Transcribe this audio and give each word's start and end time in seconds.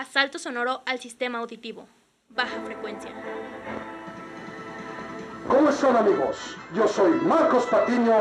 Asalto 0.00 0.38
sonoro 0.38 0.80
al 0.86 0.98
sistema 0.98 1.40
auditivo. 1.40 1.86
Baja 2.30 2.58
frecuencia. 2.64 3.10
¿Cómo 5.46 5.68
están 5.68 5.94
amigos? 5.94 6.56
Yo 6.72 6.88
soy 6.88 7.10
Marcos 7.20 7.66
Patiño, 7.66 8.16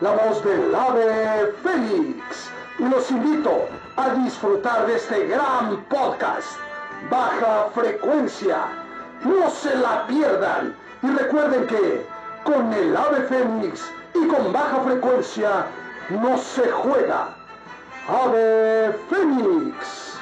la 0.00 0.12
voz 0.12 0.42
del 0.42 0.74
ave 0.74 1.52
Fénix, 1.62 2.50
y 2.78 2.84
los 2.84 3.10
invito 3.10 3.68
a 3.96 4.14
disfrutar 4.14 4.86
de 4.86 4.96
este 4.96 5.26
gran 5.26 5.84
podcast, 5.90 6.58
Baja 7.10 7.68
Frecuencia. 7.74 8.64
No 9.22 9.50
se 9.50 9.76
la 9.76 10.06
pierdan 10.06 10.74
y 11.02 11.08
recuerden 11.08 11.66
que 11.66 12.06
con 12.42 12.72
el 12.72 12.96
ave 12.96 13.24
Fénix 13.24 13.92
y 14.14 14.26
con 14.28 14.50
baja 14.50 14.80
frecuencia 14.80 15.66
no 16.08 16.38
se 16.38 16.70
juega. 16.70 17.36
Ave 18.08 18.98
Fénix. 19.10 20.17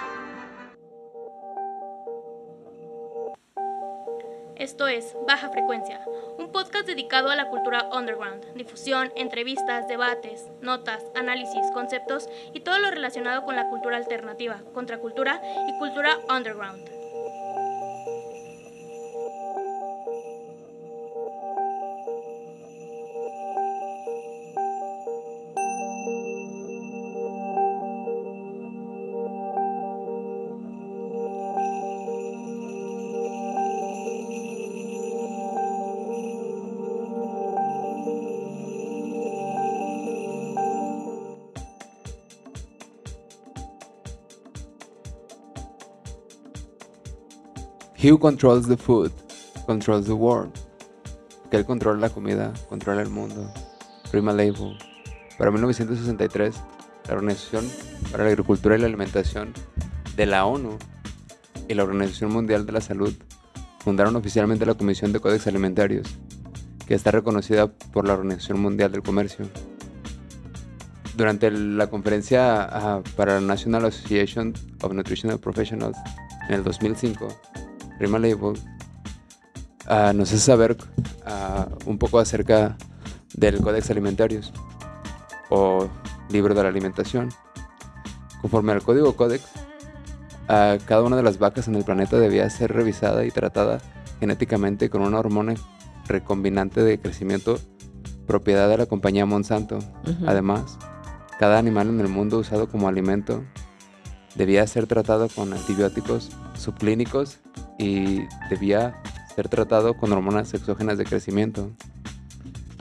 Esto 4.66 4.88
es 4.88 5.15
Baja 5.29 5.51
Frecuencia, 5.51 6.01
un 6.38 6.51
podcast 6.51 6.88
dedicado 6.88 7.30
a 7.30 7.37
la 7.37 7.48
cultura 7.48 7.88
underground, 7.97 8.52
difusión, 8.56 9.12
entrevistas, 9.15 9.87
debates, 9.87 10.45
notas, 10.61 11.05
análisis, 11.15 11.70
conceptos 11.73 12.29
y 12.52 12.59
todo 12.59 12.77
lo 12.80 12.91
relacionado 12.91 13.45
con 13.45 13.55
la 13.55 13.69
cultura 13.69 13.97
alternativa, 13.97 14.61
contracultura 14.75 15.41
y 15.69 15.79
cultura 15.79 16.19
underground. 16.29 17.05
Who 48.09 48.19
controls 48.19 48.69
the 48.69 48.77
food 48.77 49.11
controls 49.67 50.07
the 50.07 50.12
world. 50.12 50.53
Que 51.51 51.57
él 51.57 51.65
controla 51.65 51.99
la 51.99 52.11
comida, 52.11 52.53
controla 52.69 53.03
el 53.03 53.11
mundo. 53.11 53.53
Prima 54.11 54.33
Label. 54.33 54.79
Para 55.37 55.51
1963, 55.51 56.55
la 57.09 57.15
Organización 57.15 57.69
para 58.11 58.25
la 58.25 58.31
Agricultura 58.31 58.77
y 58.77 58.81
la 58.81 58.87
Alimentación 58.87 59.53
de 60.17 60.27
la 60.27 60.47
ONU 60.47 60.79
y 61.69 61.75
la 61.75 61.83
Organización 61.83 62.33
Mundial 62.33 62.65
de 62.65 62.73
la 62.73 62.81
Salud 62.81 63.12
fundaron 63.81 64.17
oficialmente 64.17 64.67
la 64.67 64.75
Comisión 64.75 65.12
de 65.12 65.21
Códex 65.21 65.47
Alimentarios, 65.47 66.09
que 66.87 66.95
está 66.95 67.11
reconocida 67.11 67.67
por 67.67 68.07
la 68.07 68.15
Organización 68.15 68.61
Mundial 68.61 68.93
del 68.93 69.03
Comercio. 69.03 69.47
Durante 71.17 71.51
la 71.51 71.89
conferencia 71.89 72.62
ah, 72.62 73.03
para 73.17 73.41
la 73.41 73.47
National 73.47 73.87
Association 73.87 74.55
of 74.83 74.93
Nutritional 74.93 75.39
Professionals 75.39 75.97
en 76.49 76.55
el 76.55 76.65
2005, 76.65 77.29
Prima 77.98 78.19
Label 78.19 78.58
ah, 79.86 80.12
nos 80.14 80.28
hace 80.28 80.41
saber 80.41 80.77
ah, 81.25 81.69
un 81.86 81.98
poco 81.98 82.19
acerca 82.19 82.77
del 83.34 83.61
Códex 83.61 83.91
Alimentarios 83.91 84.53
o 85.50 85.88
Libro 86.28 86.55
de 86.55 86.62
la 86.62 86.69
Alimentación. 86.69 87.28
Conforme 88.41 88.72
al 88.72 88.83
Código 88.83 89.16
Códex, 89.16 89.44
ah, 90.48 90.77
cada 90.86 91.03
una 91.03 91.16
de 91.16 91.22
las 91.22 91.38
vacas 91.38 91.69
en 91.69 91.75
el 91.75 91.84
planeta 91.84 92.19
debía 92.19 92.48
ser 92.50 92.72
revisada 92.72 93.25
y 93.25 93.30
tratada 93.30 93.80
genéticamente 94.20 94.91
con 94.91 95.03
una 95.03 95.19
hormona 95.19 95.55
recombinante 96.06 96.83
de 96.83 96.98
crecimiento 96.98 97.59
propiedad 98.26 98.69
de 98.69 98.78
la 98.78 98.87
compañía 98.87 99.25
Monsanto. 99.25 99.78
Además, 100.26 100.78
cada 101.38 101.59
animal 101.59 101.88
en 101.88 102.00
el 102.00 102.09
mundo 102.09 102.38
usado 102.38 102.69
como 102.69 102.88
alimento 102.88 103.44
debía 104.34 104.66
ser 104.66 104.87
tratado 104.87 105.28
con 105.28 105.53
antibióticos 105.53 106.31
subclínicos 106.54 107.38
y 107.78 108.22
debía 108.50 109.00
ser 109.34 109.48
tratado 109.48 109.97
con 109.97 110.12
hormonas 110.12 110.53
exógenas 110.54 110.98
de 110.98 111.04
crecimiento. 111.04 111.70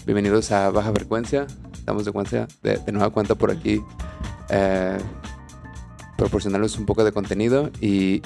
Bienvenidos 0.06 0.52
a 0.52 0.70
Baja 0.70 0.92
Frecuencia. 0.92 1.48
Estamos 1.74 2.06
de, 2.06 2.12
cuenta, 2.12 2.48
de, 2.64 2.78
de 2.78 2.92
nueva 2.92 3.10
cuenta 3.10 3.36
por 3.36 3.52
aquí 3.52 3.82
eh, 4.50 4.98
proporcionarles 6.18 6.78
un 6.78 6.86
poco 6.86 7.04
de 7.04 7.12
contenido 7.12 7.72
y, 7.82 8.22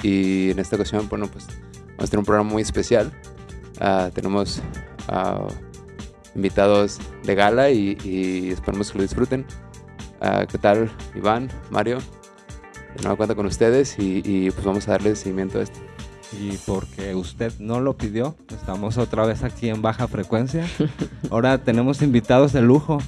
en 0.50 0.58
esta 0.58 0.76
ocasión, 0.76 1.08
bueno, 1.08 1.26
pues 1.26 1.46
vamos 1.96 2.04
a 2.04 2.06
tener 2.06 2.18
un 2.18 2.24
programa 2.24 2.50
muy 2.50 2.62
especial. 2.62 3.12
Uh, 3.80 4.10
tenemos 4.10 4.60
uh, 5.08 5.48
invitados 6.34 6.98
de 7.24 7.34
gala 7.34 7.70
y, 7.70 7.96
y, 8.04 8.50
esperamos 8.50 8.92
que 8.92 8.98
lo 8.98 9.02
disfruten. 9.02 9.44
Uh, 10.20 10.46
¿Qué 10.46 10.58
tal, 10.58 10.90
Iván, 11.14 11.50
Mario? 11.70 11.98
De 12.96 13.02
nueva 13.02 13.16
cuenta 13.16 13.34
con 13.34 13.46
ustedes 13.46 13.98
y, 13.98 14.22
y 14.24 14.50
pues 14.50 14.64
vamos 14.64 14.86
a 14.88 14.92
darle 14.92 15.16
seguimiento 15.16 15.58
a 15.58 15.62
esto 15.62 15.80
y 16.32 16.56
porque 16.66 17.14
usted 17.14 17.52
no 17.58 17.80
lo 17.80 17.96
pidió, 17.96 18.36
estamos 18.48 18.98
otra 18.98 19.26
vez 19.26 19.42
aquí 19.42 19.68
en 19.68 19.82
baja 19.82 20.08
frecuencia. 20.08 20.66
Ahora 21.30 21.58
tenemos 21.58 22.02
invitados 22.02 22.52
de 22.52 22.62
lujo 22.62 22.98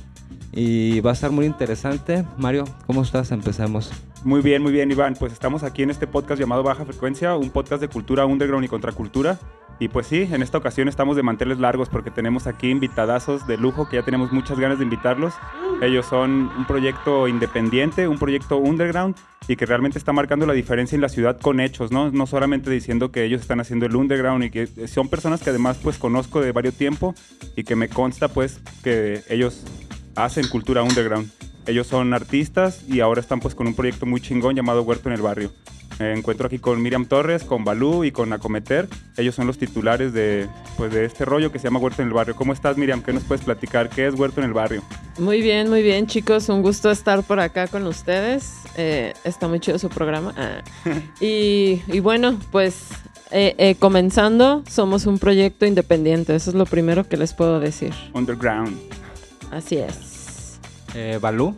y 0.52 1.00
va 1.00 1.10
a 1.10 1.14
estar 1.14 1.30
muy 1.30 1.46
interesante. 1.46 2.24
Mario, 2.36 2.64
¿cómo 2.86 3.02
estás? 3.02 3.30
Empecemos. 3.30 3.90
Muy 4.24 4.40
bien, 4.40 4.62
muy 4.62 4.70
bien, 4.70 4.88
Iván. 4.88 5.16
Pues 5.18 5.32
estamos 5.32 5.64
aquí 5.64 5.82
en 5.82 5.90
este 5.90 6.06
podcast 6.06 6.40
llamado 6.40 6.62
Baja 6.62 6.84
Frecuencia, 6.84 7.34
un 7.36 7.50
podcast 7.50 7.80
de 7.80 7.88
cultura 7.88 8.24
underground 8.24 8.64
y 8.64 8.68
contracultura. 8.68 9.36
Y 9.80 9.88
pues 9.88 10.06
sí, 10.06 10.28
en 10.30 10.42
esta 10.42 10.58
ocasión 10.58 10.86
estamos 10.86 11.16
de 11.16 11.24
manteles 11.24 11.58
largos 11.58 11.88
porque 11.88 12.12
tenemos 12.12 12.46
aquí 12.46 12.70
invitadazos 12.70 13.48
de 13.48 13.56
lujo 13.56 13.88
que 13.88 13.96
ya 13.96 14.04
tenemos 14.04 14.30
muchas 14.30 14.60
ganas 14.60 14.78
de 14.78 14.84
invitarlos. 14.84 15.34
Ellos 15.80 16.06
son 16.06 16.52
un 16.56 16.64
proyecto 16.68 17.26
independiente, 17.26 18.06
un 18.06 18.20
proyecto 18.20 18.58
underground 18.58 19.16
y 19.48 19.56
que 19.56 19.66
realmente 19.66 19.98
está 19.98 20.12
marcando 20.12 20.46
la 20.46 20.52
diferencia 20.52 20.94
en 20.94 21.02
la 21.02 21.08
ciudad 21.08 21.40
con 21.40 21.58
hechos, 21.58 21.90
¿no? 21.90 22.12
No 22.12 22.28
solamente 22.28 22.70
diciendo 22.70 23.10
que 23.10 23.24
ellos 23.24 23.40
están 23.40 23.58
haciendo 23.58 23.86
el 23.86 23.96
underground 23.96 24.44
y 24.44 24.50
que 24.50 24.68
son 24.86 25.08
personas 25.08 25.42
que 25.42 25.50
además 25.50 25.80
pues 25.82 25.98
conozco 25.98 26.40
de 26.40 26.52
varios 26.52 26.74
tiempo 26.74 27.12
y 27.56 27.64
que 27.64 27.74
me 27.74 27.88
consta 27.88 28.28
pues 28.28 28.60
que 28.84 29.22
ellos 29.28 29.64
hacen 30.14 30.46
cultura 30.46 30.84
underground. 30.84 31.28
Ellos 31.66 31.86
son 31.86 32.12
artistas 32.14 32.82
y 32.88 33.00
ahora 33.00 33.20
están 33.20 33.40
pues 33.40 33.54
con 33.54 33.66
un 33.66 33.74
proyecto 33.74 34.06
muy 34.06 34.20
chingón 34.20 34.56
llamado 34.56 34.82
Huerto 34.82 35.08
en 35.08 35.14
el 35.14 35.22
Barrio. 35.22 35.52
Me 35.98 36.12
encuentro 36.12 36.46
aquí 36.46 36.58
con 36.58 36.82
Miriam 36.82 37.04
Torres, 37.06 37.44
con 37.44 37.64
Balú 37.64 38.04
y 38.04 38.12
con 38.12 38.32
Acometer. 38.32 38.88
Ellos 39.16 39.34
son 39.34 39.46
los 39.46 39.58
titulares 39.58 40.12
de, 40.12 40.48
pues, 40.76 40.92
de 40.92 41.04
este 41.04 41.24
rollo 41.24 41.52
que 41.52 41.58
se 41.58 41.64
llama 41.64 41.78
Huerto 41.78 42.02
en 42.02 42.08
el 42.08 42.14
Barrio. 42.14 42.34
¿Cómo 42.34 42.52
estás, 42.52 42.76
Miriam? 42.76 43.02
¿Qué 43.02 43.12
nos 43.12 43.22
puedes 43.24 43.44
platicar? 43.44 43.88
¿Qué 43.88 44.06
es 44.06 44.14
Huerto 44.14 44.40
en 44.40 44.46
el 44.46 44.52
Barrio? 44.52 44.82
Muy 45.18 45.42
bien, 45.42 45.68
muy 45.68 45.82
bien, 45.82 46.06
chicos. 46.06 46.48
Un 46.48 46.62
gusto 46.62 46.90
estar 46.90 47.22
por 47.22 47.40
acá 47.40 47.68
con 47.68 47.86
ustedes. 47.86 48.52
Eh, 48.76 49.12
está 49.24 49.48
muy 49.48 49.60
chido 49.60 49.78
su 49.78 49.88
programa. 49.90 50.34
Ah. 50.36 50.62
y, 51.20 51.82
y, 51.86 52.00
bueno, 52.00 52.38
pues 52.50 52.88
eh, 53.30 53.54
eh, 53.58 53.74
comenzando, 53.76 54.64
somos 54.68 55.06
un 55.06 55.18
proyecto 55.18 55.66
independiente. 55.66 56.34
Eso 56.34 56.50
es 56.50 56.56
lo 56.56 56.66
primero 56.66 57.06
que 57.06 57.16
les 57.16 57.32
puedo 57.34 57.60
decir. 57.60 57.92
Underground. 58.14 58.76
Así 59.50 59.76
es. 59.76 60.11
Eh, 60.94 61.18
Balú. 61.20 61.56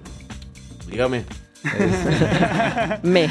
Dígame. 0.88 1.24
Me. 3.02 3.28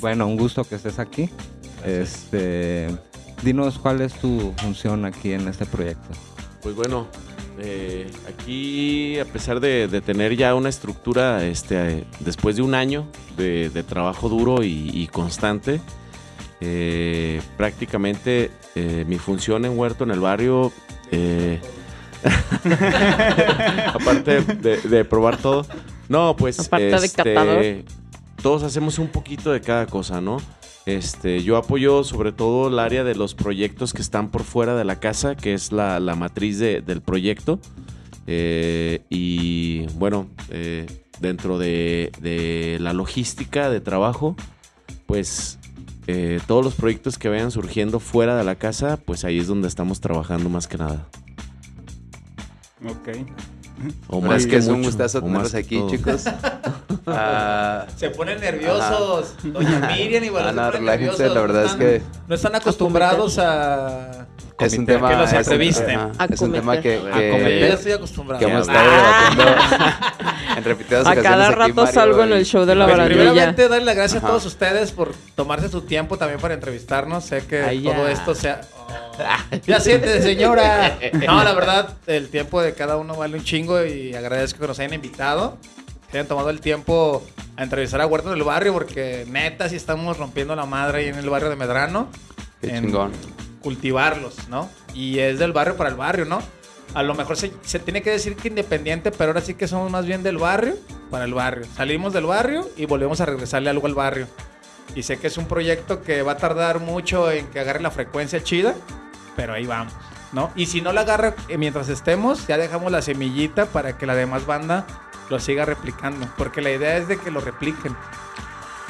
bueno, 0.00 0.26
un 0.26 0.36
gusto 0.36 0.64
que 0.64 0.76
estés 0.76 0.98
aquí. 0.98 1.28
Este, 1.84 2.88
dinos 3.42 3.78
cuál 3.78 4.00
es 4.00 4.14
tu 4.14 4.52
función 4.58 5.04
aquí 5.04 5.32
en 5.32 5.48
este 5.48 5.66
proyecto. 5.66 6.08
Pues 6.62 6.74
bueno, 6.74 7.08
eh, 7.58 8.10
aquí 8.28 9.18
a 9.18 9.24
pesar 9.24 9.60
de, 9.60 9.88
de, 9.88 10.00
tener 10.00 10.36
ya 10.36 10.54
una 10.54 10.68
estructura, 10.68 11.44
este, 11.44 12.04
después 12.20 12.56
de 12.56 12.62
un 12.62 12.74
año 12.74 13.06
de, 13.36 13.68
de 13.70 13.82
trabajo 13.82 14.28
duro 14.28 14.62
y, 14.62 14.90
y 14.94 15.08
constante, 15.08 15.80
eh, 16.64 17.40
prácticamente 17.56 18.52
eh, 18.76 19.04
mi 19.08 19.18
función 19.18 19.64
en 19.64 19.76
Huerto 19.76 20.04
en 20.04 20.12
el 20.12 20.20
barrio, 20.20 20.72
eh, 21.10 21.60
aparte 23.94 24.40
de, 24.40 24.76
de, 24.78 25.04
probar 25.04 25.36
todo, 25.36 25.66
no, 26.08 26.36
pues 26.36 26.58
este, 26.58 27.84
todos 28.42 28.62
hacemos 28.62 28.98
un 28.98 29.08
poquito 29.08 29.52
de 29.52 29.60
cada 29.60 29.86
cosa, 29.86 30.20
¿no? 30.20 30.38
Este, 30.84 31.42
yo 31.42 31.56
apoyo 31.56 32.02
sobre 32.02 32.32
todo 32.32 32.68
el 32.68 32.78
área 32.78 33.04
de 33.04 33.14
los 33.14 33.34
proyectos 33.34 33.92
que 33.92 34.02
están 34.02 34.30
por 34.30 34.42
fuera 34.42 34.74
de 34.74 34.84
la 34.84 34.98
casa, 34.98 35.36
que 35.36 35.54
es 35.54 35.70
la, 35.70 36.00
la 36.00 36.16
matriz 36.16 36.58
de, 36.58 36.80
del 36.80 37.02
proyecto. 37.02 37.60
Eh, 38.26 39.02
y 39.08 39.86
bueno, 39.94 40.28
eh, 40.50 40.86
dentro 41.20 41.58
de, 41.58 42.10
de, 42.20 42.78
la 42.80 42.92
logística 42.92 43.70
de 43.70 43.80
trabajo, 43.80 44.36
pues 45.06 45.58
eh, 46.08 46.40
todos 46.46 46.64
los 46.64 46.74
proyectos 46.74 47.16
que 47.16 47.28
vayan 47.28 47.50
surgiendo 47.52 48.00
fuera 48.00 48.36
de 48.36 48.44
la 48.44 48.56
casa, 48.56 48.96
pues 48.96 49.24
ahí 49.24 49.38
es 49.38 49.46
donde 49.46 49.68
estamos 49.68 50.00
trabajando 50.00 50.48
más 50.48 50.66
que 50.66 50.78
nada. 50.78 51.08
Ok. 52.88 53.08
O 54.08 54.20
más 54.20 54.42
es 54.42 54.46
que 54.46 54.56
es 54.56 54.68
un 54.68 54.82
gustazo 54.82 55.20
tenerlos 55.22 55.54
aquí, 55.54 55.82
chicos. 55.88 56.24
Ah, 57.04 57.84
se 57.96 58.10
ponen 58.10 58.40
nerviosos. 58.40 59.34
Doña 59.42 59.80
Miriam 59.96 60.22
y 60.22 60.28
bueno, 60.28 60.52
no, 60.52 60.70
nerviosos. 60.70 61.34
La 61.34 61.40
verdad 61.40 61.64
es 61.64 61.72
que 61.72 62.02
no 62.28 62.34
están 62.36 62.54
acostumbrados 62.54 63.40
a 63.40 64.28
es 64.66 64.78
un 64.78 64.86
tema 64.86 65.08
que 65.08 65.16
los 65.16 65.32
entrevisten. 65.32 66.00
Es 66.30 66.40
un, 66.40 66.52
tema 66.52 66.80
que, 66.80 67.00
que, 67.12 67.68
estoy 67.68 67.92
acostumbrado. 67.92 68.38
Que 68.38 68.50
hemos 68.50 68.68
estado 68.68 68.90
debatiendo 68.90 69.44
en 70.56 70.64
repetidas 70.64 71.06
a 71.06 71.16
cada 71.16 71.50
rato 71.50 71.86
salgo 71.86 72.22
en 72.22 72.32
el 72.32 72.44
show 72.44 72.64
de 72.64 72.74
la 72.74 72.84
pues 72.84 72.96
barandilla. 72.96 73.24
Primeramente, 73.24 73.68
darle 73.68 73.84
las 73.86 73.96
gracias 73.96 74.22
a 74.22 74.26
todos 74.26 74.46
ustedes 74.46 74.92
por 74.92 75.12
tomarse 75.34 75.68
su 75.68 75.82
tiempo 75.82 76.18
también 76.18 76.40
para 76.40 76.54
entrevistarnos. 76.54 77.24
Sé 77.24 77.44
que 77.46 77.80
todo 77.82 78.08
esto 78.08 78.34
sea... 78.34 78.60
ya 79.66 79.80
siente, 79.80 80.22
señora. 80.22 80.98
No, 81.26 81.42
la 81.44 81.54
verdad, 81.54 81.96
el 82.06 82.28
tiempo 82.28 82.60
de 82.60 82.74
cada 82.74 82.96
uno 82.96 83.14
vale 83.14 83.36
un 83.36 83.44
chingo 83.44 83.84
y 83.84 84.14
agradezco 84.14 84.60
que 84.60 84.66
nos 84.66 84.78
hayan 84.78 84.94
invitado. 84.94 85.58
Que 86.10 86.18
hayan 86.18 86.28
tomado 86.28 86.50
el 86.50 86.60
tiempo 86.60 87.24
a 87.56 87.62
entrevistar 87.62 88.00
a 88.00 88.06
Huerto 88.06 88.30
del 88.30 88.42
Barrio 88.42 88.72
porque 88.72 89.24
neta 89.28 89.68
sí 89.68 89.76
estamos 89.76 90.18
rompiendo 90.18 90.54
la 90.54 90.66
madre 90.66 90.98
ahí 90.98 91.08
en 91.08 91.16
el 91.16 91.30
barrio 91.30 91.48
de 91.48 91.56
Medrano. 91.56 92.08
Qué 92.60 92.68
chingón 92.68 93.12
cultivarlos, 93.62 94.48
¿no? 94.48 94.68
Y 94.92 95.20
es 95.20 95.38
del 95.38 95.52
barrio 95.52 95.76
para 95.76 95.88
el 95.88 95.96
barrio, 95.96 96.26
¿no? 96.26 96.40
A 96.94 97.02
lo 97.02 97.14
mejor 97.14 97.38
se, 97.38 97.48
tiene 97.78 98.02
que 98.02 98.10
decir 98.10 98.36
que 98.36 98.48
independiente, 98.48 99.10
pero 99.12 99.30
ahora 99.30 99.40
sí 99.40 99.54
que 99.54 99.66
somos 99.66 99.90
más 99.90 100.04
bien 100.04 100.22
del 100.22 100.36
barrio 100.36 100.74
para 101.10 101.24
el 101.24 101.32
barrio. 101.32 101.64
Salimos 101.74 102.12
del 102.12 102.26
barrio 102.26 102.68
y 102.76 102.84
volvemos 102.84 103.20
a 103.22 103.26
regresarle 103.26 103.70
algo 103.70 103.86
al 103.86 103.94
barrio. 103.94 104.26
Y 104.94 105.02
sé 105.02 105.18
que 105.18 105.26
es 105.26 105.38
un 105.38 105.46
proyecto 105.46 106.02
que 106.02 106.22
va 106.22 106.32
a 106.32 106.36
tardar 106.36 106.80
mucho 106.80 107.30
en 107.30 107.46
que 107.46 107.60
agarre 107.60 107.80
la 107.80 107.90
frecuencia 107.90 108.42
chida, 108.42 108.74
pero 109.36 109.54
ahí 109.54 109.66
vamos, 109.66 109.92
¿no? 110.32 110.50
Y 110.54 110.66
si 110.66 110.80
no 110.80 110.92
la 110.92 111.02
agarra 111.02 111.34
eh, 111.48 111.56
mientras 111.56 111.88
estemos, 111.88 112.46
ya 112.46 112.58
dejamos 112.58 112.92
la 112.92 113.02
semillita 113.02 113.66
para 113.66 113.96
que 113.96 114.06
la 114.06 114.14
demás 114.14 114.46
banda 114.46 114.86
lo 115.30 115.40
siga 115.40 115.64
replicando, 115.64 116.28
porque 116.36 116.60
la 116.60 116.70
idea 116.70 116.96
es 116.98 117.08
de 117.08 117.18
que 117.18 117.30
lo 117.30 117.40
repliquen 117.40 117.96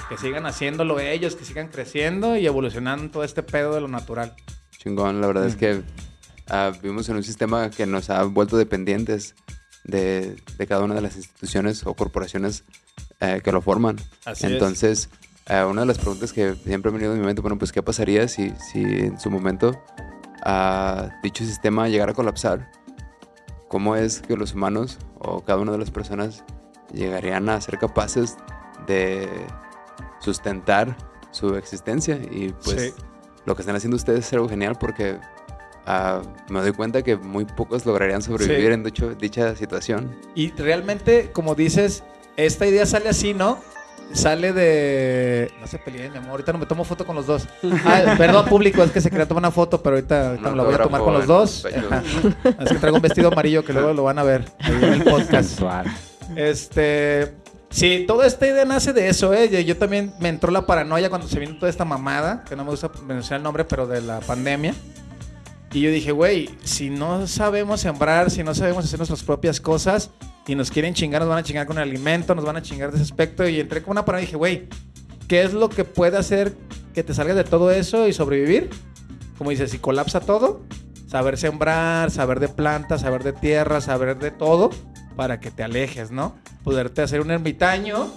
que 0.09 0.19
sigan 0.19 0.45
haciéndolo 0.45 1.01
ellos, 1.01 1.37
que 1.37 1.45
sigan 1.45 1.69
creciendo 1.69 2.37
y 2.37 2.47
evolucionando 2.47 3.11
todo 3.11 3.25
este 3.25 3.43
pedo 3.43 3.75
de 3.75 3.81
lo 3.81 3.89
natural 3.89 4.35
chingón. 4.83 5.21
La 5.21 5.27
verdad 5.27 5.47
es 5.47 5.57
que 5.57 5.83
ah, 6.49 6.73
vivimos 6.83 7.09
en 7.09 7.17
un 7.17 7.23
sistema 7.23 7.71
que 7.71 7.87
nos 7.87 8.11
ha 8.11 8.23
vuelto 8.25 8.57
dependientes 8.57 9.35
de, 9.85 10.37
cada 10.69 10.85
una 10.85 10.95
de 10.95 11.01
las 11.01 11.17
instituciones 11.17 11.87
o 11.87 11.95
corporaciones 11.95 12.65
eh, 13.21 13.41
que 13.43 13.53
lo 13.53 13.63
forman. 13.63 13.97
Entonces, 14.41 15.09
eh, 15.47 15.65
una 15.65 15.83
de 15.83 15.87
las 15.87 15.99
preguntas 15.99 16.33
que 16.33 16.55
siempre 16.55 16.91
ha 16.91 16.93
venido 16.93 17.13
a 17.13 17.17
mi 17.17 17.25
mente, 17.25 17.43
bueno, 17.43 17.59
pues, 17.59 17.73
¿qué 17.73 17.83
pasaría 17.83 18.29
si, 18.29 18.51
si 18.59 18.83
en 18.83 19.19
su 19.19 19.31
momento 19.31 19.83
uh, 20.47 21.09
dicho 21.23 21.45
sistema 21.45 21.89
llegara 21.89 22.13
a 22.13 22.15
colapsar? 22.15 22.71
¿Cómo 23.69 23.97
es 23.97 24.21
que 24.21 24.37
los 24.37 24.55
humanos 24.55 24.99
o 25.19 25.41
cada 25.41 25.59
una 25.59 25.73
de 25.73 25.79
las 25.79 25.91
personas 25.91 26.45
llegarían 26.93 27.49
a 27.49 27.61
ser 27.61 27.79
capaces 27.79 28.37
de 28.87 29.29
sustentar 30.21 30.97
su 31.31 31.57
existencia? 31.57 32.21
Y 32.31 32.55
pues 32.65 32.95
lo 33.47 33.57
que 33.57 33.63
están 33.63 33.75
haciendo 33.75 33.97
ustedes 33.97 34.27
es 34.27 34.33
algo 34.35 34.49
genial 34.49 34.77
porque 34.79 35.19
ah, 35.87 36.23
me 36.51 36.61
doy 36.61 36.73
cuenta 36.73 37.03
que 37.03 37.17
muy 37.17 37.47
pocos 37.47 37.87
lograrían 37.87 38.23
sobrevivir 38.23 38.73
en 38.73 38.85
dicha 39.19 39.57
situación. 39.57 40.15
Y 40.35 40.51
realmente, 40.53 41.31
como 41.33 41.55
dices, 41.55 42.05
esta 42.37 42.67
idea 42.67 42.87
sale 42.87 43.09
así, 43.09 43.35
¿no? 43.35 43.59
Sale 44.13 44.53
de. 44.53 45.51
No 45.61 45.67
se 45.67 45.79
peleen, 45.79 46.13
mi 46.13 46.19
amor. 46.19 46.33
Ahorita 46.33 46.53
no 46.53 46.59
me 46.59 46.67
tomo 46.67 46.85
foto 46.85 47.07
con 47.07 47.17
los 47.17 47.27
dos. 47.27 47.49
Ah, 47.85 48.15
perdón, 48.19 48.47
público, 48.47 48.83
es 48.83 48.91
que 48.91 49.01
se 49.01 49.11
quería 49.11 49.27
tomar 49.27 49.41
una 49.41 49.51
foto, 49.51 49.83
pero 49.83 49.97
ahorita, 49.97 50.37
me 50.41 50.57
la 50.57 50.63
voy 50.63 50.75
a 50.75 50.79
tomar 50.83 51.01
con 51.01 51.15
los 51.15 51.27
dos. 51.27 51.65
es 51.65 52.69
que 52.69 52.75
traigo 52.79 52.97
un 52.97 53.03
vestido 53.03 53.29
amarillo 53.29 53.65
que 53.65 53.73
luego 53.73 53.93
lo 53.93 54.05
van 54.05 54.19
a 54.19 54.23
ver 54.23 54.45
en 54.61 54.85
el 54.85 55.05
podcast. 55.05 55.61
Este. 56.37 57.35
Sí, 57.71 58.05
toda 58.07 58.27
esta 58.27 58.47
idea 58.47 58.67
nace 58.67 58.93
de 58.93 59.09
eso, 59.09 59.33
¿eh? 59.33 59.65
Yo 59.65 59.79
también 59.79 60.13
me 60.21 60.29
entró 60.29 60.51
la 60.53 60.67
paranoia 60.67 61.09
cuando 61.09 61.27
se 61.27 61.41
vino 61.41 61.57
toda 61.57 61.71
esta 61.71 61.87
mamada, 61.87 62.45
que 62.45 62.55
no 62.55 62.65
me 62.65 62.71
gusta 62.71 62.91
mencionar 63.07 63.41
el 63.41 63.43
nombre, 63.43 63.65
pero 63.65 63.87
de 63.87 64.03
la 64.03 64.21
pandemia. 64.21 64.75
Y 65.73 65.81
yo 65.81 65.91
dije, 65.91 66.13
güey, 66.13 66.51
si 66.65 66.91
no 66.91 67.27
sabemos 67.27 67.81
sembrar, 67.81 68.31
si 68.31 68.45
no 68.45 68.55
sabemos 68.55 68.85
hacer 68.85 68.99
nuestras 68.99 69.23
propias 69.23 69.59
cosas 69.59 70.11
y 70.47 70.55
nos 70.55 70.71
quieren 70.71 70.95
chingar, 70.95 71.23
nos 71.23 71.29
van 71.29 71.39
a 71.39 71.43
chingar 71.43 71.67
con 71.67 71.77
el 71.79 71.85
alimento, 71.85 72.35
nos 72.35 72.45
van 72.45 72.57
a 72.57 72.63
chingar 72.63 72.91
de 72.91 72.97
ese 72.97 73.05
aspecto. 73.05 73.47
Y 73.47 73.61
entré 73.61 73.83
con 73.83 73.93
una 73.93 74.05
paranoia 74.05 74.25
y 74.25 74.27
dije, 74.27 74.37
güey, 74.37 74.69
¿qué 75.29 75.43
es 75.43 75.53
lo 75.53 75.69
que 75.69 75.85
puede 75.85 76.17
hacer 76.17 76.55
que 76.95 77.03
te 77.03 77.15
salgas 77.15 77.37
de 77.37 77.45
todo 77.45 77.71
eso 77.71 78.09
y 78.09 78.13
sobrevivir? 78.13 78.71
Como 79.39 79.51
dices, 79.51 79.71
si 79.71 79.79
colapsa 79.79 80.21
todo, 80.21 80.63
saber 81.07 81.39
sembrar, 81.39 82.11
saber 82.11 82.41
de 82.41 82.49
plantas, 82.49 83.03
saber 83.03 83.23
de 83.23 83.33
tierra, 83.33 83.81
saber 83.81 84.19
de 84.19 84.31
todo 84.31 84.71
para 85.17 85.41
que 85.41 85.51
te 85.51 85.63
alejes, 85.63 86.11
¿no? 86.11 86.35
Poderte 86.65 87.03
hacer 87.03 87.21
un 87.21 87.31
ermitaño 87.31 88.13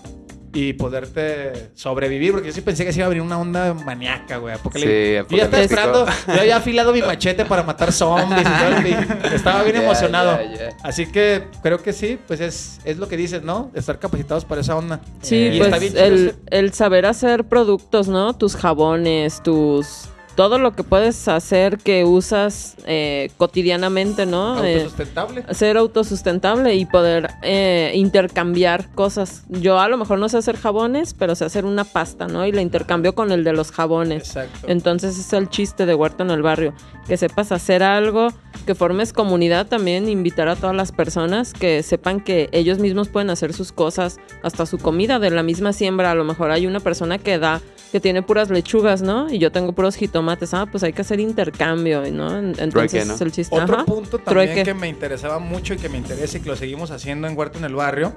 y 0.55 0.71
poderte 0.73 1.69
sobrevivir, 1.75 2.31
porque 2.31 2.47
yo 2.47 2.53
sí 2.53 2.61
pensé 2.61 2.85
que 2.85 2.93
se 2.93 2.99
iba 2.99 3.07
a 3.07 3.09
venir 3.09 3.21
una 3.21 3.37
onda 3.37 3.73
maníaca, 3.73 4.37
güey. 4.37 4.55
Sí, 4.73 5.15
yo 5.29 5.37
ya 5.37 5.43
estaba 5.43 5.61
esperando, 5.61 6.05
yo 6.27 6.39
había 6.39 6.55
afilado 6.55 6.93
mi 6.93 7.01
machete 7.01 7.43
para 7.43 7.61
matar 7.61 7.91
zombies 7.91 8.41
y 8.41 8.43
todo, 8.43 9.29
estaba 9.35 9.63
bien 9.63 9.75
emocionado. 9.75 10.39
Así 10.81 11.07
que 11.07 11.43
creo 11.61 11.83
que 11.83 11.91
sí, 11.91 12.17
pues 12.25 12.39
es, 12.39 12.79
es 12.85 12.97
lo 12.97 13.09
que 13.09 13.17
dices, 13.17 13.43
¿no? 13.43 13.69
Estar 13.75 13.99
capacitados 13.99 14.45
para 14.45 14.61
esa 14.61 14.77
onda. 14.77 15.01
Sí, 15.21 15.55
pues 15.57 15.93
el, 15.93 16.35
el 16.49 16.71
saber 16.71 17.05
hacer 17.05 17.43
productos, 17.43 18.07
¿no? 18.07 18.33
Tus 18.33 18.55
jabones, 18.55 19.43
tus 19.43 20.07
todo 20.35 20.59
lo 20.59 20.75
que 20.75 20.83
puedes 20.83 21.27
hacer 21.27 21.77
que 21.77 22.03
usas 22.03 22.75
eh, 22.85 23.31
cotidianamente, 23.37 24.25
¿no? 24.25 24.63
Eh, 24.63 24.75
autosustentable. 24.75 25.45
ser 25.53 25.77
autosustentable 25.77 26.75
y 26.75 26.85
poder 26.85 27.29
eh, 27.41 27.93
intercambiar 27.95 28.91
cosas. 28.91 29.43
Yo 29.49 29.79
a 29.79 29.87
lo 29.87 29.97
mejor 29.97 30.19
no 30.19 30.27
sé 30.29 30.37
hacer 30.37 30.57
jabones, 30.57 31.13
pero 31.13 31.35
sé 31.35 31.45
hacer 31.45 31.65
una 31.65 31.85
pasta, 31.85 32.27
¿no? 32.27 32.45
Y 32.45 32.51
la 32.51 32.61
intercambio 32.61 33.15
con 33.15 33.31
el 33.31 33.43
de 33.43 33.53
los 33.53 33.71
jabones. 33.71 34.27
Exacto. 34.27 34.67
Entonces 34.67 35.17
es 35.17 35.31
el 35.33 35.49
chiste 35.49 35.85
de 35.85 35.95
Huerto 35.95 36.23
en 36.23 36.31
el 36.31 36.41
Barrio. 36.41 36.73
Que 37.07 37.17
sepas 37.17 37.51
hacer 37.51 37.83
algo, 37.83 38.29
que 38.65 38.75
formes 38.75 39.13
comunidad 39.13 39.67
también, 39.67 40.09
invitar 40.09 40.47
a 40.47 40.55
todas 40.55 40.75
las 40.75 40.91
personas 40.91 41.53
que 41.53 41.83
sepan 41.83 42.19
que 42.19 42.49
ellos 42.51 42.79
mismos 42.79 43.07
pueden 43.07 43.29
hacer 43.29 43.53
sus 43.53 43.71
cosas, 43.71 44.17
hasta 44.43 44.65
su 44.65 44.79
comida 44.79 45.19
de 45.19 45.29
la 45.29 45.43
misma 45.43 45.71
siembra. 45.71 46.11
A 46.11 46.15
lo 46.15 46.23
mejor 46.23 46.51
hay 46.51 46.67
una 46.67 46.79
persona 46.79 47.19
que 47.19 47.37
da 47.37 47.61
que 47.91 47.99
tiene 47.99 48.21
puras 48.21 48.49
lechugas, 48.49 49.01
¿no? 49.01 49.29
Y 49.31 49.39
yo 49.39 49.51
tengo 49.51 49.71
puros 49.73 49.95
jitomates. 49.95 50.53
Ah, 50.53 50.65
pues 50.65 50.83
hay 50.83 50.93
que 50.93 51.01
hacer 51.01 51.19
intercambio, 51.19 52.03
¿no? 52.11 52.37
Entonces 52.37 53.09
es 53.09 53.21
el 53.21 53.31
chiste. 53.31 53.55
Otro 53.55 53.85
punto 53.85 54.17
también 54.19 54.63
que 54.63 54.73
me 54.73 54.87
interesaba 54.87 55.39
mucho 55.39 55.73
y 55.73 55.77
que 55.77 55.89
me 55.89 55.97
interesa 55.97 56.37
y 56.37 56.41
que 56.41 56.49
lo 56.49 56.55
seguimos 56.55 56.91
haciendo 56.91 57.27
en 57.27 57.37
Huerto 57.37 57.57
en 57.57 57.65
el 57.65 57.75
Barrio 57.75 58.15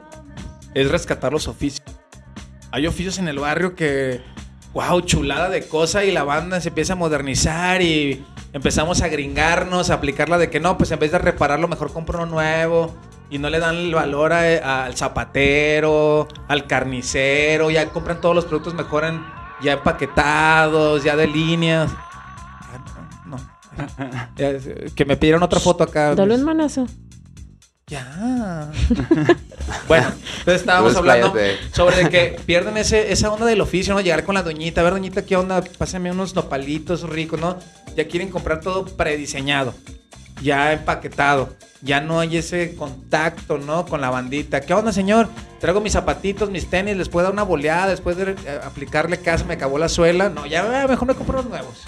es 0.75 0.91
rescatar 0.91 1.33
los 1.33 1.49
oficios. 1.49 1.87
Hay 2.71 2.87
oficios 2.87 3.19
en 3.19 3.29
el 3.29 3.39
barrio 3.39 3.75
que, 3.75 4.21
wow, 4.75 5.01
chulada 5.01 5.49
de 5.49 5.67
cosa 5.67 6.05
y 6.05 6.11
la 6.11 6.25
banda 6.25 6.61
se 6.61 6.69
empieza 6.69 6.93
a 6.93 6.97
modernizar 6.97 7.81
y 7.81 8.25
empezamos 8.53 9.01
a 9.01 9.09
gringarnos, 9.09 9.91
a 9.91 9.95
aplicarla 9.95 10.37
de 10.39 10.51
que 10.51 10.61
no, 10.61 10.77
pues 10.77 10.91
en 10.91 10.99
vez 10.99 11.13
de 11.13 11.19
repararlo, 11.19 11.67
mejor 11.69 11.93
compro 11.93 12.19
uno 12.19 12.27
nuevo 12.27 12.95
y 13.31 13.39
no 13.39 13.49
le 13.49 13.59
dan 13.59 13.77
el 13.77 13.95
valor 13.95 14.33
al 14.33 14.97
zapatero, 14.97 16.29
al 16.47 16.67
carnicero, 16.67 17.71
ya 17.71 17.87
compran 17.87 18.21
todos 18.21 18.35
los 18.35 18.45
productos 18.45 18.75
mejor 18.75 19.05
en 19.05 19.38
ya 19.63 19.73
empaquetados, 19.73 21.05
ya 21.05 21.17
de 21.17 21.27
líneas. 21.27 21.91
No. 23.27 23.37
que 24.95 25.05
me 25.05 25.17
pidieron 25.17 25.43
otra 25.43 25.61
foto 25.61 25.85
acá. 25.85 26.15
Dale 26.15 26.35
un 26.35 26.45
manazo. 26.45 26.87
Ya. 27.89 28.71
bueno, 29.89 30.13
entonces 30.41 30.61
estábamos 30.61 30.95
hablando 30.95 31.33
sobre 31.73 32.11
que 32.11 32.39
pierden 32.45 32.77
ese, 32.77 33.13
esa 33.13 33.33
onda 33.33 33.47
del 33.47 33.63
oficio, 33.63 33.95
¿no? 33.95 34.01
Llegar 34.03 34.25
con 34.25 34.35
la 34.35 34.43
doñita, 34.43 34.83
a 34.83 34.85
ver, 34.85 34.93
doñita, 34.93 35.25
¿qué 35.25 35.37
onda? 35.37 35.63
Pásame 35.79 36.11
unos 36.11 36.35
nopalitos 36.35 37.09
ricos, 37.09 37.41
¿no? 37.41 37.59
Ya 37.97 38.07
quieren 38.07 38.29
comprar 38.29 38.61
todo 38.61 38.85
prediseñado, 38.85 39.73
ya 40.43 40.73
empaquetado. 40.73 41.57
Ya 41.81 42.01
no 42.01 42.19
hay 42.19 42.37
ese 42.37 42.75
contacto, 42.75 43.59
¿no? 43.59 43.87
Con 43.87 44.01
la 44.01 44.11
bandita. 44.11 44.61
¿Qué 44.61 44.75
onda, 44.75 44.93
señor? 44.93 45.29
traigo 45.59 45.81
mis 45.81 45.93
zapatitos, 45.93 46.51
mis 46.51 46.69
tenis, 46.71 46.97
les 46.97 47.09
puedo 47.09 47.25
dar 47.25 47.33
una 47.33 47.43
boleada, 47.43 47.89
después 47.89 48.17
de 48.17 48.33
eh, 48.33 48.61
aplicarle 48.65 49.19
casa 49.19 49.45
me 49.45 49.55
acabó 49.55 49.79
la 49.79 49.89
suela. 49.89 50.29
No, 50.29 50.47
ya 50.47 50.87
mejor 50.87 51.09
me 51.09 51.15
compro 51.15 51.39
los 51.39 51.49
nuevos, 51.49 51.85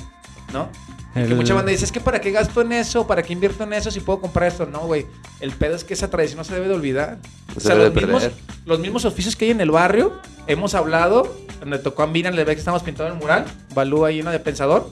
¿no? 0.53 0.69
Que 1.15 1.35
mucha 1.35 1.55
banda 1.55 1.73
dice, 1.73 1.85
es 1.85 1.91
que 1.91 2.01
para 2.01 2.21
qué 2.21 2.31
gasto 2.31 2.61
en 2.61 2.71
eso, 2.71 3.05
para 3.05 3.25
qué 3.25 3.33
invierto 3.33 3.65
en 3.65 3.73
eso 3.73 3.91
si 3.91 3.99
puedo 3.99 4.21
comprar 4.21 4.49
esto. 4.49 4.67
No, 4.67 4.81
güey. 4.81 5.07
El 5.41 5.51
pedo 5.51 5.75
es 5.75 5.83
que 5.83 5.95
esa 5.95 6.09
tradición 6.09 6.39
no 6.39 6.45
se 6.45 6.55
debe 6.55 6.69
de 6.69 6.75
olvidar. 6.75 7.19
o 7.57 7.59
sea, 7.59 7.75
los, 7.75 7.93
mismos, 7.93 8.31
los 8.65 8.79
mismos 8.79 9.05
oficios 9.05 9.35
que 9.35 9.47
hay 9.47 9.51
en 9.51 9.61
el 9.61 9.73
barrio, 9.73 10.21
hemos 10.47 10.75
hablado, 10.75 11.37
donde 11.59 11.81
tocó 11.81 12.05
a 12.05 12.07
Miriam, 12.07 12.35
le 12.35 12.45
ve 12.45 12.55
que 12.55 12.61
estamos 12.61 12.85
pintando 12.85 13.13
el 13.13 13.19
mural, 13.19 13.45
Balú 13.75 14.05
ahí 14.05 14.21
una 14.21 14.31
de 14.31 14.39
pensador. 14.39 14.89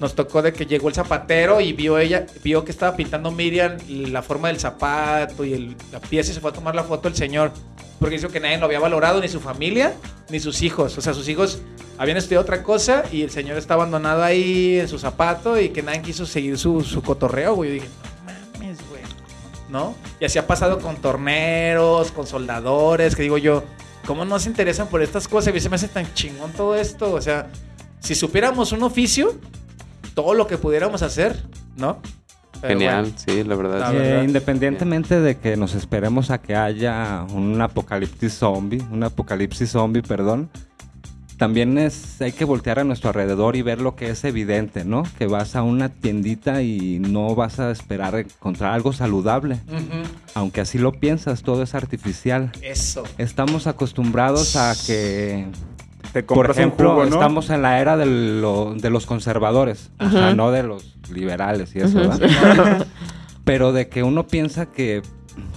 Nos 0.00 0.14
tocó 0.14 0.42
de 0.42 0.52
que 0.52 0.66
llegó 0.66 0.88
el 0.88 0.94
zapatero 0.94 1.60
y 1.60 1.72
vio 1.72 1.98
ella, 1.98 2.26
vio 2.44 2.64
que 2.64 2.70
estaba 2.70 2.96
pintando 2.96 3.32
Miriam 3.32 3.76
la 3.88 4.22
forma 4.22 4.48
del 4.48 4.60
zapato 4.60 5.44
y 5.44 5.76
la 5.90 6.00
pieza 6.00 6.30
y 6.30 6.34
se 6.34 6.40
fue 6.40 6.50
a 6.50 6.54
tomar 6.54 6.74
la 6.74 6.84
foto 6.84 7.08
el 7.08 7.16
señor 7.16 7.52
porque 7.98 8.16
dijo 8.16 8.28
que 8.28 8.40
nadie 8.40 8.58
lo 8.58 8.66
había 8.66 8.78
valorado, 8.78 9.20
ni 9.20 9.28
su 9.28 9.40
familia, 9.40 9.94
ni 10.30 10.38
sus 10.38 10.62
hijos. 10.62 10.96
O 10.98 11.00
sea, 11.00 11.14
sus 11.14 11.28
hijos 11.28 11.60
habían 11.96 12.16
estudiado 12.16 12.42
otra 12.42 12.62
cosa 12.62 13.04
y 13.10 13.22
el 13.22 13.30
señor 13.30 13.56
está 13.58 13.74
abandonado 13.74 14.22
ahí 14.22 14.78
en 14.78 14.88
su 14.88 14.98
zapato 14.98 15.60
y 15.60 15.70
que 15.70 15.82
nadie 15.82 16.02
quiso 16.02 16.24
seguir 16.24 16.58
su, 16.58 16.82
su 16.82 17.02
cotorreo, 17.02 17.54
güey. 17.54 17.70
Yo 17.70 17.74
dije, 17.74 17.88
no 18.24 18.60
mames, 18.60 18.78
güey. 18.88 19.02
¿no? 19.68 19.96
Y 20.20 20.24
así 20.24 20.38
ha 20.38 20.46
pasado 20.46 20.78
con 20.78 20.96
torneros, 20.96 22.12
con 22.12 22.26
soldadores, 22.26 23.16
que 23.16 23.22
digo 23.22 23.36
yo, 23.36 23.64
¿cómo 24.06 24.24
no 24.24 24.38
se 24.38 24.48
interesan 24.48 24.86
por 24.86 25.02
estas 25.02 25.26
cosas? 25.26 25.54
Y 25.54 25.60
se 25.60 25.68
me 25.68 25.74
hace 25.74 25.88
tan 25.88 26.12
chingón 26.14 26.52
todo 26.52 26.76
esto. 26.76 27.12
O 27.12 27.20
sea, 27.20 27.48
si 27.98 28.14
supiéramos 28.14 28.70
un 28.70 28.84
oficio, 28.84 29.34
todo 30.18 30.34
lo 30.34 30.48
que 30.48 30.58
pudiéramos 30.58 31.02
hacer, 31.02 31.44
¿no? 31.76 32.00
Genial, 32.60 33.12
sí, 33.14 33.44
la 33.44 33.54
verdad. 33.54 33.94
Eh, 33.94 34.24
independientemente 34.24 35.20
de 35.20 35.36
que 35.36 35.56
nos 35.56 35.76
esperemos 35.76 36.32
a 36.32 36.38
que 36.38 36.56
haya 36.56 37.24
un 37.32 37.60
apocalipsis 37.60 38.32
zombie, 38.32 38.82
un 38.90 39.04
apocalipsis 39.04 39.70
zombie, 39.70 40.02
perdón, 40.02 40.50
también 41.36 41.78
es 41.78 42.20
hay 42.20 42.32
que 42.32 42.44
voltear 42.44 42.80
a 42.80 42.84
nuestro 42.84 43.10
alrededor 43.10 43.54
y 43.54 43.62
ver 43.62 43.80
lo 43.80 43.94
que 43.94 44.10
es 44.10 44.24
evidente, 44.24 44.84
¿no? 44.84 45.04
Que 45.18 45.28
vas 45.28 45.54
a 45.54 45.62
una 45.62 45.88
tiendita 45.88 46.62
y 46.62 46.98
no 46.98 47.36
vas 47.36 47.60
a 47.60 47.70
esperar 47.70 48.16
encontrar 48.16 48.74
algo 48.74 48.92
saludable. 48.92 49.60
Aunque 50.34 50.62
así 50.62 50.78
lo 50.78 50.90
piensas, 50.90 51.44
todo 51.44 51.62
es 51.62 51.76
artificial. 51.76 52.50
Eso. 52.60 53.04
Estamos 53.18 53.68
acostumbrados 53.68 54.56
a 54.56 54.74
que 54.84 55.46
por 56.26 56.50
ejemplo, 56.50 57.04
estamos 57.04 57.50
en 57.50 57.62
la 57.62 57.80
era 57.80 57.96
de, 57.96 58.06
los 58.06 59.06
conservadores, 59.06 59.90
no 60.36 60.50
de 60.50 60.62
los 60.62 60.96
liberales 61.10 61.74
y 61.74 61.80
eso, 61.80 62.00
Pero 63.44 63.72
de 63.72 63.88
que 63.88 64.02
uno 64.02 64.26
piensa 64.26 64.66
que, 64.66 65.02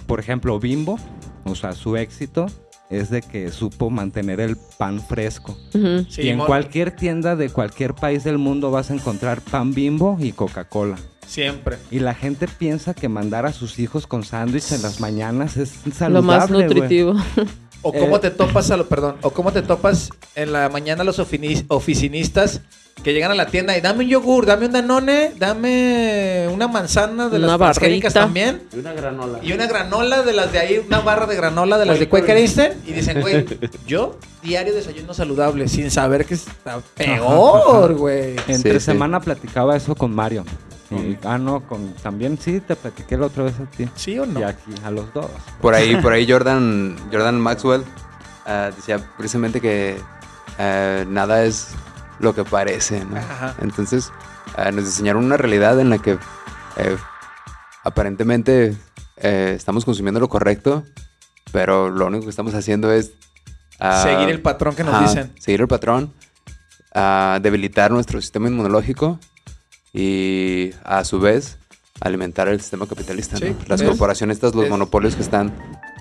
por 0.07 0.19
ejemplo, 0.19 0.59
Bimbo, 0.59 0.97
o 1.43 1.55
sea, 1.55 1.73
su 1.73 1.97
éxito 1.97 2.45
es 2.91 3.09
de 3.09 3.21
que 3.21 3.51
supo 3.51 3.89
mantener 3.89 4.39
el 4.41 4.57
pan 4.77 5.01
fresco. 5.01 5.57
y 5.73 6.27
en 6.27 6.39
cualquier 6.39 6.91
tienda 6.91 7.35
de 7.35 7.49
cualquier 7.49 7.95
país 7.95 8.23
del 8.23 8.37
mundo 8.37 8.69
vas 8.69 8.91
a 8.91 8.93
encontrar 8.93 9.41
pan 9.41 9.73
bimbo 9.73 10.17
y 10.19 10.33
Coca-Cola. 10.33 10.97
Siempre. 11.25 11.77
Y 11.89 11.99
la 11.99 12.13
gente 12.13 12.47
piensa 12.49 12.93
que 12.93 13.07
mandar 13.07 13.45
a 13.45 13.53
sus 13.53 13.79
hijos 13.79 14.05
con 14.05 14.23
sándwich 14.23 14.73
en 14.73 14.81
las 14.81 14.99
mañanas 14.99 15.55
es 15.55 15.69
saludable. 15.93 16.13
Lo 16.13 16.21
más 16.21 16.49
nutritivo. 16.49 17.15
O 17.81 17.91
cómo 17.91 18.17
eh, 18.17 18.19
te 18.19 18.31
topas 18.31 18.69
a 18.71 18.77
lo, 18.77 18.87
perdón, 18.87 19.17
o 19.21 19.31
cómo 19.31 19.51
te 19.51 19.61
topas 19.61 20.09
en 20.35 20.51
la 20.51 20.69
mañana 20.69 21.03
los 21.03 21.19
oficinistas 21.19 22.61
que 23.03 23.13
llegan 23.13 23.31
a 23.31 23.35
la 23.35 23.47
tienda 23.47 23.75
y 23.75 23.81
dame 23.81 24.03
un 24.03 24.09
yogur, 24.09 24.45
dame 24.45 24.67
un 24.67 24.71
danone, 24.73 25.31
dame 25.37 26.47
una 26.49 26.67
manzana 26.67 27.29
de 27.29 27.39
las 27.39 27.57
transgénicas 27.57 28.13
también. 28.13 28.63
Y 28.73 28.79
una 28.79 28.93
granola. 28.93 29.39
Y 29.41 29.53
una 29.53 29.65
granola 29.65 30.21
de 30.21 30.33
las 30.33 30.51
de 30.51 30.59
ahí, 30.59 30.83
una 30.85 30.99
barra 30.99 31.25
de 31.25 31.35
granola 31.35 31.77
de 31.77 31.85
las 31.85 31.99
de 31.99 32.07
Quaker 32.07 32.37
Instant. 32.37 32.87
Y 32.87 32.93
dicen, 32.93 33.21
güey, 33.21 33.45
yo 33.87 34.19
diario 34.43 34.73
desayuno 34.73 35.13
saludable 35.13 35.67
sin 35.67 35.89
saber 35.89 36.25
que 36.25 36.35
está 36.35 36.79
peor, 36.95 37.95
güey. 37.95 38.35
Entre 38.47 38.79
semana 38.79 39.19
platicaba 39.19 39.75
eso 39.75 39.95
con 39.95 40.13
Mario. 40.13 40.45
Ah, 41.23 41.37
no, 41.37 41.61
con, 41.67 41.93
también 41.95 42.37
sí, 42.37 42.59
te 42.59 42.75
platiqué 42.75 43.17
la 43.17 43.27
otra 43.27 43.43
vez 43.43 43.59
a 43.59 43.65
ti. 43.65 43.89
¿Sí 43.95 44.19
o 44.19 44.25
no? 44.25 44.39
Y 44.39 44.43
aquí, 44.43 44.73
a 44.83 44.91
los 44.91 45.13
dos. 45.13 45.29
Por 45.61 45.73
ahí, 45.73 45.95
por 46.01 46.13
ahí 46.13 46.29
Jordan, 46.29 46.97
Jordan 47.11 47.39
Maxwell 47.39 47.83
ah, 48.45 48.71
decía 48.75 48.99
precisamente 49.17 49.61
que 49.61 49.97
ah, 50.57 51.03
nada 51.07 51.43
es 51.43 51.73
lo 52.19 52.35
que 52.35 52.43
parece, 52.43 53.03
¿no? 53.05 53.19
Entonces, 53.61 54.11
eh, 54.57 54.71
nos 54.71 54.85
diseñaron 54.85 55.25
una 55.25 55.37
realidad 55.37 55.79
en 55.79 55.89
la 55.89 55.97
que 55.97 56.17
eh, 56.77 56.97
aparentemente 57.83 58.75
eh, 59.17 59.53
estamos 59.55 59.85
consumiendo 59.85 60.19
lo 60.19 60.29
correcto, 60.29 60.83
pero 61.51 61.89
lo 61.89 62.07
único 62.07 62.25
que 62.25 62.29
estamos 62.29 62.53
haciendo 62.53 62.91
es... 62.91 63.11
Ah, 63.79 64.03
seguir 64.03 64.29
el 64.29 64.41
patrón 64.41 64.75
que 64.75 64.83
nos 64.83 65.01
dicen. 65.01 65.33
Seguir 65.39 65.61
el 65.61 65.67
patrón, 65.67 66.13
ah, 66.93 67.39
debilitar 67.41 67.91
nuestro 67.91 68.21
sistema 68.21 68.47
inmunológico 68.47 69.19
y 69.93 70.71
a 70.83 71.03
su 71.03 71.19
vez 71.19 71.57
alimentar 71.99 72.47
el 72.47 72.59
sistema 72.59 72.87
capitalista. 72.87 73.37
Las 73.67 73.83
corporaciones, 73.83 74.37
estas, 74.37 74.55
los 74.55 74.69
monopolios 74.69 75.15
que 75.15 75.21
están 75.21 75.53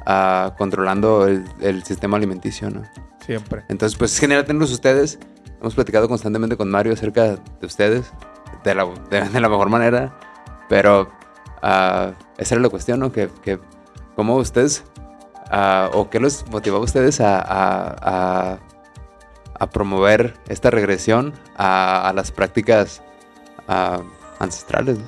ah, 0.07 0.55
controlando 0.57 1.27
el, 1.27 1.45
el, 1.61 1.83
sistema 1.85 2.17
alimenticio. 2.17 2.71
¿no? 2.71 2.83
Siempre. 3.25 3.65
Entonces, 3.69 3.99
pues 3.99 4.13
es 4.15 4.19
genial 4.19 4.45
tenerlos 4.45 4.73
ustedes. 4.73 5.19
Hemos 5.61 5.75
platicado 5.75 6.09
constantemente 6.09 6.57
con 6.57 6.71
Mario 6.71 6.95
acerca 6.95 7.37
de 7.37 7.67
ustedes, 7.67 8.11
de 8.65 8.75
la, 8.75 8.87
de, 9.11 9.41
la 9.41 9.49
mejor 9.49 9.69
manera, 9.69 10.19
pero 10.69 11.11
uh, 11.63 12.13
esa 12.39 12.55
era 12.55 12.63
la 12.63 12.71
cuestión, 12.71 13.01
¿no? 13.01 13.13
Que, 13.13 13.29
que 13.43 13.59
cómo 14.17 14.37
ustedes, 14.37 14.85
uh, 15.53 15.97
o 15.97 16.09
qué 16.09 16.19
los 16.19 16.47
motivaba 16.51 16.81
a 16.81 16.85
ustedes 16.85 17.21
a, 17.21 17.39
a, 17.41 18.59
a, 19.59 19.71
promover 19.71 20.35
esta 20.49 20.71
regresión 20.71 21.35
a, 21.57 22.11
las 22.15 22.33
prácticas 22.33 23.03
uh, 23.71 24.03
ancestrales. 24.39 24.99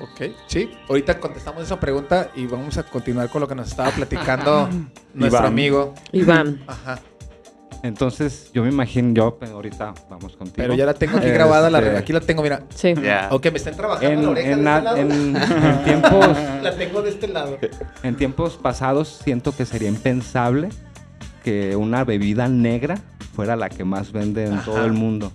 Ok, 0.00 0.32
sí. 0.46 0.70
Ahorita 0.88 1.20
contestamos 1.20 1.62
esa 1.62 1.78
pregunta 1.78 2.30
y 2.34 2.46
vamos 2.46 2.76
a 2.78 2.82
continuar 2.82 3.28
con 3.28 3.40
lo 3.40 3.48
que 3.48 3.54
nos 3.54 3.68
estaba 3.68 3.90
platicando 3.96 4.68
nuestro 5.14 5.46
amigo 5.46 5.94
Iván. 6.12 6.62
Ajá. 6.66 6.98
Entonces, 7.82 8.50
yo 8.54 8.62
me 8.62 8.68
imagino, 8.70 9.12
yo 9.12 9.38
ahorita 9.52 9.92
vamos 10.08 10.36
contigo. 10.36 10.54
Pero 10.56 10.74
ya 10.74 10.86
la 10.86 10.94
tengo 10.94 11.18
aquí 11.18 11.28
grabada, 11.28 11.68
la, 11.68 11.80
este, 11.80 11.96
aquí 11.96 12.12
la 12.12 12.20
tengo, 12.20 12.42
mira. 12.42 12.62
Sí. 12.74 12.94
Aunque 13.28 13.50
me 13.50 13.56
estén 13.56 13.74
trabajando 13.74 14.12
en, 14.12 14.24
la 14.24 14.30
oreja 14.30 14.50
en, 14.52 14.62
de 14.62 14.70
este 14.70 14.84
lado. 14.84 14.96
En, 15.76 15.84
tiempos... 15.84 16.28
la 16.62 16.76
tengo 16.76 17.02
de 17.02 17.10
este 17.10 17.28
lado. 17.28 17.58
En 18.04 18.16
tiempos 18.16 18.56
pasados 18.56 19.20
siento 19.24 19.54
que 19.54 19.66
sería 19.66 19.88
impensable 19.88 20.68
que 21.42 21.74
una 21.74 22.04
bebida 22.04 22.46
negra 22.46 22.98
fuera 23.34 23.56
la 23.56 23.68
que 23.68 23.84
más 23.84 24.12
vende 24.12 24.44
en 24.44 24.60
todo 24.62 24.84
el 24.84 24.92
mundo. 24.92 25.32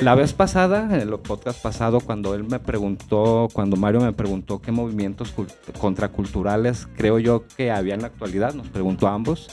La 0.00 0.14
vez 0.14 0.32
pasada, 0.32 0.84
en 0.94 1.00
el 1.00 1.10
podcast 1.20 1.62
pasado, 1.62 2.00
cuando 2.00 2.34
él 2.34 2.44
me 2.44 2.58
preguntó, 2.58 3.48
cuando 3.52 3.76
Mario 3.76 4.00
me 4.00 4.12
preguntó 4.12 4.60
qué 4.60 4.72
movimientos 4.72 5.32
contraculturales 5.78 6.88
creo 6.96 7.18
yo 7.18 7.44
que 7.56 7.70
había 7.70 7.94
en 7.94 8.02
la 8.02 8.08
actualidad, 8.08 8.52
nos 8.52 8.68
preguntó 8.68 9.06
a 9.06 9.14
ambos 9.14 9.48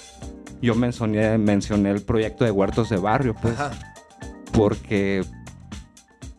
yo 0.63 0.75
mencioné, 0.75 1.37
mencioné 1.37 1.91
el 1.91 2.01
proyecto 2.01 2.45
de 2.45 2.51
huertos 2.51 2.89
de 2.89 2.95
barrio, 2.95 3.35
pues. 3.35 3.55
Porque, 4.53 5.25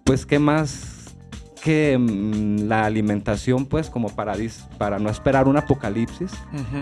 pues, 0.02 0.24
¿qué 0.24 0.38
más 0.38 1.14
que 1.62 1.98
mm, 1.98 2.66
la 2.66 2.86
alimentación, 2.86 3.66
pues, 3.66 3.90
como 3.90 4.08
para, 4.08 4.34
para 4.78 4.98
no 4.98 5.10
esperar 5.10 5.46
un 5.46 5.58
apocalipsis, 5.58 6.32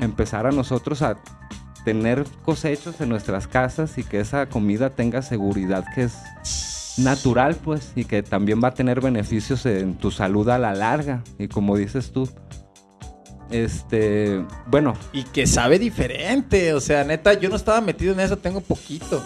empezar 0.00 0.47
a 0.47 0.52
nosotros 0.52 1.02
a 1.02 1.16
tener 1.85 2.25
cosechas 2.45 3.00
en 3.00 3.09
nuestras 3.09 3.49
casas 3.49 3.99
y 3.99 4.04
que 4.04 4.21
esa 4.21 4.49
comida 4.49 4.90
tenga 4.90 5.21
seguridad 5.21 5.85
que 5.97 6.04
es 6.04 6.14
natural, 6.99 7.57
pues, 7.57 7.93
y 7.97 8.05
que 8.05 8.23
también 8.23 8.61
va 8.63 8.69
a 8.69 8.75
tener 8.75 9.01
beneficios 9.01 9.67
en 9.67 9.95
tu 9.95 10.11
salud 10.11 10.49
a 10.49 10.59
la 10.59 10.75
larga. 10.75 11.23
Y 11.39 11.49
como 11.49 11.77
dices 11.77 12.13
tú, 12.13 12.29
este, 13.53 14.45
bueno. 14.67 14.95
Y 15.13 15.25
que 15.25 15.47
sabe 15.47 15.79
diferente. 15.79 16.73
O 16.75 16.81
sea, 16.81 17.05
neta, 17.05 17.35
yo 17.35 17.49
no 17.49 17.57
estaba 17.57 17.81
metido 17.81 18.13
en 18.13 18.21
eso, 18.21 18.39
tengo 18.39 18.61
poquito. 18.61 19.23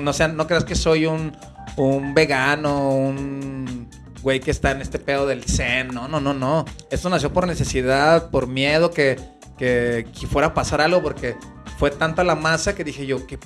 no, 0.00 0.12
sea, 0.12 0.28
no 0.28 0.46
creas 0.46 0.64
que 0.64 0.74
soy 0.74 1.06
un, 1.06 1.32
un 1.76 2.14
vegano, 2.14 2.90
un 2.90 3.88
güey 4.22 4.40
que 4.40 4.50
está 4.50 4.72
en 4.72 4.80
este 4.80 4.98
pedo 4.98 5.26
del 5.26 5.44
zen. 5.44 5.88
No, 5.88 6.08
no, 6.08 6.20
no, 6.20 6.34
no. 6.34 6.64
Esto 6.90 7.08
nació 7.10 7.32
por 7.32 7.46
necesidad, 7.46 8.30
por 8.30 8.46
miedo 8.46 8.90
que, 8.90 9.18
que, 9.56 10.06
fuera 10.30 10.48
a 10.48 10.54
pasar 10.54 10.80
algo, 10.80 11.02
porque 11.02 11.36
fue 11.78 11.90
tanta 11.90 12.24
la 12.24 12.34
masa 12.34 12.74
que 12.74 12.84
dije 12.84 13.06
yo, 13.06 13.26
¿qué, 13.26 13.38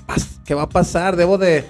¿qué 0.45 0.55
va 0.55 0.63
a 0.63 0.69
pasar? 0.69 1.17
Debo 1.17 1.37
de. 1.37 1.65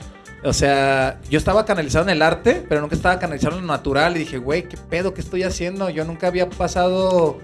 O 0.44 0.52
sea, 0.52 1.20
yo 1.30 1.38
estaba 1.38 1.64
canalizado 1.64 2.04
en 2.04 2.10
el 2.10 2.22
arte, 2.22 2.64
pero 2.68 2.80
nunca 2.80 2.96
estaba 2.96 3.18
canalizado 3.18 3.56
en 3.56 3.66
lo 3.66 3.72
natural. 3.72 4.16
Y 4.16 4.20
dije, 4.20 4.38
güey, 4.38 4.68
¿qué 4.68 4.76
pedo? 4.76 5.14
¿Qué 5.14 5.20
estoy 5.20 5.44
haciendo? 5.44 5.88
Yo 5.90 6.04
nunca 6.04 6.26
había 6.26 6.50
pasado 6.50 7.38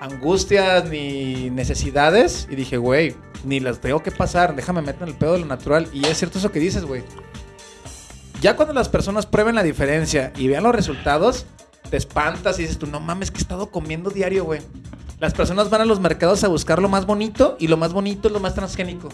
angustias 0.00 0.88
ni 0.88 1.50
necesidades. 1.50 2.48
Y 2.50 2.56
dije, 2.56 2.78
güey, 2.78 3.14
ni 3.44 3.60
las 3.60 3.80
tengo 3.80 4.02
que 4.02 4.10
pasar, 4.10 4.56
déjame 4.56 4.82
meter 4.82 5.02
en 5.02 5.08
el 5.10 5.14
pedo 5.14 5.34
de 5.34 5.38
lo 5.40 5.46
natural. 5.46 5.88
Y 5.92 6.04
es 6.06 6.18
cierto 6.18 6.38
eso 6.38 6.50
que 6.50 6.58
dices, 6.58 6.84
güey. 6.84 7.04
Ya 8.40 8.56
cuando 8.56 8.74
las 8.74 8.88
personas 8.88 9.24
prueben 9.24 9.54
la 9.54 9.62
diferencia 9.62 10.32
y 10.36 10.48
vean 10.48 10.64
los 10.64 10.74
resultados, 10.74 11.46
te 11.88 11.96
espantas 11.96 12.58
y 12.58 12.62
dices 12.62 12.78
tú, 12.78 12.86
no 12.86 13.00
mames, 13.00 13.30
que 13.30 13.38
he 13.38 13.40
estado 13.40 13.70
comiendo 13.70 14.10
diario, 14.10 14.44
güey. 14.44 14.60
Las 15.20 15.32
personas 15.32 15.70
van 15.70 15.80
a 15.80 15.84
los 15.86 16.00
mercados 16.00 16.44
a 16.44 16.48
buscar 16.48 16.82
lo 16.82 16.88
más 16.88 17.06
bonito 17.06 17.56
y 17.58 17.68
lo 17.68 17.76
más 17.76 17.92
bonito 17.92 18.28
es 18.28 18.34
lo 18.34 18.40
más 18.40 18.54
transgénico. 18.54 19.08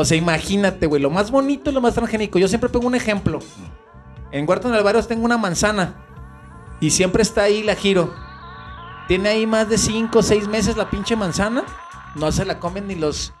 O 0.00 0.04
sea, 0.04 0.16
imagínate, 0.16 0.86
güey, 0.86 1.02
lo 1.02 1.10
más 1.10 1.32
bonito 1.32 1.70
es 1.70 1.74
lo 1.74 1.80
más 1.80 1.94
transgénico. 1.94 2.38
Yo 2.38 2.46
siempre 2.46 2.70
pongo 2.70 2.86
un 2.86 2.94
ejemplo. 2.94 3.40
En 4.30 4.48
Huerto 4.48 4.70
Barrio 4.70 5.02
tengo 5.02 5.24
una 5.24 5.38
manzana 5.38 5.96
y 6.80 6.90
siempre 6.90 7.20
está 7.20 7.42
ahí 7.42 7.64
la 7.64 7.74
giro. 7.74 8.14
Tiene 9.08 9.30
ahí 9.30 9.44
más 9.44 9.68
de 9.68 9.76
5 9.76 10.16
o 10.16 10.22
6 10.22 10.46
meses 10.46 10.76
la 10.76 10.88
pinche 10.88 11.16
manzana. 11.16 11.64
No 12.14 12.30
se 12.30 12.44
la 12.44 12.60
comen 12.60 12.86
ni 12.86 12.94
los, 12.94 13.32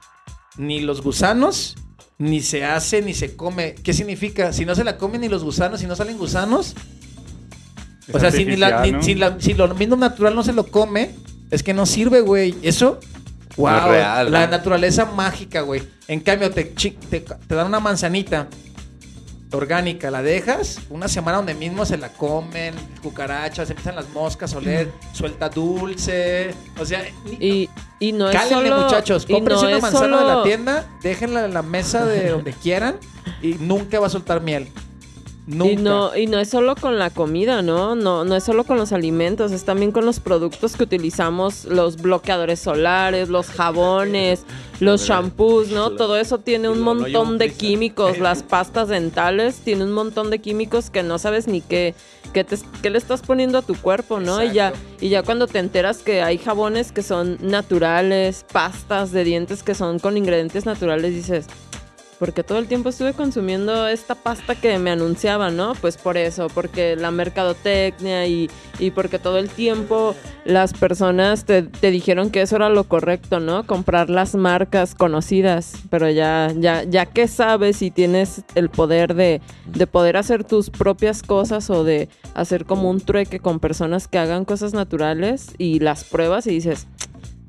ni 0.56 0.80
los 0.80 1.00
gusanos, 1.00 1.76
ni 2.18 2.40
se 2.40 2.64
hace, 2.64 3.02
ni 3.02 3.14
se 3.14 3.36
come. 3.36 3.76
¿Qué 3.76 3.92
significa? 3.92 4.52
Si 4.52 4.64
no 4.64 4.74
se 4.74 4.82
la 4.82 4.98
comen 4.98 5.20
ni 5.20 5.28
los 5.28 5.44
gusanos, 5.44 5.78
si 5.78 5.86
no 5.86 5.94
salen 5.94 6.18
gusanos. 6.18 6.74
o 8.12 8.18
sea, 8.18 8.32
si, 8.32 8.44
ni 8.44 8.56
la, 8.56 8.82
si, 9.00 9.54
lo 9.54 9.74
mismo 9.76 9.94
natural 9.94 10.34
no 10.34 10.42
se 10.42 10.52
lo 10.52 10.66
come, 10.66 11.14
es 11.52 11.62
que 11.62 11.72
no 11.72 11.86
sirve, 11.86 12.20
güey. 12.20 12.56
Eso, 12.62 12.98
wow. 13.58 14.30
la 14.30 14.46
naturaleza 14.46 15.04
mágica, 15.04 15.60
güey. 15.60 15.82
En 16.06 16.20
cambio, 16.20 16.50
te, 16.50 16.64
te, 16.64 17.20
te 17.20 17.54
dan 17.54 17.66
una 17.66 17.80
manzanita 17.80 18.48
orgánica, 19.56 20.10
la 20.10 20.22
dejas 20.22 20.80
una 20.90 21.08
semana 21.08 21.38
donde 21.38 21.54
mismo 21.54 21.84
se 21.86 21.96
la 21.96 22.10
comen, 22.10 22.74
cucarachas, 23.02 23.70
empiezan 23.70 23.96
las 23.96 24.08
moscas 24.10 24.52
a 24.54 24.58
oler, 24.58 24.90
suelta 25.12 25.48
dulce, 25.48 26.54
o 26.78 26.84
sea, 26.84 27.02
y, 27.40 27.68
y 27.98 28.12
no 28.12 28.28
es 28.28 28.48
solo, 28.48 28.82
muchachos, 28.82 29.26
cómprense 29.26 29.66
una 29.66 29.78
manzana 29.78 30.18
de 30.18 30.24
la 30.24 30.42
tienda, 30.42 30.86
déjenla 31.02 31.44
en 31.44 31.54
la 31.54 31.62
mesa 31.62 32.04
de 32.04 32.28
donde 32.30 32.52
quieran 32.52 32.96
y 33.42 33.54
nunca 33.54 34.00
va 34.00 34.08
a 34.08 34.10
soltar 34.10 34.42
miel. 34.42 34.68
Y 35.50 35.76
no, 35.76 36.14
y 36.14 36.26
no 36.26 36.38
es 36.38 36.50
solo 36.50 36.76
con 36.76 36.98
la 36.98 37.08
comida, 37.08 37.62
¿no? 37.62 37.94
¿no? 37.94 38.24
No 38.24 38.36
es 38.36 38.44
solo 38.44 38.64
con 38.64 38.76
los 38.76 38.92
alimentos, 38.92 39.50
es 39.50 39.64
también 39.64 39.92
con 39.92 40.04
los 40.04 40.20
productos 40.20 40.76
que 40.76 40.82
utilizamos, 40.82 41.64
los 41.64 41.96
bloqueadores 41.96 42.60
solares, 42.60 43.30
los 43.30 43.48
jabones, 43.48 44.44
los 44.80 45.06
shampoos, 45.06 45.68
¿no? 45.68 45.90
Todo 45.90 46.18
eso 46.18 46.38
tiene 46.38 46.68
un 46.68 46.80
montón 46.80 47.38
de 47.38 47.50
químicos, 47.50 48.18
las 48.20 48.42
pastas 48.42 48.88
dentales 48.88 49.56
tienen 49.60 49.88
un 49.88 49.94
montón 49.94 50.28
de 50.28 50.38
químicos 50.40 50.90
que 50.90 51.02
no 51.02 51.18
sabes 51.18 51.48
ni 51.48 51.62
qué, 51.62 51.94
qué, 52.34 52.44
qué 52.82 52.90
le 52.90 52.98
estás 52.98 53.22
poniendo 53.22 53.56
a 53.56 53.62
tu 53.62 53.74
cuerpo, 53.74 54.20
¿no? 54.20 54.44
Y 54.44 54.52
ya, 54.52 54.74
y 55.00 55.08
ya 55.08 55.22
cuando 55.22 55.46
te 55.46 55.60
enteras 55.60 55.98
que 55.98 56.20
hay 56.20 56.36
jabones 56.36 56.92
que 56.92 57.02
son 57.02 57.38
naturales, 57.40 58.44
pastas 58.52 59.12
de 59.12 59.24
dientes 59.24 59.62
que 59.62 59.74
son 59.74 59.98
con 59.98 60.18
ingredientes 60.18 60.66
naturales, 60.66 61.14
dices, 61.14 61.46
porque 62.18 62.42
todo 62.42 62.58
el 62.58 62.66
tiempo 62.66 62.88
estuve 62.88 63.12
consumiendo 63.12 63.86
esta 63.86 64.14
pasta 64.14 64.54
que 64.54 64.78
me 64.78 64.90
anunciaban, 64.90 65.56
¿no? 65.56 65.74
Pues 65.80 65.96
por 65.96 66.16
eso, 66.16 66.48
porque 66.48 66.96
la 66.96 67.10
mercadotecnia 67.10 68.26
y, 68.26 68.50
y 68.78 68.90
porque 68.90 69.18
todo 69.18 69.38
el 69.38 69.48
tiempo 69.48 70.14
las 70.44 70.72
personas 70.72 71.44
te, 71.44 71.62
te, 71.62 71.90
dijeron 71.90 72.30
que 72.30 72.42
eso 72.42 72.56
era 72.56 72.70
lo 72.70 72.84
correcto, 72.84 73.40
¿no? 73.40 73.66
Comprar 73.66 74.10
las 74.10 74.34
marcas 74.34 74.94
conocidas, 74.94 75.74
pero 75.90 76.10
ya, 76.10 76.52
ya, 76.56 76.82
ya 76.84 77.06
que 77.06 77.28
sabes 77.28 77.82
y 77.82 77.90
tienes 77.90 78.42
el 78.54 78.68
poder 78.68 79.14
de, 79.14 79.40
de 79.66 79.86
poder 79.86 80.16
hacer 80.16 80.44
tus 80.44 80.70
propias 80.70 81.22
cosas 81.22 81.70
o 81.70 81.84
de 81.84 82.08
hacer 82.34 82.64
como 82.64 82.90
un 82.90 83.00
trueque 83.00 83.38
con 83.38 83.60
personas 83.60 84.08
que 84.08 84.18
hagan 84.18 84.44
cosas 84.44 84.74
naturales 84.74 85.54
y 85.58 85.80
las 85.80 86.04
pruebas 86.04 86.46
y 86.46 86.50
dices, 86.50 86.86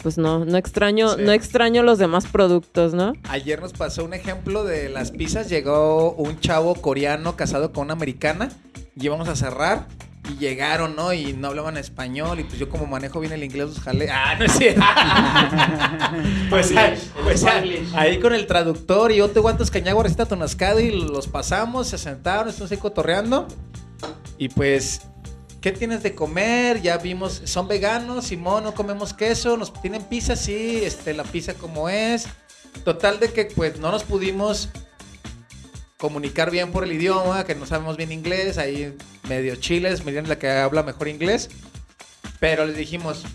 pues 0.01 0.17
no, 0.17 0.45
no 0.45 0.57
extraño, 0.57 1.17
no 1.17 1.31
extraño 1.31 1.83
los 1.83 1.99
demás 1.99 2.25
productos, 2.25 2.93
¿no? 2.93 3.13
Ayer 3.29 3.61
nos 3.61 3.73
pasó 3.73 4.03
un 4.05 4.13
ejemplo 4.13 4.63
de 4.63 4.89
las 4.89 5.11
pizzas. 5.11 5.49
Llegó 5.49 6.13
un 6.13 6.39
chavo 6.39 6.75
coreano 6.75 7.35
casado 7.35 7.73
con 7.73 7.85
una 7.85 7.93
americana 7.93 8.49
y 8.95 9.05
íbamos 9.05 9.27
a 9.27 9.35
cerrar. 9.35 9.87
Y 10.29 10.37
llegaron, 10.37 10.95
¿no? 10.95 11.11
Y 11.11 11.33
no 11.33 11.47
hablaban 11.47 11.77
español. 11.77 12.39
Y 12.39 12.43
pues 12.43 12.59
yo 12.59 12.69
como 12.69 12.85
manejo 12.85 13.19
bien 13.19 13.33
el 13.33 13.43
inglés, 13.43 13.69
los 13.69 13.79
jalé. 13.79 14.09
Ah, 14.11 14.35
no 14.37 14.45
es 14.45 14.51
cierto. 14.53 14.81
pues, 16.49 16.73
pues 17.23 17.45
ahí, 17.93 18.19
con 18.19 18.33
el 18.33 18.45
traductor 18.45 19.11
y 19.11 19.17
yo 19.17 19.29
te 19.29 19.39
guantos 19.39 19.71
cañagua 19.71 20.03
receta 20.03 20.25
tonascado 20.25 20.79
y 20.79 20.91
los 20.91 21.27
pasamos, 21.27 21.87
se 21.87 21.97
sentaron, 21.97 22.49
estamos 22.49 22.71
ahí 22.71 22.77
cotorreando. 22.77 23.47
Y 24.37 24.49
pues 24.49 25.01
¿Qué 25.61 25.73
tienes 25.73 26.03
de 26.03 26.15
comer? 26.15 26.81
Ya 26.81 26.97
vimos, 26.97 27.41
son 27.43 27.67
veganos, 27.67 28.27
Simón, 28.27 28.63
no 28.63 28.73
comemos 28.73 29.13
queso, 29.13 29.57
nos 29.57 29.73
tienen 29.81 30.03
pizza, 30.03 30.37
sí, 30.37 30.81
este, 30.83 31.13
la 31.13 31.23
pizza 31.23 31.53
como 31.53 31.89
es. 31.89 32.27
Total 32.85 33.19
de 33.19 33.33
que 33.33 33.45
pues 33.45 33.77
no 33.77 33.91
nos 33.91 34.03
pudimos 34.03 34.69
comunicar 35.97 36.49
bien 36.49 36.71
por 36.71 36.85
el 36.85 36.93
idioma, 36.93 37.43
que 37.45 37.55
no 37.55 37.65
sabemos 37.65 37.97
bien 37.97 38.13
inglés, 38.13 38.57
ahí 38.57 38.95
medio 39.27 39.57
chiles, 39.57 40.05
miren 40.05 40.29
la 40.29 40.39
que 40.39 40.49
habla 40.49 40.81
mejor 40.81 41.09
inglés. 41.09 41.49
Pero 42.39 42.65
les 42.65 42.77
dijimos, 42.77 43.25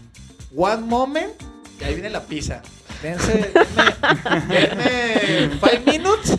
one 0.56 0.78
moment, 0.78 1.34
y 1.78 1.84
ahí 1.84 1.92
viene 1.92 2.08
la 2.08 2.22
pizza. 2.22 2.62
Dense, 3.02 3.52
denme, 4.48 5.58
five 5.60 5.82
minutes. 5.84 6.38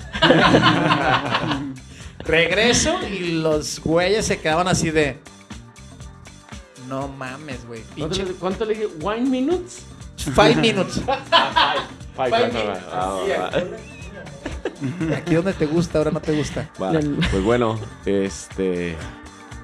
Regreso 2.19 2.97
y 3.07 3.33
los 3.33 3.79
güeyes 3.81 4.25
se 4.25 4.39
quedaban 4.39 4.67
así 4.67 4.89
de... 4.89 5.19
No 6.87 7.07
mames, 7.07 7.65
güey. 7.67 7.83
¿Cuánto, 8.39 8.65
le 8.65 8.73
dije? 8.73 8.87
¿One 9.01 9.21
minutes? 9.21 9.83
Five 10.17 10.55
minutes. 10.55 11.01
five, 12.15 12.47
minutes. 12.47 12.83
Aquí 15.15 15.35
donde 15.35 15.53
te 15.53 15.65
gusta, 15.65 15.97
ahora 15.99 16.11
no 16.11 16.19
te 16.19 16.35
gusta. 16.35 16.69
pues 16.77 17.43
bueno, 17.43 17.79
este. 18.05 18.95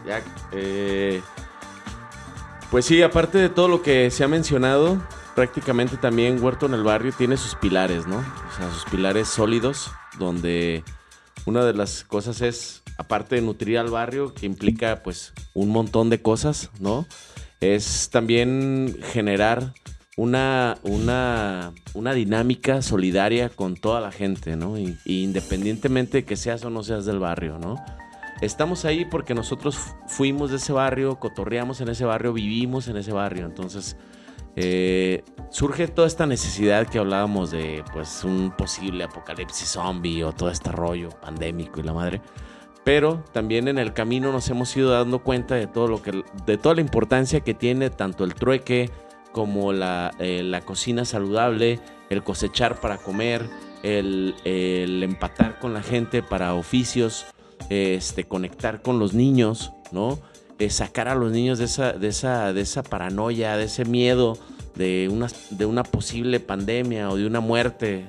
Ya, 0.06 0.22
eh, 0.52 1.22
pues 2.72 2.86
sí, 2.86 3.04
aparte 3.04 3.38
de 3.38 3.50
todo 3.50 3.68
lo 3.68 3.84
que 3.84 4.10
se 4.10 4.24
ha 4.24 4.28
mencionado, 4.28 5.00
prácticamente 5.36 5.98
también 5.98 6.44
Huerto 6.44 6.66
en 6.66 6.74
el 6.74 6.84
Barrio 6.84 7.12
tiene 7.16 7.38
sus 7.38 7.54
pilares, 7.56 8.08
¿no? 8.08 8.18
O 8.18 8.58
sea, 8.58 8.72
sus 8.74 8.86
pilares 8.86 9.28
sólidos, 9.28 9.92
donde 10.18 10.84
una 11.46 11.64
de 11.64 11.74
las 11.74 12.04
cosas 12.04 12.42
es 12.42 12.81
aparte 13.02 13.36
de 13.36 13.42
nutrir 13.42 13.78
al 13.78 13.90
barrio, 13.90 14.34
que 14.34 14.46
implica 14.46 15.04
pues 15.04 15.34
un 15.54 15.70
montón 15.70 16.10
de 16.10 16.22
cosas, 16.22 16.70
¿no? 16.80 17.06
Es 17.60 18.10
también 18.12 18.98
generar 19.12 19.74
una, 20.18 20.78
una, 20.84 21.74
una 21.94 22.14
dinámica 22.14 22.82
solidaria 22.82 23.50
con 23.50 23.76
toda 23.76 24.02
la 24.02 24.12
gente, 24.12 24.56
¿no? 24.56 24.78
Y, 24.78 24.98
independientemente 25.06 26.20
de 26.20 26.26
que 26.26 26.36
seas 26.36 26.64
o 26.64 26.70
no 26.70 26.84
seas 26.84 27.06
del 27.06 27.20
barrio, 27.20 27.58
¿no? 27.60 27.76
Estamos 28.42 28.86
ahí 28.86 29.06
porque 29.06 29.36
nosotros 29.36 29.78
fuimos 30.08 30.50
de 30.52 30.58
ese 30.58 30.74
barrio, 30.74 31.20
cotorreamos 31.20 31.82
en 31.82 31.90
ese 31.90 32.06
barrio, 32.06 32.34
vivimos 32.34 32.88
en 32.88 32.98
ese 32.98 33.12
barrio. 33.12 33.46
Entonces, 33.46 33.98
eh, 34.56 35.24
surge 35.50 35.88
toda 35.88 36.08
esta 36.08 36.26
necesidad 36.26 36.88
que 36.88 36.98
hablábamos 36.98 37.52
de 37.52 37.84
pues 37.94 38.24
un 38.24 38.52
posible 38.58 39.04
apocalipsis 39.04 39.70
zombie 39.70 40.24
o 40.24 40.34
todo 40.34 40.50
este 40.50 40.72
rollo 40.72 41.10
pandémico 41.22 41.80
y 41.80 41.84
la 41.84 41.94
madre 41.94 42.22
pero 42.84 43.24
también 43.32 43.68
en 43.68 43.78
el 43.78 43.94
camino 43.94 44.32
nos 44.32 44.50
hemos 44.50 44.76
ido 44.76 44.92
dando 44.92 45.20
cuenta 45.20 45.56
de 45.56 45.68
todo 45.68 45.88
lo 45.88 46.02
que 46.02 46.24
de 46.46 46.58
toda 46.58 46.76
la 46.76 46.82
importancia 46.82 47.42
que 47.42 47.54
tiene 47.54 47.90
tanto 47.90 48.24
el 48.24 48.34
trueque 48.34 48.90
como 49.32 49.72
la, 49.72 50.12
eh, 50.20 50.60
cocina 50.66 51.06
saludable, 51.06 51.80
el 52.10 52.24
cosechar 52.24 52.80
para 52.80 52.98
comer, 52.98 53.50
el, 53.84 54.36
empatar 55.04 55.60
con 55.60 55.74
la 55.74 55.82
gente 55.82 56.22
para 56.22 56.54
oficios, 56.54 57.26
este, 57.70 58.26
conectar 58.26 58.82
con 58.82 59.00
los 59.00 59.14
niños, 59.14 59.72
¿no? 59.92 60.20
Eh, 60.60 60.70
sacar 60.70 61.08
a 61.08 61.16
los 61.16 61.32
niños 61.32 61.60
de 61.60 61.66
esa, 61.66 61.94
de 61.94 62.08
esa, 62.10 62.54
de 62.54 62.62
esa 62.62 62.84
paranoia, 62.84 63.58
de 63.58 63.64
ese 63.64 63.86
miedo 63.86 64.38
de 64.76 65.10
una, 65.12 65.28
de 65.50 65.66
una 65.66 65.84
posible 65.84 66.40
pandemia 66.40 67.10
o 67.10 67.16
de 67.16 67.26
una 67.26 67.40
muerte, 67.40 68.06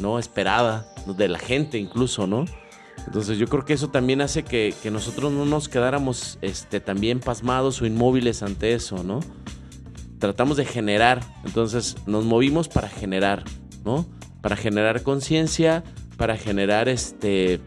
¿no? 0.00 0.18
Esperada, 0.18 0.86
de 1.06 1.28
la 1.28 1.38
gente 1.38 1.78
incluso, 1.78 2.26
¿no? 2.26 2.44
Entonces 3.06 3.38
yo 3.38 3.46
creo 3.46 3.64
que 3.64 3.72
eso 3.72 3.88
también 3.88 4.20
hace 4.20 4.42
que, 4.42 4.74
nosotros 4.90 5.32
no 5.32 5.44
nos 5.44 5.68
quedáramos 5.68 6.38
este, 6.42 6.80
también 6.80 7.20
pasmados 7.20 7.80
o 7.80 7.86
inmóviles 7.86 8.42
ante 8.42 8.74
eso, 8.74 9.02
¿no? 9.02 9.20
Tratamos 10.18 10.56
de 10.56 10.64
generar, 10.64 11.20
entonces 11.44 11.96
nos 12.06 12.24
movimos 12.24 12.68
para 12.68 12.88
generar, 12.88 13.44
¿no? 13.84 14.06
Para 14.40 14.56
generar 14.56 15.02
conciencia, 15.02 15.84
para 16.16 16.36
generar 16.36 16.88
este, 16.88 17.60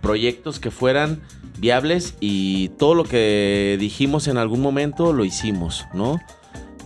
proyectos 0.00 0.58
que 0.58 0.70
fueran 0.70 1.20
viables 1.58 2.14
y 2.20 2.68
todo 2.70 2.94
lo 2.94 3.04
que 3.04 3.76
dijimos 3.78 4.28
en 4.28 4.38
algún 4.38 4.60
momento 4.60 5.12
lo 5.12 5.24
hicimos, 5.24 5.86
¿no? 5.94 6.18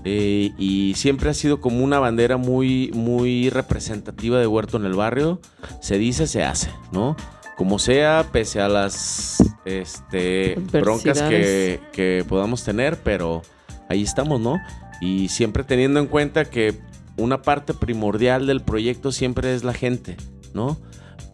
Eh, 0.05 0.53
y 0.59 0.95
siempre 0.97 1.31
ha 1.31 1.35
sido 1.35 1.61
como 1.61 1.85
una 1.85 1.99
bandera 1.99 2.37
muy, 2.37 2.91
muy 2.95 3.51
representativa 3.51 4.39
de 4.39 4.47
Huerto 4.47 4.79
en 4.79 4.87
el 4.87 4.95
barrio. 4.95 5.41
Se 5.81 5.99
dice, 5.99 6.27
se 6.27 6.43
hace, 6.43 6.71
¿no? 6.93 7.17
Como 7.61 7.79
sea, 7.79 8.27
pese 8.33 8.59
a 8.63 8.71
las 8.71 9.37
este, 9.67 10.55
broncas 10.73 11.21
que, 11.21 12.25
podamos 12.27 12.65
tener, 12.65 12.97
pero 13.03 13.43
ahí 13.91 14.03
estamos, 14.03 14.41
¿no? 14.41 14.59
Y 15.03 15.29
siempre 15.29 15.63
teniendo 15.63 16.01
en 16.01 16.07
cuenta 16.07 16.47
que 16.47 16.81
una 17.19 17.43
parte 17.43 17.75
primordial 17.75 18.47
del 18.47 18.63
proyecto 18.63 19.13
siempre 19.13 19.55
es 19.55 19.63
la 19.63 19.75
gente, 19.75 20.17
¿no? 20.55 20.79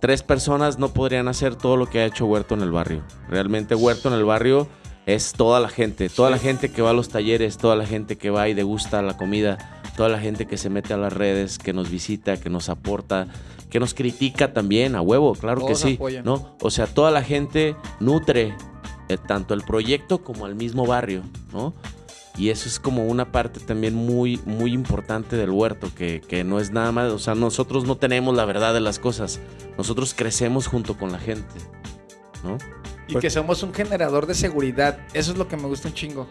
Tres 0.01 0.25
personas 0.25 0.81
no 0.81 0.89
podrían 0.89 1.29
hacer 1.29 1.55
todo 1.55 1.77
lo 1.77 1.89
que 1.89 2.01
ha 2.01 2.07
hecho 2.07 2.27
Huerto 2.27 2.57
en 2.57 2.62
el 2.62 2.73
barrio. 2.73 3.05
Realmente 3.29 3.77
Huerto 3.77 4.09
en 4.09 4.15
el 4.17 4.25
barrio 4.25 4.67
es 5.07 5.33
toda 5.33 5.61
la 5.61 5.69
gente, 5.69 6.09
toda 6.09 6.31
la 6.31 6.39
gente 6.39 6.73
que 6.73 6.83
va 6.83 6.91
a 6.91 6.93
los 6.93 7.09
talleres, 7.09 7.57
toda 7.57 7.77
la 7.77 7.87
gente 7.87 8.19
que 8.19 8.31
va 8.31 8.49
y 8.49 8.55
degusta 8.55 9.01
la 9.01 9.17
comida, 9.17 9.81
toda 9.97 10.09
la 10.09 10.19
gente 10.19 10.47
que 10.47 10.57
se 10.57 10.71
mete 10.71 10.93
a 10.93 10.97
las 10.97 11.12
redes, 11.12 11.59
que 11.59 11.73
nos 11.73 11.89
visita, 11.89 12.37
que 12.37 12.51
nos 12.51 12.69
aporta, 12.69 13.29
que 13.77 13.81
nos 13.81 13.93
critica 13.93 14.55
también 14.55 14.97
a 14.97 15.03
huevo, 15.03 15.35
claro 15.35 15.67
que 15.67 15.75
sí, 15.75 15.99
¿no? 16.25 16.57
O 16.62 16.71
sea, 16.71 16.87
toda 16.87 17.11
la 17.11 17.23
gente 17.23 17.77
nutre 18.01 18.55
eh, 19.11 19.19
tanto 19.19 19.53
el 19.53 19.61
proyecto 19.65 20.25
como 20.25 20.47
al 20.47 20.55
mismo 20.55 20.87
barrio, 20.87 21.21
¿no? 21.53 21.75
Y 22.39 22.49
eso 22.49 22.71
es 22.71 22.81
como 22.81 23.05
una 23.05 23.33
parte 23.33 23.61
también 23.61 23.95
muy, 23.95 24.41
muy 24.47 24.73
importante 24.73 25.37
del 25.37 25.51
huerto, 25.51 25.91
que, 25.95 26.23
que, 26.27 26.43
no 26.43 26.59
es 26.59 26.71
nada 26.71 26.91
más, 26.91 27.12
o 27.12 27.19
sea, 27.19 27.35
nosotros 27.35 27.85
no 27.85 27.99
tenemos 27.99 28.35
la 28.35 28.47
verdad 28.47 28.73
de 28.73 28.81
las 28.81 28.99
cosas, 28.99 29.41
nosotros 29.77 30.15
crecemos 30.15 30.69
junto 30.69 30.97
con 30.97 31.12
la 31.12 31.19
gente, 31.19 31.55
¿no? 32.45 32.57
Y 33.09 33.17
que 33.17 33.29
somos 33.29 33.62
un 33.62 33.75
generador 33.75 34.25
de 34.25 34.33
seguridad, 34.33 35.01
eso 35.12 35.33
es 35.33 35.37
lo 35.37 35.49
que 35.49 35.59
me 35.59 35.65
gusta 35.65 35.89
un 35.89 35.95
chingo. 35.95 36.27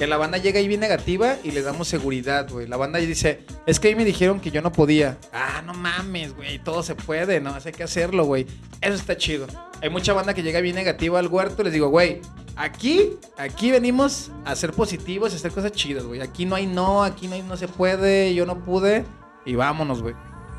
Que 0.00 0.06
la 0.06 0.16
banda 0.16 0.38
llega 0.38 0.58
ahí 0.58 0.66
bien 0.66 0.80
negativa 0.80 1.36
y 1.44 1.50
le 1.50 1.60
damos 1.60 1.86
seguridad, 1.86 2.48
güey. 2.50 2.66
La 2.66 2.78
banda 2.78 2.98
dice, 2.98 3.44
es 3.66 3.78
que 3.78 3.88
ahí 3.88 3.94
me 3.94 4.06
dijeron 4.06 4.40
que 4.40 4.50
yo 4.50 4.62
no 4.62 4.72
podía. 4.72 5.18
Ah, 5.30 5.60
no 5.62 5.74
mames, 5.74 6.34
güey, 6.34 6.58
todo 6.58 6.82
se 6.82 6.94
puede, 6.94 7.38
¿no? 7.38 7.54
Hay 7.54 7.72
que 7.72 7.82
hacerlo, 7.82 8.24
güey. 8.24 8.46
Eso 8.80 8.94
está 8.94 9.18
chido. 9.18 9.46
Hay 9.82 9.90
mucha 9.90 10.14
banda 10.14 10.32
que 10.32 10.42
llega 10.42 10.62
bien 10.62 10.74
negativa 10.74 11.18
al 11.18 11.26
huerto. 11.26 11.62
Les 11.62 11.74
digo, 11.74 11.88
güey, 11.88 12.22
aquí, 12.56 13.10
aquí 13.36 13.72
venimos 13.72 14.30
a 14.46 14.56
ser 14.56 14.72
positivos 14.72 15.34
a 15.34 15.36
hacer 15.36 15.52
cosas 15.52 15.72
chidas, 15.72 16.04
güey. 16.04 16.22
Aquí 16.22 16.46
no 16.46 16.54
hay 16.56 16.66
no, 16.66 17.04
aquí 17.04 17.28
no 17.28 17.34
hay 17.34 17.42
no 17.42 17.58
se 17.58 17.68
puede, 17.68 18.34
yo 18.34 18.46
no 18.46 18.64
pude. 18.64 19.04
Y 19.44 19.54
vámonos, 19.54 20.00
güey. 20.00 20.14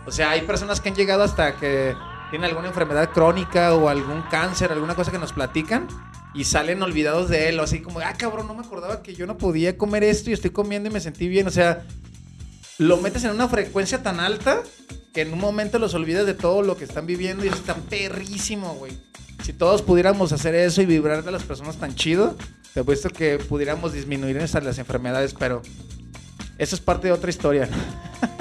O 0.06 0.12
sea, 0.12 0.30
hay 0.30 0.42
personas 0.42 0.80
que 0.80 0.90
han 0.90 0.96
llegado 0.96 1.24
hasta 1.24 1.56
que 1.56 1.96
tienen 2.30 2.48
alguna 2.48 2.68
enfermedad 2.68 3.10
crónica 3.10 3.74
o 3.74 3.90
algún 3.90 4.22
cáncer, 4.30 4.72
alguna 4.72 4.94
cosa 4.94 5.12
que 5.12 5.18
nos 5.18 5.34
platican 5.34 5.88
y 6.34 6.46
salen 6.46 6.82
olvidados 6.82 7.30
de 7.30 7.50
él, 7.50 7.60
o 7.60 7.64
así 7.64 7.82
como, 7.82 8.00
ah, 8.00 8.14
cabrón, 8.18 8.48
no 8.48 8.54
me 8.54 8.62
acordaba 8.62 9.04
que 9.04 9.14
yo 9.14 9.26
no 9.26 9.38
podía 9.38 9.78
comer 9.78 10.04
esto 10.04 10.30
y 10.30 10.34
estoy 10.34 10.52
comiendo 10.52 10.90
y 10.90 10.94
me 10.94 11.00
sentí 11.00 11.28
bien, 11.28 11.48
o 11.48 11.52
sea, 11.52 11.84
lo 12.78 12.98
metes 12.98 13.24
en 13.24 13.32
una 13.32 13.48
frecuencia 13.48 14.02
tan 14.02 14.20
alta 14.20 14.64
que 15.14 15.22
en 15.22 15.34
un 15.34 15.40
momento 15.40 15.78
los 15.78 15.94
olvidas 15.94 16.26
de 16.26 16.34
todo 16.34 16.62
lo 16.62 16.78
que 16.78 16.86
están 16.86 17.06
viviendo 17.06 17.44
y 17.44 17.50
eso 17.50 17.58
está 17.58 17.76
perrísimo, 17.76 18.76
güey. 18.76 18.94
Si 19.44 19.54
todos 19.54 19.82
pudiéramos 19.82 20.32
hacer 20.32 20.56
eso 20.56 20.82
y 20.82 20.86
vibrar 20.86 21.24
de 21.24 21.32
las 21.32 21.44
personas 21.44 21.78
tan 21.78 21.96
chido, 21.96 22.38
te 22.74 22.82
apuesto 22.82 23.10
que 23.10 23.38
pudiéramos 23.38 23.92
disminuir 23.94 24.38
esas 24.38 24.64
las 24.64 24.78
enfermedades, 24.78 25.34
pero 25.34 25.62
eso 26.58 26.76
es 26.76 26.82
parte 26.82 27.08
de 27.08 27.14
otra 27.14 27.30
historia. 27.30 27.68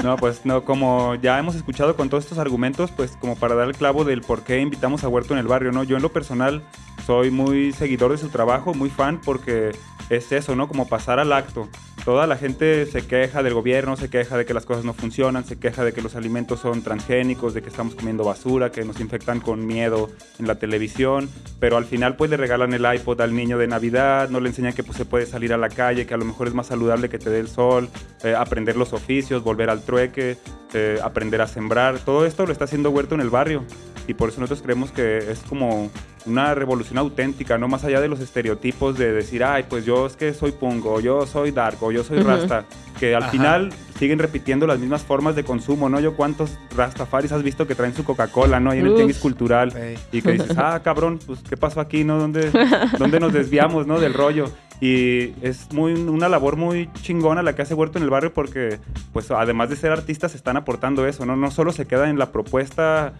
No, 0.05 0.17
pues 0.17 0.45
no, 0.45 0.65
como 0.65 1.15
ya 1.17 1.39
hemos 1.39 1.55
escuchado 1.55 1.95
con 1.97 2.09
todos 2.09 2.25
estos 2.25 2.39
argumentos, 2.39 2.91
pues 2.91 3.13
como 3.13 3.37
para 3.37 3.55
dar 3.55 3.69
el 3.69 3.75
clavo 3.75 4.05
del 4.05 4.23
por 4.23 4.45
qué 4.45 4.59
invitamos 4.59 5.05
a 5.05 5.09
Huerto 5.09 5.35
en 5.35 5.41
el 5.41 5.47
barrio, 5.47 5.73
¿no? 5.73 5.85
Yo 5.85 5.97
en 5.97 6.03
lo 6.03 6.13
personal 6.13 6.63
soy 7.11 7.33
muy 7.33 7.73
seguidor 7.73 8.13
de 8.13 8.19
su 8.19 8.29
trabajo, 8.29 8.73
muy 8.73 8.89
fan, 8.89 9.21
porque 9.25 9.73
es 10.11 10.33
eso, 10.33 10.57
¿no? 10.57 10.69
Como 10.69 10.89
pasar 10.89 11.21
al 11.21 11.33
acto. 11.33 11.69
Toda 12.05 12.27
la 12.27 12.37
gente 12.37 12.87
se 12.87 13.07
queja 13.07 13.43
del 13.43 13.55
gobierno, 13.55 13.97
se 13.97 14.11
queja 14.11 14.37
de 14.37 14.45
que 14.45 14.55
las 14.55 14.67
cosas 14.67 14.85
no 14.85 14.93
funcionan, 14.93 15.45
se 15.45 15.59
queja 15.59 15.85
de 15.85 15.93
que 15.93 16.03
los 16.03 16.17
alimentos 16.17 16.61
son 16.61 16.83
transgénicos, 16.83 17.55
de 17.55 17.63
que 17.63 17.69
estamos 17.69 17.95
comiendo 17.95 18.25
basura, 18.25 18.73
que 18.73 18.85
nos 18.85 19.01
infectan 19.01 19.41
con 19.41 19.67
miedo 19.67 20.11
en 20.39 20.47
la 20.49 20.57
televisión, 20.57 21.31
pero 21.61 21.77
al 21.77 21.85
final 21.85 22.17
pues 22.17 22.31
le 22.31 22.37
regalan 22.37 22.73
el 22.73 22.85
iPod 22.93 23.21
al 23.21 23.35
niño 23.35 23.57
de 23.59 23.69
Navidad, 23.69 24.31
no 24.31 24.41
le 24.41 24.49
enseñan 24.49 24.73
que 24.73 24.83
pues, 24.83 24.97
se 24.97 25.05
puede 25.05 25.27
salir 25.27 25.53
a 25.53 25.59
la 25.59 25.69
calle, 25.69 26.07
que 26.07 26.15
a 26.15 26.17
lo 26.19 26.25
mejor 26.25 26.49
es 26.49 26.55
más 26.55 26.67
saludable 26.67 27.09
que 27.09 27.19
te 27.19 27.31
dé 27.31 27.39
el 27.39 27.49
sol, 27.49 27.89
eh, 28.25 28.35
aprender 28.35 28.77
los 28.77 28.93
oficios, 28.93 29.45
volver 29.45 29.71
al 29.71 29.83
trueque, 29.83 30.39
eh, 30.73 30.99
aprender 31.03 31.41
a 31.43 31.47
sembrar. 31.47 31.99
Todo 31.99 32.27
esto 32.27 32.47
lo 32.47 32.53
está 32.53 32.65
haciendo 32.65 32.91
Huerto 32.91 33.15
en 33.15 33.21
el 33.21 33.31
barrio 33.31 33.65
y 34.09 34.15
por 34.15 34.31
eso 34.31 34.41
nosotros 34.41 34.63
creemos 34.63 34.91
que 34.91 35.19
es 35.19 35.39
como 35.41 35.91
una 36.27 36.55
revolución 36.55 36.99
auténtica, 36.99 37.59
no 37.59 37.69
más 37.69 37.85
allá 37.85 38.01
de 38.01 38.09
los 38.09 38.21
estereotipos 38.21 38.99
de 38.99 39.13
decir, 39.13 39.45
ay, 39.45 39.67
pues 39.69 39.85
yo 39.85 40.00
es 40.07 40.17
que 40.17 40.35
soy 40.35 40.53
pungo, 40.53 41.01
yo 41.01 41.27
soy 41.27 41.51
dark, 41.51 41.83
o 41.83 41.93
yo 41.93 42.05
soy 42.05 42.21
rasta, 42.21 42.65
que 42.99 43.15
al 43.15 43.25
final 43.25 43.73
siguen 43.99 44.19
repitiendo 44.19 44.67
las 44.67 44.79
mismas 44.79 45.03
formas 45.03 45.37
de 45.37 45.45
consumo, 45.45 45.89
¿no? 45.89 46.01
Yo 46.01 46.17
cuántos 46.17 46.59
rastafaris 46.77 47.33
has 47.33 47.43
visto 47.43 47.67
que 47.67 47.75
traen 47.75 47.95
su 47.95 48.05
Coca-Cola, 48.05 48.61
¿no? 48.61 48.75
Y 48.75 48.79
en 48.79 48.87
el 48.87 48.95
tianguis 48.95 49.19
cultural, 49.19 49.73
y 50.13 50.23
que 50.23 50.33
dices, 50.33 50.57
ah, 50.57 50.81
cabrón, 50.83 51.19
pues 51.27 51.41
¿qué 51.49 51.57
pasó 51.57 51.81
aquí, 51.81 52.05
no? 52.05 52.19
¿Dónde, 52.19 52.51
dónde 52.99 53.21
nos 53.21 53.33
desviamos, 53.33 53.87
¿no? 53.87 54.01
Del 54.01 54.15
rollo. 54.15 54.51
Y 54.83 55.35
es 55.43 55.71
muy 55.73 55.93
una 55.93 56.31
labor 56.31 56.57
muy 56.57 56.89
chingona 57.03 57.43
la 57.43 57.55
que 57.55 57.61
hace 57.61 57.75
Huerto 57.75 57.99
en 57.99 58.05
el 58.05 58.11
barrio 58.11 58.33
porque, 58.33 58.79
pues, 59.13 59.31
además 59.31 59.69
de 59.69 59.77
ser 59.77 59.93
artistas, 59.93 60.35
están 60.35 60.57
aportando 60.57 61.07
eso, 61.07 61.27
¿no? 61.27 61.37
No 61.37 61.51
solo 61.51 61.73
se 61.73 61.87
queda 61.87 62.09
en 62.09 62.19
la 62.19 62.33
propuesta 62.33 63.13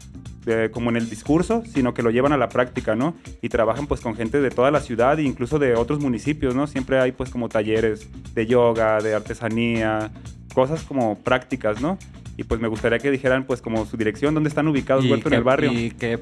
como 0.73 0.91
en 0.91 0.97
el 0.97 1.09
discurso, 1.09 1.63
sino 1.73 1.95
que 1.95 2.03
lo 2.03 2.11
llevan 2.11 2.33
a 2.33 2.37
la 2.37 2.49
práctica, 2.49 2.95
¿no? 2.95 3.15
Y 3.43 3.49
trabajan 3.49 3.87
pues 3.87 4.01
con 4.01 4.17
gente 4.17 4.41
de 4.41 4.51
toda 4.51 4.71
la 4.71 4.81
ciudad 4.81 5.19
e 5.19 5.23
incluso 5.23 5.59
de 5.59 5.75
otros 5.75 6.01
municipios, 6.01 6.55
¿no? 6.55 6.67
Siempre 6.71 7.01
hay 7.01 7.13
pues 7.13 7.31
como 7.31 7.49
talleres 7.49 8.09
de 8.35 8.47
yoga, 8.47 9.01
de 9.01 9.15
artesanía, 9.15 10.11
cosas 10.55 10.83
como 10.83 11.19
prácticas, 11.19 11.81
¿no? 11.81 11.99
Y 12.37 12.45
pues 12.45 12.61
me 12.61 12.69
gustaría 12.69 12.99
que 12.99 13.11
dijeran 13.11 13.45
pues 13.45 13.61
como 13.61 13.85
su 13.85 13.97
dirección, 13.97 14.33
dónde 14.33 14.49
están 14.49 14.67
ubicados 14.67 15.05
Huerto 15.05 15.29
en 15.29 15.35
el 15.35 15.43
barrio. 15.43 15.73
Y 15.73 15.91
qué, 15.91 16.19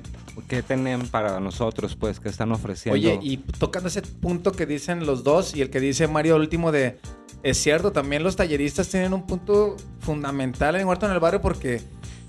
qué 0.48 0.62
tienen 0.62 1.06
para 1.06 1.38
nosotros, 1.38 1.94
pues, 1.94 2.18
que 2.18 2.28
están 2.28 2.50
ofreciendo. 2.50 2.98
Oye, 2.98 3.20
y 3.22 3.36
tocando 3.36 3.88
ese 3.88 4.02
punto 4.02 4.50
que 4.50 4.66
dicen 4.66 5.06
los 5.06 5.22
dos 5.22 5.54
y 5.54 5.62
el 5.62 5.70
que 5.70 5.78
dice 5.78 6.08
Mario 6.08 6.34
último 6.34 6.72
de, 6.72 6.98
es 7.44 7.58
cierto, 7.58 7.92
también 7.92 8.24
los 8.24 8.34
talleristas 8.34 8.88
tienen 8.88 9.12
un 9.12 9.26
punto 9.26 9.76
fundamental 10.00 10.74
en 10.74 10.88
Huerto 10.88 11.06
en 11.06 11.12
el 11.12 11.20
barrio 11.20 11.40
porque 11.40 11.82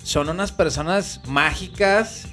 son 0.04 0.30
unas 0.30 0.52
personas 0.52 1.22
mágicas, 1.28 2.28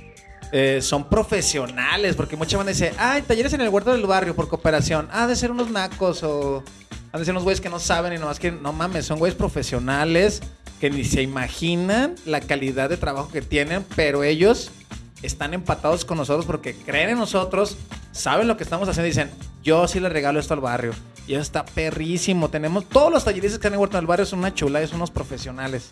eh, 0.53 0.81
son 0.83 1.09
profesionales, 1.09 2.17
porque 2.17 2.37
mucha 2.37 2.57
gente 2.57 2.73
dice, 2.73 2.93
ah, 2.99 3.21
talleres 3.27 3.53
en 3.53 3.61
el 3.61 3.69
huerto 3.69 3.93
del 3.93 4.07
barrio 4.07 4.35
por 4.35 4.49
cooperación, 4.49 5.09
ah, 5.13 5.27
de 5.27 5.37
ser 5.37 5.51
unos 5.51 5.71
nacos 5.71 6.23
o 6.23 6.63
han 7.13 7.21
de 7.21 7.25
ser 7.25 7.33
unos 7.33 7.45
güeyes 7.45 7.61
que 7.61 7.69
no 7.69 7.79
saben 7.79 8.13
y 8.13 8.19
nomás 8.19 8.39
que, 8.39 8.53
no 8.53 8.73
mames, 8.73 9.07
son 9.07 9.19
güeyes 9.19 9.37
profesionales 9.37 10.43
que 10.81 10.91
ni 10.91 11.05
se 11.05 11.23
imaginan 11.23 12.15
la 12.27 12.41
calidad 12.41 12.89
de 12.89 12.97
trabajo 12.97 13.31
que 13.31 13.43
tienen, 13.43 13.85
pero 13.97 14.23
ellos 14.23 14.71
están 15.23 15.55
empatados 15.55 16.05
con 16.05 16.19
nosotros 16.19 16.45
porque 16.45 16.75
creen 16.75 17.11
en 17.11 17.19
nosotros, 17.19 17.77
saben 18.17 18.49
lo 18.49 18.57
que 18.57 18.65
estamos 18.65 18.89
haciendo 18.89 19.07
y 19.07 19.11
dicen, 19.11 19.31
yo 19.63 19.87
sí 19.87 20.01
le 20.01 20.09
regalo 20.09 20.41
esto 20.41 20.55
al 20.55 20.61
barrio. 20.61 20.93
Y 21.27 21.35
eso 21.35 21.43
está 21.43 21.65
perrísimo. 21.65 22.49
Tenemos 22.49 22.89
todos 22.89 23.13
los 23.13 23.25
talleristas 23.25 23.59
que 23.59 23.67
han 23.67 23.75
en 23.75 23.81
Huerto 23.81 23.97
del 23.97 24.07
Barrio 24.07 24.27
son 24.27 24.39
una 24.39 24.55
chula, 24.55 24.85
son 24.87 24.97
unos 24.97 25.11
profesionales. 25.11 25.89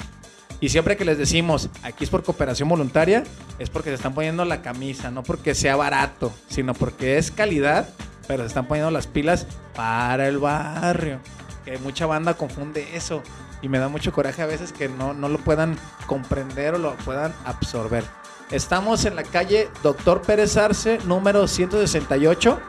Y 0.61 0.69
siempre 0.69 0.97
que 0.97 1.05
les 1.05 1.19
decimos, 1.19 1.69
aquí 1.83 2.05
es 2.05 2.11
por 2.11 2.23
cooperación 2.23 2.69
voluntaria, 2.69 3.25
es 3.59 3.69
porque 3.69 3.91
se 3.91 3.97
están 3.97 4.15
poniendo 4.15 4.45
la 4.45 4.63
camisa, 4.63 5.11
no 5.11 5.23
porque 5.23 5.55
sea 5.55 5.77
barato, 5.77 6.33
sino 6.49 6.73
porque 6.73 7.19
es 7.19 7.31
calidad, 7.31 7.89
pero 8.29 8.45
se 8.45 8.49
están 8.49 8.67
poniendo 8.67 8.91
las 8.91 9.07
pilas 9.07 9.47
para 9.75 10.29
el 10.29 10.39
barrio. 10.39 11.21
Que 11.65 11.79
mucha 11.79 12.07
banda 12.07 12.35
confunde 12.35 12.87
eso. 12.95 13.23
Y 13.61 13.69
me 13.69 13.79
da 13.79 13.89
mucho 13.89 14.13
coraje 14.13 14.43
a 14.43 14.47
veces 14.47 14.73
que 14.73 14.89
no, 14.89 15.15
no 15.15 15.29
lo 15.29 15.39
puedan 15.39 15.77
comprender 16.07 16.75
o 16.75 16.79
lo 16.79 16.95
puedan 16.99 17.35
absorber. 17.45 18.05
Estamos 18.51 19.05
en 19.05 19.17
la 19.17 19.23
calle 19.23 19.69
Doctor 19.83 20.23
Pérez 20.23 20.57
Arce, 20.57 20.99
número 21.07 21.49
168, 21.49 22.61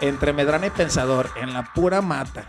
entre 0.00 0.32
Medrana 0.32 0.68
y 0.68 0.70
Pensador, 0.70 1.28
en 1.40 1.52
la 1.52 1.72
pura 1.74 2.00
mata. 2.00 2.48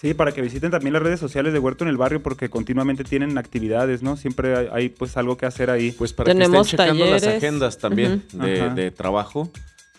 Sí, 0.00 0.14
para 0.14 0.32
que 0.32 0.40
visiten 0.40 0.70
también 0.70 0.94
las 0.94 1.02
redes 1.02 1.20
sociales 1.20 1.52
de 1.52 1.58
Huerto 1.58 1.84
en 1.84 1.90
el 1.90 1.98
Barrio 1.98 2.22
porque 2.22 2.48
continuamente 2.48 3.04
tienen 3.04 3.36
actividades, 3.36 4.02
¿no? 4.02 4.16
Siempre 4.16 4.70
hay, 4.72 4.88
pues 4.88 5.18
algo 5.18 5.36
que 5.36 5.44
hacer 5.44 5.68
ahí. 5.68 5.92
Pues 5.92 6.14
para 6.14 6.32
que 6.32 6.42
estén 6.42 6.64
checando 6.64 7.04
las 7.04 7.26
agendas 7.26 7.76
también 7.76 8.24
de, 8.32 8.90
trabajo 8.92 9.50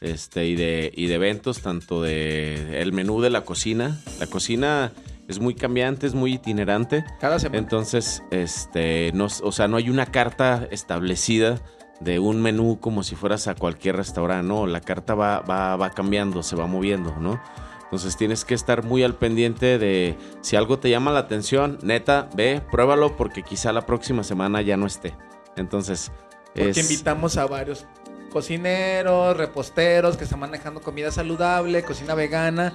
este 0.01 0.47
y 0.47 0.55
de, 0.55 0.91
y 0.95 1.05
de 1.05 1.13
eventos, 1.13 1.61
tanto 1.61 2.01
de 2.01 2.81
el 2.81 2.93
menú 2.93 3.21
de 3.21 3.29
la 3.29 3.41
cocina. 3.41 4.01
La 4.19 4.25
cocina 4.25 4.91
es 5.27 5.39
muy 5.39 5.53
cambiante, 5.53 6.07
es 6.07 6.15
muy 6.15 6.33
itinerante. 6.33 7.05
Cada 7.19 7.37
semana. 7.37 7.59
Entonces, 7.59 8.23
este, 8.31 9.11
no, 9.13 9.27
o 9.43 9.51
sea, 9.51 9.67
no 9.67 9.77
hay 9.77 9.91
una 9.91 10.07
carta 10.07 10.67
establecida 10.71 11.61
de 12.01 12.19
un 12.19 12.41
menú 12.41 12.79
como 12.79 13.03
si 13.03 13.15
fueras 13.15 13.47
a 13.47 13.55
cualquier 13.55 13.95
restaurante, 13.95 14.47
no, 14.47 14.65
la 14.65 14.81
carta 14.81 15.15
va, 15.15 15.39
va, 15.39 15.75
va 15.75 15.91
cambiando, 15.91 16.43
se 16.43 16.55
va 16.55 16.67
moviendo, 16.67 17.15
¿no? 17.19 17.41
Entonces 17.83 18.15
tienes 18.15 18.45
que 18.45 18.53
estar 18.53 18.83
muy 18.83 19.03
al 19.03 19.15
pendiente 19.15 19.77
de 19.77 20.17
si 20.39 20.55
algo 20.55 20.79
te 20.79 20.89
llama 20.89 21.11
la 21.11 21.19
atención, 21.19 21.77
neta, 21.81 22.29
ve, 22.35 22.61
pruébalo 22.71 23.17
porque 23.17 23.43
quizá 23.43 23.73
la 23.73 23.85
próxima 23.85 24.23
semana 24.23 24.61
ya 24.61 24.77
no 24.77 24.85
esté. 24.85 25.13
Entonces, 25.57 26.09
porque 26.55 26.79
invitamos 26.79 27.35
a 27.35 27.45
varios 27.47 27.85
cocineros, 28.31 29.35
reposteros 29.35 30.15
que 30.15 30.23
están 30.23 30.39
manejando 30.39 30.81
comida 30.81 31.11
saludable, 31.11 31.83
cocina 31.83 32.15
vegana. 32.15 32.71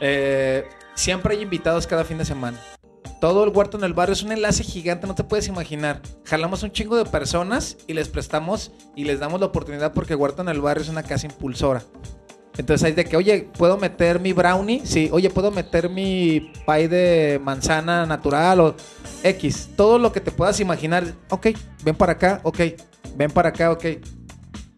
Eh, 0.00 0.68
siempre 0.94 1.36
hay 1.36 1.42
invitados 1.42 1.86
cada 1.86 2.04
fin 2.04 2.18
de 2.18 2.24
semana. 2.24 2.60
Todo 3.20 3.44
el 3.44 3.50
huerto 3.50 3.78
en 3.78 3.84
el 3.84 3.94
barrio 3.94 4.12
es 4.12 4.22
un 4.22 4.32
enlace 4.32 4.62
gigante, 4.62 5.06
no 5.06 5.14
te 5.14 5.24
puedes 5.24 5.48
imaginar. 5.48 6.00
Jalamos 6.24 6.62
un 6.62 6.70
chingo 6.70 6.96
de 6.96 7.04
personas 7.04 7.76
y 7.86 7.94
les 7.94 8.08
prestamos 8.08 8.72
y 8.94 9.04
les 9.04 9.20
damos 9.20 9.40
la 9.40 9.46
oportunidad 9.46 9.92
porque 9.92 10.14
Huerto 10.14 10.42
en 10.42 10.48
el 10.48 10.60
barrio 10.60 10.82
es 10.82 10.88
una 10.88 11.02
casa 11.02 11.26
impulsora. 11.26 11.82
Entonces 12.58 12.84
hay 12.84 12.92
de 12.92 13.04
que, 13.04 13.16
oye, 13.16 13.48
¿puedo 13.56 13.76
meter 13.76 14.18
mi 14.18 14.32
brownie? 14.32 14.80
Sí, 14.84 15.08
oye, 15.12 15.28
¿puedo 15.28 15.50
meter 15.50 15.90
mi 15.90 16.52
pie 16.66 16.88
de 16.88 17.40
manzana 17.42 18.06
natural 18.06 18.60
o 18.60 18.74
X? 19.22 19.70
Todo 19.76 19.98
lo 19.98 20.10
que 20.12 20.20
te 20.20 20.30
puedas 20.30 20.58
imaginar. 20.60 21.04
Ok, 21.30 21.48
ven 21.84 21.94
para 21.94 22.12
acá, 22.12 22.40
ok, 22.44 22.60
ven 23.14 23.30
para 23.30 23.50
acá, 23.50 23.70
ok. 23.72 23.84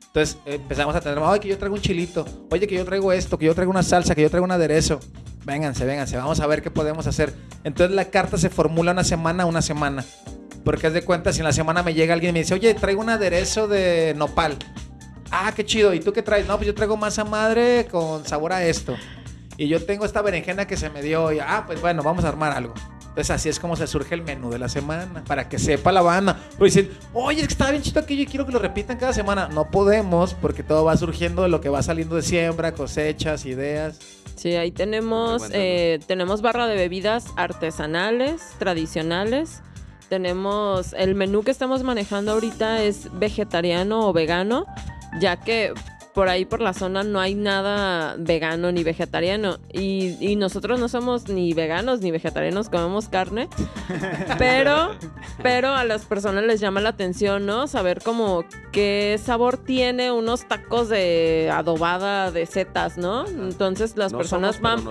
Entonces 0.07 0.39
empezamos 0.47 0.97
a 0.97 1.01
tener, 1.01 1.19
oye, 1.19 1.39
que 1.39 1.49
yo 1.49 1.59
traigo 1.59 1.77
un 1.77 1.83
chilito, 1.83 2.25
oye, 2.51 2.67
que 2.67 2.75
yo 2.75 2.85
traigo 2.85 3.13
esto, 3.13 3.39
que 3.39 3.47
yo 3.47 3.55
traigo 3.55 3.71
una 3.71 3.83
salsa, 3.83 4.15
que 4.15 4.23
yo 4.23 4.31
traigo 4.31 4.45
un 4.45 4.53
aderezo. 4.53 4.99
Vénganse, 5.49 5.87
vénganse, 5.87 6.15
vamos 6.19 6.41
a 6.41 6.47
ver 6.47 6.61
qué 6.61 6.71
podemos 6.71 7.07
hacer. 7.07 7.33
Entonces 7.65 7.97
la 7.97 8.05
carta 8.05 8.37
se 8.37 8.51
formula 8.51 8.93
una 8.93 9.03
semana, 9.03 9.47
una 9.47 9.63
semana. 9.63 10.05
Porque 10.63 10.89
es 10.89 10.93
de 10.93 11.01
cuenta, 11.01 11.33
si 11.33 11.39
en 11.39 11.47
la 11.47 11.55
semana 11.55 11.83
me 11.83 11.95
llega 11.95 12.13
alguien 12.13 12.31
y 12.31 12.33
me 12.35 12.39
dice, 12.41 12.53
oye, 12.53 12.75
traigo 12.75 13.01
un 13.01 13.09
aderezo 13.09 13.67
de 13.67 14.13
nopal. 14.15 14.59
Ah, 15.31 15.51
qué 15.57 15.65
chido. 15.65 15.95
¿Y 15.95 16.01
tú 16.01 16.13
qué 16.13 16.21
traes? 16.21 16.47
No, 16.47 16.57
pues 16.57 16.67
yo 16.67 16.75
traigo 16.75 16.99
masa 16.99 17.25
madre 17.25 17.89
con 17.91 18.27
sabor 18.27 18.53
a 18.53 18.63
esto. 18.63 18.95
Y 19.57 19.69
yo 19.69 19.83
tengo 19.83 20.05
esta 20.05 20.21
berenjena 20.21 20.67
que 20.67 20.77
se 20.77 20.91
me 20.91 21.01
dio. 21.01 21.33
Y, 21.33 21.39
ah, 21.39 21.65
pues 21.67 21.81
bueno, 21.81 22.03
vamos 22.03 22.27
a 22.27 22.29
armar 22.29 22.53
algo. 22.53 22.75
Entonces 23.09 23.31
así 23.31 23.49
es 23.49 23.59
como 23.59 23.75
se 23.75 23.87
surge 23.87 24.15
el 24.15 24.23
menú 24.23 24.51
de 24.51 24.59
la 24.59 24.69
semana, 24.69 25.25
para 25.27 25.49
que 25.49 25.59
sepa 25.59 25.91
la 25.91 26.03
banda. 26.03 26.39
O 26.59 26.65
dicen, 26.65 26.91
oye, 27.13 27.41
es 27.41 27.49
que 27.49 27.53
estaba 27.53 27.71
bien 27.71 27.83
chido 27.83 28.01
aquello 28.01 28.23
y 28.23 28.27
quiero 28.27 28.47
que 28.47 28.53
lo 28.53 28.59
repitan 28.59 28.97
cada 28.97 29.13
semana. 29.13 29.49
No 29.49 29.71
podemos, 29.71 30.35
porque 30.35 30.63
todo 30.63 30.85
va 30.85 30.97
surgiendo 30.97 31.43
de 31.43 31.49
lo 31.49 31.61
que 31.61 31.69
va 31.69 31.83
saliendo 31.83 32.17
de 32.17 32.23
siembra, 32.23 32.73
cosechas, 32.73 33.45
ideas. 33.45 33.99
Sí, 34.37 34.55
ahí 34.55 34.71
tenemos, 34.71 35.43
eh, 35.53 35.99
tenemos 36.07 36.43
barra 36.43 36.69
de 36.69 36.77
bebidas 36.77 37.27
artesanales, 37.37 38.41
tradicionales. 38.59 39.63
Tenemos, 40.09 40.93
el 40.93 41.17
menú 41.17 41.43
que 41.43 41.51
estamos 41.51 41.83
manejando 41.83 42.33
ahorita 42.33 42.83
es 42.83 43.09
vegetariano 43.19 44.09
o 44.09 44.13
vegano, 44.13 44.65
ya 45.21 45.37
que 45.39 45.75
por 46.19 46.29
ahí 46.29 46.45
por 46.45 46.61
la 46.61 46.73
zona 46.73 47.05
no 47.05 47.21
hay 47.21 47.37
nada 47.37 48.17
vegano 48.19 48.73
ni 48.73 48.83
vegetariano. 48.83 49.61
Y, 49.73 50.35
nosotros 50.35 50.81
no 50.81 50.89
somos 50.89 51.29
ni 51.29 51.53
veganos 51.53 52.01
ni 52.01 52.11
vegetarianos, 52.11 52.69
comemos 52.69 53.09
carne. 53.09 53.49
pero, 54.39 54.97
pero 55.45 55.69
a 55.69 55.85
las 55.85 56.07
personas 56.07 56.43
les 56.43 56.59
llama 56.59 56.81
la 56.81 56.89
atención, 56.89 57.47
¿no? 57.47 57.69
Saber 57.69 58.03
como 58.03 58.45
qué 58.73 59.17
sabor 59.23 59.59
tiene 59.59 60.11
unos 60.11 60.49
tacos 60.49 60.89
de 60.89 61.53
adobada 61.55 62.33
de 62.33 62.47
setas, 62.47 62.99
¿no? 62.99 63.25
Entonces 63.25 63.97
las 63.97 64.13
personas 64.13 64.61
van, 64.61 64.83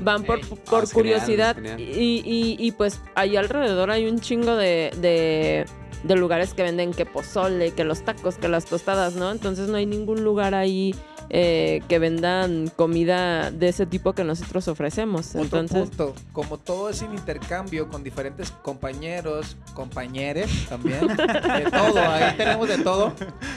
van 0.00 0.24
por, 0.24 0.46
por 0.46 0.84
ah, 0.84 0.88
curiosidad. 0.92 1.56
y, 1.78 2.56
y, 2.58 2.72
pues 2.72 3.00
ahí 3.14 3.38
alrededor 3.38 3.90
hay 3.90 4.06
un 4.06 4.20
chingo 4.20 4.54
de 4.54 4.90
de 5.00 5.64
lugares 6.04 6.54
que 6.54 6.62
venden 6.62 6.92
que 6.92 7.06
pozole, 7.06 7.72
que 7.72 7.84
los 7.84 8.04
tacos, 8.04 8.36
que 8.36 8.48
las 8.48 8.66
tostadas, 8.66 9.14
¿no? 9.14 9.30
Entonces 9.30 9.68
no 9.68 9.76
hay 9.76 9.86
ningún 9.86 10.22
lugar 10.22 10.54
ahí 10.54 10.94
eh, 11.30 11.82
que 11.88 11.98
vendan 11.98 12.70
comida 12.76 13.50
de 13.50 13.68
ese 13.68 13.86
tipo 13.86 14.12
que 14.12 14.24
nosotros 14.24 14.68
ofrecemos. 14.68 15.34
Entonces, 15.34 15.90
como 16.32 16.58
todo 16.58 16.90
es 16.90 17.02
en 17.02 17.12
intercambio 17.12 17.88
con 17.88 18.04
diferentes 18.04 18.50
compañeros, 18.50 19.56
compañeres 19.72 20.66
también, 20.68 21.06
de 21.16 21.70
todo, 21.70 21.98
ahí 21.98 22.36
tenemos 22.36 22.68
de 22.68 22.78
todo. 22.78 23.12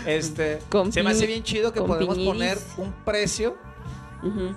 Este, 0.06 0.60
se 0.92 1.04
me 1.04 1.12
hace 1.12 1.28
bien 1.28 1.44
chido 1.44 1.74
que 1.74 1.82
podemos 1.82 2.18
poner 2.18 2.58
un 2.78 2.94
precio 3.04 3.58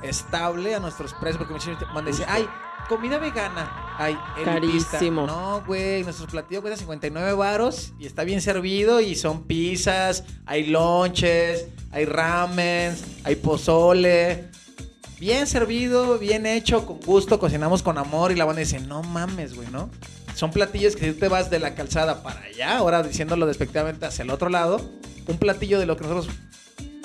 estable 0.02 0.74
a 0.74 0.80
nuestros 0.80 1.12
precios, 1.14 1.44
porque 1.46 1.54
me 1.94 2.10
dice, 2.10 2.24
ay, 2.28 2.46
comida 2.90 3.18
vegana. 3.18 3.94
Ay, 3.96 4.18
Carísimo. 4.44 5.24
No, 5.24 5.62
güey, 5.64 6.02
nuestro 6.02 6.26
platillo 6.26 6.60
cuesta 6.60 6.76
59 6.76 7.34
varos 7.34 7.92
y 8.00 8.06
está 8.06 8.24
bien 8.24 8.40
servido 8.40 9.00
y 9.00 9.14
son 9.14 9.44
pizzas, 9.44 10.24
hay 10.44 10.66
lonches, 10.66 11.68
hay 11.92 12.04
ramen, 12.04 12.96
hay 13.22 13.36
pozole. 13.36 14.48
Bien 15.20 15.46
servido, 15.46 16.18
bien 16.18 16.46
hecho, 16.46 16.84
con 16.84 16.98
gusto, 17.00 17.38
cocinamos 17.38 17.84
con 17.84 17.96
amor 17.96 18.32
y 18.32 18.34
la 18.34 18.44
banda 18.44 18.58
dice, 18.58 18.80
no 18.80 19.04
mames, 19.04 19.54
güey, 19.54 19.68
¿no? 19.70 19.88
Son 20.34 20.50
platillos 20.50 20.96
que 20.96 21.06
si 21.06 21.12
tú 21.12 21.20
te 21.20 21.28
vas 21.28 21.48
de 21.48 21.60
la 21.60 21.76
calzada 21.76 22.24
para 22.24 22.40
allá, 22.40 22.78
ahora 22.78 23.04
diciéndolo 23.04 23.46
despectivamente 23.46 24.04
hacia 24.04 24.24
el 24.24 24.30
otro 24.30 24.48
lado, 24.48 24.80
un 25.28 25.38
platillo 25.38 25.78
de 25.78 25.86
lo 25.86 25.96
que 25.96 26.08
nosotros 26.08 26.34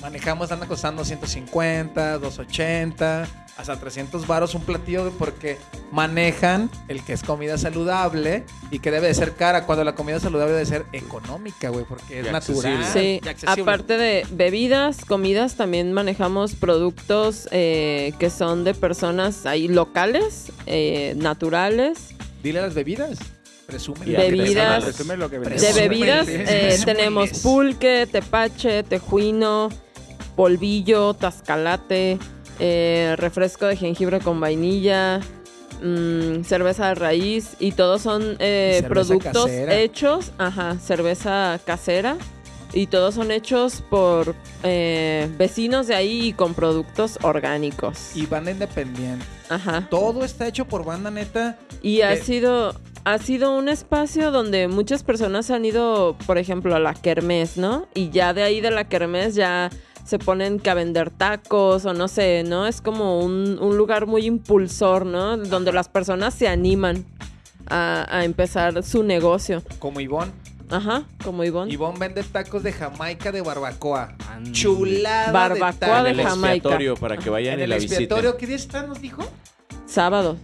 manejamos 0.01 0.51
anda 0.51 0.65
costando 0.65 1.05
150, 1.05 2.17
280, 2.17 3.44
hasta 3.57 3.79
300 3.79 4.27
varos 4.27 4.53
un 4.53 4.61
platillo 4.61 5.11
porque 5.17 5.57
manejan 5.91 6.69
el 6.87 7.03
que 7.03 7.13
es 7.13 7.23
comida 7.23 7.57
saludable 7.57 8.43
y 8.69 8.79
que 8.79 8.91
debe 8.91 9.07
de 9.07 9.13
ser 9.13 9.33
cara 9.33 9.65
cuando 9.65 9.83
la 9.83 9.95
comida 9.95 10.19
saludable 10.19 10.53
debe 10.53 10.65
ser 10.65 10.85
económica, 10.91 11.69
güey, 11.69 11.85
porque 11.85 12.19
es 12.19 12.31
natural. 12.31 12.83
Sí, 12.91 13.21
aparte 13.45 13.97
de 13.97 14.27
bebidas, 14.31 15.05
comidas, 15.05 15.55
también 15.55 15.93
manejamos 15.93 16.55
productos 16.55 17.47
eh, 17.51 18.13
que 18.19 18.29
son 18.29 18.63
de 18.63 18.73
personas 18.73 19.45
ahí 19.45 19.67
locales, 19.67 20.51
eh, 20.65 21.13
naturales. 21.17 22.15
Dile 22.43 22.61
las 22.61 22.73
bebidas. 22.73 23.19
Presume 23.65 24.05
bebidas, 24.05 24.95
de 24.95 25.73
bebidas 25.73 26.27
eh, 26.27 26.77
tenemos 26.85 27.39
pulque, 27.39 28.07
tepache, 28.11 28.83
tejuino, 28.83 29.69
polvillo, 30.35 31.15
tascalate, 31.15 32.19
eh, 32.59 33.15
refresco 33.17 33.65
de 33.65 33.75
jengibre 33.75 34.19
con 34.19 34.39
vainilla, 34.39 35.19
mm, 35.81 36.43
cerveza 36.43 36.89
de 36.89 36.95
raíz 36.95 37.55
y 37.59 37.71
todos 37.71 38.01
son 38.01 38.37
eh, 38.39 38.83
productos 38.87 39.49
hechos, 39.49 40.31
ajá, 40.37 40.77
cerveza 40.79 41.59
casera 41.65 42.17
y 42.73 42.87
todos 42.87 43.15
son 43.15 43.31
hechos 43.31 43.81
por 43.89 44.35
eh, 44.63 45.29
vecinos 45.37 45.87
de 45.87 45.95
ahí 45.95 46.27
y 46.27 46.33
con 46.33 46.53
productos 46.53 47.17
orgánicos. 47.21 48.15
Y 48.15 48.25
banda 48.25 48.51
independiente. 48.51 49.25
Ajá. 49.49 49.87
Todo 49.89 50.25
está 50.25 50.47
hecho 50.47 50.65
por 50.65 50.83
banda 50.83 51.09
neta. 51.09 51.57
Y 51.81 52.01
ha 52.01 52.15
sido 52.17 52.73
ha 53.05 53.19
sido 53.19 53.55
un 53.55 53.69
espacio 53.69 54.31
donde 54.31 54.67
muchas 54.67 55.03
personas 55.03 55.51
han 55.51 55.63
ido, 55.63 56.17
por 56.25 56.39
ejemplo, 56.39 56.75
a 56.75 56.79
la 56.79 56.95
kermés, 56.95 57.55
¿no? 57.55 57.87
Y 57.93 58.09
ya 58.09 58.33
de 58.33 58.41
ahí 58.41 58.61
de 58.61 58.71
la 58.71 58.89
kermés 58.89 59.35
ya 59.35 59.69
se 60.05 60.19
ponen 60.19 60.59
que 60.59 60.69
a 60.69 60.75
vender 60.75 61.09
tacos 61.09 61.85
o 61.85 61.93
no 61.93 62.07
sé, 62.07 62.43
¿no? 62.45 62.67
Es 62.67 62.79
como 62.79 63.19
un, 63.19 63.55
lugar 63.75 64.05
muy 64.05 64.25
impulsor, 64.25 65.05
¿no? 65.05 65.35
Donde 65.35 65.73
las 65.73 65.89
personas 65.89 66.33
se 66.35 66.47
animan 66.47 67.05
a, 67.67 68.23
empezar 68.23 68.83
su 68.83 69.03
negocio. 69.03 69.63
Como 69.79 69.99
Ivonne. 69.99 70.31
Ajá, 70.69 71.03
como 71.23 71.43
Ivonne. 71.43 71.71
Ivonne 71.71 71.99
vende 71.99 72.23
tacos 72.23 72.63
de 72.63 72.71
Jamaica 72.71 73.31
de 73.31 73.41
barbacoa. 73.41 74.15
Chulada 74.51 75.31
barbacoa 75.31 76.03
de, 76.03 76.23
Jamaica. 76.23 76.77
para 76.99 77.17
que 77.17 77.29
vayan 77.29 77.55
en 77.55 77.61
el 77.61 77.73
expiatorio. 77.73 78.37
¿Qué 78.37 78.47
día 78.47 78.55
está, 78.55 78.83
nos 78.83 79.01
dijo? 79.01 79.23
Sábados. 79.87 80.37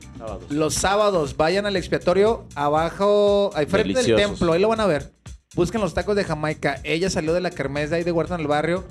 Los 0.49 0.75
sábados 0.75 1.37
vayan 1.37 1.65
al 1.65 1.75
expiatorio 1.75 2.45
abajo, 2.55 3.51
al 3.55 3.67
frente 3.67 4.03
del 4.03 4.15
templo, 4.15 4.53
ahí 4.53 4.61
lo 4.61 4.69
van 4.69 4.79
a 4.79 4.85
ver. 4.85 5.11
Busquen 5.55 5.81
los 5.81 5.93
tacos 5.93 6.15
de 6.15 6.23
Jamaica. 6.23 6.79
Ella 6.83 7.09
salió 7.09 7.33
de 7.33 7.41
la 7.41 7.49
kermés 7.49 7.89
de 7.89 7.97
ahí 7.97 8.03
de 8.03 8.11
Huerta 8.11 8.35
en 8.35 8.41
el 8.41 8.47
barrio 8.47 8.85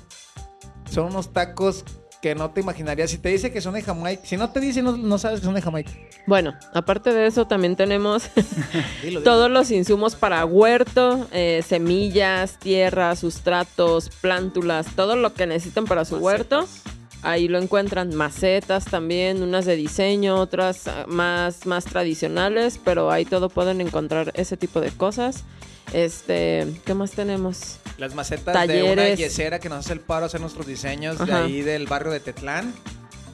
son 0.91 1.05
unos 1.07 1.33
tacos 1.33 1.83
que 2.21 2.35
no 2.35 2.51
te 2.51 2.61
imaginarías. 2.61 3.09
Si 3.09 3.17
te 3.17 3.29
dice 3.29 3.51
que 3.51 3.61
son 3.61 3.73
de 3.73 3.81
Jamaica, 3.81 4.21
si 4.25 4.37
no 4.37 4.51
te 4.51 4.59
dice, 4.59 4.81
no, 4.83 5.17
sabes 5.17 5.39
que 5.39 5.45
son 5.45 5.55
de 5.55 5.61
Jamaica. 5.61 5.91
Bueno, 6.27 6.53
aparte 6.73 7.11
de 7.11 7.25
eso, 7.25 7.47
también 7.47 7.75
tenemos 7.75 8.29
todos 9.23 9.49
los 9.49 9.71
insumos 9.71 10.15
para 10.15 10.45
huerto, 10.45 11.27
eh, 11.31 11.63
semillas, 11.67 12.59
tierra, 12.59 13.15
sustratos, 13.15 14.09
plántulas, 14.21 14.87
todo 14.95 15.15
lo 15.15 15.33
que 15.33 15.47
necesitan 15.47 15.85
para 15.85 16.05
su 16.05 16.17
huerto. 16.17 16.67
Ahí 17.23 17.47
lo 17.47 17.59
encuentran 17.59 18.15
macetas 18.15 18.85
también, 18.85 19.43
unas 19.43 19.65
de 19.65 19.75
diseño, 19.75 20.37
otras 20.37 20.87
ah, 20.87 21.05
más, 21.07 21.65
más 21.67 21.85
tradicionales, 21.85 22.79
pero 22.83 23.11
ahí 23.11 23.25
todo 23.25 23.49
pueden 23.49 23.79
encontrar 23.79 24.31
ese 24.35 24.57
tipo 24.57 24.81
de 24.81 24.89
cosas. 24.91 25.43
Este, 25.93 26.67
¿qué 26.85 26.93
más 26.93 27.11
tenemos? 27.11 27.77
Las 27.97 28.15
macetas 28.15 28.67
de 28.67 28.83
una 28.83 29.09
yesera 29.09 29.59
que 29.59 29.69
nos 29.69 29.79
hace 29.79 29.93
el 29.93 29.99
paro 29.99 30.25
hacer 30.25 30.41
nuestros 30.41 30.65
diseños 30.65 31.23
de 31.23 31.33
ahí 31.33 31.61
del 31.61 31.85
barrio 31.85 32.11
de 32.11 32.21
Tetlán. 32.21 32.73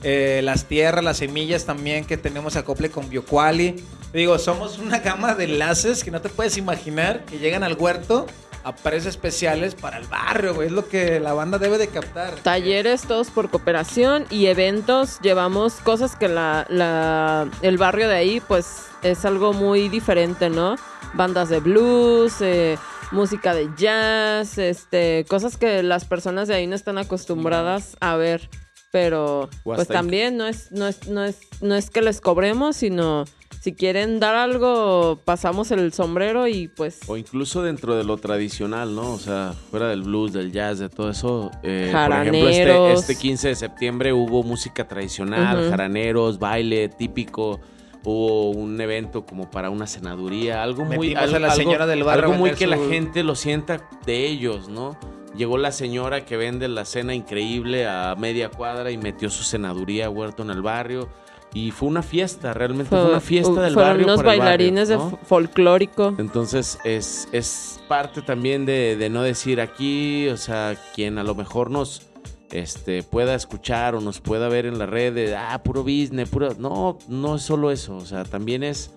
Eh, 0.03 0.41
las 0.43 0.65
tierras, 0.65 1.03
las 1.03 1.17
semillas 1.17 1.65
también 1.65 2.05
que 2.05 2.17
tenemos 2.17 2.55
acople 2.55 2.89
con 2.89 3.09
Bioquali. 3.09 3.75
Digo, 4.13 4.37
somos 4.37 4.79
una 4.79 4.99
gama 4.99 5.33
de 5.33 5.45
enlaces 5.45 6.03
que 6.03 6.11
no 6.11 6.21
te 6.21 6.29
puedes 6.29 6.57
imaginar 6.57 7.25
que 7.25 7.39
llegan 7.39 7.63
al 7.63 7.73
huerto 7.73 8.25
a 8.67 8.75
precios 8.75 9.15
especiales 9.15 9.75
para 9.75 9.97
el 9.97 10.07
barrio, 10.07 10.53
güey. 10.53 10.67
Es 10.67 10.73
lo 10.73 10.87
que 10.87 11.19
la 11.19 11.33
banda 11.33 11.57
debe 11.57 11.77
de 11.77 11.87
captar. 11.87 12.35
Talleres 12.43 13.03
todos 13.03 13.31
por 13.31 13.49
cooperación 13.49 14.25
y 14.29 14.47
eventos. 14.47 15.19
Llevamos 15.21 15.75
cosas 15.75 16.15
que 16.15 16.27
la, 16.27 17.47
el 17.61 17.77
barrio 17.77 18.09
de 18.09 18.15
ahí, 18.15 18.41
pues, 18.41 18.87
es 19.03 19.23
algo 19.25 19.53
muy 19.53 19.89
diferente, 19.89 20.49
¿no? 20.49 20.75
bandas 21.13 21.49
de 21.49 21.59
blues, 21.59 22.41
eh, 22.41 22.77
música 23.11 23.53
de 23.53 23.69
jazz, 23.77 24.57
este, 24.57 25.25
cosas 25.27 25.57
que 25.57 25.83
las 25.83 26.05
personas 26.05 26.47
de 26.47 26.55
ahí 26.55 26.67
no 26.67 26.75
están 26.75 26.97
acostumbradas 26.97 27.97
a 27.99 28.15
ver. 28.15 28.49
Pero 28.89 29.49
pues 29.63 29.87
también 29.87 30.37
no 30.37 30.47
es, 30.47 30.71
no 30.71 30.87
es, 30.87 31.07
no 31.07 31.25
es, 31.25 31.37
no 31.61 31.75
es 31.75 31.89
que 31.89 32.01
les 32.01 32.21
cobremos, 32.21 32.77
sino 32.77 33.25
si 33.61 33.73
quieren 33.73 34.19
dar 34.19 34.35
algo, 34.35 35.19
pasamos 35.25 35.71
el 35.71 35.91
sombrero 35.93 36.47
y 36.47 36.67
pues. 36.67 36.99
O 37.07 37.17
incluso 37.17 37.63
dentro 37.63 37.95
de 37.95 38.03
lo 38.03 38.17
tradicional, 38.17 38.95
¿no? 38.95 39.13
O 39.13 39.19
sea, 39.19 39.53
fuera 39.69 39.89
del 39.89 40.03
blues, 40.03 40.33
del 40.33 40.51
jazz, 40.51 40.79
de 40.79 40.89
todo 40.89 41.09
eso. 41.09 41.51
Eh, 41.63 41.89
por 41.91 42.11
ejemplo, 42.11 42.49
este, 42.49 42.93
este 42.93 43.15
15 43.15 43.47
de 43.49 43.55
septiembre 43.55 44.13
hubo 44.13 44.43
música 44.43 44.87
tradicional, 44.87 45.69
jaraneros, 45.69 46.39
baile 46.39 46.89
típico 46.89 47.59
hubo 48.03 48.51
un 48.51 48.79
evento 48.79 49.25
como 49.25 49.51
para 49.51 49.69
una 49.69 49.85
senaduría, 49.85 50.63
algo 50.63 50.85
muy 50.85 51.13
algo, 51.13 51.39
la 51.39 51.51
señora 51.51 51.85
del 51.85 52.03
barrio 52.03 52.25
algo 52.25 52.37
muy 52.37 52.51
que 52.51 52.65
la 52.65 52.77
gente 52.77 53.21
lo 53.21 53.35
sienta 53.35 53.89
de 54.05 54.25
ellos, 54.25 54.69
¿no? 54.69 54.97
Llegó 55.35 55.57
la 55.57 55.71
señora 55.71 56.25
que 56.25 56.37
vende 56.37 56.67
la 56.69 56.85
cena 56.85 57.13
increíble 57.13 57.85
a 57.85 58.15
media 58.17 58.49
cuadra 58.49 58.91
y 58.91 58.97
metió 58.97 59.29
su 59.29 59.43
senaduría 59.43 60.09
huerto 60.09 60.41
en 60.41 60.49
el 60.49 60.61
barrio. 60.61 61.09
Y 61.57 61.71
fue 61.71 61.89
una 61.89 62.03
fiesta, 62.03 62.53
realmente 62.53 62.89
fue, 62.89 63.03
una 63.03 63.19
fiesta 63.19 63.61
del 63.61 63.75
barrio. 63.75 64.05
unos 64.05 64.21
bailarines 64.21 64.89
de 64.89 64.99
folclórico. 65.23 66.13
Entonces 66.19 66.77
es, 66.83 67.27
es 67.31 67.79
parte 67.87 68.21
también 68.21 68.67
de, 68.67 68.95
de 68.95 69.09
no 69.09 69.23
decir 69.23 69.59
aquí, 69.59 70.27
o 70.29 70.37
sea, 70.37 70.77
quien 70.93 71.17
a 71.17 71.23
lo 71.23 71.33
mejor 71.33 71.71
nos, 71.71 72.03
este, 72.51 73.01
pueda 73.01 73.33
escuchar 73.33 73.95
o 73.95 74.01
nos 74.01 74.21
pueda 74.21 74.49
ver 74.49 74.67
en 74.67 74.77
la 74.77 74.85
red 74.85 75.15
de, 75.15 75.35
ah, 75.35 75.59
puro 75.63 75.81
business, 75.81 76.29
puro... 76.29 76.53
No, 76.59 76.99
no 77.07 77.37
es 77.37 77.41
solo 77.41 77.71
eso, 77.71 77.95
o 77.95 78.05
sea, 78.05 78.23
también 78.23 78.63
es 78.63 78.91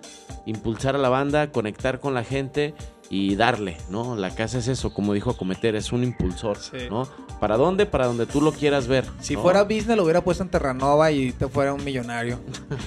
impulsar 0.45 0.95
a 0.95 0.99
la 0.99 1.09
banda, 1.09 1.51
conectar 1.51 1.99
con 1.99 2.13
la 2.13 2.23
gente 2.23 2.75
y 3.11 3.35
darle, 3.35 3.75
¿no? 3.89 4.15
La 4.15 4.33
casa 4.33 4.59
es 4.59 4.69
eso, 4.69 4.93
como 4.93 5.13
dijo 5.13 5.35
Cometer, 5.35 5.75
es 5.75 5.91
un 5.91 6.01
impulsor, 6.01 6.57
¿no? 6.89 7.05
¿Para 7.41 7.57
dónde? 7.57 7.85
Para 7.85 8.05
donde 8.05 8.25
tú 8.25 8.39
lo 8.39 8.53
quieras 8.53 8.87
ver. 8.87 9.03
Si 9.19 9.35
fuera 9.35 9.63
business 9.63 9.97
lo 9.97 10.03
hubiera 10.03 10.21
puesto 10.21 10.43
en 10.43 10.49
Terranova 10.49 11.11
y 11.11 11.33
te 11.33 11.49
fuera 11.49 11.73
un 11.73 11.83
millonario. 11.83 12.39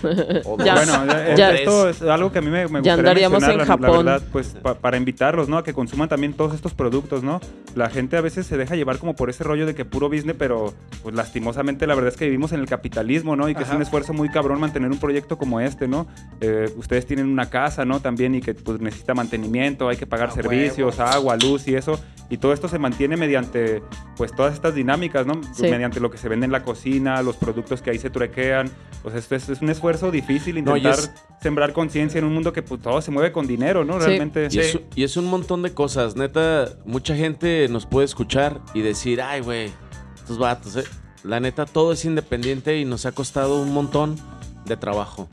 bueno, 0.44 1.04
esto 1.12 1.90
es 1.90 2.00
algo 2.00 2.32
que 2.32 2.38
a 2.38 2.40
mí 2.40 2.48
me, 2.48 2.66
me 2.68 2.80
ya 2.82 2.96
gustaría 2.96 3.26
andaríamos 3.26 3.42
en 3.42 3.58
la, 3.58 3.66
Japón. 3.66 4.06
la 4.06 4.12
verdad, 4.12 4.28
pues 4.32 4.56
para 4.80 4.96
invitarlos, 4.96 5.46
¿no? 5.50 5.58
A 5.58 5.64
que 5.64 5.74
consuman 5.74 6.08
también 6.08 6.32
todos 6.32 6.54
estos 6.54 6.72
productos, 6.72 7.22
¿no? 7.22 7.38
La 7.74 7.90
gente 7.90 8.16
a 8.16 8.22
veces 8.22 8.46
se 8.46 8.56
deja 8.56 8.76
llevar 8.76 8.96
como 8.96 9.14
por 9.14 9.28
ese 9.28 9.44
rollo 9.44 9.66
de 9.66 9.74
que 9.74 9.84
puro 9.84 10.08
business, 10.08 10.36
pero 10.38 10.72
pues 11.02 11.14
lastimosamente 11.14 11.86
la 11.86 11.94
verdad 11.94 12.12
es 12.12 12.16
que 12.16 12.24
vivimos 12.24 12.52
en 12.52 12.60
el 12.60 12.66
capitalismo, 12.66 13.36
¿no? 13.36 13.50
Y 13.50 13.54
que 13.54 13.64
es 13.64 13.70
un 13.70 13.82
esfuerzo 13.82 14.14
muy 14.14 14.30
cabrón 14.30 14.58
mantener 14.58 14.90
un 14.90 14.98
proyecto 14.98 15.36
como 15.36 15.60
este, 15.60 15.86
¿no? 15.86 16.06
Eh, 16.40 16.72
ustedes 16.78 17.04
tienen 17.04 17.28
una 17.28 17.50
casa, 17.50 17.84
¿no? 17.84 18.00
También 18.00 18.34
y 18.34 18.40
que 18.40 18.54
pues 18.54 18.80
necesita 18.80 19.12
mantenimiento, 19.12 19.90
hay 19.90 19.98
que 19.98 20.06
pagar 20.14 20.32
servicios, 20.32 21.00
agua, 21.00 21.36
luz 21.36 21.66
y 21.68 21.74
eso. 21.74 21.98
Y 22.30 22.38
todo 22.38 22.54
esto 22.54 22.68
se 22.68 22.78
mantiene 22.78 23.16
mediante 23.18 23.82
pues 24.16 24.34
todas 24.34 24.54
estas 24.54 24.74
dinámicas, 24.74 25.26
¿no? 25.26 25.40
Sí. 25.54 25.62
Mediante 25.64 26.00
lo 26.00 26.10
que 26.10 26.16
se 26.16 26.28
vende 26.28 26.46
en 26.46 26.52
la 26.52 26.62
cocina, 26.62 27.22
los 27.22 27.36
productos 27.36 27.82
que 27.82 27.90
ahí 27.90 27.98
se 27.98 28.08
truequean. 28.08 28.70
Pues 29.02 29.14
esto 29.14 29.34
es, 29.34 29.48
es 29.50 29.60
un 29.60 29.68
esfuerzo 29.68 30.10
difícil 30.10 30.54
No, 30.64 30.74
intentar 30.76 30.98
es- 30.98 31.12
sembrar 31.42 31.74
conciencia 31.74 32.18
en 32.18 32.24
un 32.24 32.32
mundo 32.32 32.52
que 32.54 32.62
pues, 32.62 32.80
todo 32.80 33.02
se 33.02 33.10
mueve 33.10 33.30
con 33.30 33.46
dinero, 33.46 33.84
¿no? 33.84 34.00
Sí. 34.00 34.06
Realmente. 34.06 34.48
Y, 34.50 34.58
es, 34.58 34.78
y 34.94 35.04
es 35.04 35.16
un 35.18 35.26
montón 35.26 35.60
de 35.62 35.74
cosas. 35.74 36.16
Neta, 36.16 36.70
mucha 36.86 37.14
gente 37.14 37.68
nos 37.68 37.84
puede 37.84 38.06
escuchar 38.06 38.58
y 38.72 38.80
decir, 38.80 39.20
ay, 39.20 39.42
güey, 39.42 39.70
estos 40.16 40.38
vatos, 40.38 40.76
eh". 40.76 40.84
La 41.24 41.40
neta, 41.40 41.66
todo 41.66 41.92
es 41.92 42.04
independiente 42.06 42.78
y 42.78 42.84
nos 42.86 43.04
ha 43.06 43.12
costado 43.12 43.60
un 43.60 43.72
montón 43.72 44.16
de 44.64 44.76
trabajo. 44.78 45.28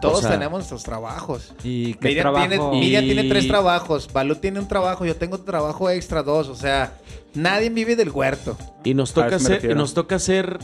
Todos 0.00 0.18
O 0.18 0.20
sea, 0.22 0.30
tenemos 0.32 0.58
nuestros 0.58 0.82
trabajos. 0.82 1.52
¿Y 1.62 1.94
qué 1.94 2.08
Miriam 2.08 2.22
trabajo? 2.24 2.48
tiene, 2.48 2.70
Miriam 2.80 3.04
Y- 3.04 3.06
tiene 3.06 3.28
tres 3.28 3.46
trabajos, 3.48 4.12
Balú 4.12 4.36
tiene 4.36 4.58
un 4.60 4.68
trabajo, 4.68 5.04
yo 5.04 5.16
tengo 5.16 5.38
trabajo 5.40 5.90
extra 5.90 6.22
dos, 6.22 6.48
o 6.48 6.54
sea, 6.54 6.94
nadie 7.34 7.70
vive 7.70 7.96
del 7.96 8.10
huerto. 8.10 8.56
Y 8.84 8.94
nos 8.94 9.12
toca 9.12 9.38
ser, 9.38 9.64
y 9.70 9.74
nos 9.74 9.94
toca 9.94 10.18
ser 10.18 10.58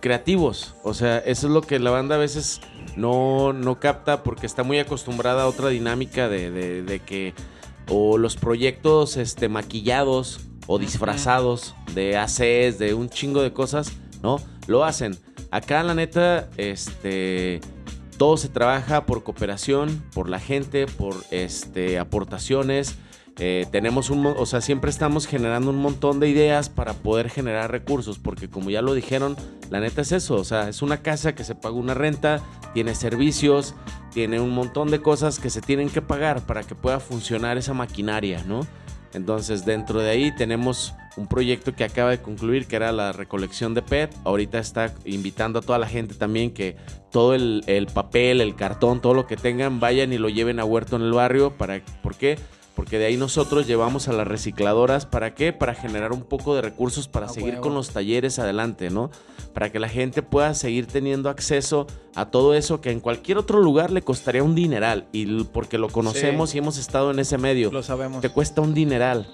creativos. 0.00 0.74
O 0.82 0.94
sea, 0.94 1.18
eso 1.18 1.46
es 1.48 1.52
lo 1.52 1.62
que 1.62 1.78
la 1.78 1.90
banda 1.90 2.14
a 2.14 2.18
veces 2.18 2.60
no, 2.96 3.52
no 3.52 3.80
capta 3.80 4.22
porque 4.22 4.46
está 4.46 4.62
muy 4.62 4.78
acostumbrada 4.78 5.42
a 5.42 5.46
otra 5.48 5.68
dinámica 5.68 6.28
de, 6.28 6.50
de- 6.50 6.82
de 6.82 7.00
que 7.00 7.34
o 7.88 8.18
los 8.18 8.36
proyectos 8.36 9.16
este, 9.16 9.48
maquillados 9.48 10.40
o 10.66 10.78
disfrazados 10.78 11.74
de 11.94 12.16
ACs, 12.18 12.78
de 12.78 12.92
un 12.94 13.08
chingo 13.08 13.42
de 13.42 13.52
cosas, 13.52 13.92
¿no? 14.22 14.36
Lo 14.66 14.84
hacen. 14.84 15.18
Acá, 15.50 15.82
la 15.82 15.94
neta, 15.94 16.48
este... 16.58 17.60
Todo 18.18 18.36
se 18.36 18.48
trabaja 18.48 19.06
por 19.06 19.22
cooperación, 19.22 20.04
por 20.12 20.28
la 20.28 20.40
gente, 20.40 20.86
por 20.86 21.14
este, 21.30 21.98
aportaciones. 21.98 22.96
Eh, 23.38 23.66
tenemos 23.70 24.10
un, 24.10 24.26
o 24.26 24.46
sea, 24.46 24.60
siempre 24.60 24.90
estamos 24.90 25.28
generando 25.28 25.70
un 25.70 25.76
montón 25.76 26.18
de 26.18 26.28
ideas 26.28 26.68
para 26.68 26.92
poder 26.92 27.30
generar 27.30 27.70
recursos, 27.70 28.18
porque 28.18 28.50
como 28.50 28.70
ya 28.70 28.82
lo 28.82 28.94
dijeron, 28.94 29.36
la 29.70 29.78
neta 29.78 30.00
es 30.00 30.10
eso, 30.10 30.34
o 30.34 30.42
sea, 30.42 30.68
es 30.68 30.82
una 30.82 31.02
casa 31.02 31.36
que 31.36 31.44
se 31.44 31.54
paga 31.54 31.76
una 31.76 31.94
renta, 31.94 32.40
tiene 32.74 32.96
servicios, 32.96 33.76
tiene 34.12 34.40
un 34.40 34.50
montón 34.50 34.90
de 34.90 35.00
cosas 35.00 35.38
que 35.38 35.50
se 35.50 35.60
tienen 35.60 35.88
que 35.88 36.02
pagar 36.02 36.44
para 36.46 36.64
que 36.64 36.74
pueda 36.74 36.98
funcionar 36.98 37.56
esa 37.58 37.74
maquinaria, 37.74 38.42
¿no? 38.42 38.66
Entonces, 39.14 39.64
dentro 39.64 40.00
de 40.00 40.10
ahí 40.10 40.34
tenemos 40.34 40.94
un 41.16 41.26
proyecto 41.26 41.74
que 41.74 41.84
acaba 41.84 42.10
de 42.10 42.22
concluir, 42.22 42.66
que 42.66 42.76
era 42.76 42.92
la 42.92 43.12
recolección 43.12 43.74
de 43.74 43.82
PET. 43.82 44.14
Ahorita 44.24 44.58
está 44.58 44.94
invitando 45.04 45.58
a 45.58 45.62
toda 45.62 45.78
la 45.78 45.88
gente 45.88 46.14
también 46.14 46.52
que 46.52 46.76
todo 47.10 47.34
el, 47.34 47.64
el 47.66 47.86
papel, 47.86 48.40
el 48.40 48.54
cartón, 48.54 49.00
todo 49.00 49.14
lo 49.14 49.26
que 49.26 49.36
tengan, 49.36 49.80
vayan 49.80 50.12
y 50.12 50.18
lo 50.18 50.28
lleven 50.28 50.60
a 50.60 50.64
Huerto 50.64 50.96
en 50.96 51.02
el 51.02 51.12
barrio. 51.12 51.50
Para, 51.56 51.82
¿Por 52.02 52.14
qué? 52.14 52.38
Porque 52.76 52.98
de 52.98 53.06
ahí 53.06 53.16
nosotros 53.16 53.66
llevamos 53.66 54.06
a 54.06 54.12
las 54.12 54.28
recicladoras. 54.28 55.06
¿Para 55.06 55.34
qué? 55.34 55.52
Para 55.52 55.74
generar 55.74 56.12
un 56.12 56.22
poco 56.22 56.54
de 56.54 56.62
recursos 56.62 57.08
para 57.08 57.28
seguir 57.28 57.54
huevo. 57.54 57.62
con 57.62 57.74
los 57.74 57.90
talleres 57.90 58.38
adelante, 58.38 58.90
¿no? 58.90 59.10
Para 59.58 59.72
que 59.72 59.80
la 59.80 59.88
gente 59.88 60.22
pueda 60.22 60.54
seguir 60.54 60.86
teniendo 60.86 61.28
acceso 61.28 61.88
a 62.14 62.26
todo 62.26 62.54
eso 62.54 62.80
que 62.80 62.92
en 62.92 63.00
cualquier 63.00 63.38
otro 63.38 63.58
lugar 63.58 63.90
le 63.90 64.02
costaría 64.02 64.40
un 64.44 64.54
dineral. 64.54 65.08
Y 65.10 65.42
porque 65.42 65.78
lo 65.78 65.88
conocemos 65.88 66.54
y 66.54 66.58
hemos 66.58 66.78
estado 66.78 67.10
en 67.10 67.18
ese 67.18 67.38
medio 67.38 67.72
Lo 67.72 67.82
sabemos. 67.82 68.20
te 68.20 68.28
cuesta 68.28 68.60
un 68.60 68.72
dineral. 68.72 69.26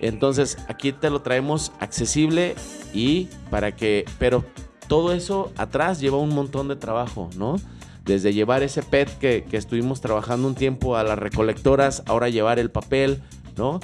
Entonces, 0.00 0.56
aquí 0.68 0.92
te 0.92 1.10
lo 1.10 1.20
traemos 1.20 1.72
accesible 1.78 2.54
y 2.94 3.28
para 3.50 3.76
que, 3.76 4.06
pero 4.18 4.46
todo 4.88 5.12
eso 5.12 5.52
atrás 5.58 6.00
lleva 6.00 6.16
un 6.16 6.34
montón 6.34 6.68
de 6.68 6.76
trabajo, 6.76 7.28
¿no? 7.36 7.56
Desde 8.02 8.32
llevar 8.32 8.62
ese 8.62 8.82
PET 8.82 9.18
que, 9.18 9.44
que 9.44 9.58
estuvimos 9.58 10.00
trabajando 10.00 10.48
un 10.48 10.54
tiempo 10.54 10.96
a 10.96 11.02
las 11.02 11.18
recolectoras, 11.18 12.02
ahora 12.06 12.30
llevar 12.30 12.58
el 12.58 12.70
papel, 12.70 13.20
¿no? 13.58 13.80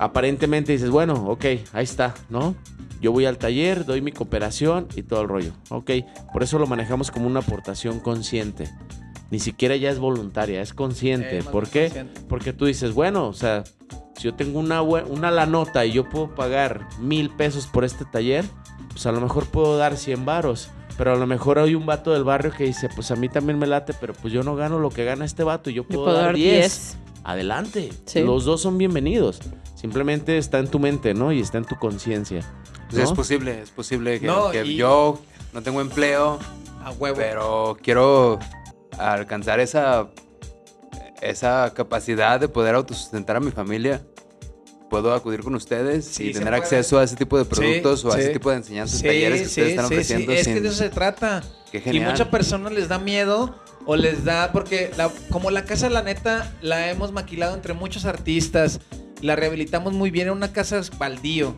Aparentemente 0.00 0.72
dices, 0.72 0.88
bueno, 0.88 1.12
ok, 1.26 1.44
ahí 1.74 1.84
está, 1.84 2.14
¿no? 2.30 2.54
Yo 3.02 3.12
voy 3.12 3.26
al 3.26 3.36
taller, 3.36 3.84
doy 3.84 4.00
mi 4.00 4.12
cooperación 4.12 4.88
y 4.96 5.02
todo 5.02 5.20
el 5.20 5.28
rollo. 5.28 5.52
Ok, 5.68 5.90
por 6.32 6.42
eso 6.42 6.58
lo 6.58 6.66
manejamos 6.66 7.10
como 7.10 7.26
una 7.26 7.40
aportación 7.40 8.00
consciente. 8.00 8.70
Ni 9.30 9.38
siquiera 9.40 9.76
ya 9.76 9.90
es 9.90 9.98
voluntaria, 9.98 10.62
es 10.62 10.72
consciente. 10.72 11.40
Eh, 11.40 11.42
¿Por 11.42 11.68
qué? 11.68 11.84
consciente. 11.88 12.20
Porque 12.30 12.54
tú 12.54 12.64
dices, 12.64 12.94
bueno, 12.94 13.28
o 13.28 13.34
sea, 13.34 13.62
si 14.16 14.22
yo 14.22 14.34
tengo 14.34 14.58
una, 14.58 14.80
una 14.80 15.30
la 15.30 15.44
nota 15.44 15.84
y 15.84 15.92
yo 15.92 16.08
puedo 16.08 16.34
pagar 16.34 16.88
mil 16.98 17.28
pesos 17.28 17.66
por 17.66 17.84
este 17.84 18.06
taller, 18.06 18.46
pues 18.88 19.04
a 19.04 19.12
lo 19.12 19.20
mejor 19.20 19.48
puedo 19.48 19.76
dar 19.76 19.98
100 19.98 20.24
varos. 20.24 20.70
Pero 20.96 21.12
a 21.12 21.16
lo 21.16 21.26
mejor 21.26 21.58
hay 21.58 21.74
un 21.74 21.84
vato 21.84 22.14
del 22.14 22.24
barrio 22.24 22.52
que 22.56 22.64
dice, 22.64 22.88
pues 22.94 23.10
a 23.10 23.16
mí 23.16 23.28
también 23.28 23.58
me 23.58 23.66
late, 23.66 23.92
pero 24.00 24.14
pues 24.14 24.32
yo 24.32 24.42
no 24.44 24.56
gano 24.56 24.78
lo 24.78 24.88
que 24.88 25.04
gana 25.04 25.26
este 25.26 25.44
vato 25.44 25.68
y 25.68 25.74
yo 25.74 25.82
Yo 25.82 25.88
puedo, 25.88 26.04
puedo 26.04 26.16
dar 26.16 26.26
dar 26.26 26.34
10. 26.36 26.56
10. 26.56 26.96
Adelante. 27.22 27.90
Sí. 28.06 28.22
Los 28.22 28.46
dos 28.46 28.62
son 28.62 28.78
bienvenidos. 28.78 29.40
Simplemente 29.80 30.36
está 30.38 30.58
en 30.58 30.68
tu 30.68 30.78
mente, 30.78 31.14
¿no? 31.14 31.32
Y 31.32 31.40
está 31.40 31.58
en 31.58 31.64
tu 31.64 31.76
conciencia. 31.78 32.40
Pues 32.90 32.98
¿no? 33.02 33.04
es 33.04 33.12
posible, 33.12 33.62
es 33.62 33.70
posible 33.70 34.20
que, 34.20 34.26
No, 34.26 34.50
que 34.50 34.64
y- 34.64 34.76
yo 34.76 35.18
no 35.54 35.62
tengo 35.62 35.80
empleo, 35.80 36.38
A 36.84 36.90
huevo. 36.92 37.16
pero 37.16 37.76
quiero 37.82 38.38
alcanzar 38.98 39.58
esa, 39.60 40.08
esa 41.22 41.72
capacidad 41.74 42.38
de 42.40 42.48
poder 42.48 42.74
autosustentar 42.74 43.36
a 43.36 43.40
mi 43.40 43.50
familia. 43.50 44.02
Puedo 44.90 45.14
acudir 45.14 45.40
con 45.42 45.54
ustedes 45.54 46.04
Sí, 46.04 46.30
y 46.30 46.32
tener 46.32 46.52
acceso 46.52 46.98
a 46.98 47.04
ese 47.04 47.14
tipo 47.14 47.38
de 47.38 47.44
productos 47.44 48.00
Sí, 48.00 48.06
o 48.08 48.12
a 48.12 48.18
ese 48.18 48.30
tipo 48.30 48.50
de 48.50 48.56
enseñanzas, 48.56 48.98
Sí, 48.98 49.06
talleres 49.06 49.40
que 49.42 49.44
sí, 49.46 49.50
ustedes 49.52 49.68
están 49.70 49.84
ofreciendo. 49.86 50.32
sí. 50.32 50.38
Es 50.38 50.44
sin- 50.44 50.54
que 50.54 50.60
de 50.60 50.68
eso 50.68 50.76
se 50.76 50.90
trata. 50.90 51.42
Qué 51.70 51.80
Y 51.92 52.00
muchas 52.00 52.26
personas 52.26 52.72
les 52.72 52.88
da 52.88 52.98
miedo 52.98 53.54
o 53.86 53.94
les 53.94 54.24
da, 54.24 54.50
porque 54.52 54.90
la- 54.98 55.10
como 55.30 55.52
la 55.52 55.64
casa, 55.64 55.88
la 55.90 56.02
neta, 56.02 56.52
la 56.60 56.90
hemos 56.90 57.12
maquilado 57.12 57.54
entre 57.54 57.72
muchos 57.72 58.04
artistas, 58.04 58.80
la 59.20 59.36
rehabilitamos 59.36 59.92
muy 59.92 60.10
bien, 60.10 60.26
era 60.26 60.32
una 60.32 60.52
casa 60.52 60.80
baldío 60.98 61.54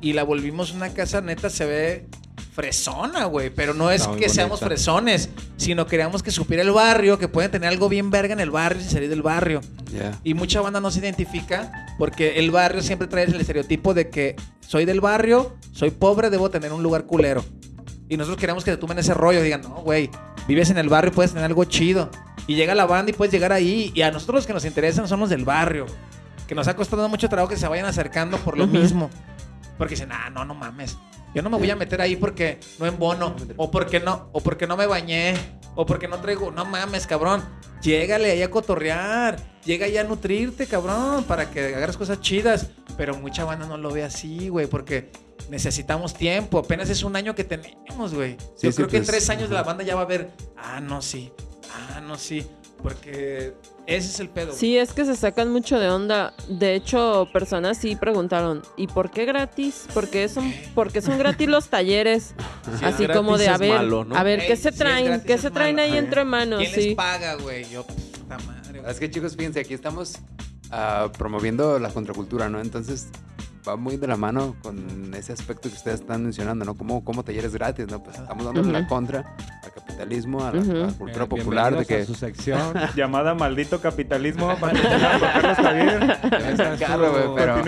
y 0.00 0.12
la 0.12 0.24
volvimos 0.24 0.72
una 0.72 0.92
casa, 0.92 1.20
neta, 1.20 1.50
se 1.50 1.64
ve 1.64 2.06
fresona, 2.56 3.26
güey, 3.26 3.50
pero 3.50 3.74
no 3.74 3.90
es 3.90 4.06
que 4.08 4.30
seamos 4.30 4.60
fresones, 4.60 5.28
sino 5.58 5.86
queríamos 5.86 6.22
que 6.22 6.30
supiera 6.30 6.62
el 6.62 6.70
barrio, 6.70 7.18
que 7.18 7.28
pueden 7.28 7.50
tener 7.50 7.68
algo 7.68 7.90
bien 7.90 8.10
verga 8.10 8.32
en 8.32 8.40
el 8.40 8.50
barrio 8.50 8.80
sin 8.80 8.90
salir 8.90 9.10
del 9.10 9.22
barrio. 9.22 9.60
Y 10.24 10.32
mucha 10.32 10.62
banda 10.62 10.80
no 10.80 10.90
se 10.90 11.00
identifica 11.00 11.86
porque 11.98 12.38
el 12.38 12.50
barrio 12.50 12.82
siempre 12.82 13.08
trae 13.08 13.24
el 13.24 13.38
estereotipo 13.38 13.92
de 13.92 14.08
que 14.08 14.36
soy 14.60 14.86
del 14.86 15.02
barrio, 15.02 15.54
soy 15.72 15.90
pobre, 15.90 16.30
debo 16.30 16.50
tener 16.50 16.72
un 16.72 16.82
lugar 16.82 17.04
culero. 17.04 17.44
Y 18.08 18.16
nosotros 18.16 18.40
queremos 18.40 18.64
que 18.64 18.70
te 18.70 18.76
tomen 18.76 18.98
ese 18.98 19.12
rollo, 19.12 19.42
digan, 19.42 19.62
no, 19.62 19.82
güey, 19.82 20.10
vives 20.48 20.70
en 20.70 20.78
el 20.78 20.88
barrio, 20.88 21.12
puedes 21.12 21.32
tener 21.32 21.44
algo 21.44 21.64
chido. 21.64 22.10
Y 22.46 22.54
llega 22.54 22.74
la 22.74 22.86
banda 22.86 23.10
y 23.10 23.14
puedes 23.14 23.32
llegar 23.32 23.52
ahí. 23.52 23.90
Y 23.94 24.02
a 24.02 24.10
nosotros 24.10 24.36
los 24.36 24.46
que 24.46 24.52
nos 24.52 24.64
interesan 24.64 25.08
son 25.08 25.20
los 25.20 25.28
del 25.28 25.44
barrio. 25.44 25.86
Que 26.46 26.54
nos 26.54 26.68
ha 26.68 26.76
costado 26.76 27.08
mucho 27.08 27.28
trabajo 27.28 27.48
que 27.48 27.56
se 27.56 27.66
vayan 27.66 27.86
acercando 27.86 28.38
por 28.38 28.56
lo 28.56 28.66
mismo. 28.66 29.10
Porque 29.78 29.94
dicen, 29.94 30.10
ah, 30.12 30.30
no, 30.30 30.44
no 30.44 30.54
mames. 30.54 30.96
Yo 31.34 31.42
no 31.42 31.50
me 31.50 31.58
voy 31.58 31.70
a 31.70 31.76
meter 31.76 32.00
ahí 32.00 32.16
porque 32.16 32.60
no 32.78 32.86
embono. 32.86 33.36
O 33.56 33.70
porque 33.70 34.00
no, 34.00 34.30
o 34.32 34.40
porque 34.40 34.66
no 34.66 34.76
me 34.76 34.86
bañé. 34.86 35.34
O 35.74 35.84
porque 35.84 36.08
no 36.08 36.18
traigo. 36.18 36.50
No 36.50 36.64
mames, 36.64 37.06
cabrón. 37.06 37.44
Llégale 37.82 38.30
ahí 38.30 38.42
a 38.42 38.50
cotorrear. 38.50 39.36
Llega 39.64 39.84
ahí 39.84 39.98
a 39.98 40.04
nutrirte, 40.04 40.66
cabrón. 40.66 41.24
Para 41.24 41.50
que 41.50 41.74
agarres 41.74 41.98
cosas 41.98 42.20
chidas. 42.22 42.68
Pero 42.96 43.18
mucha 43.18 43.44
banda 43.44 43.66
no 43.66 43.76
lo 43.76 43.90
ve 43.92 44.02
así, 44.02 44.48
güey. 44.48 44.66
Porque 44.66 45.10
necesitamos 45.50 46.14
tiempo. 46.14 46.58
Apenas 46.58 46.88
es 46.88 47.02
un 47.02 47.16
año 47.16 47.34
que 47.34 47.44
tenemos, 47.44 48.14
güey. 48.14 48.38
Sí, 48.56 48.68
Yo 48.68 48.72
sí, 48.72 48.76
creo 48.76 48.88
que 48.88 48.96
en 48.96 49.02
pues, 49.02 49.10
tres 49.10 49.28
años 49.28 49.50
la 49.50 49.62
banda 49.62 49.84
ya 49.84 49.94
va 49.94 50.02
a 50.02 50.06
ver. 50.06 50.30
Ah, 50.56 50.80
no, 50.80 51.02
sí. 51.02 51.30
Ah, 51.94 52.00
no, 52.00 52.16
sí. 52.16 52.46
Porque 52.82 53.52
ese 53.86 54.08
es 54.10 54.20
el 54.20 54.28
pedo. 54.28 54.46
güey. 54.48 54.58
Sí, 54.58 54.76
es 54.76 54.92
que 54.92 55.04
se 55.04 55.16
sacan 55.16 55.50
mucho 55.52 55.78
de 55.78 55.88
onda. 55.88 56.34
De 56.48 56.74
hecho, 56.74 57.28
personas 57.32 57.78
sí 57.78 57.96
preguntaron, 57.96 58.62
¿y 58.76 58.86
por 58.88 59.10
qué 59.10 59.24
gratis? 59.24 59.86
¿Por 59.94 60.08
qué 60.08 60.28
son, 60.28 60.52
por 60.74 60.92
qué 60.92 61.00
son 61.02 61.18
gratis 61.18 61.48
los 61.48 61.68
talleres? 61.68 62.34
Si 62.66 62.84
es 62.84 62.94
Así 62.94 63.06
como 63.06 63.38
de, 63.38 63.48
a 63.48 63.54
es 63.54 63.60
ver, 63.60 63.70
malo, 63.76 64.04
¿no? 64.04 64.16
a 64.16 64.22
ver, 64.24 64.40
Ey, 64.40 64.48
¿qué 64.48 64.56
si 64.56 64.62
se 64.64 64.68
es 64.70 64.74
traen? 64.76 65.06
gratis 65.06 65.26
¿Qué 65.26 65.32
es 65.34 65.40
se 65.40 65.50
traen 65.52 65.76
malo. 65.76 65.88
ahí 65.92 65.96
entre 65.98 66.24
manos? 66.24 66.58
¿Quién 66.60 66.72
les 66.74 66.94
paga, 66.96 67.34
güey? 67.36 67.64
Yo, 67.70 67.86
puta 67.86 68.38
madre. 68.46 68.80
güey. 68.80 68.90
Es 68.90 68.98
que 68.98 69.08
chicos, 69.10 69.36
fíjense, 69.36 69.60
aquí 69.60 69.72
estamos 69.74 70.18
ah, 70.72 71.10
promoviendo 71.16 71.78
la 71.78 71.90
contracultura, 71.90 72.48
¿no? 72.48 72.60
Entonces 72.60 73.06
va 73.66 73.76
muy 73.76 73.96
de 73.96 74.06
la 74.06 74.16
mano 74.16 74.56
con 74.62 75.12
ese 75.14 75.32
aspecto 75.32 75.68
que 75.68 75.74
ustedes 75.74 76.00
están 76.00 76.22
mencionando, 76.22 76.64
¿no? 76.64 76.74
Como, 76.74 77.04
como 77.04 77.24
talleres 77.24 77.52
gratis, 77.52 77.86
¿no? 77.90 78.02
Pues 78.02 78.18
estamos 78.18 78.44
dando 78.44 78.62
la 78.70 78.86
contra 78.86 79.36
a 79.62 79.70
capitalismo, 79.70 80.44
a 80.44 80.52
la, 80.52 80.92
cultura 80.92 81.24
eh, 81.24 81.28
popular. 81.28 81.76
De 81.76 81.84
que... 81.84 82.04
su 82.04 82.14
sección. 82.14 82.74
Llamada 82.96 83.34
Maldito 83.34 83.80
Capitalismo. 83.80 84.56
para 84.58 84.80
Carlos 84.80 85.56
Javier. 85.56 86.18
Claro, 86.78 87.34
pero, 87.36 87.62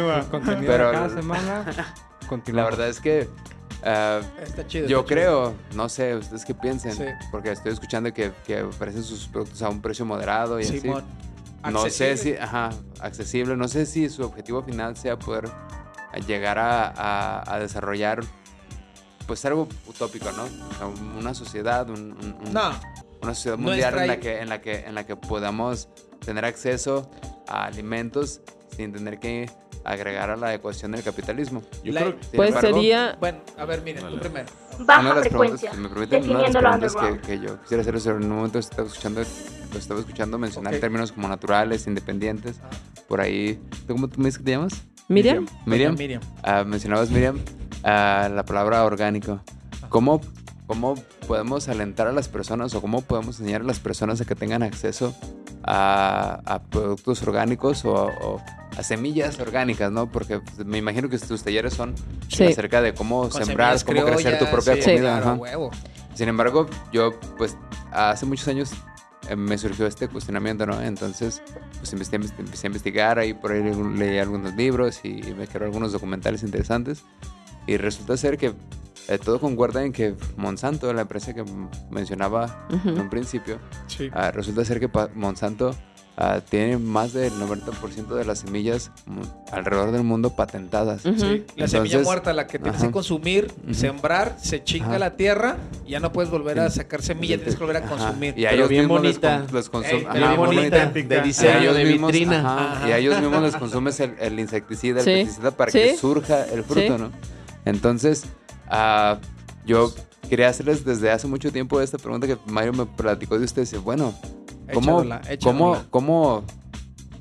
pero 0.61 0.93
cada 0.93 1.09
semana. 1.09 1.65
La 2.53 2.65
verdad 2.65 2.89
es 2.89 3.01
que 3.01 3.29
Uh, 3.81 4.25
está 4.43 4.67
chido, 4.67 4.89
yo 4.89 5.07
creo, 5.07 5.55
no 5.77 5.89
sé, 5.89 6.17
ustedes 6.17 6.45
qué 6.45 6.53
piensen, 6.53 7.17
porque 7.31 7.53
estoy 7.53 7.73
escuchando 7.73 8.13
que, 8.13 8.33
que 8.45 8.63
ofrecen 8.63 9.05
sus 9.05 9.29
productos 9.29 9.63
a 9.63 9.69
un 9.69 9.81
precio 9.81 10.05
moderado 10.05 10.59
y 10.59 10.65
así. 10.65 10.83
No 11.71 11.89
sé 11.89 12.17
si, 12.17 12.35
ajá, 12.35 12.71
accesible, 13.01 13.57
no 13.57 13.69
sé 13.69 13.87
si 13.87 14.09
su 14.09 14.25
objetivo 14.25 14.63
final 14.63 14.97
sea 14.97 15.17
poder 15.17 15.49
llegar 16.27 16.59
a, 16.59 17.55
a, 17.55 17.59
desarrollar 17.59 18.21
pues 19.27 19.45
algo 19.45 19.69
utópico, 19.87 20.31
¿no? 20.33 20.45
una 21.19 21.35
sociedad, 21.35 21.89
un, 21.91 22.17
una 23.23 23.35
sociedad 23.35 23.59
mundial 23.59 23.99
en 23.99 24.07
la 24.07 24.21
que 24.21 24.41
en 24.41 24.49
la 24.49 24.61
que 24.61 24.77
en 24.87 24.95
la 24.95 25.05
que 25.05 25.17
podamos 25.17 25.89
tener 26.25 26.45
acceso 26.45 27.11
a 27.47 27.67
alimentos 27.67 28.41
sin 28.75 28.93
tener 28.93 29.19
que 29.19 29.51
agregar 29.85 30.31
a 30.31 30.37
la 30.37 30.55
ecuación 30.55 30.93
del 30.93 31.03
capitalismo. 31.03 31.63
Yo 31.83 31.95
creo 31.95 32.17
pues 32.35 32.55
sería... 32.57 33.17
Bueno, 33.19 33.41
a 33.57 33.65
ver, 33.65 33.83
miren, 33.83 34.07
tú 34.09 34.19
primero. 34.19 34.47
Baja 34.81 35.17
frecuencia. 35.17 35.73
me 35.73 35.89
permiten, 35.89 36.31
una 36.31 36.43
de 36.43 36.53
las 36.53 36.63
preguntas 36.63 36.97
que, 36.97 37.21
que, 37.21 37.41
yo 37.41 37.61
quisiera 37.63 37.99
hacer, 37.99 38.17
en 38.17 38.25
un 38.25 38.37
momento 38.37 38.59
estaba 38.59 38.87
escuchando, 38.87 39.23
lo 39.73 39.79
estaba 39.79 40.01
escuchando 40.01 40.39
mencionar 40.39 40.77
términos 40.77 41.13
como 41.13 41.29
naturales, 41.29 41.87
independientes, 41.87 42.61
ah. 42.63 42.71
por 43.09 43.21
ahí... 43.21 43.61
¿Cómo 43.87 44.09
tú 44.09 44.21
me 44.21 44.27
dices 44.27 44.39
que 44.39 44.45
te 44.45 44.51
llamas? 44.53 44.85
Miriam. 45.09 45.47
Miriam. 45.65 45.95
Miriam. 45.97 46.23
Uh, 46.45 46.65
mencionabas, 46.67 47.11
Miriam, 47.11 47.37
uh, 47.37 48.29
la 48.35 48.45
palabra 48.47 48.85
orgánico. 48.85 49.41
¿Cómo, 49.89 50.21
¿Cómo 50.67 50.97
podemos 51.27 51.69
alentar 51.69 52.07
a 52.09 52.13
las 52.13 52.29
personas 52.29 52.75
o 52.75 52.83
cómo 52.83 53.01
podemos 53.01 53.41
enseñar 53.41 53.63
a 53.63 53.65
las 53.65 53.81
personas 53.81 54.21
a 54.21 54.27
que 54.27 54.35
tengan 54.35 54.63
acceso 54.63 55.15
a, 55.65 56.41
a 56.45 56.63
productos 56.63 57.23
orgánicos 57.23 57.87
o, 57.87 57.93
o 57.95 58.43
a 58.77 58.83
semillas 58.83 59.41
orgánicas, 59.41 59.91
¿no? 59.91 60.13
Porque 60.13 60.41
me 60.65 60.79
imagino 60.79 61.09
que 61.09 61.19
tus 61.19 61.43
talleres 61.43 61.73
son 61.73 61.95
acerca 62.31 62.83
de 62.83 62.93
cómo 62.93 63.31
sembrar, 63.31 63.83
cómo 63.85 64.05
crecer 64.05 64.39
tu 64.39 64.47
propia 64.47 64.79
comida. 64.79 65.39
Sin 66.15 66.29
embargo, 66.29 66.67
yo, 66.93 67.19
pues, 67.39 67.57
hace 67.93 68.27
muchos 68.27 68.47
años 68.49 68.73
me 69.37 69.59
surgió 69.59 69.87
este 69.87 70.09
cuestionamiento, 70.09 70.67
¿no? 70.67 70.81
Entonces, 70.81 71.43
pues 71.79 71.93
empecé, 71.93 72.17
a 72.17 72.67
investigar, 72.67 73.19
ahí 73.19 73.35
por 73.35 73.53
ahí 73.53 73.63
leí 73.63 74.19
algunos 74.19 74.55
libros 74.55 75.01
y 75.05 75.23
me 75.37 75.47
quedaron 75.47 75.69
algunos 75.69 75.93
documentales 75.93 76.43
interesantes. 76.43 77.05
Y 77.67 77.77
resulta 77.77 78.17
ser 78.17 78.39
que 78.39 78.55
eh, 79.09 79.19
todo 79.19 79.41
concuerda 79.41 79.85
en 79.85 79.93
que 79.93 80.15
Monsanto, 80.37 80.93
la 80.93 81.03
empresa 81.03 81.35
que 81.35 81.45
mencionaba 81.91 82.67
en 82.71 83.01
un 83.01 83.11
principio, 83.11 83.59
ah, 84.13 84.31
resulta 84.31 84.65
ser 84.65 84.81
que 84.81 84.91
Monsanto 85.15 85.75
uh, 86.19 86.41
tiene 86.49 86.79
más 86.79 87.13
del 87.13 87.33
90% 87.33 88.09
de 88.09 88.25
las 88.25 88.41
semillas 88.41 88.91
alrededor 89.53 89.93
del 89.93 90.03
mundo 90.03 90.35
patentadas. 90.35 91.03
La 91.57 91.69
semilla 91.69 92.01
muerta, 92.01 92.33
la 92.33 92.47
que 92.47 92.59
tienes 92.59 92.83
que 92.83 92.91
consumir, 92.91 93.53
sembrar, 93.73 94.37
se 94.41 94.63
chinga 94.65 94.99
la 94.99 95.17
tierra 95.17 95.57
y 95.87 95.93
ya 95.93 96.01
no 96.01 96.13
puedes 96.13 96.31
volver 96.31 96.61
a 96.61 96.71
sacar 96.71 97.03
semilla, 97.03 97.37
tienes 97.37 97.55
que 97.55 97.61
volver 97.61 97.83
a 97.83 97.87
consumir. 97.87 98.39
Y 98.39 98.47
a 98.47 98.53
ellos 98.53 98.69
bien 98.69 98.89
bonita, 98.89 99.47
les, 99.53 99.69
consumen. 99.69 100.07
bonita, 100.37 100.87
de 100.87 101.21
diseño, 101.23 101.73
de 101.73 101.85
vitrina. 101.85 102.83
Y 102.87 102.93
a 102.93 102.99
ellos 102.99 103.21
mismos 103.21 103.43
les 103.43 103.57
consumes 103.57 104.01
el, 104.01 104.39
insecticida, 104.39 105.01
el 105.01 105.05
pesticida 105.05 105.51
para 105.51 105.71
que 105.71 105.97
surja 105.97 106.45
el 106.45 106.65
fruto, 106.65 106.99
¿no? 106.99 107.11
Entonces, 107.65 108.25
uh, 108.71 109.17
yo 109.67 109.93
quería 110.29 110.49
hacerles 110.49 110.85
desde 110.85 111.11
hace 111.11 111.27
mucho 111.27 111.53
tiempo 111.53 111.81
esta 111.81 111.99
pregunta 111.99 112.27
que 112.27 112.39
Mario 112.47 112.73
me 112.73 112.87
platicó 112.87 113.39
de 113.39 113.45
ustedes. 113.45 113.79
Bueno, 113.83 114.15
¿Cómo, 114.73 115.05
cómo, 115.43 115.77
cómo, 115.91 116.45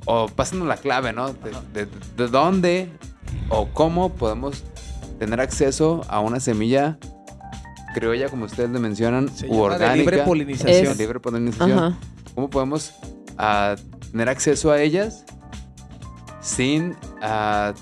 o 0.05 0.27
pasando 0.27 0.65
la 0.65 0.77
clave, 0.77 1.13
¿no? 1.13 1.33
De, 1.33 1.87
dónde 2.27 2.89
o 3.49 3.67
cómo 3.67 4.13
podemos 4.13 4.63
tener 5.19 5.39
acceso 5.39 6.01
a 6.07 6.19
una 6.19 6.39
semilla 6.39 6.97
criolla, 7.93 8.29
como 8.29 8.45
ustedes 8.45 8.69
le 8.69 8.79
mencionan, 8.79 9.29
u 9.47 9.59
orgánica. 9.59 9.91
De 9.91 9.97
libre 9.97 10.23
polinización. 10.23 10.97
libre 10.97 11.19
polinización. 11.19 11.97
¿Cómo 12.35 12.49
podemos 12.49 12.93
uh, 13.39 13.75
tener 14.11 14.29
acceso 14.29 14.71
a 14.71 14.81
ellas 14.81 15.25
sin 16.41 16.91
uh, 17.21 17.73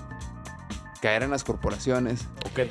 caer 1.01 1.23
en 1.23 1.29
las 1.29 1.43
corporaciones. 1.43 2.27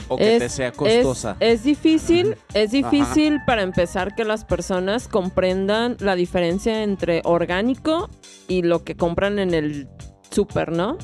O 0.08 0.16
que, 0.16 0.38
te 0.38 0.48
sea 0.48 0.72
costosa. 0.72 1.36
Es, 1.40 1.64
difícil, 1.64 2.36
es 2.54 2.70
difícil 2.70 3.40
para 3.46 3.62
empezar 3.62 4.14
que 4.14 4.24
las 4.24 4.44
personas 4.44 5.08
comprendan 5.08 5.96
la 6.00 6.16
diferencia 6.16 6.82
entre 6.82 7.20
orgánico 7.24 8.08
y 8.48 8.62
lo 8.62 8.84
que 8.84 8.96
compran 8.96 9.38
en 9.38 9.54
el 9.54 9.88
súper, 10.30 10.72
¿no? 10.72 10.98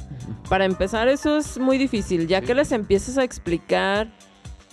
Para 0.48 0.64
empezar 0.64 1.08
eso 1.08 1.36
es 1.36 1.58
muy 1.58 1.78
difícil, 1.78 2.26
ya 2.26 2.40
que 2.40 2.54
les 2.54 2.72
empiezas 2.72 3.16
a 3.18 3.24
explicar 3.24 4.12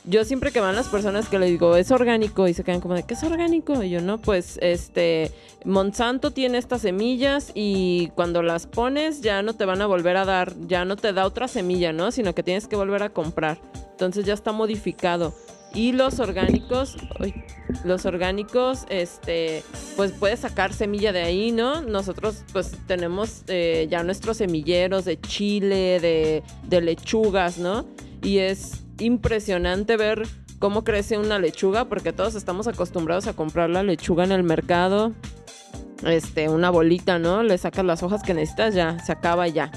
yo 0.07 0.23
siempre 0.23 0.51
que 0.51 0.61
van 0.61 0.75
las 0.75 0.87
personas 0.87 1.27
que 1.27 1.37
le 1.37 1.47
digo, 1.47 1.75
es 1.75 1.91
orgánico, 1.91 2.47
y 2.47 2.53
se 2.53 2.63
quedan 2.63 2.79
como 2.79 2.93
de, 2.93 3.03
¿qué 3.03 3.13
es 3.13 3.23
orgánico? 3.23 3.83
Y 3.83 3.89
yo, 3.89 4.01
no, 4.01 4.19
pues, 4.19 4.57
este, 4.61 5.31
Monsanto 5.65 6.31
tiene 6.31 6.57
estas 6.57 6.81
semillas 6.81 7.51
y 7.53 8.07
cuando 8.15 8.41
las 8.41 8.67
pones 8.67 9.21
ya 9.21 9.41
no 9.41 9.53
te 9.53 9.65
van 9.65 9.81
a 9.81 9.85
volver 9.85 10.15
a 10.15 10.23
dar, 10.23 10.53
ya 10.67 10.85
no 10.85 10.95
te 10.95 11.11
da 11.11 11.25
otra 11.25 11.49
semilla, 11.49 11.91
¿no? 11.91 12.11
Sino 12.11 12.33
que 12.33 12.41
tienes 12.41 12.67
que 12.67 12.77
volver 12.77 13.03
a 13.03 13.09
comprar. 13.09 13.59
Entonces 13.91 14.25
ya 14.25 14.33
está 14.33 14.53
modificado. 14.53 15.33
Y 15.73 15.91
los 15.91 16.19
orgánicos, 16.21 16.95
los 17.83 18.05
orgánicos, 18.05 18.85
este, 18.89 19.61
pues 19.97 20.13
puedes 20.13 20.39
sacar 20.39 20.73
semilla 20.73 21.11
de 21.11 21.23
ahí, 21.23 21.51
¿no? 21.51 21.81
Nosotros 21.81 22.43
pues 22.53 22.71
tenemos 22.87 23.43
eh, 23.47 23.87
ya 23.91 24.03
nuestros 24.03 24.37
semilleros 24.37 25.03
de 25.03 25.19
chile, 25.19 25.99
de, 25.99 26.43
de 26.63 26.81
lechugas, 26.81 27.57
¿no? 27.57 27.85
Y 28.21 28.39
es 28.39 28.83
impresionante 28.99 29.97
ver 29.97 30.27
cómo 30.59 30.83
crece 30.83 31.17
una 31.17 31.39
lechuga, 31.39 31.85
porque 31.85 32.13
todos 32.13 32.35
estamos 32.35 32.67
acostumbrados 32.67 33.27
a 33.27 33.33
comprar 33.33 33.69
la 33.69 33.83
lechuga 33.83 34.23
en 34.23 34.31
el 34.31 34.43
mercado. 34.43 35.13
Este, 36.03 36.49
una 36.49 36.69
bolita, 36.69 37.19
¿no? 37.19 37.43
Le 37.43 37.57
sacas 37.57 37.85
las 37.85 38.03
hojas 38.03 38.21
que 38.23 38.33
necesitas, 38.33 38.73
ya, 38.75 38.99
se 38.99 39.11
acaba 39.11 39.47
ya. 39.47 39.71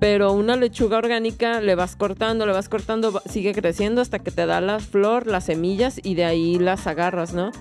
Pero 0.00 0.32
una 0.32 0.56
lechuga 0.56 0.98
orgánica 0.98 1.60
le 1.60 1.74
vas 1.74 1.94
cortando, 1.94 2.44
le 2.44 2.52
vas 2.52 2.68
cortando, 2.68 3.22
sigue 3.26 3.54
creciendo 3.54 4.00
hasta 4.00 4.18
que 4.18 4.30
te 4.30 4.46
da 4.46 4.60
la 4.60 4.80
flor, 4.80 5.26
las 5.26 5.44
semillas 5.44 6.00
y 6.02 6.14
de 6.14 6.24
ahí 6.24 6.58
las 6.58 6.86
agarras, 6.86 7.34
¿no? 7.34 7.52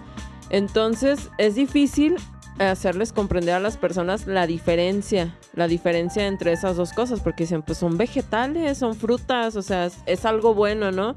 Entonces 0.49 1.29
es 1.37 1.55
difícil 1.55 2.15
hacerles 2.59 3.13
comprender 3.13 3.55
a 3.55 3.59
las 3.59 3.77
personas 3.77 4.27
la 4.27 4.47
diferencia, 4.47 5.35
la 5.53 5.67
diferencia 5.67 6.27
entre 6.27 6.53
esas 6.53 6.77
dos 6.77 6.93
cosas, 6.93 7.19
porque 7.21 7.43
dicen, 7.43 7.61
pues 7.61 7.77
son 7.77 7.97
vegetales, 7.97 8.77
son 8.77 8.95
frutas, 8.95 9.55
o 9.55 9.61
sea, 9.61 9.89
es, 10.05 10.25
algo 10.25 10.53
bueno, 10.53 10.91
¿no? 10.91 11.15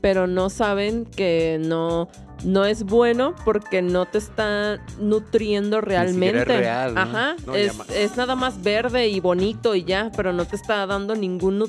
Pero 0.00 0.26
no 0.26 0.50
saben 0.50 1.04
que 1.04 1.60
no, 1.60 2.08
no 2.44 2.64
es 2.64 2.82
bueno 2.82 3.36
porque 3.44 3.82
no 3.82 4.06
te 4.06 4.18
está 4.18 4.80
nutriendo 4.98 5.80
realmente. 5.80 6.40
Es 6.40 6.46
real, 6.48 6.98
Ajá, 6.98 7.36
es, 7.54 8.16
nada 8.16 8.34
más 8.34 8.62
verde 8.62 9.08
y 9.08 9.20
bonito 9.20 9.76
y 9.76 9.84
ya, 9.84 10.10
pero 10.16 10.32
no 10.32 10.44
te 10.44 10.56
está 10.56 10.84
dando 10.86 11.14
ningún 11.14 11.64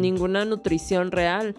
ninguna 0.00 0.44
nutrición 0.44 1.12
real. 1.12 1.54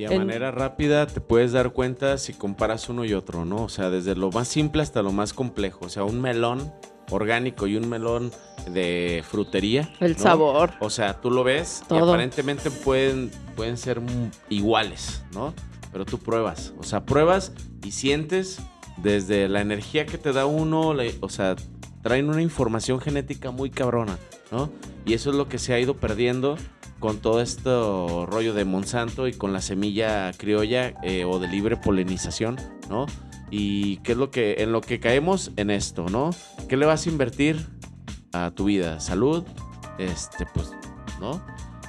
Y 0.00 0.06
a 0.06 0.18
manera 0.18 0.50
rápida 0.50 1.06
te 1.06 1.20
puedes 1.20 1.52
dar 1.52 1.72
cuenta 1.72 2.16
si 2.16 2.32
comparas 2.32 2.88
uno 2.88 3.04
y 3.04 3.12
otro, 3.12 3.44
¿no? 3.44 3.64
O 3.64 3.68
sea, 3.68 3.90
desde 3.90 4.14
lo 4.14 4.30
más 4.30 4.48
simple 4.48 4.80
hasta 4.80 5.02
lo 5.02 5.12
más 5.12 5.34
complejo. 5.34 5.84
O 5.84 5.88
sea, 5.90 6.04
un 6.04 6.20
melón 6.20 6.72
orgánico 7.10 7.66
y 7.66 7.76
un 7.76 7.88
melón 7.88 8.32
de 8.70 9.22
frutería. 9.28 9.92
El 10.00 10.16
sabor. 10.16 10.72
O 10.80 10.88
sea, 10.88 11.20
tú 11.20 11.30
lo 11.30 11.44
ves 11.44 11.82
y 11.90 11.96
aparentemente 11.96 12.70
pueden, 12.70 13.30
pueden 13.56 13.76
ser 13.76 14.00
iguales, 14.48 15.22
¿no? 15.32 15.52
Pero 15.92 16.06
tú 16.06 16.18
pruebas. 16.18 16.72
O 16.78 16.82
sea, 16.82 17.04
pruebas 17.04 17.52
y 17.84 17.92
sientes 17.92 18.60
desde 18.96 19.48
la 19.48 19.60
energía 19.60 20.06
que 20.06 20.18
te 20.18 20.32
da 20.32 20.46
uno, 20.46 20.94
o 21.20 21.28
sea, 21.28 21.56
traen 22.02 22.28
una 22.28 22.42
información 22.42 23.00
genética 23.00 23.50
muy 23.50 23.70
cabrona, 23.70 24.18
¿no? 24.50 24.70
Y 25.04 25.14
eso 25.14 25.30
es 25.30 25.36
lo 25.36 25.48
que 25.48 25.58
se 25.58 25.74
ha 25.74 25.80
ido 25.80 25.94
perdiendo 25.96 26.56
con 27.00 27.18
todo 27.18 27.40
este 27.40 27.70
rollo 27.70 28.54
de 28.54 28.64
Monsanto 28.64 29.26
y 29.26 29.32
con 29.32 29.52
la 29.52 29.60
semilla 29.60 30.32
criolla 30.36 30.94
eh, 31.02 31.24
o 31.24 31.40
de 31.40 31.48
libre 31.48 31.76
polinización, 31.76 32.56
¿no? 32.88 33.06
Y 33.50 33.96
qué 33.98 34.12
es 34.12 34.18
lo 34.18 34.30
que, 34.30 34.56
en 34.58 34.70
lo 34.70 34.80
que 34.80 35.00
caemos 35.00 35.50
en 35.56 35.70
esto, 35.70 36.06
¿no? 36.08 36.30
¿Qué 36.68 36.76
le 36.76 36.86
vas 36.86 37.06
a 37.06 37.10
invertir 37.10 37.66
a 38.32 38.52
tu 38.52 38.66
vida? 38.66 39.00
Salud, 39.00 39.44
este, 39.98 40.46
pues, 40.54 40.70
¿no? 41.18 41.42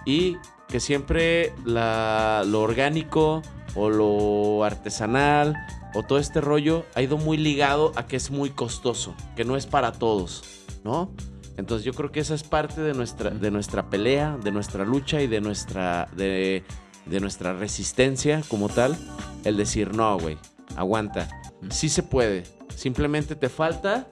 Y 0.05 0.37
que 0.67 0.79
siempre 0.79 1.53
lo 1.65 2.61
orgánico 2.61 3.43
o 3.75 3.89
lo 3.89 4.63
artesanal 4.63 5.55
o 5.93 6.03
todo 6.03 6.19
este 6.19 6.39
rollo 6.41 6.85
ha 6.95 7.01
ido 7.01 7.17
muy 7.17 7.37
ligado 7.37 7.91
a 7.95 8.07
que 8.07 8.15
es 8.15 8.31
muy 8.31 8.49
costoso, 8.49 9.13
que 9.35 9.43
no 9.43 9.57
es 9.57 9.65
para 9.65 9.91
todos, 9.91 10.43
¿no? 10.83 11.11
Entonces 11.57 11.85
yo 11.85 11.93
creo 11.93 12.11
que 12.11 12.19
esa 12.19 12.33
es 12.33 12.43
parte 12.43 12.81
de 12.81 12.93
nuestra, 12.93 13.29
de 13.29 13.51
nuestra 13.51 13.89
pelea, 13.89 14.37
de 14.41 14.51
nuestra 14.51 14.85
lucha 14.85 15.21
y 15.21 15.27
de 15.27 15.41
nuestra, 15.41 16.07
de, 16.15 16.63
nuestra 17.05 17.53
resistencia 17.53 18.41
como 18.47 18.69
tal. 18.69 18.97
El 19.43 19.57
decir, 19.57 19.95
no, 19.95 20.17
güey, 20.17 20.37
aguanta. 20.75 21.27
Sí 21.69 21.89
se 21.89 22.03
puede. 22.03 22.43
Simplemente 22.75 23.35
te 23.35 23.49
falta 23.49 24.07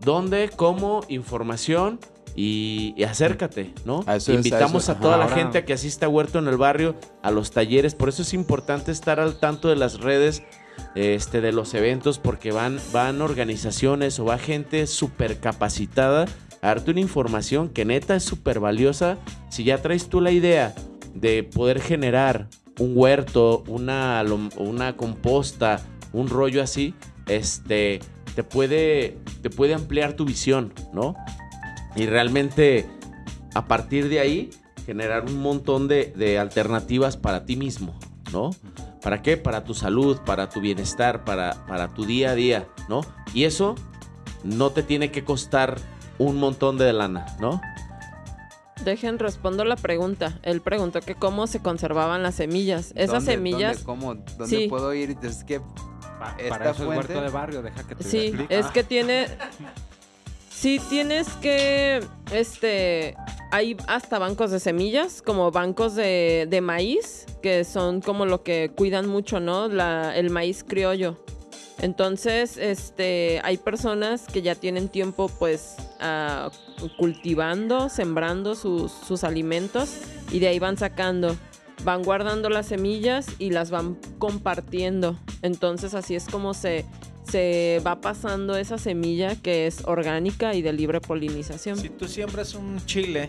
dónde, 0.00 0.50
cómo, 0.54 1.02
información 1.08 2.00
y, 2.34 3.02
acércate, 3.02 3.72
¿no? 3.84 4.04
Invitamos 4.28 4.88
a, 4.88 4.98
toda 4.98 5.16
la 5.16 5.28
gente 5.28 5.58
a 5.58 5.64
que 5.64 5.72
asista 5.72 6.06
a 6.06 6.08
Huerto 6.08 6.38
en 6.38 6.48
el 6.48 6.56
barrio, 6.56 6.94
a 7.22 7.30
los 7.30 7.50
talleres. 7.50 7.94
Por 7.94 8.08
eso 8.08 8.22
es 8.22 8.34
importante 8.34 8.92
estar 8.92 9.20
al 9.20 9.38
tanto 9.38 9.68
de 9.68 9.76
las 9.76 10.00
redes 10.00 10.42
este, 10.94 11.40
de 11.40 11.52
los 11.52 11.74
eventos, 11.74 12.18
porque 12.18 12.52
van, 12.52 12.78
van 12.92 13.22
organizaciones 13.22 14.18
o 14.20 14.24
va 14.24 14.38
gente 14.38 14.86
súper 14.86 15.38
capacitada 15.40 16.26
darte 16.62 16.90
una 16.90 17.00
información 17.00 17.68
que 17.68 17.84
neta 17.84 18.16
es 18.16 18.24
súper 18.24 18.60
valiosa. 18.60 19.18
Si 19.48 19.64
ya 19.64 19.80
traes 19.82 20.08
tú 20.08 20.20
la 20.20 20.30
idea 20.30 20.74
de 21.14 21.42
poder 21.42 21.80
generar 21.80 22.48
un 22.78 22.92
huerto, 22.94 23.64
una, 23.66 24.24
una 24.56 24.96
composta, 24.96 25.80
un 26.12 26.28
rollo 26.28 26.62
así, 26.62 26.94
este, 27.26 28.00
te 28.34 28.44
puede, 28.44 29.18
te 29.42 29.50
puede 29.50 29.74
ampliar 29.74 30.14
tu 30.14 30.24
visión, 30.24 30.72
¿no? 30.92 31.16
Y 31.96 32.06
realmente 32.06 32.86
a 33.54 33.66
partir 33.66 34.08
de 34.08 34.20
ahí 34.20 34.50
generar 34.86 35.24
un 35.26 35.40
montón 35.42 35.88
de, 35.88 36.38
alternativas 36.38 37.16
para 37.16 37.44
ti 37.44 37.56
mismo, 37.56 37.98
¿no? 38.32 38.50
¿Para 39.02 39.22
qué? 39.22 39.36
Para 39.36 39.64
tu 39.64 39.74
salud, 39.74 40.18
para 40.24 40.48
tu 40.48 40.60
bienestar, 40.60 41.24
para, 41.24 41.66
para 41.66 41.88
tu 41.88 42.04
día 42.04 42.30
a 42.30 42.34
día, 42.34 42.68
¿no? 42.88 43.00
Y 43.34 43.44
eso 43.44 43.74
no 44.44 44.70
te 44.70 44.82
tiene 44.82 45.10
que 45.10 45.24
costar 45.24 45.76
un 46.18 46.38
montón 46.38 46.78
de 46.78 46.92
lana, 46.92 47.26
¿no? 47.40 47.60
Dejen, 48.84 49.18
respondo 49.18 49.64
la 49.64 49.76
pregunta. 49.76 50.38
Él 50.42 50.60
preguntó 50.60 51.00
que 51.00 51.14
cómo 51.14 51.46
se 51.46 51.60
conservaban 51.60 52.22
las 52.22 52.36
semillas. 52.36 52.92
Esas 52.94 53.24
semillas. 53.24 53.84
¿dónde, 53.84 54.02
cómo, 54.02 54.14
¿Dónde 54.36 54.68
puedo 54.68 54.94
ir? 54.94 55.16
Es 55.22 55.44
que. 55.44 55.60
para 56.48 56.70
eso 56.70 56.84
fuente... 56.84 56.96
huerto 56.96 57.20
de 57.20 57.30
barrio, 57.30 57.62
deja 57.62 57.82
que 57.86 57.94
te 57.96 58.04
Sí, 58.04 58.32
es 58.48 58.66
que 58.66 58.84
tiene. 58.84 59.26
Sí, 60.50 60.80
tienes 60.90 61.28
que, 61.34 62.04
este, 62.32 63.14
hay 63.52 63.76
hasta 63.86 64.18
bancos 64.18 64.50
de 64.50 64.58
semillas, 64.58 65.22
como 65.22 65.52
bancos 65.52 65.94
de, 65.94 66.48
de 66.50 66.60
maíz, 66.60 67.26
que 67.42 67.62
son 67.62 68.00
como 68.00 68.26
lo 68.26 68.42
que 68.42 68.72
cuidan 68.76 69.08
mucho, 69.08 69.38
¿no? 69.38 69.68
La, 69.68 70.16
el 70.16 70.30
maíz 70.30 70.64
criollo. 70.64 71.16
Entonces, 71.80 72.56
este, 72.56 73.40
hay 73.44 73.56
personas 73.56 74.26
que 74.26 74.42
ya 74.42 74.54
tienen 74.54 74.88
tiempo, 74.88 75.28
pues, 75.38 75.76
uh, 76.00 76.50
cultivando, 76.96 77.88
sembrando 77.88 78.54
sus, 78.54 78.90
sus 78.90 79.24
alimentos 79.24 79.90
y 80.32 80.40
de 80.40 80.48
ahí 80.48 80.58
van 80.58 80.76
sacando 80.76 81.36
van 81.84 82.02
guardando 82.02 82.48
las 82.50 82.66
semillas 82.66 83.26
y 83.38 83.50
las 83.50 83.70
van 83.70 83.96
compartiendo. 84.18 85.18
Entonces 85.42 85.94
así 85.94 86.14
es 86.14 86.26
como 86.26 86.54
se, 86.54 86.84
se 87.22 87.80
va 87.86 88.00
pasando 88.00 88.56
esa 88.56 88.78
semilla 88.78 89.36
que 89.36 89.66
es 89.66 89.84
orgánica 89.84 90.54
y 90.54 90.62
de 90.62 90.72
libre 90.72 91.00
polinización. 91.00 91.78
Si 91.78 91.90
tú 91.90 92.08
siembras 92.08 92.54
un 92.54 92.84
chile 92.86 93.26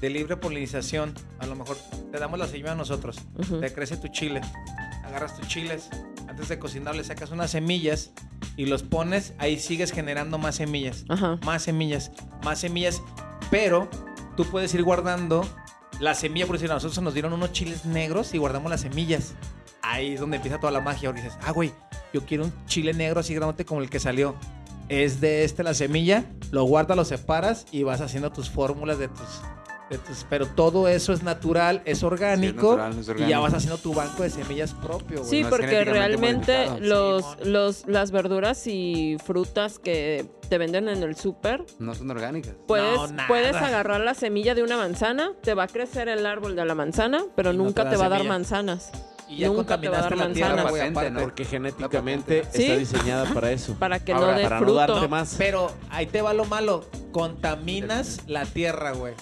de 0.00 0.10
libre 0.10 0.36
polinización, 0.36 1.14
a 1.38 1.46
lo 1.46 1.54
mejor 1.54 1.76
te 2.10 2.18
damos 2.18 2.38
la 2.38 2.46
semilla 2.46 2.72
a 2.72 2.76
nosotros, 2.76 3.18
te 3.60 3.72
crece 3.72 3.96
tu 3.96 4.08
chile, 4.08 4.40
agarras 5.12 5.36
tus 5.36 5.46
chiles, 5.46 5.90
antes 6.26 6.48
de 6.48 6.58
cocinar 6.58 6.96
le 6.96 7.04
sacas 7.04 7.30
unas 7.30 7.50
semillas 7.50 8.12
y 8.56 8.64
los 8.64 8.82
pones, 8.82 9.34
ahí 9.38 9.58
sigues 9.58 9.92
generando 9.92 10.38
más 10.38 10.56
semillas, 10.56 11.04
más 11.44 11.62
semillas, 11.62 12.10
más 12.42 12.60
semillas, 12.60 13.02
pero 13.50 13.90
tú 14.36 14.44
puedes 14.46 14.72
ir 14.74 14.82
guardando 14.82 15.46
la 16.00 16.14
semilla, 16.14 16.46
por 16.46 16.56
decir, 16.56 16.70
a 16.70 16.74
nosotros 16.74 17.02
nos 17.02 17.12
dieron 17.12 17.34
unos 17.34 17.52
chiles 17.52 17.84
negros 17.84 18.32
y 18.32 18.38
guardamos 18.38 18.70
las 18.70 18.80
semillas. 18.80 19.34
Ahí 19.82 20.14
es 20.14 20.20
donde 20.20 20.36
empieza 20.36 20.58
toda 20.58 20.72
la 20.72 20.80
magia, 20.80 21.10
porque 21.10 21.22
dices, 21.22 21.38
ah, 21.44 21.52
güey, 21.52 21.72
yo 22.14 22.24
quiero 22.24 22.44
un 22.44 22.66
chile 22.66 22.94
negro 22.94 23.20
así 23.20 23.34
grande 23.34 23.64
como 23.64 23.82
el 23.82 23.90
que 23.90 24.00
salió. 24.00 24.34
Es 24.88 25.20
de 25.20 25.44
este 25.44 25.62
la 25.62 25.74
semilla, 25.74 26.24
lo 26.50 26.64
guardas, 26.64 26.96
lo 26.96 27.04
separas 27.04 27.66
y 27.70 27.82
vas 27.82 28.00
haciendo 28.00 28.32
tus 28.32 28.50
fórmulas 28.50 28.98
de 28.98 29.08
tus, 29.08 29.42
pero 30.28 30.46
todo 30.46 30.88
eso 30.88 31.12
es 31.12 31.22
natural, 31.22 31.82
es 31.84 32.02
orgánico, 32.02 32.78
y 33.18 33.28
ya 33.28 33.38
vas 33.40 33.54
haciendo 33.54 33.78
tu 33.78 33.94
banco 33.94 34.22
de 34.22 34.30
semillas 34.30 34.72
propio. 34.74 35.24
Sí, 35.24 35.44
porque 35.48 35.84
realmente 35.84 36.68
los, 36.80 37.24
los, 37.44 37.86
las 37.86 38.10
verduras 38.10 38.66
y 38.66 39.16
frutas 39.24 39.78
que 39.78 40.26
te 40.48 40.58
venden 40.58 40.88
en 40.88 41.02
el 41.02 41.16
súper 41.16 41.64
no 41.78 41.94
son 41.94 42.10
orgánicas. 42.10 42.54
Puedes, 42.66 42.98
puedes 43.26 43.56
agarrar 43.56 44.00
la 44.00 44.14
semilla 44.14 44.54
de 44.54 44.62
una 44.62 44.76
manzana, 44.76 45.32
te 45.42 45.54
va 45.54 45.64
a 45.64 45.68
crecer 45.68 46.08
el 46.08 46.26
árbol 46.26 46.56
de 46.56 46.64
la 46.64 46.74
manzana, 46.74 47.24
pero 47.34 47.52
nunca 47.52 47.88
te, 47.88 47.96
va 47.96 48.06
a 48.06 48.08
dar 48.08 48.24
manzanas. 48.24 48.92
Y 49.28 49.44
Nunca 49.46 49.80
te 49.80 49.88
va 49.88 49.98
a 49.98 50.02
dar 50.02 50.16
manzanas. 50.16 50.72
Porque 51.22 51.44
genéticamente 51.44 52.40
está 52.40 52.76
diseñada 52.76 53.32
para 53.32 53.50
eso. 53.50 53.74
Para 53.78 53.98
que 54.00 54.12
no 54.12 54.26
dé 54.26 54.46
fruto. 54.46 55.08
más. 55.08 55.36
Pero 55.38 55.72
ahí 55.90 56.06
te 56.06 56.20
va 56.20 56.34
lo 56.34 56.44
malo. 56.44 56.84
Contaminas 57.12 58.20
la 58.26 58.44
tierra, 58.44 58.92
güey. 58.92 59.14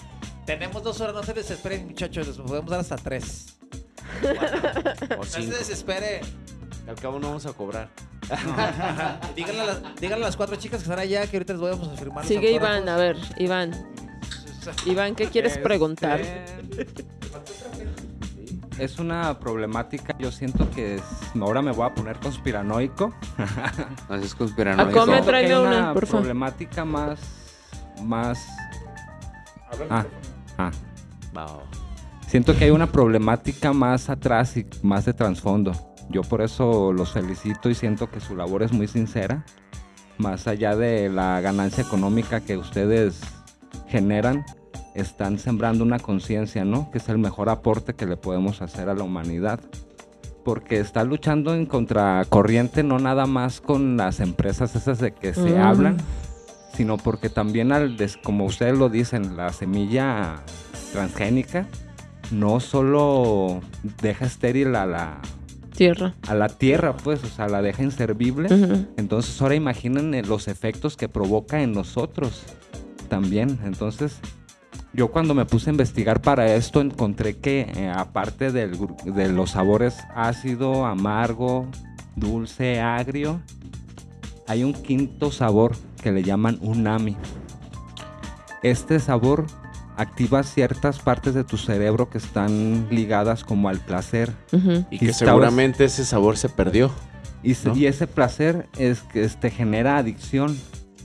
Tenemos 0.45 0.83
dos 0.83 0.99
horas, 1.01 1.15
no 1.15 1.23
se 1.23 1.33
desesperen, 1.33 1.87
muchachos. 1.87 2.27
Les 2.27 2.37
podemos 2.37 2.69
dar 2.69 2.79
hasta 2.79 2.95
tres. 2.97 3.57
no 5.17 5.23
se 5.23 5.45
desespere. 5.45 6.21
Al 6.87 6.95
cabo 6.95 7.19
no 7.19 7.27
vamos 7.27 7.45
a 7.45 7.53
cobrar. 7.53 7.89
díganle, 9.35 9.61
a 9.61 9.65
las, 9.65 9.81
díganle, 9.99 10.23
a 10.23 10.27
las, 10.27 10.37
cuatro 10.37 10.55
chicas 10.55 10.79
que 10.79 10.83
están 10.83 10.99
allá 10.99 11.27
que 11.27 11.37
ahorita 11.37 11.53
les 11.53 11.61
voy 11.61 11.71
a 11.71 11.97
firmar. 11.97 12.25
Sigue 12.25 12.51
Iván, 12.51 12.87
a 12.87 12.97
ver, 12.97 13.17
Iván. 13.37 13.71
Iván, 14.85 15.15
¿qué 15.15 15.27
quieres 15.27 15.53
este, 15.53 15.63
preguntar? 15.63 16.21
es 18.77 18.99
una 18.99 19.39
problemática, 19.39 20.15
yo 20.17 20.31
siento 20.31 20.69
que 20.71 20.95
es, 20.95 21.03
ahora 21.39 21.61
me 21.61 21.71
voy 21.71 21.85
a 21.85 21.93
poner 21.93 22.19
conspiranoico. 22.19 23.13
no 24.09 24.15
es 24.15 24.33
conspiranoico. 24.35 25.01
¿A 25.01 25.05
cómo 25.05 25.21
trae 25.23 25.57
una, 25.57 25.93
por 25.93 26.07
problemática 26.07 26.83
más, 26.85 27.19
más... 28.03 28.39
Ah, 29.89 30.05
ah. 30.67 31.59
Siento 32.27 32.55
que 32.55 32.65
hay 32.65 32.71
una 32.71 32.87
problemática 32.87 33.73
más 33.73 34.09
atrás 34.09 34.55
y 34.55 34.65
más 34.83 35.05
de 35.05 35.13
trasfondo. 35.13 35.73
Yo 36.09 36.21
por 36.21 36.41
eso 36.41 36.93
los 36.93 37.11
felicito 37.11 37.69
y 37.69 37.75
siento 37.75 38.09
que 38.09 38.19
su 38.19 38.35
labor 38.35 38.63
es 38.63 38.71
muy 38.71 38.87
sincera. 38.87 39.45
Más 40.17 40.47
allá 40.47 40.75
de 40.75 41.09
la 41.09 41.41
ganancia 41.41 41.83
económica 41.83 42.41
que 42.41 42.57
ustedes 42.57 43.19
generan, 43.87 44.45
están 44.93 45.39
sembrando 45.39 45.83
una 45.83 45.99
conciencia, 45.99 46.65
¿no? 46.65 46.91
Que 46.91 46.97
es 46.97 47.09
el 47.09 47.17
mejor 47.17 47.49
aporte 47.49 47.93
que 47.93 48.05
le 48.05 48.17
podemos 48.17 48.61
hacer 48.61 48.89
a 48.89 48.93
la 48.93 49.03
humanidad. 49.03 49.59
Porque 50.43 50.79
está 50.79 51.03
luchando 51.03 51.53
en 51.53 51.65
contracorriente 51.65 52.83
no 52.83 52.97
nada 52.97 53.25
más 53.25 53.61
con 53.61 53.97
las 53.97 54.19
empresas 54.19 54.75
esas 54.75 54.99
de 54.99 55.13
que 55.13 55.33
se 55.33 55.57
mm. 55.57 55.61
hablan, 55.61 55.97
sino 56.73 56.97
porque 56.97 57.29
también, 57.29 57.71
al 57.71 57.97
como 58.23 58.45
ustedes 58.45 58.77
lo 58.77 58.89
dicen, 58.89 59.37
la 59.37 59.51
semilla 59.53 60.41
transgénica 60.91 61.67
no 62.31 62.59
solo 62.59 63.61
deja 64.01 64.25
estéril 64.25 64.75
a 64.75 64.85
la 64.85 65.21
tierra. 65.75 66.13
A 66.27 66.35
la 66.35 66.47
tierra, 66.47 66.95
pues, 66.95 67.23
o 67.23 67.27
sea, 67.27 67.47
la 67.47 67.61
deja 67.61 67.83
inservible. 67.83 68.49
Entonces, 68.97 69.41
ahora 69.41 69.55
imaginen 69.55 70.13
eh, 70.13 70.23
los 70.23 70.47
efectos 70.47 70.95
que 70.95 71.09
provoca 71.09 71.61
en 71.61 71.73
nosotros 71.73 72.43
también. 73.09 73.59
Entonces, 73.63 74.19
yo 74.93 75.11
cuando 75.11 75.33
me 75.33 75.45
puse 75.45 75.69
a 75.69 75.73
investigar 75.73 76.21
para 76.21 76.53
esto 76.55 76.81
encontré 76.81 77.37
que 77.37 77.61
eh, 77.61 77.91
aparte 77.93 78.51
de 78.51 79.29
los 79.29 79.51
sabores 79.51 79.97
ácido, 80.13 80.85
amargo, 80.85 81.67
dulce, 82.15 82.79
agrio, 82.79 83.41
hay 84.47 84.63
un 84.63 84.73
quinto 84.73 85.31
sabor 85.31 85.75
que 86.01 86.11
le 86.11 86.23
llaman 86.23 86.57
unami. 86.61 87.15
Este 88.63 88.99
sabor 88.99 89.45
activa 89.97 90.43
ciertas 90.43 90.99
partes 90.99 91.33
de 91.33 91.43
tu 91.43 91.57
cerebro 91.57 92.09
que 92.09 92.17
están 92.17 92.87
ligadas 92.89 93.43
como 93.43 93.69
al 93.69 93.79
placer. 93.79 94.31
Y 94.89 94.99
que 94.99 95.13
seguramente 95.13 95.85
ese 95.85 96.05
sabor 96.05 96.37
se 96.37 96.49
perdió. 96.49 96.91
Y, 97.43 97.85
ese 97.85 98.07
placer 98.07 98.67
es 98.77 99.01
que 99.01 99.21
te 99.21 99.25
este, 99.25 99.49
genera 99.49 99.97
adicción. 99.97 100.57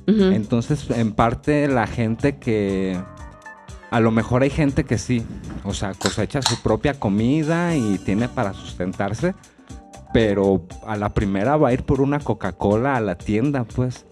Entonces, 0.07 0.89
en 0.91 1.13
parte 1.13 1.67
la 1.67 1.89
gente 1.89 2.37
que 2.37 2.97
a 3.91 4.01
lo 4.01 4.11
mejor 4.13 4.43
hay 4.43 4.51
gente 4.51 4.85
que 4.85 4.99
sí, 4.99 5.25
o 5.65 5.75
sea, 5.75 5.95
cosecha 5.95 6.43
su 6.43 6.63
propia 6.63 6.95
comida 6.95 7.75
y 7.75 7.99
tiene 7.99 8.29
para 8.29 8.53
sustentarse, 8.53 9.35
pero 10.13 10.67
a 10.87 10.97
la 10.97 11.15
primera 11.15 11.57
va 11.57 11.69
a 11.69 11.73
ir 11.73 11.85
por 11.85 12.01
una 12.01 12.21
Coca-Cola 12.21 12.97
a 12.97 13.01
la 13.01 13.17
tienda, 13.17 13.65
pues. 13.65 14.07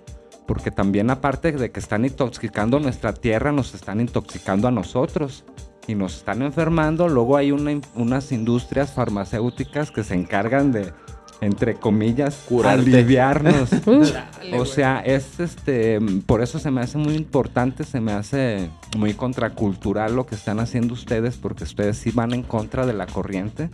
Porque 0.47 0.71
también 0.71 1.11
aparte 1.11 1.53
de 1.53 1.71
que 1.71 1.81
están 1.81 2.05
intoxicando 2.05 2.79
nuestra 2.79 3.15
tierra, 3.15 3.53
nos 3.53 3.75
están 3.75 4.01
intoxicando 4.01 4.69
a 4.69 4.71
nosotros 4.71 5.45
y 5.87 5.95
nos 5.95 6.17
están 6.17 6.43
enfermando. 6.43 7.09
Luego 7.09 7.37
hay 7.37 7.51
unas 7.51 8.33
industrias 8.33 8.93
farmacéuticas 8.93 9.91
que 9.91 10.05
se 10.05 10.15
encargan 10.15 10.73
de 10.73 10.93
entre 11.41 11.75
comillas, 11.75 12.47
aliviarnos. 12.65 13.71
o 14.55 14.65
sea, 14.65 15.01
es 15.01 15.41
este, 15.41 16.01
por 16.27 16.43
eso 16.43 16.59
se 16.59 16.71
me 16.71 16.81
hace 16.81 16.97
muy 16.97 17.15
importante, 17.15 17.85
se 17.85 18.01
me 18.01 18.13
hace 18.13 18.71
muy 18.97 19.15
contracultural 19.15 20.17
lo 20.17 20.27
que 20.27 20.35
están 20.35 20.61
haciendo 20.61 20.95
ustedes, 20.95 21.37
porque 21.37 21.65
ustedes 21.65 21.99
sí 21.99 22.11
van 22.13 22.33
en 22.33 22.43
contra 22.43 22.87
de 22.87 22.95
la 22.95 23.07
corriente 23.07 23.69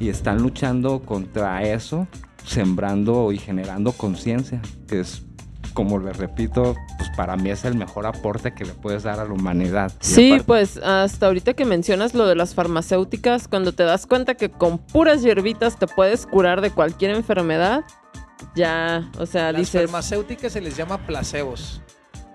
y 0.00 0.08
están 0.08 0.42
luchando 0.42 1.02
contra 1.02 1.62
eso 1.62 2.08
sembrando 2.44 3.30
y 3.30 3.38
generando 3.38 3.92
conciencia, 3.92 4.60
que 4.88 5.00
es 5.00 5.22
como 5.74 5.98
le 5.98 6.12
repito, 6.12 6.74
pues 6.98 7.10
para 7.16 7.36
mí 7.36 7.50
es 7.50 7.64
el 7.64 7.76
mejor 7.76 8.06
aporte 8.06 8.52
que 8.54 8.64
le 8.64 8.72
puedes 8.72 9.04
dar 9.04 9.20
a 9.20 9.24
la 9.24 9.32
humanidad. 9.32 9.92
Sí, 10.00 10.38
pues 10.44 10.78
hasta 10.78 11.26
ahorita 11.26 11.54
que 11.54 11.64
mencionas 11.64 12.14
lo 12.14 12.26
de 12.26 12.34
las 12.34 12.54
farmacéuticas, 12.54 13.46
cuando 13.46 13.72
te 13.72 13.84
das 13.84 14.06
cuenta 14.06 14.34
que 14.34 14.50
con 14.50 14.78
puras 14.78 15.22
hierbitas 15.22 15.78
te 15.78 15.86
puedes 15.86 16.26
curar 16.26 16.60
de 16.60 16.70
cualquier 16.70 17.12
enfermedad, 17.14 17.84
ya, 18.56 19.10
o 19.18 19.26
sea, 19.26 19.52
Las 19.52 19.60
dices... 19.60 19.82
farmacéuticas 19.82 20.52
se 20.52 20.60
les 20.60 20.76
llama 20.76 21.06
placebos. 21.06 21.82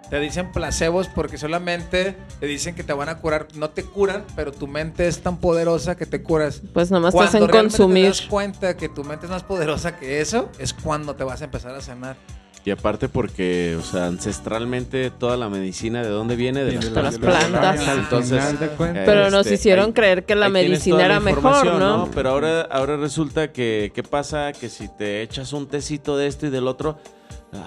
Te 0.09 0.19
dicen 0.19 0.51
placebos 0.51 1.07
porque 1.07 1.37
solamente 1.37 2.15
te 2.39 2.45
dicen 2.45 2.75
que 2.75 2.83
te 2.83 2.93
van 2.93 3.09
a 3.09 3.17
curar, 3.17 3.47
no 3.55 3.71
te 3.71 3.83
curan, 3.83 4.23
pero 4.35 4.51
tu 4.51 4.67
mente 4.67 5.07
es 5.07 5.19
tan 5.19 5.37
poderosa 5.37 5.95
que 5.95 6.05
te 6.05 6.21
curas. 6.21 6.61
Pues 6.73 6.91
nomás 6.91 7.11
te 7.11 7.17
Cuando 7.17 7.29
hacen 7.29 7.47
realmente 7.47 7.77
consumir. 7.77 8.03
te 8.03 8.09
das 8.09 8.21
cuenta 8.21 8.77
que 8.77 8.89
tu 8.89 9.03
mente 9.03 9.25
es 9.25 9.31
más 9.31 9.43
poderosa 9.43 9.97
que 9.97 10.21
eso, 10.21 10.49
es 10.59 10.73
cuando 10.73 11.15
te 11.15 11.23
vas 11.23 11.41
a 11.41 11.45
empezar 11.45 11.73
a 11.73 11.81
sanar. 11.81 12.17
Y 12.65 12.71
aparte 12.71 13.09
porque, 13.09 13.77
o 13.79 13.83
sea, 13.83 14.07
ancestralmente 14.07 15.11
toda 15.11 15.37
la 15.37 15.49
medicina, 15.49 16.01
¿de 16.01 16.09
dónde 16.09 16.35
viene? 16.35 16.63
De 16.63 16.73
las 16.73 16.91
de 16.91 17.01
las 17.01 17.17
plantas. 17.19 17.87
Entonces. 17.87 18.43
Pero 18.77 19.29
nos 19.29 19.41
este, 19.45 19.53
hicieron 19.53 19.93
creer 19.93 20.25
que 20.25 20.33
la 20.33 20.49
medicina 20.49 20.95
toda 20.95 21.07
la 21.07 21.13
era 21.13 21.19
mejor, 21.19 21.43
información, 21.43 21.79
¿no? 21.79 22.09
Pero 22.15 22.31
ahora, 22.31 22.61
ahora 22.61 22.97
resulta 22.97 23.51
que, 23.51 23.91
¿qué 23.93 24.01
pasa? 24.01 24.51
Que 24.51 24.69
si 24.69 24.87
te 24.87 25.21
echas 25.21 25.53
un 25.53 25.67
tecito 25.67 26.17
de 26.17 26.25
esto 26.25 26.47
y 26.47 26.49
del 26.49 26.67
otro, 26.67 26.97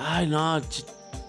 ay, 0.01 0.27
no, 0.27 0.61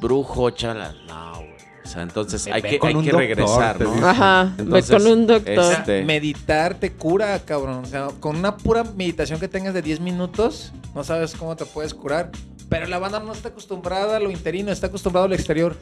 brujo, 0.01 0.49
chala, 0.51 0.93
no, 1.07 1.35
güey. 1.37 1.49
O 1.83 1.87
sea, 1.91 2.03
entonces 2.03 2.45
hay 2.47 2.61
que, 2.61 2.79
hay 2.81 3.01
que 3.01 3.11
regresar, 3.11 3.81
¿no? 3.81 3.93
Ajá, 4.07 4.53
Entonces, 4.59 4.91
con 4.95 5.07
un 5.11 5.25
doctor. 5.25 5.73
este- 5.73 6.03
Meditar 6.03 6.75
te 6.75 6.91
cura, 6.91 7.39
cabrón. 7.39 7.83
O 7.83 7.85
sea, 7.85 8.09
con 8.19 8.35
una 8.35 8.57
pura 8.57 8.83
meditación 8.95 9.39
que 9.39 9.47
tengas 9.47 9.73
de 9.73 9.81
10 9.81 9.99
minutos, 9.99 10.71
no 10.93 11.03
sabes 11.03 11.33
cómo 11.35 11.55
te 11.55 11.65
puedes 11.65 11.93
curar. 11.95 12.29
Pero 12.69 12.85
la 12.85 12.99
banda 12.99 13.19
no 13.19 13.31
está 13.31 13.49
acostumbrada 13.49 14.17
a 14.17 14.19
lo 14.19 14.29
interino, 14.29 14.71
está 14.71 14.87
acostumbrada 14.87 15.25
al 15.25 15.33
exterior. 15.33 15.75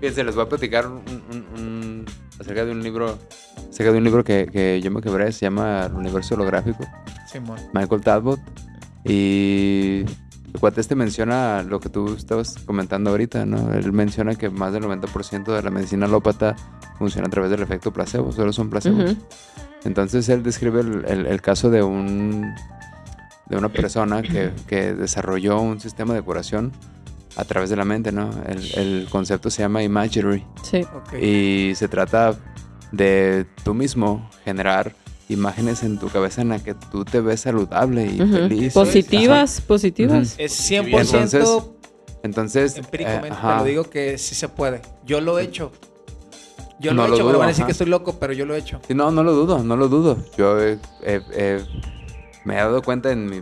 Fíjense, 0.00 0.24
les 0.24 0.34
voy 0.34 0.44
a 0.44 0.48
platicar 0.48 0.88
un, 0.88 0.94
un- 1.30 1.46
un- 1.56 2.06
acerca 2.40 2.64
de 2.64 2.72
un 2.72 2.82
libro, 2.82 3.16
acerca 3.70 3.92
de 3.92 3.98
un 3.98 4.02
libro 4.04 4.24
que, 4.24 4.48
que 4.52 4.80
yo 4.82 4.90
me 4.90 5.00
quebré, 5.00 5.30
se 5.30 5.46
llama 5.46 5.86
El 5.86 5.92
Universo 5.92 6.34
Holográfico, 6.34 6.84
Simón. 7.30 7.60
Michael 7.72 8.00
Talbot. 8.00 8.40
Y 9.04 10.04
el 10.54 10.60
cuate 10.60 10.80
este 10.80 10.94
menciona 10.94 11.62
lo 11.62 11.80
que 11.80 11.88
tú 11.88 12.14
estabas 12.14 12.56
comentando 12.66 13.10
ahorita, 13.10 13.46
¿no? 13.46 13.72
Él 13.72 13.92
menciona 13.92 14.34
que 14.34 14.50
más 14.50 14.72
del 14.72 14.82
90% 14.84 15.44
de 15.54 15.62
la 15.62 15.70
medicina 15.70 16.06
alópata 16.06 16.54
funciona 16.98 17.26
a 17.28 17.30
través 17.30 17.50
del 17.50 17.62
efecto 17.62 17.92
placebo, 17.92 18.32
solo 18.32 18.52
son 18.52 18.68
placebos. 18.70 19.16
Entonces 19.84 20.28
él 20.28 20.42
describe 20.42 20.80
el, 20.80 21.04
el- 21.06 21.26
el 21.26 21.40
caso 21.40 21.70
de 21.70 21.82
un 21.82 22.52
de 23.48 23.56
una 23.58 23.68
persona 23.68 24.22
que, 24.22 24.50
que 24.66 24.94
desarrolló 24.94 25.60
un 25.60 25.78
sistema 25.80 26.14
de 26.14 26.22
curación 26.22 26.72
a 27.36 27.44
través 27.44 27.68
de 27.70 27.76
la 27.76 27.84
mente, 27.84 28.12
¿no? 28.12 28.30
El, 28.46 28.62
el 28.78 29.08
concepto 29.10 29.50
se 29.50 29.62
llama 29.62 29.82
imagery 29.82 30.46
Sí. 30.62 30.82
Ok. 30.94 31.14
y 31.20 31.72
se 31.74 31.88
trata 31.88 32.34
de 32.92 33.46
tú 33.64 33.74
mismo 33.74 34.28
generar 34.44 34.94
imágenes 35.32 35.82
en 35.82 35.98
tu 35.98 36.08
cabeza 36.08 36.42
en 36.42 36.50
la 36.50 36.58
que 36.58 36.74
tú 36.74 37.04
te 37.04 37.20
ves 37.20 37.40
saludable 37.40 38.06
y 38.06 38.18
feliz. 38.18 38.72
Positivas, 38.72 39.60
positivas. 39.60 40.34
Es 40.38 40.70
100% 40.70 40.84
Entonces, 41.00 41.48
Entonces, 42.22 42.76
empíricamente 42.78 43.36
eh, 43.36 43.40
te 43.42 43.56
lo 43.56 43.64
digo 43.64 43.84
que 43.90 44.18
sí 44.18 44.34
se 44.34 44.48
puede. 44.48 44.80
Yo 45.04 45.20
lo 45.20 45.38
he 45.38 45.44
hecho. 45.44 45.72
Yo 46.80 46.92
No 46.94 47.02
lo 47.02 47.06
he 47.06 47.08
lo 47.10 47.14
hecho, 47.16 47.24
me 47.24 47.30
dudo, 47.30 47.38
van 47.38 47.46
a 47.46 47.48
decir 47.48 47.62
ajá. 47.62 47.66
que 47.66 47.72
estoy 47.72 47.86
loco, 47.88 48.16
pero 48.18 48.32
yo 48.32 48.44
lo 48.46 48.54
he 48.54 48.58
hecho. 48.58 48.80
Sí, 48.86 48.94
no, 48.94 49.10
no 49.10 49.22
lo 49.22 49.32
dudo, 49.32 49.62
no 49.62 49.76
lo 49.76 49.88
dudo. 49.88 50.18
Yo 50.36 50.60
he- 50.60 50.78
he- 51.04 51.22
he- 51.32 51.64
me 52.44 52.54
he 52.54 52.56
dado 52.58 52.82
cuenta 52.82 53.12
en 53.12 53.26
mi 53.26 53.40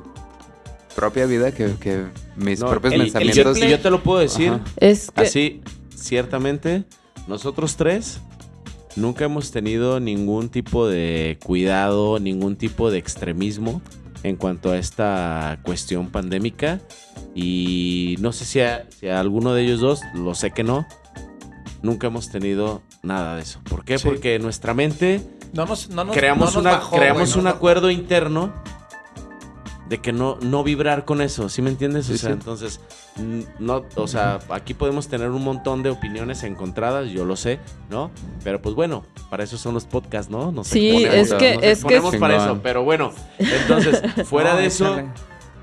propia 0.95 1.25
vida 1.27 1.53
que, 1.53 1.75
que 1.77 2.05
mis 2.37 2.61
No, 2.61 2.69
propios 2.69 2.93
el- 2.95 3.01
el- 3.03 3.07
pensamientos... 3.13 3.59
y 3.59 3.69
yo 3.71 3.81
te 3.81 3.91
lo 3.91 4.03
puedo 4.03 4.19
decir, 4.21 4.51
Ajá. 4.53 4.65
Es 4.77 5.11
que 5.11 5.23
así, 5.23 5.63
ciertamente, 5.95 6.85
nosotros 7.27 7.77
tres 7.77 8.21
nunca 8.97 9.25
hemos 9.25 9.51
tenido 9.51 10.01
ningún 10.01 10.49
tipo 10.49 10.89
de 10.89 11.39
cuidado, 11.45 12.19
ningún 12.19 12.57
tipo 12.57 12.91
de 12.91 12.99
extremismo 12.99 13.83
en 14.23 14.37
cuanto 14.37 14.71
a 14.71 14.79
esta 14.79 15.59
cuestión 15.63 16.09
pandémica. 16.11 16.81
Y 17.35 18.17
no 18.21 18.33
sé 18.33 18.45
si 18.45 18.61
a, 18.61 18.87
si 18.91 19.09
a 19.09 19.21
alguno 19.21 19.55
de 19.55 19.63
ellos 19.63 19.81
dos, 19.81 20.01
lo 20.15 20.35
sé 20.35 20.51
que 20.51 20.65
no, 20.65 20.87
nunca 21.83 22.09
hemos 22.09 22.31
tenido 22.31 22.83
nada 23.03 23.37
de 23.37 23.43
eso. 23.43 23.61
¿Por 23.69 23.85
qué? 23.85 23.99
Sí. 23.99 24.09
Porque 24.09 24.39
nuestra 24.39 24.75
mente 24.75 25.21
No 25.53 25.67
nos, 25.67 25.89
no 25.91 26.05
nos, 26.05 26.17
creamos, 26.17 26.41
no 26.41 26.47
nos 26.47 26.57
una, 26.57 26.71
bajó, 26.73 26.97
creamos 26.97 27.31
güey, 27.31 27.35
no 27.35 27.51
un 27.51 27.57
acuerdo 27.57 27.91
interno 27.91 28.53
de 29.91 29.99
que 29.99 30.13
no, 30.13 30.39
no 30.41 30.63
vibrar 30.65 31.05
con 31.05 31.21
eso, 31.21 31.49
¿sí 31.51 31.61
me 31.61 31.69
entiendes? 31.71 32.09
O 32.09 32.13
Sí, 32.13 32.19
sea, 32.19 32.29
sí. 32.31 32.33
entonces, 32.35 32.81
no, 33.59 33.85
o 33.97 34.07
sea, 34.07 34.39
aquí 34.51 34.73
podemos 34.73 35.09
tener 35.09 35.29
un 35.31 35.43
montón 35.45 35.83
de 35.83 35.91
opiniones 35.91 36.43
encontradas, 36.45 37.11
yo 37.11 37.25
lo 37.25 37.37
sé, 37.37 37.59
¿no? 37.91 38.11
Pero 38.45 38.63
pues 38.63 38.75
bueno, 38.77 39.05
para 39.31 39.43
eso 39.45 39.59
son 39.59 39.75
los 39.75 39.85
podcasts, 39.85 40.31
¿no? 40.31 40.53
Nos 40.53 40.69
Sí, 40.69 40.91
exponemos- 41.05 41.15
es 41.15 41.35
que- 41.35 41.55
nos 41.57 41.65
es 41.65 41.85
que- 41.85 42.19
para 42.21 42.37
eso, 42.37 42.61
pero 42.63 42.85
bueno, 42.85 43.13
entonces, 43.39 44.01
fuera 44.27 44.53
No, 44.53 44.59
de 44.61 44.67
eso, 44.67 44.87
échale. 44.95 45.09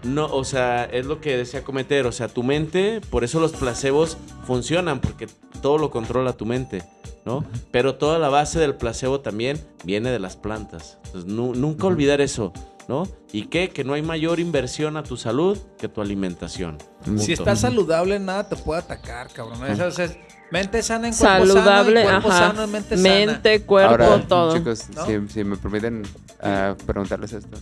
no, 0.04 0.26
o 0.26 0.44
sea, 0.44 0.84
es 0.84 1.06
lo 1.06 1.22
que 1.22 1.38
decía 1.38 1.64
Cometer, 1.64 2.06
o 2.06 2.12
sea, 2.12 2.28
tu 2.28 2.44
mente, 2.44 3.00
por 3.10 3.24
eso 3.24 3.40
los 3.40 3.54
placebos 3.54 4.18
funcionan, 4.46 5.00
porque 5.00 5.28
todo 5.62 5.78
lo 5.78 5.90
controla 5.90 6.34
tu 6.34 6.46
mente, 6.46 6.84
¿no? 7.26 7.46
Pero 7.72 7.96
toda 7.96 8.20
la 8.20 8.28
base 8.28 8.60
del 8.60 8.76
placebo 8.76 9.22
también 9.22 9.58
viene 9.86 10.12
de 10.12 10.20
las 10.20 10.36
plantas. 10.36 10.98
Entonces, 11.06 11.32
nu- 11.32 11.56
nunca 11.56 11.88
olvidar 11.88 12.20
eso, 12.20 12.52
¿no? 12.88 13.04
¿Y 13.32 13.48
qué? 13.48 13.70
Que 13.70 13.84
no 13.84 13.94
hay 13.94 14.02
mayor 14.02 14.40
inversión 14.40 14.98
a 14.98 15.04
tu 15.04 15.18
salud 15.18 15.58
que 15.78 15.88
tu 15.90 16.02
alimentación. 16.02 16.78
Si 17.18 17.34
estás 17.34 17.60
saludable, 17.62 18.20
nada 18.20 18.48
te 18.50 18.56
puede 18.56 18.80
atacar, 18.82 19.28
cabrón. 19.34 19.66
Eso 19.66 19.88
es, 19.88 20.00
es 20.00 20.18
mente 20.52 20.82
sana 20.82 21.08
en 21.10 21.14
cuerpo 21.14 21.46
saludable, 21.48 21.96
sano, 21.96 22.00
y 22.00 22.04
cuerpo 22.12 22.30
ajá. 22.30 22.38
sano 22.48 22.64
en 22.64 22.72
mente, 22.72 22.98
sana. 22.98 23.10
Mente, 23.10 23.62
cuerpo, 23.64 23.92
Ahora, 24.04 24.28
todo. 24.28 24.58
chicos, 24.58 24.90
¿No? 24.96 25.06
si, 25.06 25.28
si 25.28 25.44
me 25.44 25.58
permiten 25.58 26.04
ah, 26.42 26.76
preguntarles 26.86 27.34
esto. 27.34 27.58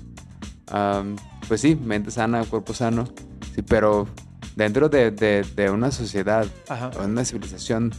Pues 1.48 1.62
sí, 1.62 1.76
mente 1.76 2.12
sana, 2.12 2.44
cuerpo 2.46 2.74
sano. 2.74 3.06
Sí, 3.54 3.62
pero 3.62 4.08
dentro 4.56 4.90
de, 4.90 5.12
de- 5.12 5.44
de 5.56 5.70
una 5.70 5.92
sociedad, 5.92 6.46
Ajá. 6.68 6.92
o 7.00 7.04
una 7.06 7.24
civilización 7.24 7.92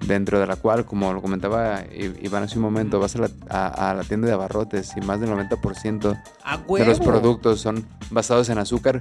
dentro 0.00 0.38
de 0.40 0.46
la 0.46 0.56
cual, 0.56 0.84
como 0.84 1.12
lo 1.12 1.22
comentaba 1.22 1.82
Iván 2.22 2.42
hace 2.44 2.56
un 2.56 2.62
momento, 2.62 3.00
vas 3.00 3.16
a 3.16 3.20
la, 3.20 3.30
a- 3.48 3.90
a 3.90 3.94
la 3.94 4.02
tienda 4.04 4.26
de 4.28 4.34
abarrotes 4.34 4.92
y 4.96 5.00
más 5.00 5.20
del 5.20 5.30
90% 5.30 6.22
A 6.44 6.56
de 6.58 6.84
los 6.86 7.00
productos 7.00 7.60
son 7.60 7.86
basados 8.10 8.48
en 8.50 8.58
azúcar 8.58 9.00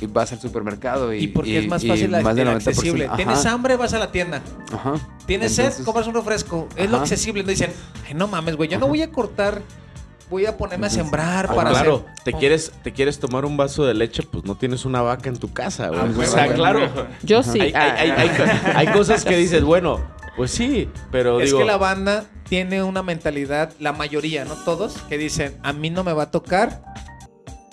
y 0.00 0.06
vas 0.06 0.30
al 0.32 0.40
supermercado 0.40 1.12
y, 1.12 1.24
Y 1.24 1.28
porque 1.28 1.58
es 1.58 1.66
más 1.68 1.82
y 1.82 1.88
fácil 1.88 2.10
más 2.22 2.36
del 2.36 2.46
el 2.46 2.54
90%. 2.54 2.56
accesible. 2.68 3.10
Tienes 3.16 3.44
hambre, 3.46 3.76
vas 3.76 3.92
a 3.94 3.98
la 3.98 4.12
tienda. 4.12 4.40
ajá. 4.72 4.94
Tienes 5.26 5.54
sed, 5.56 5.72
compras 5.84 6.06
un 6.06 6.14
refresco. 6.14 6.68
Es 6.76 6.88
lo 6.88 6.98
accesible. 6.98 7.42
No 7.42 7.48
dicen, 7.50 7.72
ay, 8.06 8.14
no 8.14 8.28
mames, 8.28 8.54
güey, 8.56 8.68
yo 8.68 8.78
no 8.78 8.86
voy 8.86 9.02
a 9.02 9.10
cortar, 9.10 9.60
voy 10.30 10.46
a 10.46 10.56
ponerme 10.56 10.86
a 10.86 10.90
sembrar 10.90 11.46
ah, 11.50 11.54
para 11.54 11.70
claro, 11.70 12.04
hacer. 12.06 12.24
te 12.24 12.32
quieres, 12.32 12.72
te 12.82 12.92
quieres 12.92 13.18
tomar 13.18 13.44
un 13.44 13.56
vaso 13.56 13.84
de 13.84 13.94
leche, 13.94 14.22
pues 14.22 14.44
no 14.44 14.56
tienes 14.56 14.84
una 14.84 15.02
vaca 15.02 15.28
en 15.28 15.38
tu 15.38 15.52
casa, 15.52 15.88
güey. 15.88 16.00
Ah, 16.00 16.08
o 16.18 16.24
sea, 16.24 16.52
claro. 16.54 16.88
Yo 17.22 17.42
sí. 17.42 17.60
Hay, 17.60 17.72
hay- 17.74 18.10
hay- 18.10 18.28
hay- 18.30 18.72
hay 18.74 18.86
cosas 18.88 19.24
que 19.24 19.36
dices, 19.36 19.62
bueno, 19.62 20.00
pues 20.36 20.50
sí, 20.50 20.88
pero 21.10 21.40
Es 21.40 21.46
digo, 21.46 21.58
que 21.58 21.64
la 21.64 21.76
banda 21.76 22.24
tiene 22.48 22.82
una 22.82 23.02
mentalidad, 23.02 23.72
la 23.78 23.92
mayoría, 23.92 24.44
no 24.44 24.54
todos, 24.54 24.94
que 25.08 25.18
dicen, 25.18 25.58
a 25.62 25.72
mí 25.72 25.90
no 25.90 26.04
me 26.04 26.12
va 26.12 26.24
a 26.24 26.30
tocar, 26.30 26.82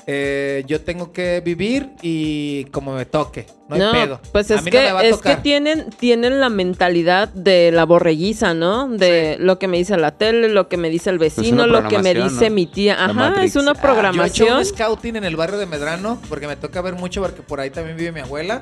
eh, 0.08 0.64
yo 0.68 0.82
tengo 0.82 1.12
que 1.12 1.42
vivir 1.44 1.90
y 2.04 2.66
como 2.66 2.94
me 2.94 3.06
toque, 3.06 3.48
no 3.70 3.76
hay 3.76 3.82
pedo. 4.06 4.22
Pues 4.32 4.52
A 4.52 4.56
es 4.56 4.64
mí 4.64 4.70
que, 4.70 4.78
no 4.78 4.84
me 4.84 4.92
va 4.94 5.00
a 5.00 5.04
es 5.06 5.18
que 5.18 5.36
tienen, 5.38 5.90
tienen 5.90 6.40
la 6.40 6.50
mentalidad 6.50 7.30
de 7.30 7.72
la 7.72 7.86
borreguiza, 7.86 8.54
¿no? 8.54 8.88
De 8.88 9.38
lo 9.40 9.58
que 9.58 9.68
me 9.68 9.78
dice 9.78 9.98
la 9.98 10.12
tele, 10.12 10.50
lo 10.50 10.68
que 10.70 10.78
me 10.78 10.90
dice 10.92 11.10
el 11.10 11.18
vecino, 11.18 11.64
una 11.64 11.68
lo 11.68 11.88
que 11.88 11.98
me 11.98 12.14
programación, 12.14 12.30
dice 12.30 12.50
¿no? 12.50 12.56
mi 12.56 12.66
tía. 12.68 13.04
Ajá, 13.04 13.44
es 13.44 13.56
una 13.56 13.72
Ah, 13.72 13.74
Yo 13.74 13.74
he 13.74 13.74
hecho 13.74 13.82
programación. 13.82 14.58
un 14.60 14.66
scouting 14.66 15.16
en 15.16 15.24
el 15.24 15.36
barrio 15.36 15.58
de 15.58 15.66
Medrano 15.66 16.22
porque 16.30 16.48
me 16.48 16.56
toca 16.56 16.82
ver 16.82 16.94
mucho 16.94 17.22
porque 17.22 17.42
por 17.42 17.60
ahí 17.60 17.72
también 17.72 17.98
vive 17.98 18.12
mi 18.12 18.20
abuela 18.20 18.62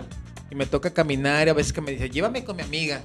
y 0.50 0.56
me 0.56 0.66
toca 0.66 0.94
caminar 0.94 1.48
y 1.48 1.50
a 1.50 1.54
veces 1.54 1.74
que 1.74 1.82
me 1.82 1.92
dice, 1.92 2.10
llévame 2.10 2.46
con 2.46 2.56
mi 2.56 2.62
amiga. 2.64 3.02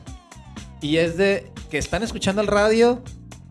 Y 0.81 0.99
es 0.99 1.17
de 1.17 1.51
que 1.71 1.79
están 1.79 2.05
escuchando 2.05 2.41
el 2.41 2.47
radio, 2.47 3.03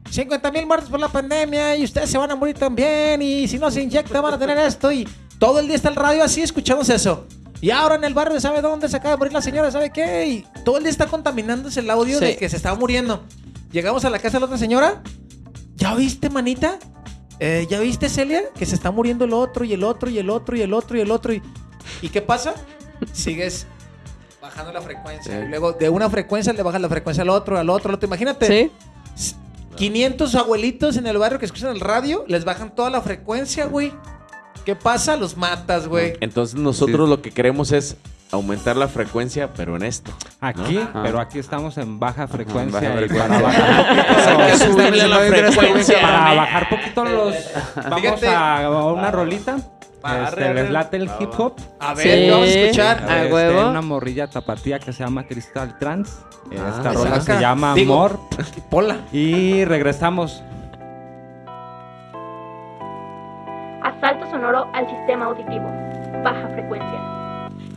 50 0.10 0.52
mil 0.52 0.66
muertos 0.66 0.90
por 0.90 1.00
la 1.00 1.10
pandemia 1.10 1.76
y 1.76 1.84
ustedes 1.84 2.10
se 2.10 2.18
van 2.18 2.32
a 2.32 2.36
morir 2.36 2.58
también 2.58 3.22
y 3.22 3.48
si 3.48 3.58
no 3.60 3.70
se 3.72 3.82
inyecta 3.82 4.22
van 4.22 4.34
a 4.34 4.40
tener 4.40 4.58
esto 4.58 4.92
y 4.92 5.08
todo 5.38 5.60
el 5.60 5.68
día 5.68 5.76
está 5.76 5.90
el 5.90 5.96
radio 5.96 6.24
así 6.24 6.42
escuchamos 6.42 6.90
eso. 6.90 7.26
Y 7.60 7.72
ahora 7.72 7.96
en 7.96 8.04
el 8.04 8.14
barrio 8.14 8.40
sabe 8.40 8.62
dónde 8.62 8.88
se 8.88 8.98
acaba 8.98 9.12
de 9.12 9.18
morir 9.18 9.34
la 9.34 9.42
señora, 9.42 9.72
¿sabe 9.72 9.92
qué? 9.92 10.28
Y 10.28 10.46
todo 10.64 10.78
el 10.78 10.84
día 10.84 10.92
está 10.92 11.08
contaminándose 11.08 11.80
el 11.80 11.90
audio 11.90 12.20
Sí. 12.20 12.26
de 12.26 12.38
que 12.38 12.48
se 12.50 12.56
estaba 12.56 12.78
muriendo. 12.78 13.24
Llegamos 13.72 14.06
a 14.06 14.10
la 14.12 14.20
casa 14.20 14.38
de 14.38 14.42
la 14.42 14.46
otra 14.46 14.58
señora. 14.60 15.02
¿Ya 15.76 15.96
viste, 15.96 16.30
manita? 16.30 16.78
Eh, 17.40 17.66
¿Ya 17.70 17.80
viste, 17.80 18.10
Celia? 18.10 18.44
Que 18.58 18.66
se 18.66 18.76
está 18.76 18.92
muriendo 18.92 19.26
el 19.26 19.34
otro 19.34 19.66
y 19.66 19.74
el 19.74 19.84
otro 19.84 20.10
y 20.10 20.18
el 20.20 20.30
otro 20.30 20.56
y 20.56 20.62
el 20.62 20.74
otro 20.74 20.98
y 20.98 21.02
el 21.02 21.12
otro. 21.12 21.34
¿Y, 21.34 21.42
¿y 22.02 22.10
qué 22.10 22.22
pasa? 22.22 22.54
Sigues 23.12 23.66
bajando 24.42 24.72
la 24.72 24.82
frecuencia. 24.82 25.32
Sí. 25.40 25.46
Y 25.46 25.50
luego 25.50 25.74
de 25.74 25.90
una 25.90 26.10
frecuencia 26.12 26.54
le 26.54 26.62
bajas 26.64 26.80
la 26.82 26.90
frecuencia 26.90 27.24
al 27.24 27.30
otro, 27.30 27.58
al 27.58 27.70
otro, 27.70 27.90
al 27.90 27.96
otro. 27.96 28.08
Imagínate. 28.08 28.72
Sí. 29.16 29.32
500 29.78 30.36
abuelitos 30.36 30.98
en 30.98 31.08
el 31.08 31.18
barrio 31.18 31.40
que 31.40 31.46
escuchan 31.46 31.70
el 31.72 31.80
radio, 31.80 32.26
les 32.28 32.44
bajan 32.46 32.74
toda 32.76 32.90
la 32.90 33.02
frecuencia, 33.02 33.66
güey. 33.66 33.94
¿Qué 34.66 34.76
pasa? 34.76 35.16
Los 35.16 35.38
matas, 35.38 35.88
güey. 35.88 36.14
Entonces 36.20 36.60
nosotros 36.60 37.08
lo 37.08 37.22
que 37.22 37.32
queremos 37.32 37.72
es 37.72 37.96
aumentar 38.32 38.76
la 38.76 38.90
frecuencia, 38.90 39.54
pero 39.54 39.78
en 39.78 39.84
esto. 39.84 40.12
Aquí, 40.42 40.80
pero 41.04 41.20
aquí 41.22 41.40
estamos 41.40 41.78
en 41.78 42.00
baja 42.00 42.28
frecuencia. 42.28 42.82
baja 42.82 42.94
y 42.96 42.98
frecuencia. 43.08 43.28
para 43.30 43.42
bajar 43.42 44.58
subirle 44.58 45.08
la 45.08 45.20
frecuencia. 45.20 46.02
para 46.02 46.34
bajar 46.34 46.70
poquito 46.70 47.06
los 47.06 47.36
vamos 47.76 48.02
Fíjate. 48.02 48.28
a 48.28 48.70
una 48.70 49.12
rolita. 49.12 49.58
Este, 50.04 50.44
arre. 50.46 50.54
les 50.54 50.70
late 50.72 50.98
el 50.98 51.10
hip 51.20 51.30
hop. 51.38 51.54
A 51.80 51.94
ver, 51.94 52.04
Sí. 52.04 52.10
¿qué 52.10 52.32
vamos 52.32 52.48
a 52.48 52.52
escuchar? 52.52 53.04
A 53.10 53.22
Este, 53.24 53.34
huevo. 53.34 53.70
una 53.70 53.82
morrilla 53.82 54.28
tapatía 54.28 54.80
que 54.80 54.94
se 54.94 55.04
llama 55.04 55.24
Crystal 55.26 55.78
Trans. 55.80 56.24
Esta 56.52 56.90
Ah, 56.90 56.94
rola 56.94 57.20
saca. 57.20 57.36
se 57.36 57.42
llama 57.42 57.74
Digo- 57.74 57.94
Amor. 57.96 58.20
Pola. 58.70 58.98
Y 59.12 59.66
regresamos. 59.66 60.44
Asalto 63.84 64.26
sonoro 64.30 64.68
al 64.74 64.88
sistema 64.90 65.26
auditivo. 65.26 65.70
Baja 66.24 66.48
frecuencia. 66.54 67.02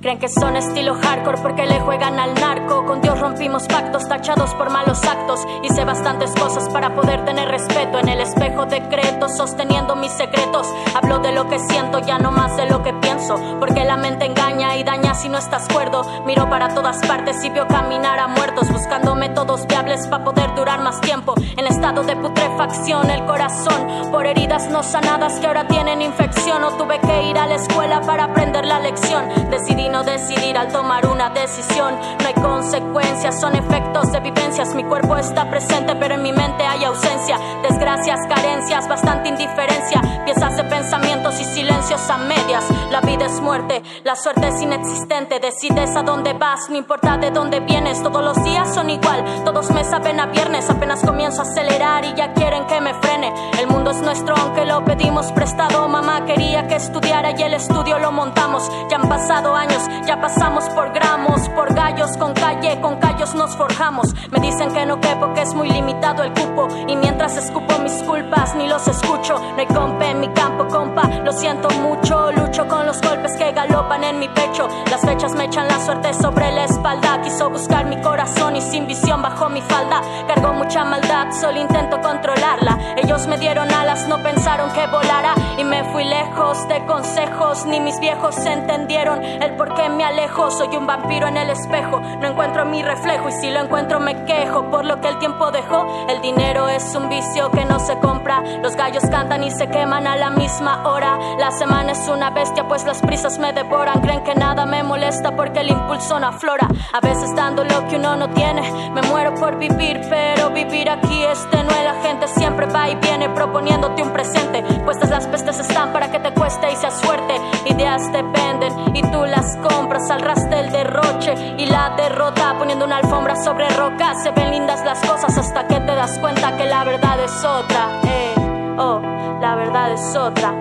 Creen 0.00 0.18
que 0.18 0.30
son 0.30 0.56
estilo 0.56 0.94
hardcore 0.94 1.42
porque 1.42 1.66
le 1.66 1.78
juegan 1.80 2.18
al 2.18 2.32
narco. 2.34 2.86
Con 2.86 3.02
Dios 3.02 3.20
rompimos 3.20 3.66
pactos 3.66 4.08
tachados 4.08 4.54
por 4.54 4.70
malos 4.70 5.04
actos. 5.04 5.40
Hice 5.62 5.84
bastantes 5.84 6.32
cosas 6.32 6.70
para 6.70 6.94
poder 6.94 7.22
tener 7.26 7.46
respeto. 7.48 7.98
En 7.98 8.08
el 8.08 8.20
espejo 8.22 8.64
decreto, 8.64 9.28
sosteniendo 9.28 9.96
mis 9.96 10.10
secretos. 10.12 10.66
Hablo 10.94 11.18
de 11.18 11.32
lo 11.32 11.50
que 11.50 11.58
siento, 11.58 11.98
ya 11.98 12.18
no 12.18 12.32
más 12.32 12.56
de 12.56 12.64
lo 12.64 12.82
que 12.82 12.94
pienso. 12.94 13.36
Porque 13.58 13.84
la 13.84 13.98
mente 13.98 14.24
engaña 14.24 14.74
y 14.78 14.84
daña 14.84 15.14
si 15.14 15.28
no 15.28 15.36
estás 15.36 15.68
cuerdo. 15.68 16.02
Miro 16.24 16.48
para 16.48 16.74
todas 16.74 17.06
partes 17.06 17.44
y 17.44 17.50
veo 17.50 17.68
caminar 17.68 18.18
a 18.20 18.28
muertos. 18.28 18.72
Buscando 18.72 19.14
métodos 19.14 19.66
viables 19.66 20.06
para 20.06 20.24
poder 20.24 20.54
durar 20.54 20.80
más 20.80 20.98
tiempo. 21.02 21.34
En 21.58 21.66
estado 21.66 22.04
de 22.04 22.16
putrefacción, 22.16 23.10
el 23.10 23.26
corazón. 23.26 24.10
Por 24.10 24.24
heridas 24.24 24.70
no 24.70 24.82
sanadas 24.82 25.38
que 25.40 25.46
ahora 25.46 25.68
tienen 25.68 26.00
infección. 26.00 26.64
O 26.64 26.70
tuve 26.78 26.98
que 27.00 27.24
ir 27.24 27.36
a 27.36 27.46
la 27.46 27.56
escuela 27.56 28.00
para 28.00 28.24
aprender 28.24 28.64
la 28.64 28.80
lección. 28.80 29.28
Decidí 29.50 29.89
no 29.90 30.04
decidir 30.04 30.56
al 30.56 30.68
tomar 30.68 31.06
una 31.06 31.30
decisión. 31.30 31.94
No 32.20 32.26
hay 32.26 32.34
consecuencias, 32.34 33.40
son 33.40 33.56
efectos 33.56 34.12
de 34.12 34.20
vivencias. 34.20 34.74
Mi 34.74 34.84
cuerpo 34.84 35.16
está 35.16 35.50
presente, 35.50 35.96
pero 35.96 36.14
en 36.14 36.22
mi 36.22 36.32
mente 36.32 36.64
hay 36.64 36.84
ausencia. 36.84 37.38
Desgracias, 37.62 38.20
carencias, 38.28 38.88
bastante 38.88 39.28
indiferencia. 39.28 40.00
Piezas 40.24 40.56
de 40.56 40.64
pensamientos 40.64 41.40
y 41.40 41.44
silencios 41.44 42.08
a 42.08 42.18
medias. 42.18 42.64
La 42.90 43.00
vida 43.00 43.26
es 43.26 43.40
muerte, 43.40 43.82
la 44.04 44.16
suerte 44.16 44.48
es 44.48 44.60
inexistente. 44.60 45.40
Decides 45.40 45.96
a 45.96 46.02
dónde 46.02 46.32
vas, 46.34 46.70
no 46.70 46.76
importa 46.76 47.16
de 47.16 47.30
dónde 47.30 47.60
vienes. 47.60 48.02
Todos 48.02 48.22
los 48.22 48.42
días 48.44 48.72
son 48.74 48.90
igual, 48.90 49.24
todos 49.44 49.70
me 49.70 49.84
saben 49.84 50.20
a 50.20 50.26
viernes. 50.26 50.70
Apenas 50.70 51.02
comienzo 51.04 51.42
a 51.42 51.44
acelerar 51.44 52.04
y 52.04 52.14
ya 52.14 52.32
quieren 52.32 52.66
que 52.66 52.80
me 52.80 52.94
frene. 52.94 53.32
El 53.58 53.66
mundo 53.66 53.90
es 53.90 54.00
nuestro, 54.02 54.34
aunque 54.36 54.64
lo 54.64 54.84
pedimos 54.84 55.32
prestado. 55.32 55.88
Mamá 55.88 56.24
quería 56.26 56.68
que 56.68 56.76
estudiara 56.76 57.32
y 57.32 57.42
el 57.42 57.54
estudio 57.54 57.98
lo 57.98 58.12
montamos. 58.12 58.70
Ya 58.90 58.96
han 58.96 59.08
pasado 59.08 59.54
años, 59.54 59.79
ya 60.06 60.20
pasamos 60.20 60.68
por 60.70 60.92
gramos, 60.92 61.39
por 61.54 61.74
gallos, 61.74 62.16
con 62.16 62.32
calle, 62.34 62.80
con 62.80 62.96
callos 62.96 63.34
nos 63.34 63.56
forjamos. 63.56 64.14
Me 64.30 64.40
dicen 64.40 64.72
que 64.72 64.86
no 64.86 65.00
quepo, 65.00 65.32
que 65.34 65.42
es 65.42 65.54
muy 65.54 65.68
limitado 65.68 66.22
el 66.22 66.32
cupo. 66.32 66.68
Y 66.88 66.96
mientras 66.96 67.36
escupo 67.36 67.78
mis 67.78 67.92
culpas, 68.02 68.54
ni 68.56 68.68
los 68.68 68.86
escucho. 68.86 69.38
No 69.38 69.58
hay 69.58 69.66
compa 69.66 70.06
en 70.06 70.20
mi 70.20 70.28
campo, 70.28 70.66
compa, 70.68 71.02
lo 71.24 71.32
siento 71.32 71.68
mucho. 71.80 72.32
Lucho 72.32 72.66
con 72.68 72.86
los 72.86 73.00
golpes 73.00 73.36
que 73.36 73.52
galopan 73.52 74.04
en 74.04 74.18
mi 74.18 74.28
pecho. 74.28 74.68
Las 74.90 75.00
fechas 75.02 75.32
me 75.32 75.44
echan 75.44 75.68
la 75.68 75.78
suerte 75.80 76.14
sobre 76.14 76.52
la 76.52 76.64
espalda. 76.64 77.20
Quiso 77.22 77.50
buscar 77.50 77.86
mi 77.86 78.00
corazón 78.00 78.56
y 78.56 78.60
sin 78.60 78.86
visión 78.86 79.22
bajo 79.22 79.48
mi 79.48 79.62
falda. 79.62 80.00
Cargo 80.26 80.52
mucha 80.52 80.84
maldad, 80.84 81.28
solo 81.32 81.60
intento 81.60 82.00
controlarla. 82.00 82.94
Ellos 82.96 83.26
me 83.26 83.38
dieron 83.38 83.70
alas, 83.72 84.06
no 84.08 84.22
pensaron 84.22 84.70
que 84.72 84.86
volara. 84.86 85.34
Y 85.58 85.64
me 85.64 85.84
fui 85.92 86.04
lejos 86.04 86.66
de 86.68 86.84
consejos, 86.86 87.66
ni 87.66 87.80
mis 87.80 87.98
viejos 88.00 88.36
entendieron 88.46 89.22
el 89.22 89.56
por 89.56 89.74
qué 89.74 89.88
me 89.88 90.04
alejo. 90.04 90.50
Soy 90.50 90.76
un 90.76 90.86
vampiro 90.86 91.26
en 91.28 91.36
el 91.36 91.39
espejo, 91.48 92.00
no 92.00 92.26
encuentro 92.26 92.66
mi 92.66 92.82
reflejo. 92.82 93.28
Y 93.28 93.32
si 93.32 93.50
lo 93.50 93.60
encuentro, 93.60 94.00
me 94.00 94.24
quejo 94.24 94.70
por 94.70 94.84
lo 94.84 95.00
que 95.00 95.08
el 95.08 95.18
tiempo 95.18 95.50
dejó. 95.50 96.06
El 96.08 96.20
dinero 96.20 96.68
es 96.68 96.94
un 96.94 97.08
vicio 97.08 97.50
que 97.52 97.64
no 97.64 97.78
se 97.78 97.96
compra. 97.98 98.42
Los 98.62 98.76
gallos 98.76 99.04
cantan 99.10 99.42
y 99.44 99.50
se 99.50 99.68
queman 99.68 100.06
a 100.06 100.16
la 100.16 100.30
misma 100.30 100.86
hora. 100.86 101.18
La 101.38 101.50
semana 101.52 101.92
es 101.92 102.08
una 102.08 102.30
bestia, 102.30 102.68
pues 102.68 102.84
las 102.84 103.00
prisas 103.00 103.38
me 103.38 103.52
devoran. 103.52 104.00
Creen 104.00 104.22
que 104.24 104.34
nada 104.34 104.66
me 104.66 104.82
molesta 104.82 105.34
porque 105.36 105.60
el 105.60 105.70
impulso 105.70 106.18
no 106.20 106.26
aflora. 106.26 106.68
A 106.92 107.00
veces 107.00 107.34
dando 107.34 107.64
lo 107.64 107.88
que 107.88 107.96
uno 107.96 108.16
no 108.16 108.28
tiene. 108.30 108.90
Me 108.92 109.02
muero 109.02 109.34
por 109.36 109.56
vivir, 109.56 110.00
pero 110.10 110.50
vivir 110.50 110.90
aquí 110.90 111.22
es. 111.24 111.46
La 111.90 112.02
gente 112.02 112.28
siempre 112.28 112.66
va 112.66 112.88
y 112.88 112.94
viene 112.96 113.28
proponiéndote 113.28 114.02
un 114.02 114.12
presente. 114.12 114.62
Puestas 114.84 115.10
las 115.10 115.26
pestes 115.26 115.60
están 115.60 115.92
para 115.92 116.10
que 116.10 116.18
te 116.18 116.32
cueste 116.32 116.70
y 116.72 116.76
seas 116.76 116.94
fuerte. 117.02 117.34
Ideas 117.66 118.10
dependen 118.12 118.96
y 118.96 119.02
tú 119.02 119.24
las 119.26 119.56
compras 119.56 120.10
al 120.10 120.20
ras 120.20 120.48
del 120.48 120.70
derroche 120.70 121.29
y 121.58 121.66
la 121.66 121.90
derrota 121.96 122.54
poniendo 122.58 122.84
una 122.84 122.98
alfombra 122.98 123.36
sobre 123.36 123.68
roca. 123.70 124.14
Se 124.14 124.30
ven 124.30 124.50
lindas 124.50 124.84
las 124.84 125.00
cosas 125.00 125.36
hasta 125.36 125.66
que 125.66 125.80
te 125.80 125.94
das 125.94 126.18
cuenta 126.18 126.56
que 126.56 126.66
la 126.66 126.84
verdad 126.84 127.20
es 127.20 127.44
otra. 127.44 127.88
Eh, 128.04 128.34
oh, 128.78 129.00
la 129.40 129.54
verdad 129.54 129.92
es 129.92 130.16
otra. 130.16 130.52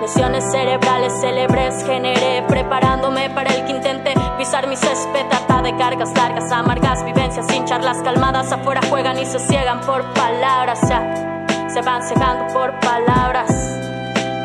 Lesiones 0.00 0.44
cerebrales 0.50 1.12
célebres 1.20 1.84
generé 1.84 2.42
preparándome 2.46 3.28
para 3.30 3.52
el 3.52 3.64
que 3.64 3.72
intente 3.72 4.14
pisar 4.38 4.68
mi 4.68 4.76
césped 4.76 5.26
de 5.66 5.76
cargas 5.76 6.14
largas, 6.14 6.52
amargas 6.52 7.04
vivencias 7.04 7.44
sin 7.48 7.64
charlas 7.64 7.98
calmadas 8.02 8.52
afuera 8.52 8.80
juegan 8.88 9.18
y 9.18 9.26
se 9.26 9.40
ciegan 9.40 9.80
por 9.80 10.04
palabras 10.14 10.80
ya 10.88 11.66
se 11.68 11.80
van 11.80 12.02
cegando 12.06 12.46
por 12.54 12.78
palabras 12.78 13.50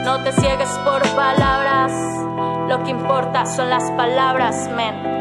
no 0.03 0.23
te 0.23 0.31
ciegues 0.31 0.69
por 0.83 1.01
palabras 1.15 1.91
lo 2.67 2.83
que 2.83 2.91
importa 2.91 3.45
son 3.45 3.69
las 3.69 3.91
palabras 3.91 4.69
men 4.75 5.11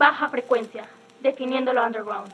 Baja 0.00 0.30
frecuencia. 0.30 0.86
Definiendo 1.20 1.74
lo 1.74 1.84
underground. 1.84 2.32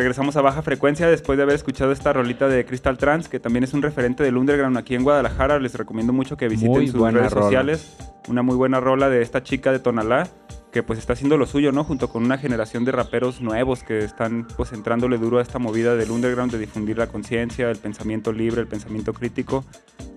Regresamos 0.00 0.34
a 0.36 0.40
baja 0.40 0.62
frecuencia 0.62 1.06
después 1.08 1.36
de 1.36 1.42
haber 1.42 1.54
escuchado 1.54 1.92
esta 1.92 2.14
rolita 2.14 2.48
de 2.48 2.64
Crystal 2.64 2.96
Trans, 2.96 3.28
que 3.28 3.38
también 3.38 3.64
es 3.64 3.74
un 3.74 3.82
referente 3.82 4.24
del 4.24 4.38
underground 4.38 4.78
aquí 4.78 4.94
en 4.94 5.02
Guadalajara. 5.02 5.58
Les 5.58 5.74
recomiendo 5.74 6.14
mucho 6.14 6.38
que 6.38 6.48
visiten 6.48 6.72
Muy 6.72 6.88
sus 6.88 6.98
redes 7.12 7.30
rola. 7.30 7.44
sociales. 7.44 7.98
Una 8.26 8.40
muy 8.40 8.56
buena 8.56 8.80
rola 8.80 9.10
de 9.10 9.20
esta 9.20 9.42
chica 9.42 9.72
de 9.72 9.78
Tonalá, 9.78 10.26
que 10.72 10.82
pues 10.82 10.98
está 10.98 11.12
haciendo 11.12 11.36
lo 11.36 11.44
suyo, 11.44 11.70
¿no? 11.70 11.84
Junto 11.84 12.08
con 12.08 12.24
una 12.24 12.38
generación 12.38 12.86
de 12.86 12.92
raperos 12.92 13.42
nuevos 13.42 13.82
que 13.82 13.98
están 13.98 14.48
pues 14.56 14.72
entrándole 14.72 15.18
duro 15.18 15.38
a 15.38 15.42
esta 15.42 15.58
movida 15.58 15.94
del 15.96 16.10
underground 16.10 16.50
de 16.50 16.58
difundir 16.60 16.96
la 16.96 17.08
conciencia, 17.08 17.70
el 17.70 17.76
pensamiento 17.76 18.32
libre, 18.32 18.62
el 18.62 18.68
pensamiento 18.68 19.12
crítico. 19.12 19.66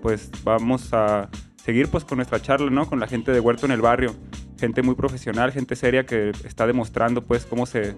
Pues 0.00 0.30
vamos 0.44 0.94
a 0.94 1.28
seguir 1.62 1.88
pues 1.88 2.04
con 2.04 2.16
nuestra 2.16 2.40
charla, 2.40 2.70
¿no? 2.70 2.88
Con 2.88 3.00
la 3.00 3.06
gente 3.06 3.32
de 3.32 3.40
Huerto 3.40 3.66
en 3.66 3.72
el 3.72 3.82
barrio. 3.82 4.14
Gente 4.64 4.80
muy 4.80 4.94
profesional, 4.94 5.52
gente 5.52 5.76
seria 5.76 6.06
que 6.06 6.30
está 6.44 6.66
demostrando 6.66 7.22
pues 7.22 7.44
cómo 7.44 7.66
se 7.66 7.96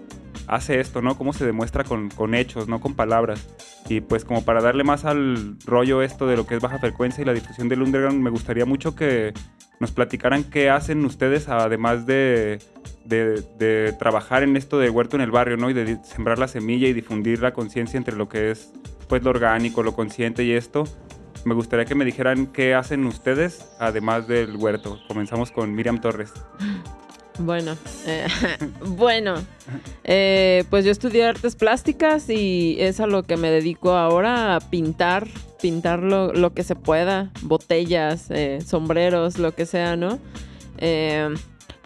hace 0.49 0.81
esto, 0.81 1.01
¿no? 1.01 1.17
Cómo 1.17 1.33
se 1.33 1.47
demuestra 1.47 1.85
con, 1.85 2.11
con 2.11 2.35
hechos, 2.35 2.67
no 2.67 2.81
con 2.81 2.95
palabras. 2.95 3.47
Y 3.89 4.01
pues 4.01 4.25
como 4.25 4.45
para 4.45 4.61
darle 4.61 4.83
más 4.83 5.05
al 5.05 5.55
rollo 5.65 6.03
esto 6.03 6.27
de 6.27 6.37
lo 6.37 6.45
que 6.45 6.57
es 6.57 6.61
baja 6.61 6.81
frecuencia 6.81 7.23
y 7.23 7.25
la 7.25 7.35
difusión 7.35 7.69
del 7.69 7.83
underground, 7.83 8.21
me 8.21 8.31
gustaría 8.31 8.65
mucho 8.65 8.97
que 8.97 9.33
nos 9.79 9.93
platicaran 9.93 10.43
qué 10.43 10.69
hacen 10.69 11.05
ustedes 11.05 11.49
además 11.49 12.05
de, 12.05 12.59
de, 13.05 13.95
trabajar 13.97 14.43
en 14.43 14.57
esto 14.57 14.81
de 14.81 14.91
huerto 14.91 15.15
en 15.15 15.23
el 15.23 15.31
barrio, 15.31 15.57
¿no? 15.57 15.71
Y 15.71 15.73
de 15.73 16.03
sembrar 16.03 16.41
la 16.41 16.49
semilla 16.49 16.89
y 16.89 16.95
difundir 16.95 17.43
la 17.43 17.53
conciencia 17.53 17.97
entre 17.97 18.17
lo 18.17 18.29
que 18.29 18.51
es 18.51 18.73
pues 19.07 19.23
lo 19.23 19.31
orgánico, 19.31 19.85
lo 19.85 19.95
consciente 19.95 20.43
y 20.43 20.51
esto. 20.51 20.83
Me 21.47 21.55
gustaría 21.55 21.85
que 21.85 21.95
me 21.95 22.05
dijeran 22.05 22.49
qué 22.49 22.75
hacen 22.75 23.07
ustedes 23.07 23.65
además 23.79 24.27
del 24.27 24.57
huerto. 24.57 24.99
Comenzamos 25.07 25.53
con 25.53 25.73
Miriam 25.73 26.01
Torres. 26.01 26.33
Bueno, 27.39 27.77
eh, 28.05 28.27
bueno, 28.85 29.35
eh, 30.03 30.65
pues 30.71 30.85
yo 30.85 30.91
estudié 30.91 31.25
artes 31.25 31.55
plásticas 31.55 32.29
y 32.31 32.77
es 32.81 32.99
a 32.99 33.07
lo 33.07 33.23
que 33.23 33.37
me 33.37 33.49
dedico 33.51 33.93
ahora, 33.93 34.57
a 34.57 34.61
pintar, 34.61 35.29
pintar 35.63 36.01
lo, 36.01 36.33
lo 36.33 36.53
que 36.53 36.65
se 36.65 36.75
pueda, 36.75 37.31
botellas, 37.43 38.27
eh, 38.31 38.59
sombreros, 38.67 39.39
lo 39.39 39.55
que 39.55 39.67
sea, 39.67 39.95
¿no? 39.95 40.19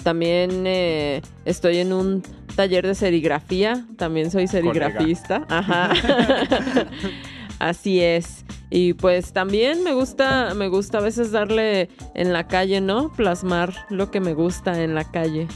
También 0.02 0.66
eh, 0.66 1.20
estoy 1.44 1.78
en 1.78 1.92
un 1.92 2.22
taller 2.56 2.86
de 2.86 2.94
serigrafía, 2.94 3.84
también 3.96 4.30
soy 4.30 4.46
serigrafista, 4.46 5.46
ajá. 5.48 5.92
Así 7.58 8.00
es. 8.00 8.46
Y 8.70 8.94
pues 8.94 9.32
también 9.32 9.82
me 9.82 9.92
gusta, 9.92 10.54
me 10.54 10.68
gusta 10.68 10.98
a 10.98 11.00
veces 11.00 11.32
darle 11.32 11.88
en 12.14 12.32
la 12.32 12.46
calle, 12.46 12.80
¿no? 12.80 13.12
Plasmar 13.12 13.74
lo 13.90 14.12
que 14.12 14.20
me 14.20 14.32
gusta 14.32 14.82
en 14.82 14.94
la 14.94 15.10
calle. 15.10 15.48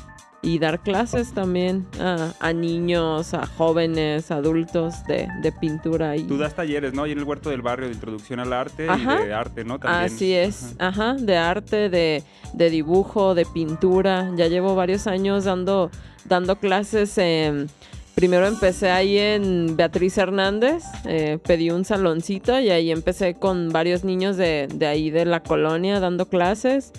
y 0.43 0.59
dar 0.59 0.83
clases 0.83 1.33
también 1.33 1.87
a, 1.99 2.53
niños, 2.53 3.33
a 3.33 3.47
jóvenes, 3.47 4.31
adultos 4.31 4.95
de, 5.07 5.53
pintura. 5.59 6.17
Y... 6.17 6.25
Tú 6.25 6.37
das 6.37 6.55
talleres, 6.55 6.93
¿no? 6.93 7.07
Y 7.07 7.13
en 7.13 7.19
el 7.19 7.25
huerto 7.25 7.49
del 7.49 7.63
barrio 7.63 7.87
de 7.87 7.95
introducción 7.95 8.41
al 8.41 8.53
arte 8.53 8.87
y 8.87 9.05
de 9.25 9.33
arte, 9.33 9.65
¿no? 9.65 9.79
También. 9.79 10.05
Así 10.05 10.35
es, 10.35 10.75
ajá, 10.79 11.15
de 11.15 11.39
arte, 11.39 11.89
de, 11.89 12.23
dibujo, 12.71 13.35
de 13.35 13.47
pintura. 13.47 14.33
Ya 14.37 14.49
llevo 14.49 14.75
varios 14.75 15.07
años 15.07 15.45
dando, 15.45 15.91
dando 16.27 16.57
clases. 16.57 17.19
Primero 18.15 18.47
empecé 18.47 18.91
ahí 18.91 19.19
en 19.19 19.77
Beatriz 19.77 20.17
Hernández, 20.19 20.85
eh, 21.07 21.39
pedí 21.45 21.71
un 21.71 21.85
saloncito 21.85 22.59
y 22.61 22.71
ahí 22.71 22.91
empecé 22.91 23.35
con 23.35 23.71
varios 23.71 24.05
niños 24.05 24.37
de, 24.37 24.69
de 24.73 24.87
ahí 24.87 25.11
de 25.11 25.25
la 25.25 25.43
colonia 25.43 26.01
dando 26.01 26.27
clases. 26.27 26.93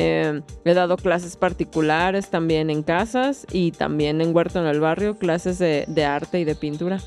Eh, 0.00 0.42
he 0.64 0.74
dado 0.74 0.96
clases 0.96 1.36
particulares 1.36 2.30
también 2.30 2.70
en 2.70 2.84
casas 2.84 3.44
y 3.50 3.72
también 3.72 4.20
en 4.20 4.32
Huerto 4.32 4.60
en 4.60 4.66
el 4.66 4.78
Barrio, 4.78 5.18
clases 5.18 5.58
de, 5.58 6.04
arte 6.04 6.38
y 6.38 6.44
de 6.44 6.54
pintura. 6.54 7.00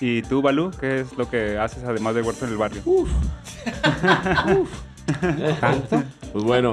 ¿Y 0.00 0.22
tú, 0.22 0.40
Balú, 0.40 0.70
qué 0.80 1.00
es 1.00 1.16
lo 1.16 1.28
que 1.28 1.58
haces 1.58 1.82
además 1.82 2.14
de 2.14 2.22
Huerto 2.22 2.44
en 2.44 2.52
el 2.52 2.58
Barrio? 2.58 2.82
Uf. 2.84 3.10
Pues 6.32 6.44
bueno, 6.44 6.72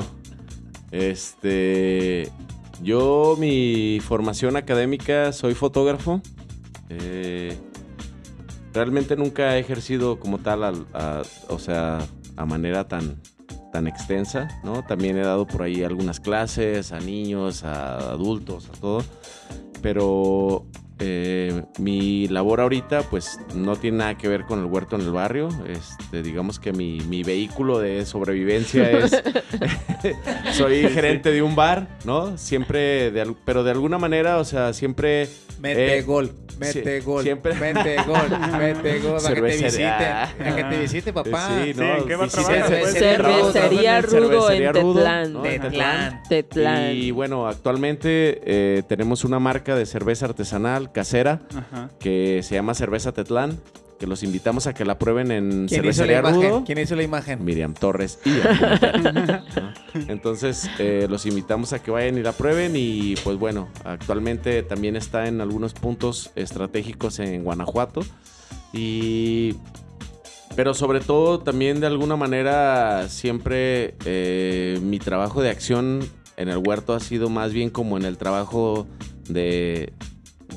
este, 0.91 2.29
yo 2.81 3.35
mi 3.39 3.99
formación 4.01 4.55
académica 4.55 5.31
soy 5.33 5.53
fotógrafo. 5.53 6.21
Eh, 6.89 7.57
realmente 8.73 9.15
nunca 9.15 9.57
he 9.57 9.59
ejercido 9.59 10.19
como 10.19 10.39
tal, 10.39 10.85
o 11.49 11.59
sea, 11.59 11.99
a 12.35 12.45
manera 12.45 12.87
tan, 12.87 13.21
tan 13.71 13.87
extensa, 13.87 14.47
¿no? 14.63 14.83
También 14.83 15.17
he 15.17 15.21
dado 15.21 15.45
por 15.45 15.63
ahí 15.63 15.83
algunas 15.83 16.19
clases 16.19 16.91
a 16.91 16.99
niños, 16.99 17.63
a 17.63 17.97
adultos, 18.11 18.69
a 18.69 18.79
todo. 18.79 19.03
Pero 19.81 20.65
eh, 21.01 21.63
mi 21.77 22.27
labor 22.27 22.59
ahorita 22.59 23.03
pues 23.03 23.39
no 23.55 23.77
tiene 23.77 23.99
nada 23.99 24.17
que 24.17 24.27
ver 24.27 24.43
con 24.43 24.59
el 24.59 24.65
huerto 24.65 24.97
en 24.97 25.03
el 25.03 25.11
barrio. 25.11 25.49
Este, 25.65 26.21
digamos 26.21 26.59
que 26.59 26.73
mi, 26.73 26.99
mi 27.01 27.23
vehículo 27.23 27.79
de 27.79 28.05
sobrevivencia 28.05 28.91
es... 28.99 29.23
soy 30.51 30.87
gerente 30.89 31.31
de 31.31 31.41
un 31.41 31.55
bar, 31.55 31.87
¿no? 32.03 32.37
Siempre, 32.37 33.11
de, 33.11 33.33
pero 33.45 33.63
de 33.63 33.71
alguna 33.71 33.97
manera, 33.97 34.37
o 34.37 34.43
sea, 34.43 34.73
siempre... 34.73 35.29
Mete 35.59 36.01
gol, 36.03 36.33
mete 36.57 37.01
gol, 37.01 37.23
siempre... 37.23 37.53
mete 37.55 37.97
gol, 38.03 38.29
mete 38.57 38.99
gol, 38.99 39.21
para 39.21 39.35
que 39.35 39.41
te 39.41 39.57
visite, 39.57 39.79
para 40.37 40.55
que 40.55 40.63
te 40.63 40.79
visite, 40.79 41.13
papá. 41.13 41.49
Sí, 41.63 41.73
¿no? 41.75 42.05
¿Qué 42.05 42.15
va 42.15 42.25
a 42.25 42.27
trabajar? 42.27 42.67
Cervecería 42.67 44.01
Rudo 44.01 44.51
en 44.51 44.71
Tetlán. 44.71 45.41
Tetlán. 45.43 46.23
Tetlán. 46.27 46.91
Y 46.93 47.11
bueno, 47.11 47.47
actualmente 47.47 48.41
eh, 48.43 48.83
tenemos 48.87 49.23
una 49.23 49.39
marca 49.39 49.75
de 49.75 49.85
cerveza 49.85 50.25
artesanal 50.25 50.88
casera 50.93 51.41
que 51.99 52.41
se 52.43 52.55
llama 52.55 52.73
Cerveza 52.73 53.11
Tetlán 53.11 53.59
que 53.99 54.07
los 54.07 54.23
invitamos 54.23 54.65
a 54.65 54.73
que 54.73 54.85
la 54.85 54.97
prueben 54.97 55.29
en 55.31 55.67
Cervecería 55.67 56.21
Rudo. 56.21 56.63
¿Quién 56.65 56.79
hizo 56.79 56.95
la 56.95 57.03
imagen? 57.03 57.43
Miriam 57.43 57.73
Torres 57.73 58.17
y 58.25 58.31
Entonces, 60.07 60.69
eh, 60.79 61.05
los 61.09 61.25
invitamos 61.25 61.73
a 61.73 61.83
que 61.83 61.91
vayan 61.91 62.17
y 62.17 62.23
la 62.23 62.31
prueben 62.31 62.71
y 62.75 63.15
pues 63.23 63.37
bueno, 63.37 63.67
actualmente 63.83 64.63
también 64.63 64.95
está 64.95 65.27
en 65.27 65.41
algunos 65.41 65.73
puntos 65.73 66.31
estratégicos 66.35 67.19
en 67.19 67.43
Guanajuato 67.43 68.01
y... 68.73 69.55
Pero 70.55 70.73
sobre 70.73 70.99
todo 70.99 71.39
también 71.39 71.79
de 71.79 71.87
alguna 71.87 72.15
manera 72.15 73.07
siempre 73.07 73.95
eh, 74.03 74.79
mi 74.81 74.97
trabajo 74.97 75.41
de 75.41 75.49
acción 75.51 75.99
en 76.37 76.49
el 76.49 76.57
huerto 76.57 76.93
ha 76.93 76.99
sido 76.99 77.29
más 77.29 77.53
bien 77.53 77.69
como 77.69 77.97
en 77.97 78.03
el 78.03 78.17
trabajo 78.17 78.87
de, 79.29 79.93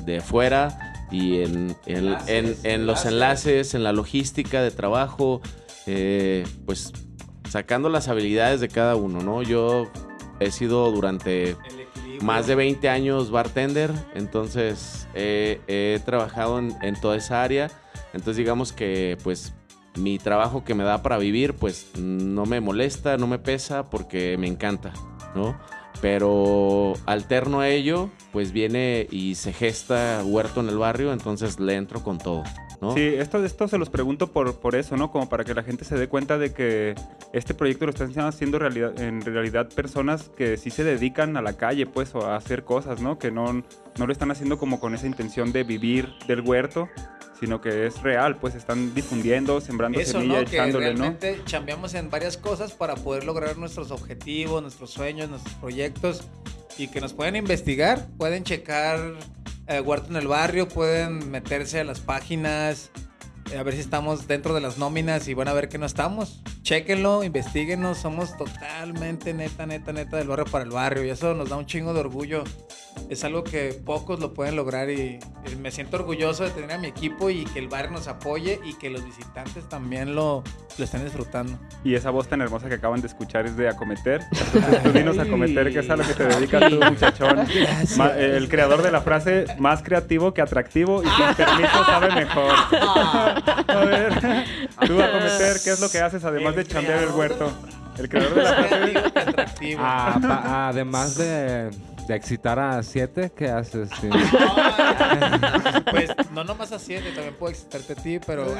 de 0.05 0.21
fuera 0.21 1.07
y 1.11 1.41
en, 1.41 1.75
en, 1.85 2.87
los 2.87 3.05
enlaces, 3.05 3.75
en 3.75 3.83
la 3.83 3.91
logística 3.93 4.61
de 4.61 4.71
trabajo, 4.71 5.41
eh, 5.85 6.45
pues 6.65 6.91
sacando 7.49 7.89
las 7.89 8.07
habilidades 8.07 8.61
de 8.61 8.67
cada 8.67 8.95
uno, 8.95 9.21
¿no? 9.21 9.43
Yo 9.43 9.91
he 10.39 10.49
sido 10.49 10.91
durante 10.91 11.55
más 12.21 12.47
de 12.47 12.55
20 12.55 12.89
años 12.89 13.29
bartender, 13.29 13.91
entonces 14.15 15.07
he 15.13 16.01
trabajado 16.05 16.57
en, 16.59 16.75
en, 16.81 16.99
toda 16.99 17.15
esa 17.15 17.43
área, 17.43 17.69
entonces 18.13 18.37
digamos 18.37 18.73
que 18.73 19.17
pues 19.23 19.53
mi 19.95 20.17
trabajo 20.17 20.63
que 20.63 20.73
me 20.73 20.83
da 20.83 21.03
para 21.03 21.17
vivir 21.17 21.53
pues 21.53 21.91
no 21.97 22.45
me 22.45 22.59
molesta, 22.59 23.17
no 23.17 23.27
me 23.27 23.39
pesa 23.39 23.89
porque 23.89 24.37
me 24.37 24.47
encanta, 24.47 24.91
¿no? 25.35 25.57
Pero 26.03 26.95
alterno 27.05 27.61
a 27.61 27.69
ello, 27.69 28.09
pues 28.33 28.51
viene 28.51 29.07
y 29.09 29.35
se 29.35 29.53
gesta 29.53 30.21
huerto 30.25 30.59
en 30.59 30.67
el 30.67 30.77
barrio, 30.77 31.13
entonces 31.13 31.61
le 31.61 31.75
entro 31.75 32.03
con 32.03 32.17
todo. 32.17 32.43
¿No? 32.83 32.93
Sí, 32.93 33.01
esto, 33.01 33.43
esto 33.43 33.67
se 33.67 33.77
los 33.77 33.89
pregunto 33.89 34.31
por, 34.31 34.59
por 34.59 34.75
eso, 34.75 34.97
¿no? 34.97 35.11
Como 35.11 35.29
para 35.29 35.43
que 35.43 35.53
la 35.53 35.63
gente 35.63 35.85
se 35.85 35.97
dé 35.97 36.07
cuenta 36.07 36.37
de 36.37 36.53
que 36.53 36.95
este 37.31 37.53
proyecto 37.53 37.85
lo 37.85 37.91
están 37.91 38.11
haciendo 38.19 38.59
realidad, 38.59 38.99
en 38.99 39.21
realidad 39.21 39.69
personas 39.69 40.29
que 40.29 40.57
sí 40.57 40.69
se 40.69 40.83
dedican 40.83 41.37
a 41.37 41.41
la 41.41 41.53
calle, 41.53 41.85
pues, 41.85 42.13
o 42.15 42.25
a 42.25 42.35
hacer 42.35 42.63
cosas, 42.63 43.01
¿no? 43.01 43.17
Que 43.17 43.31
no, 43.31 43.53
no 43.53 44.07
lo 44.07 44.11
están 44.11 44.31
haciendo 44.31 44.57
como 44.57 44.79
con 44.79 44.93
esa 44.93 45.07
intención 45.07 45.51
de 45.51 45.63
vivir 45.63 46.09
del 46.27 46.41
huerto, 46.41 46.89
sino 47.39 47.59
que 47.59 47.87
es 47.87 48.01
real, 48.01 48.37
pues 48.37 48.55
están 48.55 48.93
difundiendo, 48.93 49.59
sembrando 49.59 49.99
Eso, 49.99 50.19
semilla, 50.19 50.43
¿no? 50.43 50.49
que 50.49 50.71
realmente 50.71 51.41
chambeamos 51.45 51.93
en 51.93 52.09
varias 52.09 52.37
cosas 52.37 52.71
para 52.71 52.95
poder 52.95 53.25
lograr 53.25 53.57
nuestros 53.57 53.91
objetivos, 53.91 54.61
nuestros 54.61 54.91
sueños, 54.91 55.29
nuestros 55.29 55.53
proyectos 55.55 56.23
y 56.77 56.87
que 56.87 57.01
nos 57.01 57.13
pueden 57.13 57.35
investigar, 57.35 58.07
pueden 58.17 58.43
checar 58.43 58.99
eh, 59.67 59.79
Huerto 59.79 60.09
en 60.09 60.17
el 60.17 60.27
Barrio, 60.27 60.67
pueden 60.67 61.31
meterse 61.31 61.79
a 61.79 61.83
las 61.83 61.99
páginas, 61.99 62.91
a 63.57 63.63
ver 63.63 63.73
si 63.73 63.81
estamos 63.81 64.27
dentro 64.27 64.53
de 64.53 64.61
las 64.61 64.77
nóminas 64.77 65.27
y 65.27 65.33
van 65.33 65.47
a 65.47 65.53
ver 65.53 65.69
que 65.69 65.77
no 65.77 65.85
estamos. 65.85 66.41
Chéquenlo, 66.63 67.23
investiguenos, 67.23 67.97
somos 67.97 68.35
totalmente 68.37 69.33
neta, 69.33 69.65
neta, 69.65 69.93
neta 69.93 70.17
del 70.17 70.27
barrio 70.27 70.45
para 70.45 70.63
el 70.63 70.71
barrio 70.71 71.03
y 71.03 71.09
eso 71.09 71.33
nos 71.33 71.49
da 71.49 71.57
un 71.57 71.65
chingo 71.65 71.93
de 71.93 71.99
orgullo. 71.99 72.43
Es 73.09 73.23
algo 73.23 73.43
que 73.43 73.79
pocos 73.85 74.19
lo 74.19 74.33
pueden 74.33 74.55
lograr 74.55 74.89
y, 74.89 75.19
me 75.59 75.71
siento 75.71 75.97
orgulloso 75.97 76.43
de 76.43 76.51
tener 76.51 76.71
a 76.71 76.77
mi 76.77 76.87
equipo 76.87 77.29
y 77.29 77.43
que 77.45 77.59
el 77.59 77.67
barrio 77.67 77.91
nos 77.91 78.07
apoye 78.07 78.59
y 78.63 78.73
que 78.75 78.89
los 78.89 79.03
visitantes 79.03 79.67
también 79.67 80.15
lo, 80.15 80.43
lo 80.77 80.83
estén 80.83 81.03
disfrutando. 81.03 81.59
Y 81.83 81.95
esa 81.95 82.09
voz 82.11 82.27
tan 82.27 82.41
hermosa 82.41 82.69
que 82.69 82.75
acaban 82.75 83.01
de 83.01 83.07
escuchar 83.07 83.45
es 83.45 83.57
de 83.57 83.67
Acometer. 83.67 84.21
Entonces 84.31 84.83
tú 84.83 84.91
dinos 84.91 85.17
a 85.17 85.23
Acometer, 85.23 85.71
que 85.71 85.79
es 85.79 85.89
a 85.89 85.95
lo 85.95 86.03
que 86.03 86.13
te 86.13 86.25
dedicas 86.25 86.69
tú, 86.69 86.79
muchachón. 86.79 87.45
el 88.17 88.49
creador 88.49 88.81
de 88.81 88.91
la 88.91 89.01
frase, 89.01 89.45
más 89.59 89.83
creativo 89.83 90.33
que 90.33 90.41
atractivo 90.41 91.03
y 91.03 91.07
sin 91.07 91.35
permiso 91.37 91.85
sabe 91.85 92.13
mejor. 92.13 92.53
A 93.67 93.85
ver, 93.85 94.13
tú 94.87 95.01
a 95.01 95.11
cometer, 95.11 95.57
¿qué 95.63 95.71
es 95.71 95.79
lo 95.79 95.89
que 95.89 95.99
haces 95.99 96.23
además 96.23 96.55
de 96.55 96.65
chambear 96.65 97.03
el 97.03 97.09
huerto? 97.09 97.51
El 97.97 98.09
creador 98.09 98.35
de 98.35 98.43
la 98.43 98.53
frase. 98.53 98.93
Ah, 99.77 100.69
además 100.69 101.15
de 101.15 101.69
de 102.07 102.15
excitar 102.15 102.59
a 102.59 102.81
siete, 102.83 103.31
¿qué 103.35 103.49
haces? 103.49 103.89
pues 105.91 106.09
no 106.31 106.43
nomás 106.43 106.71
a 106.71 106.79
siete, 106.79 107.11
también 107.11 107.35
puedo 107.35 107.51
excitarte 107.51 107.93
a 107.93 107.95
ti, 107.95 108.19
pero. 108.25 108.45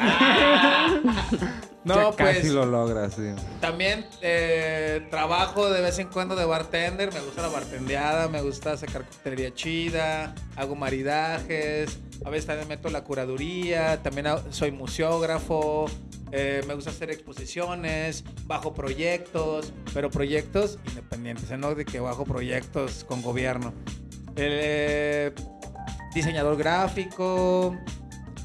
no, 1.83 2.11
pues. 2.11 2.37
Casi 2.37 2.49
lo 2.49 2.65
logras, 2.65 3.13
sí. 3.15 3.33
También 3.59 4.05
eh, 4.21 5.05
trabajo 5.09 5.69
de 5.69 5.81
vez 5.81 5.99
en 5.99 6.07
cuando 6.07 6.35
de 6.35 6.45
bartender. 6.45 7.13
Me 7.13 7.19
gusta 7.19 7.41
la 7.41 7.49
bartendeada, 7.49 8.27
me 8.29 8.41
gusta 8.41 8.77
sacar 8.77 9.03
coctelería 9.05 9.53
chida, 9.53 10.33
hago 10.55 10.75
maridajes. 10.75 11.99
A 12.25 12.29
veces 12.29 12.45
también 12.45 12.69
meto 12.69 12.89
la 12.89 13.03
curaduría, 13.03 14.01
también 14.01 14.27
soy 14.51 14.71
museógrafo. 14.71 15.89
Eh, 16.35 16.63
me 16.67 16.73
gusta 16.73 16.89
hacer 16.89 17.11
exposiciones, 17.11 18.23
bajo 18.47 18.73
proyectos, 18.73 19.71
pero 19.93 20.09
proyectos 20.09 20.79
independientes, 20.87 21.55
no 21.59 21.75
de 21.75 21.85
que 21.85 21.99
bajo 21.99 22.25
proyectos 22.25 23.03
con 23.03 23.21
gobierno. 23.21 23.71
Eh, 24.35 25.31
diseñador 26.15 26.57
gráfico, 26.57 27.77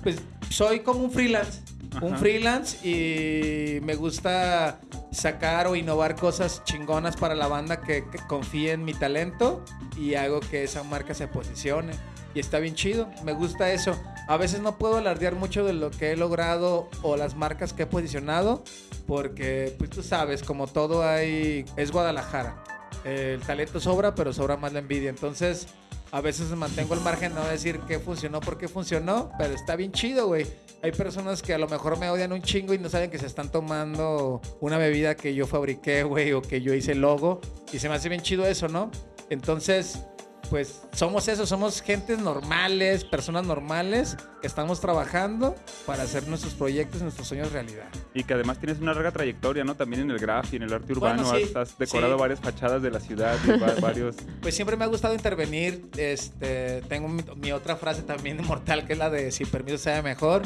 pues 0.03 0.17
soy 0.51 0.81
como 0.81 1.01
un 1.03 1.11
freelance. 1.11 1.63
Un 2.03 2.19
freelance 2.19 2.87
y 2.87 3.81
me 3.81 3.95
gusta 3.95 4.81
sacar 5.11 5.67
o 5.67 5.75
innovar 5.75 6.15
cosas 6.15 6.63
chingonas 6.65 7.17
para 7.17 7.35
la 7.35 7.49
banda 7.49 7.81
que, 7.81 8.05
que 8.11 8.19
confíe 8.29 8.73
en 8.73 8.85
mi 8.85 8.93
talento 8.93 9.65
y 9.97 10.15
hago 10.15 10.41
que 10.41 10.63
esa 10.63 10.83
marca 10.83 11.15
se 11.15 11.27
posicione. 11.27 11.95
Y 12.35 12.41
está 12.41 12.59
bien 12.59 12.75
chido, 12.75 13.11
me 13.25 13.33
gusta 13.33 13.73
eso. 13.73 13.99
A 14.29 14.37
veces 14.37 14.61
no 14.61 14.77
puedo 14.77 14.99
alardear 14.99 15.37
mucho 15.37 15.65
de 15.65 15.73
lo 15.73 15.91
que 15.91 16.13
he 16.13 16.17
logrado 16.17 16.91
o 17.01 17.17
las 17.17 17.35
marcas 17.35 17.73
que 17.73 17.85
he 17.85 17.87
posicionado, 17.87 18.63
porque 19.07 19.75
pues 19.79 19.89
tú 19.89 20.03
sabes, 20.03 20.43
como 20.43 20.67
todo 20.67 21.03
hay, 21.03 21.65
es 21.79 21.91
Guadalajara. 21.91 22.63
El 23.05 23.41
talento 23.41 23.81
sobra, 23.81 24.15
pero 24.15 24.35
sobra 24.35 24.59
más 24.59 24.75
la 24.75 24.81
envidia. 24.81 25.09
Entonces, 25.09 25.69
a 26.13 26.21
veces 26.21 26.51
mantengo 26.51 26.93
el 26.93 27.01
margen 27.01 27.35
no 27.35 27.43
decir 27.47 27.81
qué 27.89 27.99
funcionó, 27.99 28.41
por 28.41 28.59
qué 28.59 28.69
funcionó, 28.69 29.31
pero 29.39 29.55
está 29.55 29.77
bien 29.77 29.93
chido, 29.93 30.27
güey. 30.27 30.47
Hay 30.83 30.93
personas 30.93 31.41
que 31.41 31.55
a 31.55 31.59
lo 31.59 31.67
mejor 31.67 31.99
me 31.99 32.11
odian 32.11 32.31
un 32.33 32.43
chingo 32.43 32.75
y 32.75 32.79
no 32.79 32.91
saben 32.91 33.11
que 33.11 33.19
se 33.19 33.25
están 33.25 33.51
tomando 33.51 34.43
una 34.61 34.77
bebida 34.77 35.15
que 35.17 35.35
yo 35.35 35.47
fabriqué, 35.47 36.03
güey, 36.03 36.35
o 36.35 36.43
que 36.43 36.61
yo 36.61 36.75
hice 36.75 36.95
logo. 36.95 37.41
Y 37.73 37.79
se 37.79 37.89
me 37.89 37.95
hace 37.95 38.11
bien 38.11 38.21
chido 38.21 38.47
eso, 38.47 38.69
¿no? 38.69 38.91
Entonces, 39.31 40.01
pues 40.49 40.83
somos 40.93 41.29
eso, 41.29 41.47
somos 41.47 41.81
gentes 41.83 42.19
normales, 42.19 43.05
personas 43.05 43.47
normales 43.47 44.17
que 44.41 44.47
estamos 44.47 44.81
trabajando 44.81 45.55
para 45.87 46.03
hacer 46.03 46.27
nuestros 46.29 46.55
proyectos, 46.55 47.03
nuestros 47.03 47.29
sueños 47.29 47.53
realidad. 47.53 47.87
Y 48.15 48.25
que 48.25 48.35
además 48.35 48.59
tienes 48.59 48.79
una 48.81 48.95
larga 48.95 49.11
trayectoria, 49.13 49.65
¿no? 49.65 49.75
También 49.75 50.03
en 50.03 50.11
el 50.11 50.19
graf 50.19 50.53
y 50.53 50.57
en 50.57 50.63
el 50.63 50.73
arte 50.73 50.93
urbano. 50.93 51.31
has, 51.31 51.79
decorado 51.79 52.17
varias 52.17 52.41
fachadas 52.41 52.83
de 52.83 52.91
la 52.91 53.01
ciudad 53.01 53.37
y 53.45 53.81
varios... 53.81 54.17
Pues 54.41 54.55
siempre 54.55 54.77
me 54.77 54.85
ha 54.85 54.89
gustado 54.89 55.15
intervenir. 55.15 55.89
Este, 55.97 56.83
tengo 56.89 57.09
mi, 57.09 57.53
otra 57.53 57.77
frase 57.77 58.03
también 58.03 58.39
inmortal 58.39 58.87
que 58.87 58.95
es 58.95 58.99
la 58.99 59.11
de 59.11 59.33
si 59.33 59.45
permiso 59.45 59.79
sea 59.79 60.03
mejor. 60.03 60.43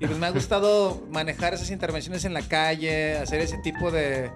Y 0.00 0.06
pues 0.06 0.18
me 0.18 0.26
ha 0.26 0.30
gustado 0.30 1.06
manejar 1.10 1.54
esas 1.54 1.70
intervenciones 1.70 2.24
en 2.24 2.34
la 2.34 2.42
calle, 2.42 3.16
hacer 3.16 3.40
ese 3.40 3.58
tipo 3.58 3.90
de, 3.90 4.30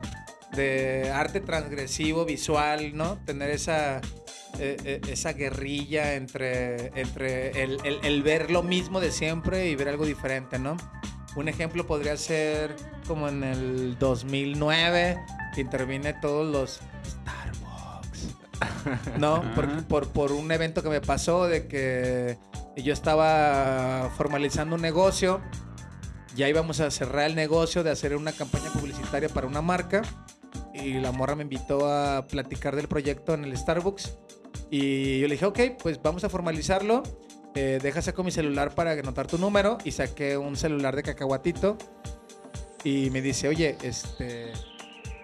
de 0.53 1.11
arte 1.13 1.41
transgresivo, 1.41 2.25
visual, 2.25 2.97
¿no? 2.97 3.19
Tener 3.25 3.51
esa 3.51 4.01
eh, 4.59 4.77
eh, 4.85 5.01
esa 5.09 5.35
guerrilla 5.35 6.15
entre, 6.15 6.89
entre 6.99 7.63
el, 7.63 8.23
ver 8.25 8.51
lo 8.51 8.65
mismo 8.65 8.99
de 8.99 9.13
siempre 9.13 9.69
y 9.69 9.77
ver 9.77 9.89
algo 9.89 10.05
diferente, 10.05 10.59
¿no? 10.59 10.77
Un 11.37 11.49
ejemplo 11.49 11.87
podría 11.87 12.17
ser 12.17 12.75
como 13.07 13.29
en 13.29 13.45
el 13.45 13.97
2009, 14.01 15.21
que 15.55 15.61
interviene 15.61 16.13
todos 16.15 16.51
los 16.51 16.81
Starbucks, 17.09 18.35
¿no? 19.19 19.43
Por, 19.89 20.09
por, 20.09 20.33
un 20.33 20.51
evento 20.51 20.83
que 20.83 20.89
me 20.89 21.01
pasó 21.01 21.47
de 21.47 21.69
que 21.69 22.37
yo 22.77 22.93
estaba 22.93 24.11
formalizando 24.17 24.75
un 24.75 24.83
negocio, 24.83 25.41
ya 26.35 26.49
íbamos 26.49 26.81
a 26.81 26.91
cerrar 26.91 27.27
el 27.27 27.37
negocio 27.37 27.85
de 27.85 27.91
hacer 27.91 28.17
una 28.17 28.33
campaña 28.33 28.73
publicitaria 28.73 29.29
para 29.29 29.47
una 29.47 29.63
marca 29.63 30.03
y 30.83 30.95
la 30.95 31.13
morra 31.13 31.35
me 31.35 31.43
invitó 31.43 31.91
a 31.91 32.27
platicar 32.27 32.77
del 32.77 32.89
proyecto 32.89 33.35
en 33.35 33.45
el 33.45 33.57
Starbucks 33.57 34.17
y 34.71 35.21
yo 35.21 35.29
le 35.29 35.35
dije, 35.35 35.47
ok, 35.47 35.61
pues 35.83 36.01
vamos 36.03 36.25
a 36.25 36.29
formalizarlo. 36.29 37.03
Eh, 37.55 37.79
deja 37.83 38.03
saco 38.03 38.23
mi 38.23 38.31
celular 38.31 38.75
para 38.75 38.93
anotar 38.93 39.27
tu 39.27 39.39
número. 39.39 39.79
Y 39.85 39.93
saqué 39.93 40.37
un 40.37 40.57
celular 40.57 40.95
de 40.95 41.03
cacahuatito. 41.03 41.79
Y 42.85 43.11
me 43.11 43.21
dice, 43.21 43.49
oye, 43.49 43.77
este. 43.83 44.53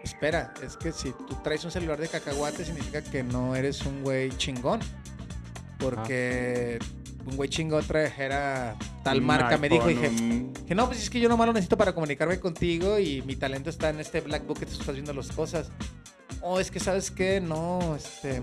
Espera, 0.02 0.52
es 0.62 0.76
que 0.76 0.92
si 0.92 1.12
tú 1.12 1.38
traes 1.42 1.64
un 1.64 1.70
celular 1.70 1.98
de 1.98 2.08
cacahuate 2.08 2.62
significa 2.64 3.02
que 3.02 3.22
no 3.22 3.56
eres 3.56 3.86
un 3.86 4.02
güey 4.02 4.30
chingón. 4.36 4.80
Porque 5.78 6.78
un 7.26 7.36
güey 7.36 7.48
chingón 7.48 7.84
trajera 7.86 8.76
tal 9.02 9.20
marca. 9.20 9.56
me 9.58 9.68
dijo, 9.68 9.88
y 9.90 9.94
dije, 9.94 10.10
que 10.66 10.74
no, 10.74 10.86
pues 10.86 11.02
es 11.02 11.10
que 11.10 11.20
yo 11.20 11.28
nomás 11.28 11.46
lo 11.46 11.52
necesito 11.52 11.76
para 11.76 11.94
comunicarme 11.94 12.38
contigo 12.40 12.98
y 12.98 13.22
mi 13.22 13.36
talento 13.36 13.70
está 13.70 13.90
en 13.90 14.00
este 14.00 14.20
black 14.20 14.46
book 14.46 14.58
que 14.58 14.66
te 14.66 14.72
estás 14.72 14.94
viendo 14.94 15.12
las 15.12 15.28
cosas. 15.28 15.70
Oh, 16.42 16.60
es 16.60 16.70
que 16.70 16.80
sabes 16.80 17.10
que 17.10 17.40
no, 17.40 17.96
este 17.96 18.42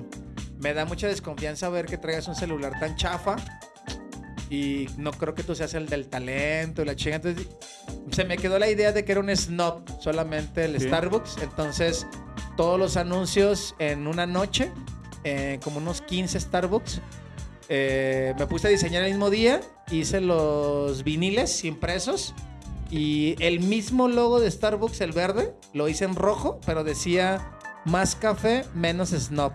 me 0.62 0.74
da 0.74 0.86
mucha 0.86 1.08
desconfianza 1.08 1.70
ver 1.70 1.88
que 1.88 1.98
traigas 1.98 2.28
un 2.28 2.36
celular 2.36 2.74
tan 2.80 2.96
chafa. 2.96 3.36
Y 4.50 4.88
no 4.98 5.12
creo 5.12 5.34
que 5.34 5.44
tú 5.44 5.56
seas 5.56 5.74
el 5.76 5.88
del 5.88 6.10
talento 6.10 6.84
la 6.84 6.96
chinga. 6.96 7.16
Entonces, 7.16 7.48
se 8.12 8.26
me 8.26 8.38
quedó 8.38 8.60
la 8.60 8.70
idea 8.70 8.92
de 8.92 9.06
que 9.06 9.14
era 9.14 9.22
un 9.22 9.36
snob 9.36 9.82
solamente 10.02 10.66
el 10.66 10.80
Starbucks. 10.80 11.38
Entonces, 11.42 12.06
todos 12.58 12.78
los 12.78 12.98
anuncios 12.98 13.76
en 13.80 14.08
una 14.08 14.26
noche, 14.26 14.72
eh, 15.24 15.60
como 15.64 15.78
unos 15.78 16.02
15 16.02 16.38
Starbucks, 16.40 17.02
eh, 17.74 18.34
me 18.38 18.48
puse 18.48 18.68
a 18.68 18.70
diseñar 18.70 19.04
el 19.04 19.12
mismo 19.12 19.30
día. 19.30 19.62
Hice 19.90 20.20
los 20.20 21.04
viniles 21.04 21.64
impresos. 21.64 22.34
Y 22.90 23.36
el 23.40 23.62
mismo 23.62 24.10
logo 24.10 24.42
de 24.42 24.52
Starbucks, 24.52 25.00
el 25.00 25.14
verde, 25.14 25.54
lo 25.74 25.88
hice 25.88 26.04
en 26.04 26.16
rojo, 26.16 26.60
pero 26.66 26.84
decía 26.84 27.58
más 27.86 28.16
café, 28.16 28.66
menos 28.76 29.12
snob 29.12 29.54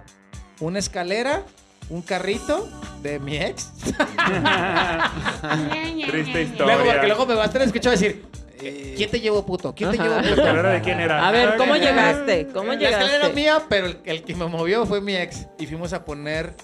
una 0.60 0.78
escalera, 0.78 1.42
un 1.88 2.02
carrito 2.02 2.68
de 3.02 3.18
mi 3.18 3.36
ex. 3.36 3.72
Triste 6.06 6.42
historia. 6.42 6.76
Luego, 6.76 6.90
porque 6.90 7.06
luego 7.06 7.26
me 7.26 7.34
va 7.34 7.42
a 7.42 7.46
estar 7.46 7.62
escuchando 7.62 7.98
decir, 7.98 8.24
eh, 8.60 8.94
¿Quién 8.96 9.10
te 9.10 9.20
llevó 9.20 9.44
puto? 9.44 9.74
¿Quién 9.74 9.90
te 9.90 9.98
llevó 9.98 10.16
puto? 10.22 10.62
de 10.62 10.80
quién 10.80 10.98
era? 10.98 11.28
A 11.28 11.30
ver, 11.30 11.56
¿cómo 11.56 11.76
llegaste? 11.76 12.48
¿Cómo 12.48 12.72
llegaste? 12.72 12.90
La 12.90 13.04
escalera 13.04 13.26
era 13.26 13.34
mía, 13.34 13.62
pero 13.68 13.88
el, 14.04 14.22
que 14.22 14.34
me 14.34 14.46
movió 14.46 14.86
fue 14.86 15.02
mi 15.02 15.14
ex. 15.14 15.46
Y 15.58 15.66
fuimos 15.66 15.92
a 15.92 16.04
poner 16.04 16.54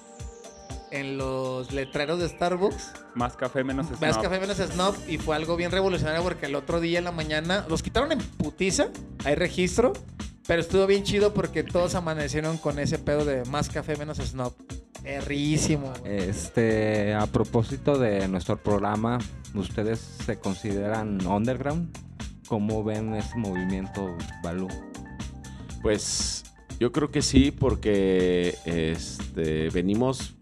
en 0.93 1.19
los 1.19 1.73
letreros 1.73 2.21
de 2.21 2.29
Starbucks. 2.29 2.93
Más 3.15 3.37
café, 3.37 3.65
menos 3.65 3.87
snob. 3.87 4.01
Más 4.01 4.19
café, 4.19 4.39
menos 4.39 4.59
snob. 4.59 4.95
Y 5.09 5.19
fue 5.19 5.35
algo 5.35 5.57
bien 5.57 5.71
revolucionario 5.71 6.23
porque 6.23 6.47
el 6.47 6.55
otro 6.55 6.81
día 6.81 6.99
en 6.99 7.05
la 7.05 7.13
mañana 7.13 7.67
los 7.69 7.83
quitaron 7.83 8.13
en 8.13 8.19
putiza. 8.19 8.89
Hay 9.25 9.35
registro. 9.35 9.93
Pero 10.47 10.61
estuvo 10.61 10.87
bien 10.87 11.05
chido 11.05 11.33
porque 11.35 11.63
todos 11.63 11.95
amanecieron 11.95 12.59
con 12.59 12.79
ese 12.79 12.99
pedo 12.99 13.25
de 13.25 13.45
más 13.45 13.69
café, 13.69 13.97
menos 13.97 14.19
snob. 14.19 14.53
Perrísimo. 15.03 15.93
Este, 16.05 17.15
a 17.15 17.27
propósito 17.27 17.97
de 17.99 18.27
nuestro 18.29 18.57
programa, 18.57 19.19
¿ustedes 19.55 20.01
se 20.01 20.39
consideran 20.39 21.25
underground? 21.27 21.97
¿Cómo 22.49 22.83
ven 22.83 23.15
ese 23.15 23.37
movimiento, 23.37 24.17
Balú? 24.43 24.69
Pues 25.81 26.45
yo 26.79 26.93
creo 26.93 27.11
que 27.11 27.23
sí, 27.23 27.51
porque 27.53 28.59
este, 28.65 29.71
venimos 29.71 30.35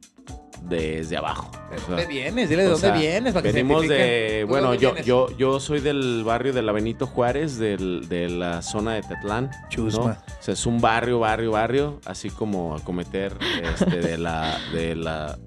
desde 0.63 1.17
abajo. 1.17 1.51
¿De 1.71 1.77
dónde 1.89 2.07
vienes? 2.07 2.49
Dile 2.49 2.65
de 2.65 2.69
dónde 2.69 2.93
vienes. 2.93 3.35
Para 3.35 3.51
venimos 3.51 3.87
de. 3.89 4.45
Bueno, 4.49 4.75
yo, 4.75 4.97
yo, 4.99 5.29
yo 5.37 5.61
soy 5.61 5.81
del 5.81 6.25
barrio 6.25 6.53
de 6.53 6.63
la 6.63 6.73
Benito 6.73 7.07
Juárez, 7.07 7.59
del, 7.59 8.09
de 8.09 8.29
la 8.29 8.63
zona 8.63 8.95
de 8.95 9.03
Tetlán. 9.03 9.51
Chusma. 9.69 10.23
O 10.27 10.43
sea, 10.43 10.55
es 10.55 10.67
un 10.67 10.81
barrio, 10.81 11.21
barrio, 11.21 11.53
barrio, 11.53 12.01
así 12.05 12.31
como 12.31 12.75
acometer 12.75 13.37
este, 13.63 14.01
de, 14.01 14.19
la, 14.19 14.59
de 14.73 14.97
la 14.97 15.39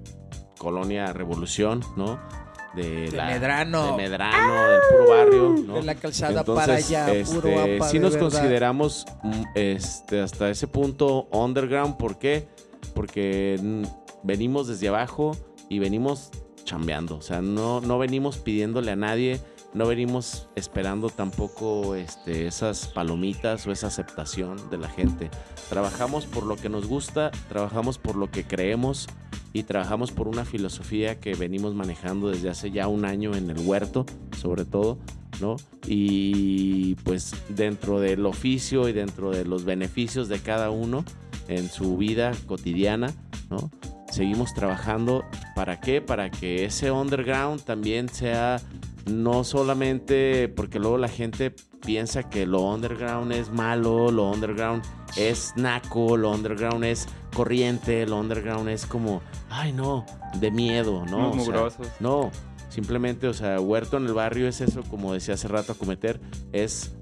colonia 0.58 1.12
Revolución, 1.12 1.84
¿no? 1.96 2.18
De, 2.74 3.12
la, 3.12 3.26
Medrano. 3.26 3.86
De 3.86 4.02
Medrano, 4.02 4.68
del 4.68 4.80
puro 4.90 5.08
barrio. 5.08 5.54
¿no? 5.64 5.74
De 5.74 5.82
la 5.82 5.94
calzada 5.94 6.42
para 6.42 6.74
allá, 6.74 7.06
puro 7.24 7.48
este, 7.48 7.88
Sí 7.88 7.98
nos 8.00 8.16
consideramos 8.16 9.06
mm, 9.22 9.42
este, 9.54 10.20
hasta 10.20 10.50
ese 10.50 10.66
punto 10.66 11.28
underground. 11.30 11.96
¿Por 11.96 12.18
qué? 12.18 12.48
Porque 12.94 13.84
venimos 14.24 14.66
desde 14.66 14.88
abajo 14.88 15.36
y 15.68 15.78
venimos 15.78 16.30
chambeando. 16.64 17.16
O 17.16 17.22
sea, 17.22 17.42
no, 17.42 17.80
no 17.80 17.98
venimos 17.98 18.38
pidiéndole 18.38 18.90
a 18.90 18.96
nadie, 18.96 19.40
no 19.74 19.86
venimos 19.86 20.48
esperando 20.54 21.10
tampoco 21.10 21.94
este, 21.94 22.46
esas 22.46 22.86
palomitas 22.88 23.66
o 23.66 23.72
esa 23.72 23.88
aceptación 23.88 24.70
de 24.70 24.78
la 24.78 24.88
gente. 24.88 25.30
Trabajamos 25.68 26.26
por 26.26 26.44
lo 26.44 26.56
que 26.56 26.68
nos 26.68 26.86
gusta, 26.86 27.30
trabajamos 27.48 27.98
por 27.98 28.16
lo 28.16 28.30
que 28.30 28.44
creemos 28.44 29.08
y 29.52 29.64
trabajamos 29.64 30.10
por 30.10 30.28
una 30.28 30.44
filosofía 30.44 31.20
que 31.20 31.34
venimos 31.34 31.74
manejando 31.74 32.28
desde 32.28 32.50
hace 32.50 32.70
ya 32.70 32.88
un 32.88 33.04
año 33.04 33.34
en 33.34 33.50
el 33.50 33.58
huerto, 33.66 34.06
sobre 34.36 34.64
todo, 34.64 34.98
¿no? 35.40 35.56
Y 35.86 36.94
pues 37.04 37.34
dentro 37.48 38.00
del 38.00 38.26
oficio 38.26 38.88
y 38.88 38.92
dentro 38.92 39.30
de 39.30 39.44
los 39.44 39.64
beneficios 39.64 40.28
de 40.28 40.40
cada 40.40 40.70
uno 40.70 41.04
en 41.48 41.68
su 41.68 41.96
vida 41.96 42.32
cotidiana, 42.46 43.12
¿no? 43.50 43.70
Seguimos 44.14 44.54
trabajando. 44.54 45.24
¿Para 45.54 45.80
qué? 45.80 46.00
Para 46.00 46.30
que 46.30 46.64
ese 46.64 46.90
underground 46.90 47.62
también 47.62 48.08
sea 48.08 48.60
no 49.06 49.44
solamente 49.44 50.48
porque 50.48 50.78
luego 50.78 50.96
la 50.96 51.08
gente 51.08 51.54
piensa 51.84 52.22
que 52.22 52.46
lo 52.46 52.62
underground 52.62 53.32
es 53.32 53.50
malo, 53.50 54.10
lo 54.10 54.30
underground 54.30 54.82
es 55.16 55.52
naco, 55.56 56.16
lo 56.16 56.30
underground 56.30 56.84
es 56.84 57.06
corriente, 57.34 58.06
lo 58.06 58.20
underground 58.20 58.68
es 58.68 58.86
como, 58.86 59.20
ay 59.50 59.72
no, 59.72 60.06
de 60.40 60.50
miedo, 60.50 61.04
¿no? 61.06 61.34
no, 62.00 62.30
simplemente, 62.68 63.28
o 63.28 63.34
sea, 63.34 63.60
huerto 63.60 63.98
en 63.98 64.06
el 64.06 64.14
barrio 64.14 64.48
es 64.48 64.60
eso, 64.60 64.82
como 64.84 65.12
decía 65.12 65.34
hace 65.34 65.48
rato, 65.48 65.72
acometer, 65.72 66.20
es 66.52 66.94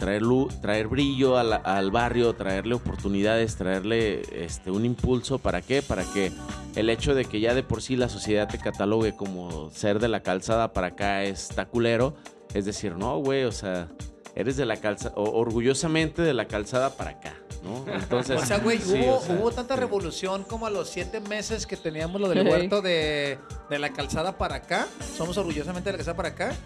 traer 0.00 0.22
luz, 0.22 0.60
traer 0.62 0.88
brillo 0.88 1.36
al, 1.36 1.90
barrio, 1.90 2.32
traerle 2.32 2.74
oportunidades, 2.74 3.56
traerle 3.56 4.22
este, 4.32 4.70
un 4.70 4.86
impulso. 4.86 5.38
¿Para 5.38 5.60
qué? 5.60 5.82
Para 5.82 6.04
que 6.04 6.32
el 6.74 6.88
hecho 6.88 7.14
de 7.14 7.26
que 7.26 7.38
ya 7.38 7.54
de 7.54 7.62
por 7.62 7.82
sí 7.82 7.96
la 7.96 8.08
sociedad 8.08 8.48
te 8.48 8.58
catalogue 8.58 9.14
como 9.14 9.70
ser 9.70 10.00
de 10.00 10.08
la 10.08 10.20
calzada 10.22 10.72
para 10.72 10.88
acá 10.88 11.22
está 11.22 11.66
culero. 11.66 12.16
Es 12.54 12.64
decir, 12.64 12.96
no, 12.96 13.18
güey, 13.18 13.44
o 13.44 13.52
sea, 13.52 13.88
eres 14.34 14.56
de 14.56 14.64
la 14.64 14.76
calzada, 14.76 15.14
orgullosamente 15.16 16.22
de 16.22 16.32
la 16.32 16.46
calzada 16.46 16.96
para 16.96 17.10
acá. 17.10 17.34
¿No? 17.62 17.84
Entonces, 17.92 18.40
o 18.40 18.46
sea, 18.46 18.58
güey, 18.58 18.78
hubo, 18.78 19.50
tanta 19.50 19.76
revolución 19.76 20.44
como 20.44 20.66
a 20.66 20.70
los 20.70 20.88
siete 20.88 21.20
meses 21.20 21.66
que 21.66 21.76
teníamos 21.76 22.20
lo 22.20 22.28
del 22.28 22.46
huerto 22.46 22.82
de, 22.82 23.38
de, 23.68 23.78
la 23.78 23.92
calzada 23.92 24.36
para 24.38 24.56
acá. 24.56 24.86
Somos 25.16 25.36
orgullosamente 25.38 25.88
de 25.88 25.92
la 25.92 25.98
calzada 25.98 26.16
para 26.16 26.28
acá 26.30 26.56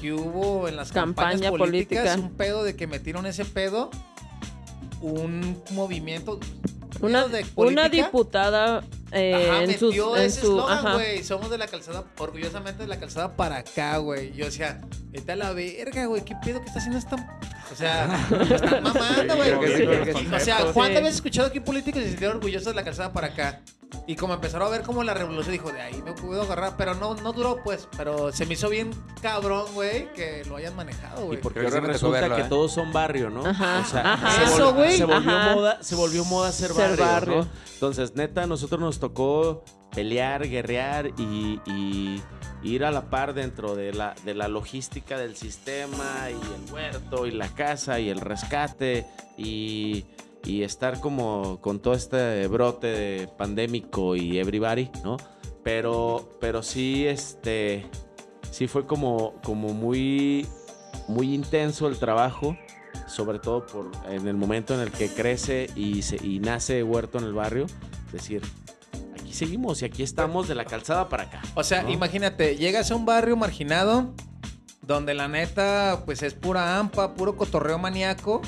que 0.00 0.12
hubo 0.12 0.68
en 0.68 0.76
las 0.76 0.92
campañas 0.92 1.50
políticas 1.52 2.18
un 2.18 2.32
pedo 2.32 2.64
de 2.64 2.76
que 2.76 2.86
metieron 2.86 3.26
ese 3.26 3.44
pedo, 3.44 3.90
un 5.00 5.62
movimiento. 5.72 6.38
Una, 7.00 7.26
de 7.26 7.44
una 7.56 7.88
diputada 7.88 8.84
eh, 9.12 9.50
ajá, 9.50 9.62
en 9.62 9.68
metió 9.68 10.16
ese 10.16 10.40
eslogan, 10.40 10.94
güey. 10.94 11.22
Somos 11.22 11.50
de 11.50 11.58
la 11.58 11.66
calzada, 11.66 12.04
orgullosamente 12.18 12.82
de 12.82 12.88
la 12.88 12.98
calzada 12.98 13.36
para 13.36 13.58
acá, 13.58 13.98
güey. 13.98 14.32
Yo 14.32 14.46
decía, 14.46 14.80
vete 15.10 15.32
a 15.32 15.36
la 15.36 15.52
verga, 15.52 16.06
güey. 16.06 16.24
¿Qué 16.24 16.34
pedo 16.42 16.60
que 16.60 16.66
está 16.66 16.78
haciendo 16.78 16.98
esta 16.98 17.16
O 17.70 17.76
sea, 17.76 18.26
están 18.50 18.82
mamando, 18.82 19.36
güey. 19.36 19.52
O 20.32 20.40
sea, 20.40 20.64
¿cuántas 20.72 21.02
veces 21.02 21.16
escuchado 21.16 21.52
que 21.52 21.58
un 21.58 21.64
político 21.64 21.98
se 21.98 22.08
sintió 22.08 22.30
orgulloso 22.30 22.70
de 22.70 22.76
la 22.76 22.84
calzada 22.84 23.12
para 23.12 23.28
acá? 23.28 23.60
Y 24.06 24.16
como 24.16 24.34
empezaron 24.34 24.68
a 24.68 24.70
ver 24.70 24.82
como 24.82 25.04
la 25.04 25.14
revolución, 25.14 25.52
dijo, 25.52 25.72
de 25.72 25.80
ahí 25.80 26.02
me 26.02 26.12
puedo 26.12 26.42
agarrar. 26.42 26.74
Pero 26.76 26.94
no, 26.94 27.14
no 27.14 27.32
duró, 27.32 27.60
pues. 27.62 27.88
Pero 27.96 28.32
se 28.32 28.46
me 28.46 28.54
hizo 28.54 28.68
bien 28.68 28.90
cabrón, 29.20 29.66
güey, 29.74 30.12
que 30.12 30.44
lo 30.46 30.56
hayan 30.56 30.74
manejado, 30.74 31.26
güey. 31.26 31.38
Y 31.38 31.42
porque 31.42 31.60
ahora 31.60 31.80
resulta 31.80 32.34
que 32.34 32.42
¿eh? 32.42 32.46
todos 32.48 32.72
son 32.72 32.92
barrio, 32.92 33.30
¿no? 33.30 33.46
Ajá, 33.46 33.80
o 33.80 33.84
sea, 33.84 34.14
ajá. 34.14 34.30
Se, 34.32 34.44
Eso, 34.44 34.74
se 34.90 35.04
volvió 35.04 35.20
moda, 35.30 35.82
se 35.82 35.94
volvió 35.94 36.24
moda 36.24 36.52
ser, 36.52 36.72
ser 36.72 36.96
barrio, 36.96 37.36
¿no? 37.36 37.48
Entonces, 37.74 38.14
neta, 38.14 38.44
a 38.44 38.46
nosotros 38.46 38.80
nos 38.80 38.98
tocó 38.98 39.64
pelear, 39.94 40.48
guerrear 40.48 41.08
y, 41.18 41.60
y, 41.66 42.22
ir 42.62 42.84
a 42.84 42.90
la 42.90 43.10
par 43.10 43.34
dentro 43.34 43.74
de 43.74 43.92
la, 43.92 44.14
de 44.24 44.34
la 44.34 44.48
logística 44.48 45.18
del 45.18 45.36
sistema 45.36 46.28
y 46.30 46.32
el 46.34 46.72
huerto 46.72 47.26
y 47.26 47.32
la 47.32 47.48
casa 47.48 47.98
y 47.98 48.08
el 48.08 48.20
rescate 48.20 49.06
y 49.36 50.06
y 50.44 50.62
estar 50.62 51.00
como 51.00 51.60
con 51.60 51.80
todo 51.80 51.94
este 51.94 52.46
brote 52.48 53.28
pandémico 53.38 54.16
y 54.16 54.38
everybody, 54.38 54.90
¿no? 55.04 55.16
Pero, 55.62 56.30
pero 56.40 56.62
sí, 56.62 57.06
este, 57.06 57.86
sí 58.50 58.66
fue 58.66 58.86
como, 58.86 59.34
como 59.44 59.68
muy, 59.72 60.46
muy 61.06 61.32
intenso 61.32 61.86
el 61.86 61.98
trabajo, 61.98 62.56
sobre 63.06 63.38
todo 63.38 63.66
por 63.66 63.90
en 64.08 64.26
el 64.26 64.34
momento 64.34 64.74
en 64.74 64.80
el 64.80 64.90
que 64.90 65.08
crece 65.08 65.70
y, 65.76 66.02
se, 66.02 66.16
y 66.16 66.40
nace 66.40 66.82
Huerto 66.82 67.18
en 67.18 67.24
el 67.24 67.32
barrio, 67.32 67.66
decir, 68.12 68.42
aquí 69.14 69.32
seguimos 69.32 69.82
y 69.82 69.84
aquí 69.84 70.02
estamos 70.02 70.48
de 70.48 70.56
la 70.56 70.64
calzada 70.64 71.08
para 71.08 71.24
acá. 71.24 71.42
O 71.54 71.62
sea, 71.62 71.88
imagínate, 71.88 72.56
llegas 72.56 72.90
a 72.90 72.96
un 72.96 73.06
barrio 73.06 73.36
marginado 73.36 74.12
donde 74.82 75.14
la 75.14 75.28
neta, 75.28 76.02
pues 76.04 76.24
es 76.24 76.34
pura 76.34 76.78
ampa, 76.78 77.14
puro 77.14 77.36
cotorreo 77.36 77.78
maníaco 77.78 78.42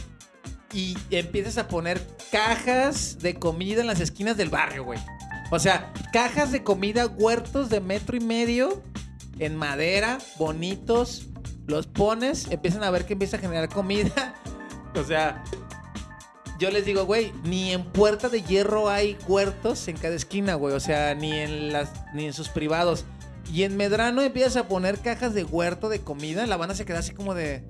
y 0.75 0.99
empiezas 1.11 1.57
a 1.57 1.68
poner 1.68 2.05
cajas 2.33 3.18
de 3.20 3.35
comida 3.37 3.81
en 3.81 3.87
las 3.87 4.01
esquinas 4.01 4.37
del 4.37 4.51
barrio, 4.51 4.85
güey. 4.85 4.99
O 5.51 5.59
sea, 5.59 5.93
cajas 6.12 6.51
de 6.51 6.64
comida, 6.64 7.07
huertos 7.07 7.70
de 7.70 7.81
metro 7.81 8.16
y 8.16 8.20
medio 8.20 8.83
en 9.39 9.57
madera, 9.57 10.18
bonitos. 10.37 11.29
Los 11.66 11.87
pones, 11.87 12.51
empiezan 12.51 12.83
a 12.83 12.91
ver 12.91 13.07
que 13.07 13.14
empieza 13.14 13.37
a 13.37 13.41
generar 13.41 13.68
comida. 13.68 14.35
o 14.95 15.05
sea, 15.05 15.45
yo 16.59 16.70
les 16.70 16.85
digo, 16.85 17.05
güey, 17.05 17.33
ni 17.45 17.72
en 17.72 17.85
Puerta 17.85 18.29
de 18.29 18.43
Hierro 18.43 18.91
hay 18.91 19.16
huertos 19.29 19.87
en 19.89 19.97
cada 19.97 20.14
esquina, 20.14 20.55
güey. 20.57 20.75
O 20.75 20.81
sea, 20.81 21.14
ni 21.14 21.33
en 21.33 21.72
las, 21.72 21.93
ni 22.14 22.27
en 22.27 22.33
sus 22.33 22.49
privados. 22.49 23.05
Y 23.53 23.62
en 23.62 23.77
Medrano 23.77 24.22
empiezas 24.22 24.57
a 24.57 24.68
poner 24.68 24.99
cajas 24.99 25.35
de 25.35 25.45
huerto 25.45 25.89
de 25.89 26.01
comida. 26.01 26.47
La 26.47 26.57
banda 26.57 26.75
se 26.75 26.85
queda 26.85 26.99
así 26.99 27.12
como 27.12 27.35
de. 27.35 27.64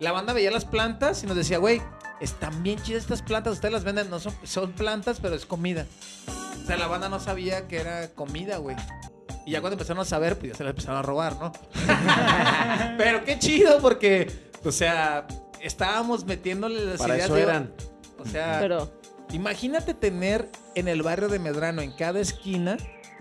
La 0.00 0.12
banda 0.12 0.32
veía 0.32 0.50
las 0.50 0.64
plantas 0.64 1.22
y 1.22 1.26
nos 1.26 1.36
decía, 1.36 1.58
güey, 1.58 1.80
están 2.20 2.62
bien 2.62 2.80
chidas 2.82 3.02
estas 3.02 3.22
plantas. 3.22 3.54
Ustedes 3.54 3.72
las 3.72 3.84
venden, 3.84 4.10
no 4.10 4.18
son, 4.18 4.34
son 4.44 4.72
plantas, 4.72 5.18
pero 5.20 5.34
es 5.34 5.46
comida. 5.46 5.86
O 6.62 6.66
sea, 6.66 6.76
la 6.76 6.86
banda 6.86 7.08
no 7.08 7.20
sabía 7.20 7.68
que 7.68 7.78
era 7.78 8.08
comida, 8.08 8.58
güey. 8.58 8.76
Y 9.44 9.52
ya 9.52 9.60
cuando 9.60 9.74
empezaron 9.74 10.02
a 10.02 10.04
saber, 10.04 10.38
pues 10.38 10.52
ya 10.52 10.58
se 10.58 10.64
la 10.64 10.70
empezaron 10.70 10.98
a 10.98 11.02
robar, 11.02 11.36
¿no? 11.36 11.52
pero 12.98 13.24
qué 13.24 13.38
chido, 13.38 13.78
porque, 13.80 14.50
o 14.64 14.72
sea, 14.72 15.26
estábamos 15.62 16.24
metiéndole 16.24 16.84
las 16.84 16.98
Para 16.98 17.16
eso 17.16 17.36
eran. 17.36 17.72
O 18.18 18.26
sea, 18.26 18.58
pero... 18.60 18.90
imagínate 19.30 19.94
tener 19.94 20.50
en 20.74 20.88
el 20.88 21.02
barrio 21.02 21.28
de 21.28 21.38
Medrano, 21.38 21.82
en 21.82 21.92
cada 21.92 22.18
esquina, 22.18 22.76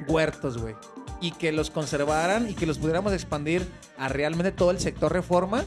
huertos, 0.08 0.58
güey. 0.58 0.76
Y 1.22 1.32
que 1.32 1.52
los 1.52 1.70
conservaran 1.70 2.50
y 2.50 2.56
que 2.56 2.66
los 2.66 2.80
pudiéramos 2.80 3.14
expandir 3.14 3.68
a 3.98 4.10
realmente 4.10 4.52
todo 4.52 4.72
el 4.72 4.80
sector 4.80 5.14
reforma. 5.14 5.66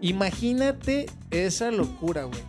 Imagínate 0.00 1.06
esa 1.30 1.70
locura, 1.70 2.24
güey 2.24 2.40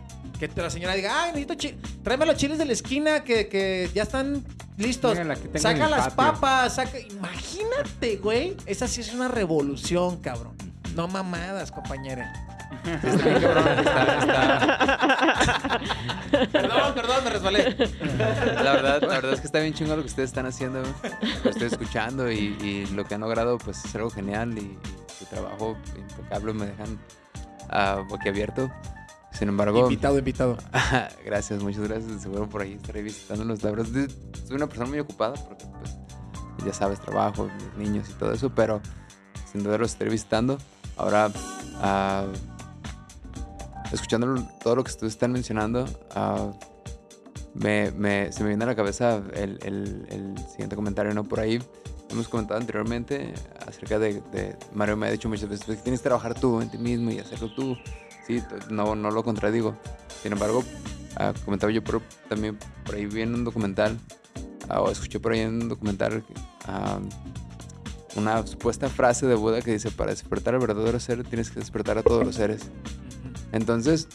que 0.48 0.62
la 0.62 0.70
señora 0.70 0.94
diga, 0.94 1.22
ay, 1.22 1.28
necesito 1.30 1.54
chiles, 1.54 1.76
tráeme 2.02 2.26
los 2.26 2.36
chiles 2.36 2.58
de 2.58 2.64
la 2.64 2.72
esquina 2.72 3.24
que, 3.24 3.48
que 3.48 3.90
ya 3.94 4.02
están 4.02 4.44
listos. 4.76 5.18
saca 5.56 5.88
las 5.88 6.12
papas, 6.14 6.74
saca. 6.74 6.98
Imagínate, 6.98 8.16
güey. 8.16 8.56
Esa 8.66 8.88
sí 8.88 9.00
es 9.00 9.12
una 9.14 9.28
revolución, 9.28 10.20
cabrón. 10.20 10.56
No 10.94 11.08
mamadas, 11.08 11.72
compañera. 11.72 12.32
perdón, 16.52 16.94
perdón, 16.94 17.24
me 17.24 17.30
resbalé. 17.30 17.76
La 17.76 18.72
verdad, 18.72 19.00
la 19.02 19.08
verdad 19.08 19.32
es 19.34 19.40
que 19.40 19.46
está 19.46 19.60
bien 19.60 19.72
chingo 19.74 19.94
lo 19.94 20.02
que 20.02 20.08
ustedes 20.08 20.30
están 20.30 20.46
haciendo, 20.46 20.82
lo 21.44 21.50
estoy 21.50 21.66
escuchando 21.68 22.30
y, 22.30 22.86
lo 22.92 23.04
que 23.04 23.14
han 23.14 23.20
logrado, 23.20 23.58
pues 23.58 23.84
es 23.84 23.94
algo 23.94 24.10
genial 24.10 24.58
y, 24.58 24.76
su 25.18 25.26
trabajo 25.26 25.76
impecable 25.96 26.52
me 26.54 26.66
dejan 26.66 26.98
uh, 27.70 28.04
boquiabierto. 28.08 28.72
Sin 29.32 29.48
embargo. 29.48 29.80
Invitado, 29.80 30.18
invitado. 30.18 30.56
gracias, 31.24 31.62
muchas 31.62 31.88
gracias. 31.88 32.22
Seguro 32.22 32.48
por 32.48 32.62
ahí 32.62 32.74
estaré 32.74 33.02
visitando 33.02 33.44
los 33.44 33.62
labros. 33.62 33.88
Soy 33.88 34.56
una 34.56 34.66
persona 34.66 34.88
muy 34.88 34.98
ocupada 35.00 35.34
porque, 35.34 35.64
pues, 35.78 35.96
ya 36.64 36.72
sabes, 36.72 37.00
trabajo, 37.00 37.48
niños 37.76 38.08
y 38.10 38.12
todo 38.14 38.32
eso, 38.32 38.50
pero 38.54 38.80
sin 39.50 39.62
duda 39.62 39.78
los 39.78 39.92
estaré 39.92 40.10
visitando. 40.10 40.58
Ahora, 40.96 41.28
uh, 41.28 42.32
escuchando 43.92 44.46
todo 44.62 44.76
lo 44.76 44.84
que 44.84 44.90
ustedes 44.90 45.14
están 45.14 45.32
mencionando, 45.32 45.84
uh, 46.14 46.52
me, 47.54 47.90
me, 47.92 48.32
se 48.32 48.42
me 48.42 48.50
viene 48.50 48.64
a 48.64 48.66
la 48.66 48.74
cabeza 48.74 49.22
el, 49.34 49.58
el, 49.62 50.06
el, 50.10 50.38
siguiente 50.48 50.76
comentario, 50.76 51.12
¿no? 51.14 51.24
Por 51.24 51.40
ahí 51.40 51.60
hemos 52.10 52.28
comentado 52.28 52.60
anteriormente 52.60 53.32
acerca 53.66 53.98
de, 53.98 54.20
de 54.32 54.56
Mario 54.74 54.96
me 54.96 55.06
ha 55.06 55.10
dicho 55.10 55.28
muchas 55.28 55.48
veces 55.48 55.64
pues, 55.64 55.78
que 55.78 55.82
tienes 55.82 56.00
que 56.00 56.04
trabajar 56.04 56.38
tú 56.38 56.60
en 56.60 56.70
ti 56.70 56.78
mismo 56.78 57.10
y 57.10 57.18
hacerlo 57.18 57.54
tú 57.54 57.76
sí, 58.26 58.42
no, 58.70 58.94
no 58.94 59.10
lo 59.10 59.22
contradigo. 59.22 59.76
Sin 60.22 60.32
embargo, 60.32 60.64
uh, 61.20 61.44
comentaba 61.44 61.72
yo 61.72 61.82
por, 61.82 62.00
también 62.28 62.58
por 62.84 62.94
ahí 62.94 63.06
vi 63.06 63.22
en 63.22 63.34
un 63.34 63.44
documental, 63.44 63.98
uh, 64.68 64.80
o 64.80 64.90
escuché 64.90 65.20
por 65.20 65.32
ahí 65.32 65.40
en 65.40 65.62
un 65.62 65.68
documental 65.68 66.24
uh, 66.68 68.18
una 68.18 68.46
supuesta 68.46 68.88
frase 68.88 69.26
de 69.26 69.34
Buda 69.34 69.62
que 69.62 69.72
dice, 69.72 69.90
para 69.90 70.10
despertar 70.10 70.54
al 70.54 70.60
verdadero 70.60 71.00
ser 71.00 71.24
tienes 71.24 71.50
que 71.50 71.60
despertar 71.60 71.98
a 71.98 72.02
todos 72.02 72.24
los 72.24 72.34
seres. 72.34 72.70
Entonces, 73.52 74.08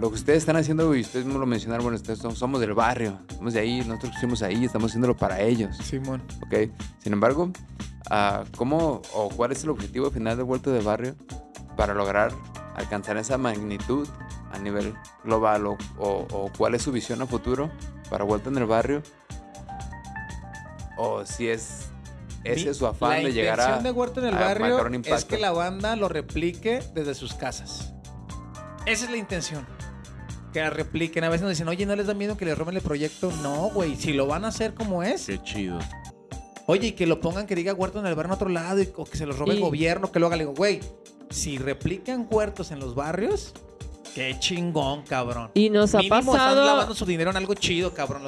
lo 0.00 0.10
que 0.10 0.16
ustedes 0.16 0.38
están 0.38 0.56
haciendo, 0.56 0.94
y 0.94 1.00
ustedes 1.00 1.26
me 1.26 1.34
lo 1.34 1.46
mencionaron, 1.46 1.84
bueno, 1.84 1.96
ustedes 1.96 2.18
somos 2.18 2.60
del 2.60 2.74
barrio, 2.74 3.18
somos 3.36 3.52
de 3.54 3.60
ahí, 3.60 3.80
nosotros 3.80 4.14
estamos 4.14 4.42
ahí, 4.42 4.64
estamos 4.64 4.90
haciéndolo 4.90 5.16
para 5.16 5.40
ellos. 5.40 5.76
Simón. 5.78 6.22
Ok, 6.46 6.70
sin 6.98 7.12
embargo, 7.12 7.50
¿cómo 8.56 9.02
o 9.14 9.28
cuál 9.30 9.52
es 9.52 9.64
el 9.64 9.70
objetivo 9.70 10.10
final 10.10 10.36
de 10.36 10.42
Vuelta 10.44 10.70
de 10.70 10.80
Barrio 10.80 11.16
para 11.76 11.94
lograr 11.94 12.32
alcanzar 12.74 13.16
esa 13.16 13.38
magnitud 13.38 14.08
a 14.52 14.58
nivel 14.58 14.94
global 15.24 15.66
o, 15.98 16.50
cuál 16.56 16.74
es 16.74 16.82
su 16.82 16.92
visión 16.92 17.22
a 17.22 17.26
futuro 17.26 17.70
para 18.10 18.24
Vuelta 18.24 18.48
en 18.48 18.58
el 18.58 18.66
Barrio 18.66 19.02
o 20.96 21.24
si 21.24 21.48
es 21.48 21.88
ese 22.44 22.74
su 22.74 22.86
afán 22.86 23.24
de 23.24 23.32
llegar 23.32 23.54
a 23.54 23.56
La 23.56 23.62
intención 23.64 23.84
de 23.84 23.90
Vuelta 23.90 24.20
en 24.20 24.26
el 24.26 24.34
Barrio 24.34 25.02
es 25.04 25.24
que 25.24 25.38
la 25.38 25.52
banda 25.52 25.96
lo 25.96 26.08
replique 26.08 26.82
desde 26.94 27.14
sus 27.14 27.34
casas. 27.34 27.92
Esa 28.86 29.06
es 29.06 29.10
la 29.10 29.16
intención. 29.16 29.66
Que 30.52 30.60
la 30.60 30.70
repliquen. 30.70 31.24
A 31.24 31.28
veces 31.28 31.42
nos 31.42 31.50
dicen, 31.50 31.66
oye, 31.66 31.84
¿no 31.84 31.96
les 31.96 32.06
da 32.06 32.14
miedo 32.14 32.36
que 32.36 32.44
le 32.44 32.54
roben 32.54 32.76
el 32.76 32.82
proyecto? 32.82 33.32
No, 33.42 33.70
güey. 33.70 33.96
Si 33.96 34.12
lo 34.12 34.28
van 34.28 34.44
a 34.44 34.48
hacer 34.48 34.74
como 34.74 35.02
es. 35.02 35.26
Qué 35.26 35.42
chido. 35.42 35.80
Oye, 36.66 36.88
y 36.88 36.92
que 36.92 37.06
lo 37.06 37.20
pongan 37.20 37.46
que 37.46 37.56
diga 37.56 37.74
Huerto 37.74 37.98
en 37.98 38.06
el 38.06 38.14
barrio 38.14 38.32
en 38.32 38.34
otro 38.34 38.48
lado 38.48 38.80
o 38.96 39.04
que 39.04 39.16
se 39.16 39.26
los 39.26 39.38
robe 39.38 39.54
el 39.54 39.60
gobierno, 39.60 40.10
que 40.12 40.20
lo 40.20 40.28
haga. 40.28 40.36
Le 40.36 40.44
digo, 40.44 40.54
güey, 40.54 40.80
si 41.30 41.58
replican 41.58 42.26
huertos 42.30 42.70
en 42.70 42.80
los 42.80 42.94
barrios, 42.94 43.52
Qué 44.16 44.34
chingón, 44.38 45.02
cabrón. 45.02 45.50
Y 45.52 45.68
nos 45.68 45.94
ha 45.94 46.00
pasado. 46.08 46.36
Están 46.38 46.64
lavando 46.64 46.94
su 46.94 47.04
dinero 47.04 47.30
en 47.32 47.36
algo 47.36 47.52
chido, 47.52 47.92
cabrón. 47.92 48.22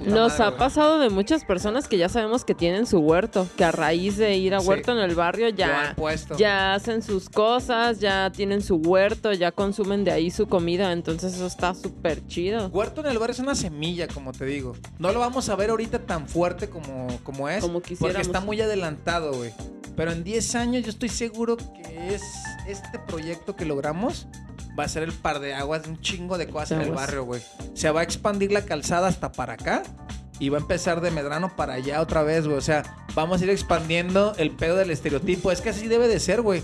nos 0.00 0.40
ha 0.40 0.56
pasado 0.56 0.98
de 0.98 1.10
muchas 1.10 1.44
personas 1.44 1.86
que 1.86 1.98
ya 1.98 2.08
sabemos 2.08 2.46
que 2.46 2.54
tienen 2.54 2.86
su 2.86 2.98
huerto. 3.00 3.46
Que 3.54 3.64
a 3.64 3.70
raíz 3.70 4.16
de 4.16 4.38
ir 4.38 4.54
a 4.54 4.60
huerto 4.60 4.92
en 4.92 5.00
el 5.00 5.14
barrio 5.14 5.50
ya, 5.50 5.94
ya 6.38 6.72
hacen 6.72 7.02
sus 7.02 7.28
cosas, 7.28 8.00
ya 8.00 8.32
tienen 8.32 8.62
su 8.62 8.76
huerto, 8.76 9.34
ya 9.34 9.52
consumen 9.52 10.02
de 10.02 10.12
ahí 10.12 10.30
su 10.30 10.46
comida. 10.46 10.92
Entonces 10.92 11.34
eso 11.34 11.46
está 11.46 11.74
súper 11.74 12.26
chido. 12.26 12.68
Huerto 12.68 13.02
en 13.02 13.08
el 13.08 13.18
barrio 13.18 13.34
es 13.34 13.40
una 13.40 13.54
semilla, 13.54 14.08
como 14.08 14.32
te 14.32 14.46
digo. 14.46 14.74
No 14.98 15.12
lo 15.12 15.20
vamos 15.20 15.50
a 15.50 15.56
ver 15.56 15.68
ahorita 15.68 16.06
tan 16.06 16.26
fuerte 16.26 16.70
como, 16.70 17.08
como 17.22 17.50
es. 17.50 17.60
Como 17.60 17.82
Porque 17.82 18.22
está 18.22 18.40
muy 18.40 18.62
adelantado, 18.62 19.34
güey. 19.34 19.52
Pero 19.96 20.12
en 20.12 20.24
10 20.24 20.54
años 20.54 20.82
yo 20.84 20.90
estoy 20.90 21.08
seguro 21.08 21.56
que 21.56 22.14
es 22.14 22.22
este 22.66 22.98
proyecto 22.98 23.56
que 23.56 23.64
logramos 23.64 24.26
va 24.78 24.84
a 24.84 24.88
ser 24.88 25.02
el 25.02 25.12
par 25.12 25.40
de 25.40 25.54
aguas 25.54 25.84
de 25.84 25.90
un 25.90 26.00
chingo 26.00 26.38
de 26.38 26.48
cosas 26.48 26.72
en 26.72 26.80
el 26.80 26.90
barrio, 26.90 27.24
güey. 27.24 27.42
Se 27.74 27.90
va 27.90 28.00
a 28.00 28.02
expandir 28.02 28.52
la 28.52 28.64
calzada 28.64 29.08
hasta 29.08 29.32
para 29.32 29.54
acá 29.54 29.82
y 30.38 30.48
va 30.48 30.58
a 30.58 30.60
empezar 30.60 31.00
de 31.00 31.10
Medrano 31.10 31.54
para 31.54 31.74
allá 31.74 32.00
otra 32.00 32.22
vez, 32.22 32.46
güey. 32.46 32.58
O 32.58 32.62
sea, 32.62 32.82
vamos 33.14 33.40
a 33.40 33.44
ir 33.44 33.50
expandiendo 33.50 34.34
el 34.36 34.50
pedo 34.50 34.76
del 34.76 34.90
estereotipo. 34.90 35.52
Es 35.52 35.60
que 35.60 35.70
así 35.70 35.86
debe 35.86 36.08
de 36.08 36.18
ser, 36.18 36.42
güey. 36.42 36.62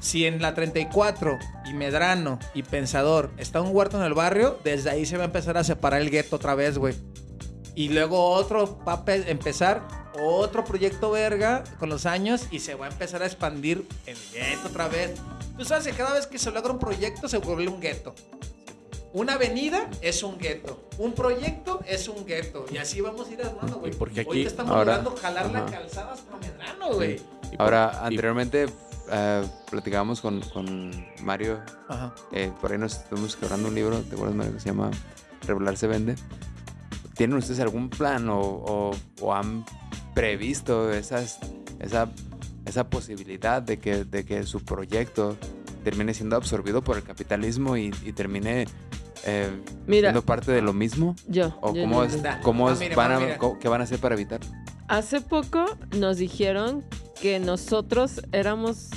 Si 0.00 0.26
en 0.26 0.42
la 0.42 0.54
34 0.54 1.38
y 1.66 1.72
Medrano 1.72 2.38
y 2.54 2.62
Pensador 2.62 3.32
está 3.38 3.60
un 3.60 3.74
huerto 3.74 3.98
en 3.98 4.04
el 4.04 4.14
barrio, 4.14 4.58
desde 4.62 4.90
ahí 4.90 5.06
se 5.06 5.16
va 5.16 5.24
a 5.24 5.26
empezar 5.26 5.56
a 5.56 5.64
separar 5.64 6.00
el 6.00 6.10
gueto 6.10 6.36
otra 6.36 6.54
vez, 6.54 6.76
güey. 6.78 6.94
Y 7.76 7.90
luego 7.90 8.30
otro 8.30 8.78
va 8.88 9.04
a 9.06 9.14
empezar 9.14 9.86
otro 10.18 10.64
proyecto 10.64 11.10
verga 11.10 11.62
con 11.78 11.88
los 11.90 12.06
años 12.06 12.46
y 12.50 12.58
se 12.60 12.74
va 12.74 12.86
a 12.86 12.88
empezar 12.90 13.22
a 13.22 13.26
expandir 13.26 13.86
el 14.06 14.16
gueto 14.32 14.68
otra 14.68 14.88
vez. 14.88 15.12
Tú 15.58 15.64
sabes 15.64 15.86
que 15.86 15.92
cada 15.92 16.14
vez 16.14 16.26
que 16.26 16.38
se 16.38 16.50
logra 16.50 16.72
un 16.72 16.78
proyecto 16.78 17.28
se 17.28 17.36
vuelve 17.38 17.68
un 17.68 17.78
gueto. 17.80 18.14
Una 19.12 19.34
avenida 19.34 19.88
es 20.02 20.22
un 20.22 20.36
gueto. 20.38 20.88
Un 20.98 21.12
proyecto 21.12 21.80
es 21.86 22.08
un 22.08 22.24
gueto. 22.26 22.64
Y 22.70 22.78
así 22.78 23.00
vamos 23.00 23.28
a 23.28 23.32
ir 23.32 23.42
armando, 23.42 23.78
güey. 23.78 23.92
Porque 23.92 24.20
aquí- 24.22 24.30
Hoy 24.30 24.42
estamos 24.46 24.72
ahora- 24.72 24.96
logrando 24.96 25.20
jalar 25.20 25.50
la 25.52 25.58
Ajá. 25.60 25.70
calzada 25.70 26.12
hasta 26.14 26.36
Medrano, 26.36 26.94
güey. 26.94 27.16
Por- 27.18 27.60
Ahora, 27.60 27.92
y- 27.94 28.06
anteriormente 28.06 28.66
eh, 29.10 29.44
platicábamos 29.70 30.20
con, 30.20 30.40
con 30.40 31.06
Mario, 31.22 31.60
Ajá. 31.88 32.14
eh, 32.32 32.50
por 32.60 32.72
ahí 32.72 32.78
nos 32.78 32.96
estuvimos 32.96 33.36
quebrando 33.36 33.68
un 33.68 33.74
libro, 33.74 34.00
¿te 34.00 34.14
acuerdas, 34.14 34.34
Mario? 34.36 34.52
Que 34.54 34.60
se 34.60 34.66
llama 34.66 34.90
Revelar 35.46 35.76
se 35.76 35.86
vende. 35.86 36.16
¿Tienen 37.16 37.36
ustedes 37.38 37.60
algún 37.60 37.88
plan 37.88 38.28
o, 38.28 38.38
o- 38.40 38.90
o 39.20 39.34
han 39.34 39.64
previsto 40.14 40.92
esas, 40.92 41.38
esa, 41.80 42.08
esa 42.64 42.88
posibilidad 42.90 43.62
de 43.62 43.78
que, 43.78 44.04
de 44.04 44.24
que 44.24 44.44
su 44.44 44.64
proyecto 44.64 45.36
termine 45.84 46.14
siendo 46.14 46.36
absorbido 46.36 46.82
por 46.82 46.96
el 46.96 47.02
capitalismo 47.02 47.76
y, 47.76 47.92
y 48.04 48.12
termine 48.12 48.66
eh, 49.24 49.50
Mira. 49.86 50.08
siendo 50.10 50.22
parte 50.22 50.52
de 50.52 50.62
lo 50.62 50.72
mismo? 50.72 51.16
Yo. 51.28 51.56
¿O 51.60 51.74
yo- 51.74 51.82
cómo, 51.82 52.04
yo- 52.04 52.16
es, 52.16 52.22
cómo 52.42 52.70
es- 52.70 52.78
mire, 52.80 52.94
van 52.96 53.12
a, 53.12 53.18
mire. 53.20 53.38
co- 53.38 53.58
qué 53.58 53.68
van 53.68 53.80
a 53.80 53.84
hacer 53.84 53.98
para 53.98 54.14
evitarlo? 54.14 54.46
Hace 54.88 55.20
poco 55.20 55.64
nos 55.96 56.18
dijeron 56.18 56.84
que 57.20 57.38
nosotros 57.40 58.20
éramos, 58.32 58.88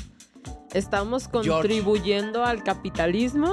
estábamos 0.74 1.28
contribuyendo 1.28 2.44
al 2.44 2.64
capitalismo 2.64 3.52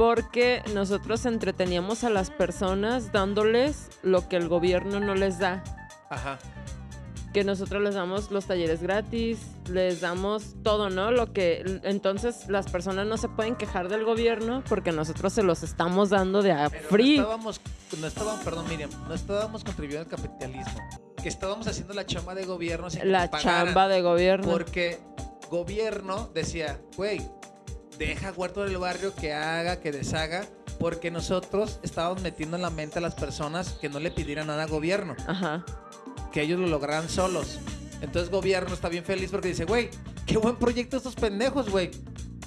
porque 0.00 0.62
nosotros 0.72 1.26
entreteníamos 1.26 2.04
a 2.04 2.08
las 2.08 2.30
personas 2.30 3.12
dándoles 3.12 3.90
lo 4.02 4.30
que 4.30 4.36
el 4.36 4.48
gobierno 4.48 4.98
no 4.98 5.14
les 5.14 5.38
da. 5.38 5.62
Ajá. 6.08 6.38
Que 7.34 7.44
nosotros 7.44 7.82
les 7.82 7.96
damos 7.96 8.30
los 8.30 8.46
talleres 8.46 8.82
gratis, 8.82 9.40
les 9.68 10.00
damos 10.00 10.54
todo, 10.62 10.88
¿no? 10.88 11.10
Lo 11.10 11.34
que 11.34 11.80
entonces 11.84 12.48
las 12.48 12.70
personas 12.70 13.06
no 13.08 13.18
se 13.18 13.28
pueden 13.28 13.56
quejar 13.56 13.90
del 13.90 14.06
gobierno 14.06 14.64
porque 14.70 14.90
nosotros 14.90 15.34
se 15.34 15.42
los 15.42 15.62
estamos 15.62 16.08
dando 16.08 16.40
de 16.40 16.52
a 16.52 16.70
Pero 16.70 16.88
free. 16.88 17.18
No 17.18 17.24
estábamos, 17.24 17.60
no 18.00 18.06
estábamos, 18.06 18.40
perdón, 18.42 18.68
Miriam, 18.70 18.90
no 19.06 19.12
estábamos 19.12 19.64
contribuyendo 19.64 20.04
al 20.04 20.08
capitalismo. 20.08 20.80
Que 21.22 21.28
estábamos 21.28 21.66
haciendo 21.66 21.92
la 21.92 22.06
chamba 22.06 22.34
de 22.34 22.46
gobierno 22.46 22.88
sin 22.88 23.02
que 23.02 23.06
La 23.06 23.30
pagaran. 23.30 23.66
chamba 23.66 23.86
de 23.88 24.00
gobierno. 24.00 24.50
Porque 24.50 24.98
gobierno 25.50 26.30
decía, 26.32 26.80
güey, 26.96 27.20
deja 28.06 28.32
Huerto 28.32 28.64
del 28.64 28.78
Barrio 28.78 29.14
que 29.14 29.34
haga, 29.34 29.78
que 29.80 29.92
deshaga, 29.92 30.46
porque 30.78 31.10
nosotros 31.10 31.80
estábamos 31.82 32.22
metiendo 32.22 32.56
en 32.56 32.62
la 32.62 32.70
mente 32.70 32.98
a 32.98 33.02
las 33.02 33.14
personas 33.14 33.72
que 33.80 33.90
no 33.90 34.00
le 34.00 34.10
pidieran 34.10 34.46
nada 34.46 34.62
a 34.62 34.66
gobierno, 34.66 35.14
Ajá. 35.26 35.64
que 36.32 36.40
ellos 36.40 36.58
lo 36.58 36.66
lograran 36.66 37.10
solos. 37.10 37.58
Entonces 38.00 38.30
gobierno 38.30 38.72
está 38.72 38.88
bien 38.88 39.04
feliz 39.04 39.30
porque 39.30 39.48
dice, 39.48 39.66
güey, 39.66 39.90
qué 40.24 40.38
buen 40.38 40.56
proyecto 40.56 40.96
estos 40.96 41.14
pendejos, 41.14 41.68
güey. 41.68 41.90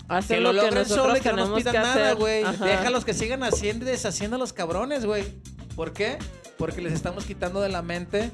Hacen 0.07 0.37
Que 0.37 0.41
lo 0.41 0.51
lo 0.53 0.61
que 0.61 0.67
logren 0.67 0.85
solo 0.87 1.15
y 1.15 1.21
que 1.21 1.31
no 1.31 1.47
nos 1.47 1.59
pidan 1.59 1.75
nada, 1.75 2.13
güey. 2.13 2.43
Déjalos 2.59 3.05
que 3.05 3.13
sigan 3.13 3.43
haciendo 3.43 3.85
y 3.85 3.89
deshaciendo 3.89 4.37
a 4.37 4.39
los 4.39 4.53
cabrones, 4.53 5.05
güey. 5.05 5.23
¿Por 5.75 5.93
qué? 5.93 6.17
Porque 6.57 6.81
les 6.81 6.93
estamos 6.93 7.25
quitando 7.25 7.61
de 7.61 7.69
la 7.69 7.83
mente 7.83 8.31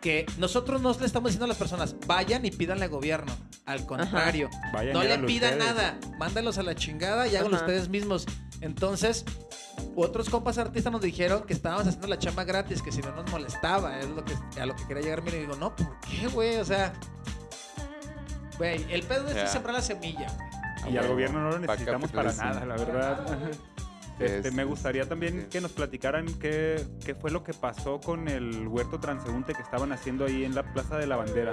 que 0.00 0.24
nosotros 0.38 0.80
no 0.80 0.92
le 0.98 1.06
estamos 1.06 1.28
diciendo 1.30 1.44
a 1.44 1.48
las 1.48 1.58
personas, 1.58 1.94
vayan 2.06 2.44
y 2.46 2.50
pídanle 2.50 2.84
al 2.84 2.90
gobierno. 2.90 3.32
Al 3.66 3.84
contrario, 3.86 4.48
Vayan 4.72 4.94
no 4.94 5.02
le 5.02 5.18
pidan 5.18 5.54
ustedes. 5.54 5.74
nada. 5.74 5.98
Mándalos 6.18 6.56
a 6.58 6.62
la 6.62 6.74
chingada 6.74 7.28
y 7.28 7.36
háganlo 7.36 7.56
ustedes 7.58 7.88
mismos. 7.88 8.26
Entonces, 8.62 9.24
otros 9.96 10.28
compas 10.30 10.58
artistas 10.58 10.90
nos 10.92 11.00
dijeron 11.02 11.42
que 11.44 11.52
estábamos 11.52 11.86
haciendo 11.86 12.08
la 12.08 12.18
chamba 12.18 12.44
gratis, 12.44 12.82
que 12.82 12.90
si 12.92 13.00
no 13.02 13.12
nos 13.14 13.30
molestaba. 13.30 13.98
Es 14.00 14.08
lo 14.08 14.24
que, 14.24 14.34
a 14.60 14.66
lo 14.66 14.74
que 14.74 14.86
quería 14.86 15.02
llegar. 15.02 15.22
Mira, 15.22 15.36
y 15.36 15.40
digo, 15.40 15.56
no, 15.56 15.74
¿por 15.76 16.00
qué, 16.00 16.26
güey? 16.28 16.56
O 16.56 16.64
sea, 16.64 16.92
güey, 18.58 18.84
el 18.92 19.02
pedo 19.02 19.22
de 19.24 19.28
esto 19.30 19.40
Ya. 19.40 19.44
es 19.44 19.50
sembrar 19.52 19.74
la 19.74 19.82
semilla, 19.82 20.26
güey. 20.82 20.94
Y 20.94 20.96
al 20.98 21.08
gobierno 21.08 21.40
no 21.42 21.50
lo 21.50 21.58
necesitamos 21.58 22.10
para 22.10 22.32
nada, 22.32 22.64
la 22.64 22.76
verdad. 22.76 23.38
Este, 24.20 24.48
Es- 24.48 24.54
me 24.54 24.64
gustaría 24.64 25.08
también 25.08 25.46
que 25.50 25.60
nos 25.60 25.72
platicaran 25.72 26.26
qué, 26.38 26.84
qué 27.04 27.14
fue 27.14 27.30
lo 27.30 27.42
que 27.42 27.54
pasó 27.54 28.00
con 28.00 28.28
el 28.28 28.68
huerto 28.68 29.00
transeúnte 29.00 29.54
que 29.54 29.62
estaban 29.62 29.92
haciendo 29.92 30.26
ahí 30.26 30.44
en 30.44 30.54
la 30.54 30.62
Plaza 30.72 30.98
de 30.98 31.06
la 31.06 31.16
Bandera. 31.16 31.52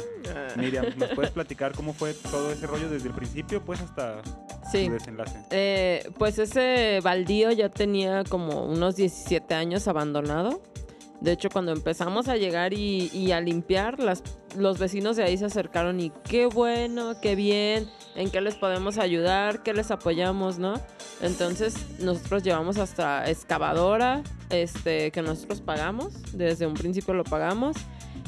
Miriam, 0.57 0.85
¿nos 0.97 1.09
puedes 1.15 1.31
platicar 1.31 1.73
cómo 1.73 1.93
fue 1.93 2.13
todo 2.13 2.51
ese 2.51 2.67
rollo 2.67 2.89
desde 2.89 3.07
el 3.07 3.13
principio, 3.13 3.63
pues 3.63 3.79
hasta 3.81 4.21
Sí. 4.71 4.85
su 4.87 4.91
desenlace? 4.93 5.37
Eh, 5.51 6.09
pues 6.17 6.39
ese 6.39 6.99
baldío 7.01 7.51
ya 7.51 7.69
tenía 7.69 8.23
como 8.25 8.65
unos 8.65 8.95
17 8.97 9.53
años 9.55 9.87
abandonado. 9.87 10.61
De 11.21 11.31
hecho, 11.31 11.49
cuando 11.49 11.71
empezamos 11.71 12.27
a 12.27 12.35
llegar 12.37 12.73
y, 12.73 13.09
y 13.11 13.31
a 13.31 13.41
limpiar, 13.41 13.99
las, 13.99 14.21
los 14.55 14.77
vecinos 14.77 15.15
de 15.15 15.23
ahí 15.23 15.35
se 15.37 15.45
acercaron 15.45 15.99
y 15.99 16.11
qué 16.29 16.45
bueno, 16.45 17.19
qué 17.21 17.35
bien, 17.35 17.87
en 18.17 18.29
qué 18.31 18.41
les 18.41 18.55
podemos 18.55 18.97
ayudar, 18.97 19.63
qué 19.63 19.73
les 19.73 19.91
apoyamos, 19.91 20.59
¿no? 20.59 20.73
Entonces 21.21 21.75
nosotros 21.99 22.43
llevamos 22.43 22.77
hasta 22.77 23.29
excavadora, 23.29 24.23
este, 24.49 25.11
que 25.11 25.21
nosotros 25.21 25.61
pagamos, 25.61 26.13
desde 26.33 26.65
un 26.67 26.73
principio 26.73 27.13
lo 27.13 27.23
pagamos. 27.23 27.77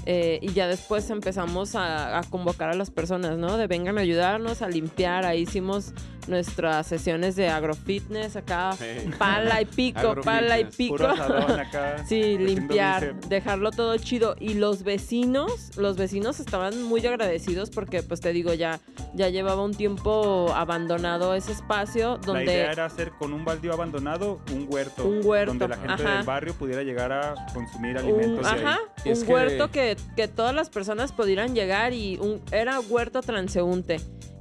eh, 0.06 0.40
y 0.42 0.54
ya 0.54 0.68
después 0.68 1.10
empezamos 1.10 1.76
a, 1.76 2.20
a 2.20 2.24
convocar 2.24 2.70
a 2.70 2.74
las 2.74 2.90
personas, 2.90 3.38
¿no? 3.38 3.58
De 3.58 3.68
vengan 3.68 3.98
a 3.98 4.02
ayudarnos 4.02 4.62
a 4.62 4.70
limpiar. 4.70 5.26
Ahí 5.26 5.42
hicimos 5.42 5.94
nuestras 6.30 6.88
sesiones 6.88 7.36
de 7.36 7.50
agrofitness 7.50 8.36
acá, 8.36 8.74
Sí. 8.78 9.10
pala 9.18 9.62
y 9.62 9.66
pico, 9.66 10.16
pala 10.24 10.60
y 10.60 10.66
pico. 10.66 10.96
Puro 10.98 11.10
asadón 11.10 11.60
acá. 11.60 12.06
Sí, 12.08 12.38
limpiar, 12.38 13.16
dejarlo 13.28 13.72
todo 13.72 13.98
chido. 13.98 14.36
Y 14.40 14.54
los 14.56 14.84
vecinos, 14.84 15.76
los 15.78 15.98
vecinos 15.98 16.40
estaban 16.40 16.82
muy 16.84 17.06
agradecidos 17.06 17.70
porque, 17.70 18.04
pues 18.04 18.20
te 18.22 18.32
digo, 18.32 18.54
ya, 18.54 18.80
ya 19.14 19.30
llevaba 19.30 19.64
un 19.64 19.74
tiempo 19.74 20.52
abandonado 20.56 21.34
ese 21.36 21.52
espacio 21.52 22.18
La 22.18 22.26
donde... 22.26 22.44
idea 22.46 22.72
era 22.72 22.86
hacer 22.86 23.12
con 23.18 23.34
un 23.34 23.44
baldío 23.44 23.74
abandonado 23.74 24.40
un 24.54 24.68
huerto. 24.70 25.08
Un 25.08 25.22
huerto, 25.26 25.52
Donde 25.54 25.68
la 25.68 25.78
gente 25.78 26.04
ajá. 26.04 26.18
del 26.18 26.26
barrio 26.26 26.54
pudiera 26.54 26.84
llegar 26.84 27.12
a 27.12 27.34
consumir 27.54 27.92
un, 27.94 27.98
alimentos 27.98 28.46
ahí. 28.48 28.60
ajá, 28.60 28.80
un 29.06 29.12
es 29.12 29.24
que- 29.24 29.34
huerto 29.34 29.72
que, 29.72 29.98
que 30.16 30.28
todas 30.28 30.54
las 30.54 30.70
personas 30.70 31.12
pudieran 31.12 31.56
llegar 31.56 31.94
y 31.94 32.18
un, 32.18 32.42
era 32.52 32.80
huerto 32.80 33.22
transeúnte. 33.22 34.00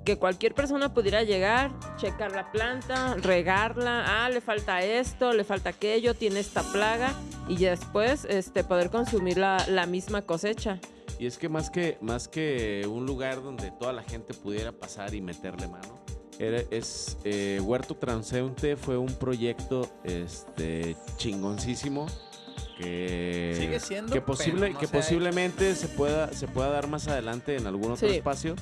Que 0.08 0.16
cualquier 0.16 0.54
persona 0.54 0.94
pudiera 0.94 1.22
llegar, 1.22 1.70
checar 1.98 2.32
la 2.32 2.50
planta, 2.50 3.14
regarla, 3.20 4.24
ah, 4.24 4.30
le 4.30 4.40
falta 4.40 4.82
esto, 4.82 5.34
le 5.34 5.44
falta 5.44 5.68
aquello, 5.68 6.14
tiene 6.14 6.40
esta 6.40 6.62
plaga, 6.62 7.12
y 7.46 7.58
después 7.58 8.24
este, 8.24 8.64
poder 8.64 8.88
consumir 8.88 9.36
la, 9.36 9.62
la 9.68 9.84
misma 9.84 10.22
cosecha. 10.22 10.78
Y 11.18 11.26
es 11.26 11.36
que 11.36 11.50
más 11.50 11.68
que 11.68 11.98
más 12.00 12.26
que 12.26 12.88
un 12.90 13.04
lugar 13.04 13.42
donde 13.42 13.70
toda 13.70 13.92
la 13.92 14.02
gente 14.02 14.32
pudiera 14.32 14.72
pasar 14.72 15.14
y 15.14 15.20
meterle 15.20 15.68
mano, 15.68 16.02
era, 16.38 16.62
es 16.70 17.18
eh, 17.24 17.60
Huerto 17.62 17.94
Transeúnte 17.94 18.76
fue 18.76 18.96
un 18.96 19.12
proyecto 19.12 19.90
este 20.04 20.96
chingoncísimo 21.18 22.06
que 22.78 23.56
Sigue 23.58 23.78
siendo, 23.78 24.10
que 24.14 24.22
posible 24.22 24.70
no 24.70 24.78
que 24.78 24.88
posiblemente 24.88 25.74
se 25.74 25.88
pueda 25.88 26.32
se 26.32 26.48
pueda 26.48 26.70
dar 26.70 26.86
más 26.86 27.08
adelante 27.08 27.56
en 27.56 27.66
algún 27.66 27.92
otro 27.92 28.08
Sí. 28.08 28.14
espacio. 28.14 28.54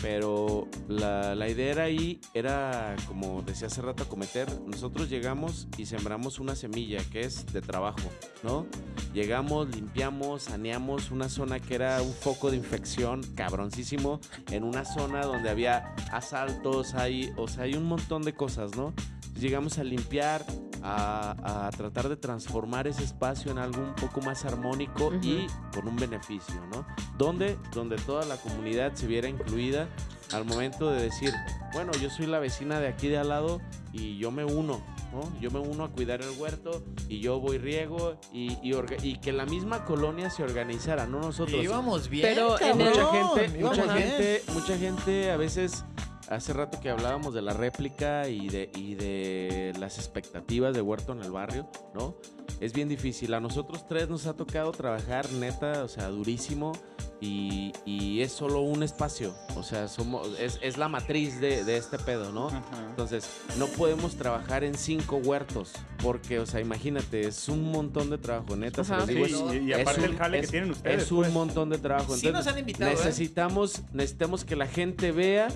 Pero 0.00 0.68
la, 0.88 1.48
idea 1.48 1.72
era 1.72 1.82
ahí, 1.84 2.20
era 2.34 2.94
como 3.06 3.42
decía 3.42 3.66
hace 3.66 3.82
rato, 3.82 4.04
acometer. 4.04 4.48
Nosotros 4.66 5.08
llegamos 5.08 5.68
y 5.76 5.86
sembramos 5.86 6.38
una 6.38 6.54
semilla 6.54 6.98
que 7.10 7.20
es 7.20 7.46
de 7.52 7.60
trabajo, 7.60 8.08
¿no? 8.42 8.66
Llegamos, 9.12 9.74
limpiamos, 9.74 10.42
saneamos 10.42 11.10
una 11.10 11.28
zona 11.28 11.58
que 11.58 11.74
era 11.74 12.00
un 12.02 12.12
foco 12.12 12.50
de 12.50 12.56
infección 12.56 13.22
cabroncísimo, 13.34 14.20
en 14.50 14.64
una 14.64 14.84
zona 14.84 15.22
donde 15.24 15.50
había 15.50 15.94
asaltos, 16.12 16.94
hay, 16.94 17.32
o 17.36 17.48
sea, 17.48 17.64
hay 17.64 17.74
un 17.74 17.84
montón 17.84 18.22
de 18.22 18.34
cosas, 18.34 18.76
¿no? 18.76 18.92
Llegamos 19.38 19.78
a 19.78 19.84
limpiar, 19.84 20.44
a, 20.82 21.66
a 21.66 21.70
tratar 21.70 22.08
de 22.08 22.16
transformar 22.16 22.86
ese 22.88 23.04
espacio 23.04 23.50
en 23.52 23.58
algo 23.58 23.80
un 23.82 23.94
poco 23.94 24.20
más 24.20 24.44
armónico 24.44 25.12
y 25.22 25.46
con 25.74 25.86
un 25.88 25.96
beneficio, 25.96 26.60
¿no? 26.72 26.86
Donde, 27.16 27.56
donde 27.72 27.96
toda 27.96 28.24
la 28.26 28.36
comunidad 28.36 28.94
se 28.94 29.06
viera 29.06 29.28
incluida 29.28 29.88
al 30.32 30.44
momento 30.44 30.90
de 30.90 31.02
decir, 31.02 31.32
bueno, 31.72 31.92
yo 32.00 32.10
soy 32.10 32.26
la 32.26 32.38
vecina 32.38 32.80
de 32.80 32.88
aquí 32.88 33.08
de 33.08 33.18
al 33.18 33.28
lado 33.28 33.60
y 33.92 34.18
yo 34.18 34.30
me 34.30 34.44
uno, 34.44 34.80
¿no? 35.12 35.20
Yo 35.40 35.50
me 35.50 35.58
uno 35.58 35.84
a 35.84 35.88
cuidar 35.90 36.20
el 36.20 36.30
huerto 36.38 36.82
y 37.08 37.20
yo 37.20 37.40
voy 37.40 37.58
riego 37.58 38.18
y, 38.32 38.58
y, 38.62 39.18
que 39.20 39.32
la 39.32 39.46
misma 39.46 39.84
colonia 39.84 40.30
se 40.30 40.42
organizara, 40.42 41.06
no 41.06 41.20
nosotros. 41.20 41.62
Íbamos 41.62 42.08
bien, 42.08 42.26
Pero 42.28 42.60
en 42.60 42.78
cabrón, 42.78 42.80
el- 42.80 42.88
mucha 42.94 43.10
gente, 43.12 43.58
mucha 43.64 43.82
bien. 43.94 43.96
gente, 44.08 44.42
mucha 44.52 44.76
gente 44.78 45.30
a 45.30 45.36
veces 45.38 45.84
hace 46.28 46.52
rato 46.52 46.78
que 46.80 46.90
hablábamos 46.90 47.34
de 47.34 47.42
la 47.42 47.52
réplica 47.52 48.28
y 48.28 48.48
de, 48.48 48.70
y 48.76 48.94
de 48.94 49.72
las 49.78 49.98
expectativas 49.98 50.74
de 50.74 50.82
Huerto 50.82 51.12
en 51.12 51.22
el 51.22 51.30
barrio, 51.30 51.68
¿no? 51.94 52.16
Es 52.60 52.72
bien 52.72 52.88
difícil. 52.88 53.34
A 53.34 53.40
nosotros 53.40 53.86
tres 53.86 54.08
nos 54.08 54.26
ha 54.26 54.34
tocado 54.34 54.72
trabajar 54.72 55.30
neta, 55.32 55.84
o 55.84 55.88
sea, 55.88 56.08
durísimo. 56.08 56.72
Y, 57.20 57.72
y 57.84 58.20
es 58.20 58.30
solo 58.30 58.60
un 58.60 58.84
espacio. 58.84 59.34
O 59.56 59.64
sea, 59.64 59.88
somos, 59.88 60.38
es, 60.38 60.60
es 60.62 60.76
la 60.78 60.88
matriz 60.88 61.40
de, 61.40 61.64
de 61.64 61.76
este 61.76 61.98
pedo, 61.98 62.30
¿no? 62.30 62.46
Ajá. 62.46 62.60
Entonces, 62.90 63.28
no 63.58 63.66
podemos 63.66 64.14
trabajar 64.14 64.62
en 64.62 64.74
cinco 64.76 65.16
huertos. 65.16 65.72
Porque, 66.00 66.38
o 66.38 66.46
sea, 66.46 66.60
imagínate, 66.60 67.22
es 67.26 67.48
un 67.48 67.72
montón 67.72 68.10
de 68.10 68.18
trabajo, 68.18 68.54
neta. 68.54 68.84
se 68.84 68.94
los 68.94 69.06
digo, 69.08 69.26
Sí, 69.26 69.32
es- 69.34 69.54
y, 69.54 69.66
y 69.66 69.72
aparte 69.72 70.00
un- 70.00 70.06
el 70.06 70.16
jale 70.16 70.38
es- 70.38 70.46
que 70.46 70.50
tienen 70.52 70.70
ustedes. 70.70 71.02
es 71.02 71.10
un 71.10 71.18
pues. 71.22 71.32
montón 71.32 71.70
de 71.70 71.78
trabajo. 71.78 72.14
Sí 72.16 72.26
Entonces, 72.28 72.46
nos 72.46 72.54
han 72.54 72.58
invitado, 72.60 72.90
¿eh? 72.92 72.94
necesitamos, 72.94 73.82
necesitamos 73.92 74.44
que 74.44 74.54
la 74.54 74.66
gente 74.68 75.10
vea 75.10 75.48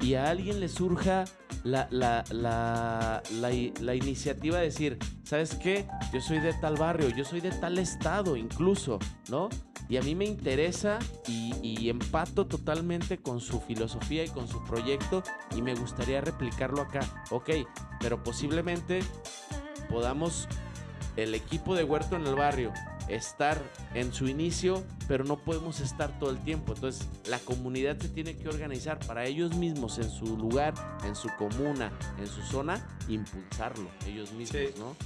y 0.00 0.14
a 0.14 0.30
alguien 0.30 0.60
le 0.60 0.68
surja 0.68 1.24
la, 1.62 1.86
la, 1.90 2.24
la, 2.30 3.22
la, 3.30 3.94
iniciativa 3.94 4.58
de 4.58 4.64
decir, 4.64 4.98
¿sabes 5.24 5.54
qué? 5.56 5.86
Yo 6.12 6.20
soy 6.20 6.40
de 6.40 6.54
tal 6.54 6.76
barrio, 6.76 7.10
yo 7.10 7.24
soy 7.24 7.40
de 7.40 7.50
tal 7.50 7.78
estado 7.78 8.36
incluso, 8.36 8.98
¿no? 9.28 9.48
Y 9.88 9.96
a 9.96 10.02
mí 10.02 10.14
me 10.14 10.24
interesa 10.24 10.98
y, 11.26 11.52
y 11.62 11.90
empato 11.90 12.46
totalmente 12.46 13.18
con 13.18 13.40
su 13.40 13.60
filosofía 13.60 14.24
y 14.24 14.28
con 14.28 14.48
su 14.48 14.64
proyecto 14.64 15.22
y 15.56 15.62
me 15.62 15.74
gustaría 15.74 16.20
replicarlo 16.20 16.80
acá. 16.80 17.00
Ok, 17.30 17.50
pero 18.00 18.22
posiblemente 18.22 19.00
podamos 19.90 20.48
el 21.16 21.34
equipo 21.34 21.74
de 21.74 21.84
Huerto 21.84 22.16
en 22.16 22.26
el 22.26 22.36
barrio 22.36 22.72
estar 23.10 23.60
en 23.94 24.12
su 24.12 24.28
inicio, 24.28 24.84
pero 25.08 25.24
no 25.24 25.36
podemos 25.36 25.80
estar 25.80 26.18
todo 26.18 26.30
el 26.30 26.38
tiempo. 26.38 26.72
Entonces, 26.74 27.08
la 27.26 27.38
comunidad 27.38 27.98
se 27.98 28.08
tiene 28.08 28.36
que 28.36 28.48
organizar 28.48 28.98
para 29.06 29.24
ellos 29.26 29.54
mismos, 29.56 29.98
en 29.98 30.10
su 30.10 30.36
lugar, 30.36 30.74
en 31.04 31.14
su 31.14 31.28
comuna, 31.36 31.92
en 32.18 32.26
su 32.26 32.42
zona, 32.42 32.86
impulsarlo 33.08 33.90
ellos 34.06 34.32
mismos, 34.32 34.76
¿no? 34.78 34.96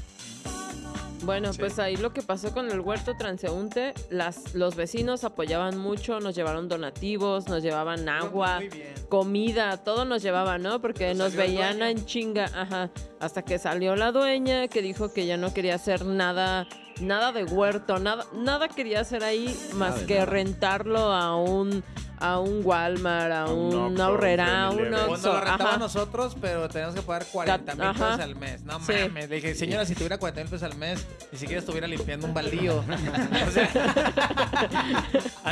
Bueno, 1.22 1.52
pues 1.58 1.78
ahí 1.78 1.96
lo 1.96 2.12
que 2.12 2.20
pasó 2.20 2.52
con 2.52 2.70
el 2.70 2.80
huerto 2.80 3.16
transeúnte, 3.16 3.94
las, 4.10 4.54
los 4.54 4.76
vecinos 4.76 5.24
apoyaban 5.24 5.78
mucho, 5.78 6.20
nos 6.20 6.34
llevaron 6.34 6.68
donativos, 6.68 7.48
nos 7.48 7.62
llevaban 7.62 8.08
agua, 8.10 8.60
comida, 9.08 9.78
todo 9.78 10.04
nos 10.04 10.22
llevaban, 10.22 10.62
¿no? 10.62 10.82
Porque 10.82 11.14
nos 11.14 11.34
veían 11.34 11.80
en 11.82 12.04
chinga, 12.04 12.44
ajá, 12.44 12.90
hasta 13.20 13.42
que 13.42 13.58
salió 13.58 13.96
la 13.96 14.12
dueña 14.12 14.68
que 14.68 14.82
dijo 14.82 15.14
que 15.14 15.24
ya 15.24 15.38
no 15.38 15.54
quería 15.54 15.76
hacer 15.76 16.04
nada 16.04 16.68
nada 17.00 17.32
de 17.32 17.44
huerto, 17.44 17.98
nada, 17.98 18.26
nada 18.32 18.68
quería 18.68 19.00
hacer 19.00 19.24
ahí 19.24 19.54
más 19.74 20.00
que 20.00 20.24
rentarlo 20.24 21.12
a 21.12 21.36
un 21.36 21.82
a 22.24 22.38
un 22.38 22.62
Walmart, 22.64 23.32
a, 23.32 23.52
un, 23.52 24.00
Aurrera, 24.00 24.64
a 24.64 24.70
un 24.70 24.78
Cuando 24.78 25.32
lo 25.34 25.40
rentaba 25.40 25.76
nosotros, 25.76 26.34
pero 26.40 26.70
teníamos 26.70 26.94
que 26.94 27.02
pagar 27.02 27.26
40 27.30 27.74
mil 27.74 27.92
pesos 27.92 28.20
al 28.20 28.36
mes. 28.36 28.62
No 28.64 28.78
mames. 28.78 29.28
Le 29.28 29.36
dije, 29.36 29.54
señora, 29.54 29.84
si 29.84 29.94
tuviera 29.94 30.16
40 30.16 30.40
mil 30.40 30.50
pesos 30.50 30.62
al 30.62 30.78
mes, 30.78 31.06
ni 31.30 31.38
siquiera 31.38 31.60
estuviera 31.60 31.86
limpiando 31.86 32.26
un 32.26 32.32
baldío. 32.32 32.78
o 33.46 33.50
sea, 33.50 33.68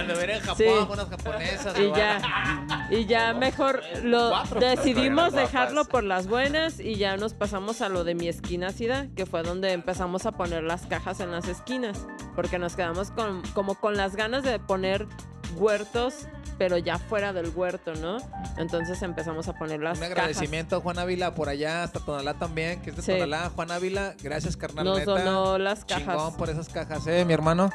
ver 0.19 0.31
en 0.31 0.41
Japón, 0.41 0.89
unas 0.91 1.09
japonesas. 1.11 1.79
Y 1.79 1.93
ya, 1.95 2.87
y 2.91 3.05
ya 3.05 3.35
mejor 3.35 3.83
lo 4.03 4.33
decidimos 4.59 5.35
dejarlo 5.35 5.85
por 5.85 6.05
las 6.05 6.27
buenas 6.27 6.81
y 6.81 6.95
ya 6.95 7.19
nos 7.19 7.35
pasamos 7.35 7.83
a 7.83 7.91
lo 7.91 8.03
de 8.03 8.15
mi 8.15 8.29
esquina 8.29 8.71
SIDA, 8.71 9.09
que 9.15 9.27
fue 9.27 9.43
donde 9.43 9.73
empezamos 9.73 10.25
a 10.25 10.33
poner 10.33 10.63
las 10.63 10.87
cajas 10.87 11.21
en 11.21 11.33
las 11.33 11.49
esquinas, 11.49 12.07
porque 12.35 12.59
nos 12.59 12.77
quedamos 12.77 13.11
con, 13.11 13.43
como 13.53 13.75
con 13.75 13.99
las 13.99 14.17
ganas 14.17 14.43
de 14.43 14.59
poner 14.59 15.07
huertos 15.53 16.27
pero 16.59 16.79
ya 16.79 16.99
fuera 16.99 17.33
del 17.33 17.51
huerto, 17.55 17.95
¿no? 17.97 18.19
Entonces 18.57 19.03
empezamos 19.03 19.49
a 19.49 19.53
poner 19.55 19.81
las 19.81 19.99
Un 19.99 20.05
agradecimiento 20.05 20.77
a 20.77 20.81
Juan 20.81 20.99
Ávila 20.99 21.35
por 21.35 21.49
allá, 21.49 21.83
hasta 21.83 21.99
Tonalá 21.99 22.35
también, 22.35 22.81
que 22.83 22.91
es 22.91 22.97
de 22.97 23.15
Tonalá. 23.15 23.51
Juan 23.51 23.73
Ávila, 23.73 24.15
gracias 24.23 24.57
carnal. 24.57 24.85
Nos 24.85 25.05
donó 25.05 25.59
las 25.59 25.85
cajas. 25.85 26.05
Chingón 26.07 26.37
por 26.37 26.51
esas 26.51 26.69
cajas, 26.69 27.05
¿eh, 27.09 27.25
mi 27.25 27.33
hermano? 27.33 27.71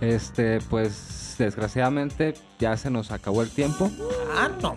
Este, 0.00 0.60
pues 0.68 1.36
desgraciadamente 1.38 2.34
ya 2.58 2.76
se 2.76 2.90
nos 2.90 3.10
acabó 3.10 3.42
el 3.42 3.50
tiempo. 3.50 3.90
Ah, 4.36 4.50
no. 4.60 4.76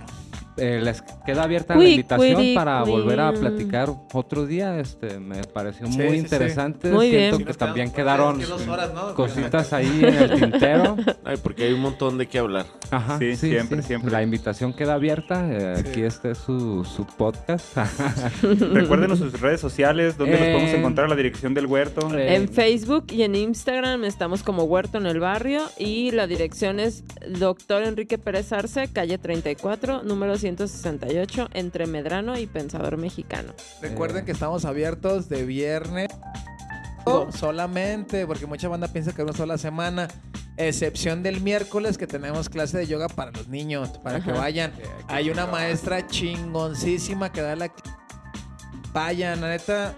Eh, 0.57 0.82
les 0.84 1.02
queda 1.26 1.44
abierta 1.44 1.76
la 1.76 1.88
invitación 1.88 2.53
para 2.53 2.84
volver 2.84 3.19
a 3.19 3.32
platicar 3.32 3.90
otro 4.14 4.45
día. 4.45 4.80
Este, 4.80 5.19
me 5.19 5.44
pareció 5.44 5.88
muy 5.88 6.18
interesante. 6.18 6.91
Siento 7.10 7.45
que 7.45 7.53
también 7.53 7.91
quedaron 7.91 8.41
cositas 9.15 9.73
ahí 9.73 10.02
en 10.03 10.15
el 10.15 10.40
tintero. 10.40 10.98
Ay, 11.23 11.38
porque 11.41 11.65
hay 11.65 11.73
un 11.73 11.82
montón 11.82 12.18
de 12.18 12.28
qué 12.28 12.40
hablar. 12.40 12.65
Ajá, 12.90 13.18
sí, 13.19 13.36
siempre, 13.36 13.82
siempre. 13.82 14.11
La 14.11 14.23
invitación 14.23 14.73
queda 14.73 14.95
abierta. 14.95 15.48
Eh, 15.52 15.76
aquí 15.80 16.02
este 16.02 16.32
es 16.32 16.38
su, 16.38 16.84
su 16.84 17.06
podcast. 17.06 17.78
Recuerden 18.41 19.15
sus 19.15 19.40
redes 19.40 19.61
sociales, 19.61 20.18
donde 20.18 20.34
nos 20.34 20.48
podemos 20.48 20.72
encontrar 20.72 21.10
la 21.10 21.15
dirección 21.15 21.53
del 21.53 21.65
huerto. 21.68 22.10
en 22.18 22.49
Facebook 22.49 23.06
y 23.11 23.23
en 23.23 23.36
Instagram 23.36 24.03
estamos 24.03 24.44
como 24.44 24.64
Huerto 24.64 24.98
en 24.98 25.06
el 25.06 25.19
Barrio 25.19 25.61
y 25.78 26.11
la 26.11 26.28
dirección 26.28 26.80
es 26.80 27.03
Doctor 27.40 27.84
Enrique 27.84 28.18
Pérez 28.18 28.52
Arce, 28.52 28.90
calle 28.91 29.18
34, 29.18 30.03
número 30.03 30.38
168 30.41 31.49
entre 31.53 31.88
Medrano 31.88 32.38
y 32.38 32.47
Pensador 32.47 32.97
Mexicano. 32.97 33.53
Recuerden 33.81 34.26
que 34.26 34.34
estamos 34.34 34.65
abiertos 34.65 35.30
de 35.30 35.45
viernes 35.45 36.09
solamente, 37.34 38.27
porque 38.27 38.45
mucha 38.45 38.68
banda 38.68 38.88
piensa 38.88 39.13
que 39.13 39.22
es 39.22 39.27
una 39.27 39.38
sola 39.38 39.57
semana, 39.57 40.07
excepción 40.57 41.23
del 41.23 41.41
miércoles 41.41 41.97
que 41.97 42.07
tenemos 42.07 42.49
clase 42.49 42.77
de 42.77 42.88
yoga 42.88 43.07
para 43.07 43.31
los 43.31 43.47
niños, 43.47 43.89
para 44.03 44.22
que 44.22 44.31
vayan. 44.31 44.72
Hay 45.07 45.30
una 45.30 45.47
maestra 45.47 46.05
chingoncísima 46.07 47.31
que 47.31 47.41
da 47.41 47.55
la... 47.55 47.72
Vayan, 48.93 49.39
la 49.39 49.49
neta, 49.49 49.95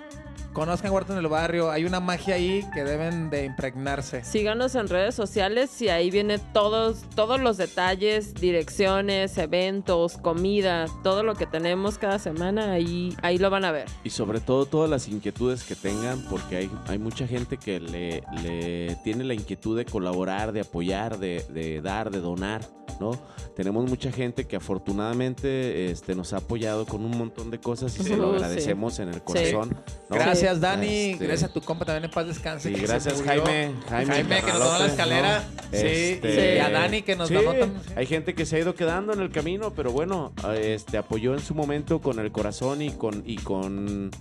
conozcan 0.53 0.91
Huerto 0.91 1.13
en 1.13 1.19
el 1.19 1.27
Barrio. 1.27 1.71
Hay 1.71 1.85
una 1.85 1.99
magia 1.99 2.35
ahí 2.35 2.65
que 2.73 2.83
deben 2.83 3.29
de 3.29 3.45
impregnarse. 3.45 4.23
Síganos 4.23 4.75
en 4.75 4.87
redes 4.87 5.15
sociales 5.15 5.81
y 5.81 5.89
ahí 5.89 6.11
viene 6.11 6.37
todos, 6.39 7.03
todos 7.15 7.41
los 7.41 7.57
detalles, 7.57 8.33
direcciones, 8.35 9.37
eventos, 9.37 10.17
comida, 10.17 10.85
todo 11.03 11.23
lo 11.23 11.35
que 11.35 11.45
tenemos 11.45 11.97
cada 11.97 12.19
semana, 12.19 12.71
ahí, 12.71 13.15
ahí 13.21 13.37
lo 13.37 13.49
van 13.49 13.65
a 13.65 13.71
ver. 13.71 13.85
Y 14.03 14.11
sobre 14.11 14.39
todo 14.39 14.65
todas 14.65 14.89
las 14.89 15.07
inquietudes 15.07 15.63
que 15.63 15.75
tengan, 15.75 16.23
porque 16.29 16.57
hay, 16.57 16.71
hay 16.87 16.99
mucha 16.99 17.27
gente 17.27 17.57
que 17.57 17.79
le, 17.79 18.23
le 18.43 18.95
tiene 19.03 19.23
la 19.23 19.33
inquietud 19.33 19.77
de 19.77 19.85
colaborar, 19.85 20.51
de 20.51 20.61
apoyar, 20.61 21.17
de, 21.17 21.43
de 21.49 21.81
dar, 21.81 22.11
de 22.11 22.19
donar, 22.19 22.61
¿no? 22.99 23.11
Tenemos 23.55 23.87
mucha 23.87 24.11
gente 24.11 24.45
que 24.45 24.55
afortunadamente 24.55 25.91
este, 25.91 26.15
nos 26.15 26.33
ha 26.33 26.37
apoyado 26.37 26.85
con 26.85 27.05
un 27.05 27.17
montón 27.17 27.51
de 27.51 27.59
cosas 27.59 27.97
y 27.99 28.03
se 28.03 28.17
lo 28.17 28.33
agradecemos 28.33 28.99
en 28.99 29.09
el 29.09 29.21
corazón. 29.23 29.75
Gracias 30.09 30.42
Gracias, 30.43 30.59
Dani. 30.59 31.11
Este, 31.11 31.25
gracias 31.25 31.49
a 31.49 31.53
tu 31.53 31.61
compa 31.61 31.85
también 31.85 32.03
en 32.03 32.11
paz 32.11 32.27
descanse. 32.27 32.75
Sí, 32.75 32.81
gracias, 32.81 33.21
Jaime. 33.21 33.71
Jaime. 33.87 34.41
que 34.41 34.51
nos 34.51 34.59
donó 34.59 34.79
la 34.79 34.85
escalera. 34.87 35.43
Sí, 35.71 35.77
este, 35.77 36.55
y 36.57 36.59
a 36.59 36.69
Dani 36.69 37.01
que 37.01 37.15
nos 37.15 37.29
donó 37.29 37.53
también. 37.53 37.81
Hay 37.95 38.05
gente 38.05 38.35
que 38.35 38.45
se 38.45 38.57
ha 38.57 38.59
ido 38.59 38.75
quedando 38.75 39.13
en 39.13 39.21
el 39.21 39.31
camino, 39.31 39.73
pero 39.73 39.93
bueno, 39.93 40.33
este 40.59 40.97
apoyó 40.97 41.33
en 41.33 41.39
su 41.39 41.55
momento 41.55 42.01
con 42.01 42.19
el 42.19 42.33
corazón 42.33 42.81
y 42.81 42.89
con 42.89 43.23
y 43.25 43.37
con 43.37 44.11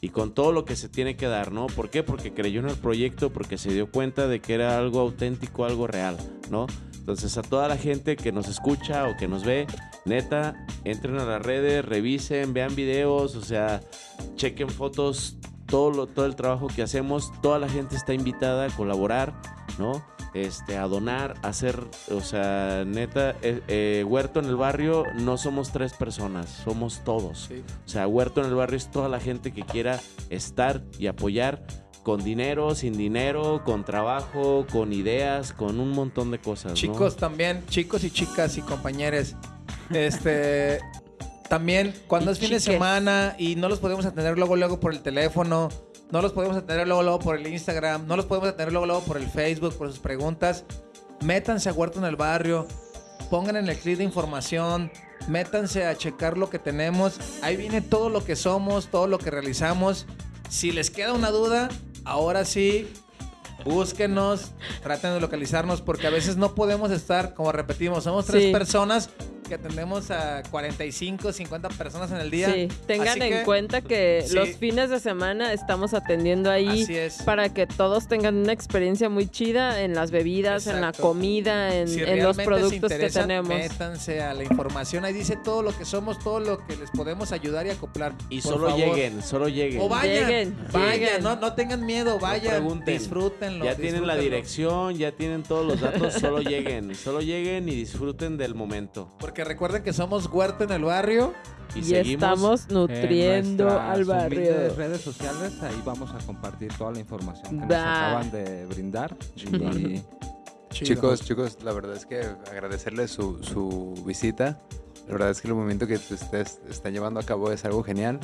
y 0.00 0.10
con 0.10 0.32
todo 0.32 0.52
lo 0.52 0.64
que 0.64 0.76
se 0.76 0.88
tiene 0.88 1.16
que 1.16 1.26
dar, 1.26 1.50
¿no? 1.50 1.66
¿Por 1.66 1.90
qué? 1.90 2.04
Porque 2.04 2.32
creyó 2.32 2.60
en 2.60 2.68
el 2.68 2.76
proyecto, 2.76 3.32
porque 3.32 3.58
se 3.58 3.72
dio 3.72 3.90
cuenta 3.90 4.28
de 4.28 4.40
que 4.40 4.54
era 4.54 4.78
algo 4.78 5.00
auténtico, 5.00 5.64
algo 5.64 5.88
real, 5.88 6.16
¿no? 6.50 6.68
Entonces 6.94 7.36
a 7.36 7.42
toda 7.42 7.66
la 7.66 7.76
gente 7.76 8.14
que 8.14 8.30
nos 8.30 8.48
escucha 8.48 9.08
o 9.08 9.16
que 9.16 9.26
nos 9.26 9.44
ve, 9.44 9.66
neta, 10.04 10.54
entren 10.84 11.18
a 11.18 11.24
las 11.24 11.42
redes, 11.42 11.84
revisen, 11.84 12.54
vean 12.54 12.76
videos, 12.76 13.34
o 13.34 13.42
sea, 13.42 13.80
chequen 14.36 14.70
fotos 14.70 15.36
todo, 15.74 16.06
todo 16.06 16.26
el 16.26 16.36
trabajo 16.36 16.68
que 16.68 16.82
hacemos, 16.82 17.32
toda 17.42 17.58
la 17.58 17.68
gente 17.68 17.96
está 17.96 18.14
invitada 18.14 18.66
a 18.66 18.70
colaborar, 18.70 19.34
¿no? 19.76 20.04
Este, 20.32 20.76
a 20.76 20.86
donar, 20.86 21.34
a 21.42 21.48
hacer, 21.48 21.82
o 22.12 22.20
sea, 22.20 22.84
neta, 22.86 23.34
eh, 23.42 23.60
eh, 23.66 24.04
Huerto 24.06 24.38
en 24.38 24.46
el 24.46 24.54
barrio 24.54 25.02
no 25.16 25.36
somos 25.36 25.72
tres 25.72 25.92
personas, 25.92 26.48
somos 26.48 27.02
todos. 27.02 27.50
O 27.86 27.88
sea, 27.88 28.06
Huerto 28.06 28.40
en 28.40 28.50
el 28.50 28.54
barrio 28.54 28.76
es 28.76 28.88
toda 28.88 29.08
la 29.08 29.18
gente 29.18 29.52
que 29.52 29.62
quiera 29.62 29.98
estar 30.30 30.84
y 30.96 31.08
apoyar 31.08 31.66
con 32.04 32.22
dinero, 32.22 32.76
sin 32.76 32.96
dinero, 32.96 33.62
con 33.64 33.84
trabajo, 33.84 34.66
con 34.70 34.92
ideas, 34.92 35.52
con 35.52 35.80
un 35.80 35.90
montón 35.90 36.30
de 36.30 36.38
cosas. 36.38 36.74
Chicos 36.74 37.16
también, 37.16 37.64
chicos 37.66 38.04
y 38.04 38.12
chicas 38.12 38.56
y 38.58 38.60
compañeros, 38.60 39.34
este, 39.90 40.78
también 41.48 41.94
cuando 42.06 42.30
es 42.30 42.38
fin 42.38 42.50
de 42.50 42.60
semana 42.60 43.34
y 43.38 43.56
no 43.56 43.68
los 43.68 43.78
podemos 43.78 44.06
atender 44.06 44.36
luego 44.38 44.56
luego 44.56 44.80
por 44.80 44.92
el 44.92 45.00
teléfono, 45.02 45.68
no 46.10 46.22
los 46.22 46.32
podemos 46.32 46.56
atender 46.56 46.86
luego 46.86 47.02
luego 47.02 47.18
por 47.18 47.36
el 47.36 47.46
Instagram, 47.46 48.06
no 48.06 48.16
los 48.16 48.26
podemos 48.26 48.48
atender 48.48 48.72
luego 48.72 48.86
luego 48.86 49.02
por 49.02 49.16
el 49.16 49.28
Facebook, 49.28 49.74
por 49.76 49.88
sus 49.88 49.98
preguntas, 49.98 50.64
métanse 51.22 51.68
a 51.68 51.72
Huerto 51.72 51.98
en 51.98 52.04
el 52.06 52.16
Barrio, 52.16 52.66
pongan 53.30 53.56
en 53.56 53.68
el 53.68 53.76
clip 53.76 53.98
de 53.98 54.04
información, 54.04 54.90
métanse 55.28 55.84
a 55.84 55.96
checar 55.96 56.38
lo 56.38 56.50
que 56.50 56.58
tenemos, 56.58 57.18
ahí 57.42 57.56
viene 57.56 57.80
todo 57.80 58.08
lo 58.08 58.24
que 58.24 58.36
somos, 58.36 58.88
todo 58.88 59.06
lo 59.06 59.18
que 59.18 59.30
realizamos. 59.30 60.06
Si 60.48 60.72
les 60.72 60.90
queda 60.90 61.12
una 61.12 61.30
duda, 61.30 61.68
ahora 62.04 62.44
sí, 62.44 62.92
búsquenos, 63.64 64.52
traten 64.82 65.14
de 65.14 65.20
localizarnos 65.20 65.80
porque 65.80 66.06
a 66.06 66.10
veces 66.10 66.36
no 66.36 66.54
podemos 66.54 66.90
estar, 66.90 67.34
como 67.34 67.52
repetimos, 67.52 68.04
somos 68.04 68.26
tres 68.26 68.52
personas 68.52 69.10
que 69.44 69.54
atendemos 69.54 70.10
a 70.10 70.42
45, 70.50 71.32
50 71.32 71.68
personas 71.70 72.10
en 72.10 72.18
el 72.18 72.30
día. 72.30 72.52
Sí, 72.52 72.68
tengan 72.86 73.20
en 73.22 73.44
cuenta 73.44 73.80
que 73.80 74.24
los 74.32 74.50
fines 74.56 74.90
de 74.90 75.00
semana 75.00 75.52
estamos 75.52 75.94
atendiendo 75.94 76.50
ahí 76.50 76.86
para 77.24 77.48
que 77.50 77.66
todos 77.66 78.08
tengan 78.08 78.36
una 78.36 78.52
experiencia 78.52 79.08
muy 79.08 79.28
chida 79.28 79.82
en 79.82 79.94
las 79.94 80.10
bebidas, 80.10 80.66
en 80.66 80.80
la 80.80 80.92
comida, 80.92 81.74
en, 81.74 82.22
los 82.22 82.36
productos 82.36 82.92
que 82.92 83.10
tenemos. 83.10 83.48
Métanse 83.48 84.22
a 84.22 84.34
la 84.34 84.42
información, 84.42 85.04
ahí 85.04 85.12
dice 85.12 85.36
todo 85.36 85.62
lo 85.62 85.76
que 85.76 85.84
somos, 85.84 86.18
todo 86.18 86.40
lo 86.40 86.66
que 86.66 86.76
les 86.76 86.90
podemos 86.90 87.32
ayudar 87.32 87.66
y 87.66 87.70
acoplar. 87.70 88.14
Y 88.30 88.40
solo 88.40 88.76
lleguen, 88.76 89.22
solo 89.22 89.48
lleguen. 89.48 89.80
O 89.80 89.88
vayan, 89.88 90.56
vayan, 90.72 91.22
No, 91.22 91.36
no 91.36 91.54
tengan 91.54 91.84
miedo, 91.84 92.18
vayan, 92.18 92.84
disfrútenlo. 92.84 93.64
Ya 93.64 93.76
tienen 93.76 94.06
la 94.06 94.16
dirección, 94.16 94.96
ya 94.96 95.12
tienen 95.12 95.42
todos 95.42 95.66
los 95.66 95.80
datos, 95.80 96.14
solo 96.14 96.40
lleguen, 96.40 96.94
solo 96.94 97.20
lleguen 97.20 97.68
y 97.68 97.74
disfruten 97.74 98.36
del 98.36 98.54
momento. 98.54 99.10
Porque 99.18 99.33
recuerden 99.42 99.82
que 99.82 99.92
somos 99.92 100.26
Huerta 100.30 100.62
en 100.62 100.70
el 100.70 100.84
barrio. 100.84 101.34
Y, 101.74 101.94
estamos 101.94 102.68
nutriendo 102.68 103.68
al 103.68 104.04
barrio. 104.04 104.66
En 104.66 104.76
redes 104.76 105.00
sociales, 105.00 105.60
ahí 105.60 105.82
vamos 105.84 106.12
a 106.14 106.18
compartir 106.24 106.72
toda 106.78 106.92
la 106.92 107.00
información 107.00 107.58
que 107.58 107.66
nos 107.66 107.74
acaban 107.74 108.30
de 108.30 108.66
brindar. 108.66 109.16
Chicos, 110.70 111.20
chicos, 111.24 111.58
la 111.62 111.72
verdad 111.72 111.94
es 111.94 112.04
que 112.04 112.20
agradecerles 112.50 113.12
su, 113.12 113.40
su 113.44 113.94
visita. 114.04 114.60
La 115.06 115.12
verdad 115.12 115.30
es 115.30 115.40
que 115.40 115.46
el 115.46 115.54
movimiento 115.54 115.86
que 115.86 115.94
ustedes 115.94 116.60
están 116.68 116.92
llevando 116.92 117.20
a 117.20 117.22
cabo 117.22 117.52
es 117.52 117.64
algo 117.64 117.84
genial. 117.84 118.18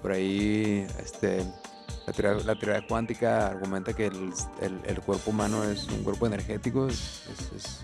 Por 0.00 0.12
ahí, 0.12 0.86
este, 0.98 1.44
la 2.06 2.54
teoría, 2.56 2.86
cuántica 2.86 3.46
argumenta 3.48 3.92
que 3.92 4.06
el, 4.06 4.32
el, 4.60 5.00
cuerpo 5.00 5.30
humano 5.30 5.64
es 5.64 5.86
un 5.86 6.02
cuerpo 6.02 6.26
energético, 6.26 6.88
es, 6.88 7.22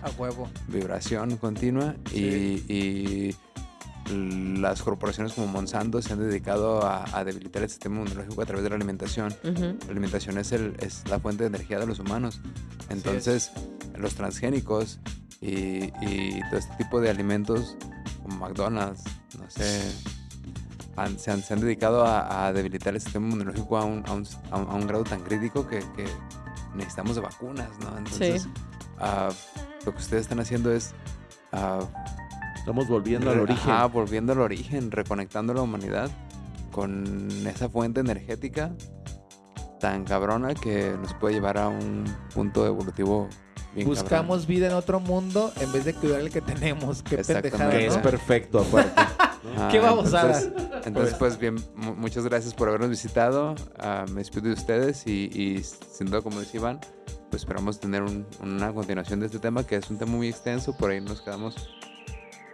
a 0.01 0.09
huevo. 0.19 0.49
vibración 0.67 1.37
continua 1.37 1.95
y, 2.13 3.35
las 4.11 4.81
corporaciones 4.81 5.33
como 5.33 5.45
Monsanto 5.45 6.01
se 6.01 6.11
han 6.13 6.19
dedicado 6.19 6.83
a, 6.83 7.23
debilitar 7.23 7.61
el 7.61 7.69
sistema 7.69 7.97
inmunológico 7.97 8.41
a 8.41 8.45
través 8.45 8.63
de 8.63 8.69
la 8.69 8.75
alimentación. 8.75 9.35
La 9.43 9.91
alimentación 9.91 10.39
es, 10.39 10.51
el, 10.51 10.75
es 10.79 11.07
la 11.07 11.19
fuente 11.19 11.43
de 11.43 11.49
energía 11.49 11.77
de 11.77 11.85
los 11.85 11.99
humanos. 11.99 12.41
Entonces, 12.89 13.51
los 13.95 14.15
transgénicos 14.15 14.99
y, 15.41 15.93
y 16.01 16.41
todo 16.49 16.57
este 16.57 16.75
tipo 16.77 16.99
de 16.99 17.11
alimentos 17.11 17.77
como 18.23 18.47
McDonald's, 18.47 19.03
no 19.37 19.47
sé, 19.49 19.93
se, 21.17 21.31
han, 21.31 21.59
dedicado 21.59 22.05
a, 22.05 22.51
debilitar 22.53 22.93
el 22.93 23.01
sistema 23.01 23.27
inmunológico 23.27 23.77
a 23.77 23.85
un, 23.85 24.03
a 24.51 24.73
un, 24.73 24.87
grado 24.87 25.03
tan 25.03 25.21
crítico 25.21 25.67
que, 25.67 25.83
necesitamos 26.75 27.15
de 27.15 27.21
vacunas, 27.21 27.69
¿no? 27.81 27.97
Entonces, 27.97 28.47
ah, 28.99 29.29
lo 29.85 29.91
que 29.91 29.97
ustedes 29.97 30.21
están 30.23 30.39
haciendo 30.39 30.71
es... 30.71 30.93
Uh, 31.51 31.83
Estamos 32.55 32.87
volviendo 32.87 33.31
al 33.31 33.39
origen. 33.39 33.71
Ah, 33.71 33.85
volviendo 33.87 34.33
al 34.33 34.41
origen, 34.41 34.91
reconectando 34.91 35.53
a 35.53 35.55
la 35.55 35.61
humanidad 35.61 36.11
con 36.71 37.29
esa 37.47 37.69
fuente 37.69 38.01
energética 38.01 38.73
tan 39.79 40.03
cabrona 40.03 40.53
que 40.53 40.95
nos 41.01 41.13
puede 41.15 41.35
llevar 41.35 41.57
a 41.57 41.69
un 41.69 42.03
punto 42.33 42.65
evolutivo 42.67 43.27
bien 43.73 43.87
Buscamos 43.87 44.45
vida 44.45 44.67
en 44.67 44.73
otro 44.73 44.99
mundo 44.99 45.51
en 45.59 45.71
vez 45.71 45.85
de 45.85 45.93
cuidar 45.93 46.19
el 46.19 46.29
que 46.29 46.41
tenemos. 46.41 47.01
Qué 47.01 47.17
pendejada, 47.17 47.71
Que 47.71 47.87
es 47.87 47.97
perfecto, 47.97 48.59
aparte. 48.59 49.01
¿Qué 49.71 49.79
vamos 49.79 50.13
a 50.13 50.21
entonces, 50.21 50.51
entonces, 50.85 51.15
pues 51.15 51.39
bien, 51.39 51.55
muchas 51.75 52.25
gracias 52.25 52.53
por 52.53 52.67
habernos 52.67 52.89
visitado. 52.89 53.55
Uh, 53.77 54.09
me 54.11 54.19
despido 54.19 54.47
de 54.47 54.53
ustedes 54.53 55.07
y, 55.07 55.29
y 55.33 55.63
sin 55.63 56.07
duda, 56.07 56.21
como 56.21 56.39
decía 56.39 56.59
Iván, 56.59 56.79
pues 57.29 57.43
esperamos 57.43 57.79
tener 57.79 58.03
una 58.41 58.73
continuación 58.73 59.19
de 59.19 59.27
este 59.27 59.39
tema 59.39 59.65
que 59.65 59.75
es 59.75 59.89
un 59.89 59.97
tema 59.97 60.11
muy 60.11 60.27
extenso. 60.27 60.75
Por 60.75 60.91
ahí 60.91 61.01
nos 61.01 61.21
quedamos 61.21 61.69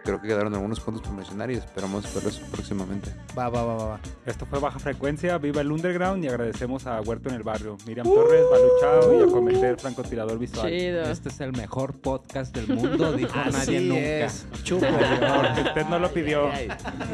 creo 0.06 0.20
que 0.20 0.28
quedaron 0.28 0.54
algunos 0.54 0.78
puntos 0.78 1.02
por 1.02 1.12
mencionar 1.12 1.50
y 1.50 1.54
esperamos 1.54 2.14
verlos 2.14 2.38
próximamente. 2.52 3.10
Va, 3.36 3.48
va, 3.48 3.64
va, 3.64 3.74
va. 3.74 4.00
Esto 4.24 4.46
fue 4.46 4.60
Baja 4.60 4.78
Frecuencia, 4.78 5.36
viva 5.38 5.60
el 5.60 5.72
Underground 5.72 6.24
y 6.24 6.28
agradecemos 6.28 6.86
a 6.86 7.00
Huerto 7.00 7.28
en 7.28 7.34
el 7.34 7.42
Barrio, 7.42 7.76
Miriam 7.86 8.06
Torres, 8.06 8.44
Balu 8.48 8.68
Chao 8.80 9.20
y 9.20 9.22
a 9.24 9.26
Cometer, 9.26 9.78
francotirador 9.78 10.38
visual. 10.38 10.72
Este 10.72 11.28
es 11.28 11.40
el 11.40 11.52
mejor 11.52 12.00
podcast 12.00 12.56
del 12.56 12.68
mundo, 12.68 13.12
dijo 13.16 13.36
nadie 13.50 13.80
nunca. 13.80 14.62
Chupo, 14.62 14.86
porque 14.86 15.62
usted 15.62 15.86
no 15.86 15.98
lo 15.98 16.10
pidió. 16.12 16.50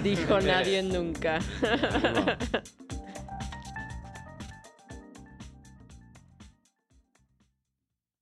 Dijo 0.02 0.40
nadie 0.40 0.82
nunca. 0.82 1.38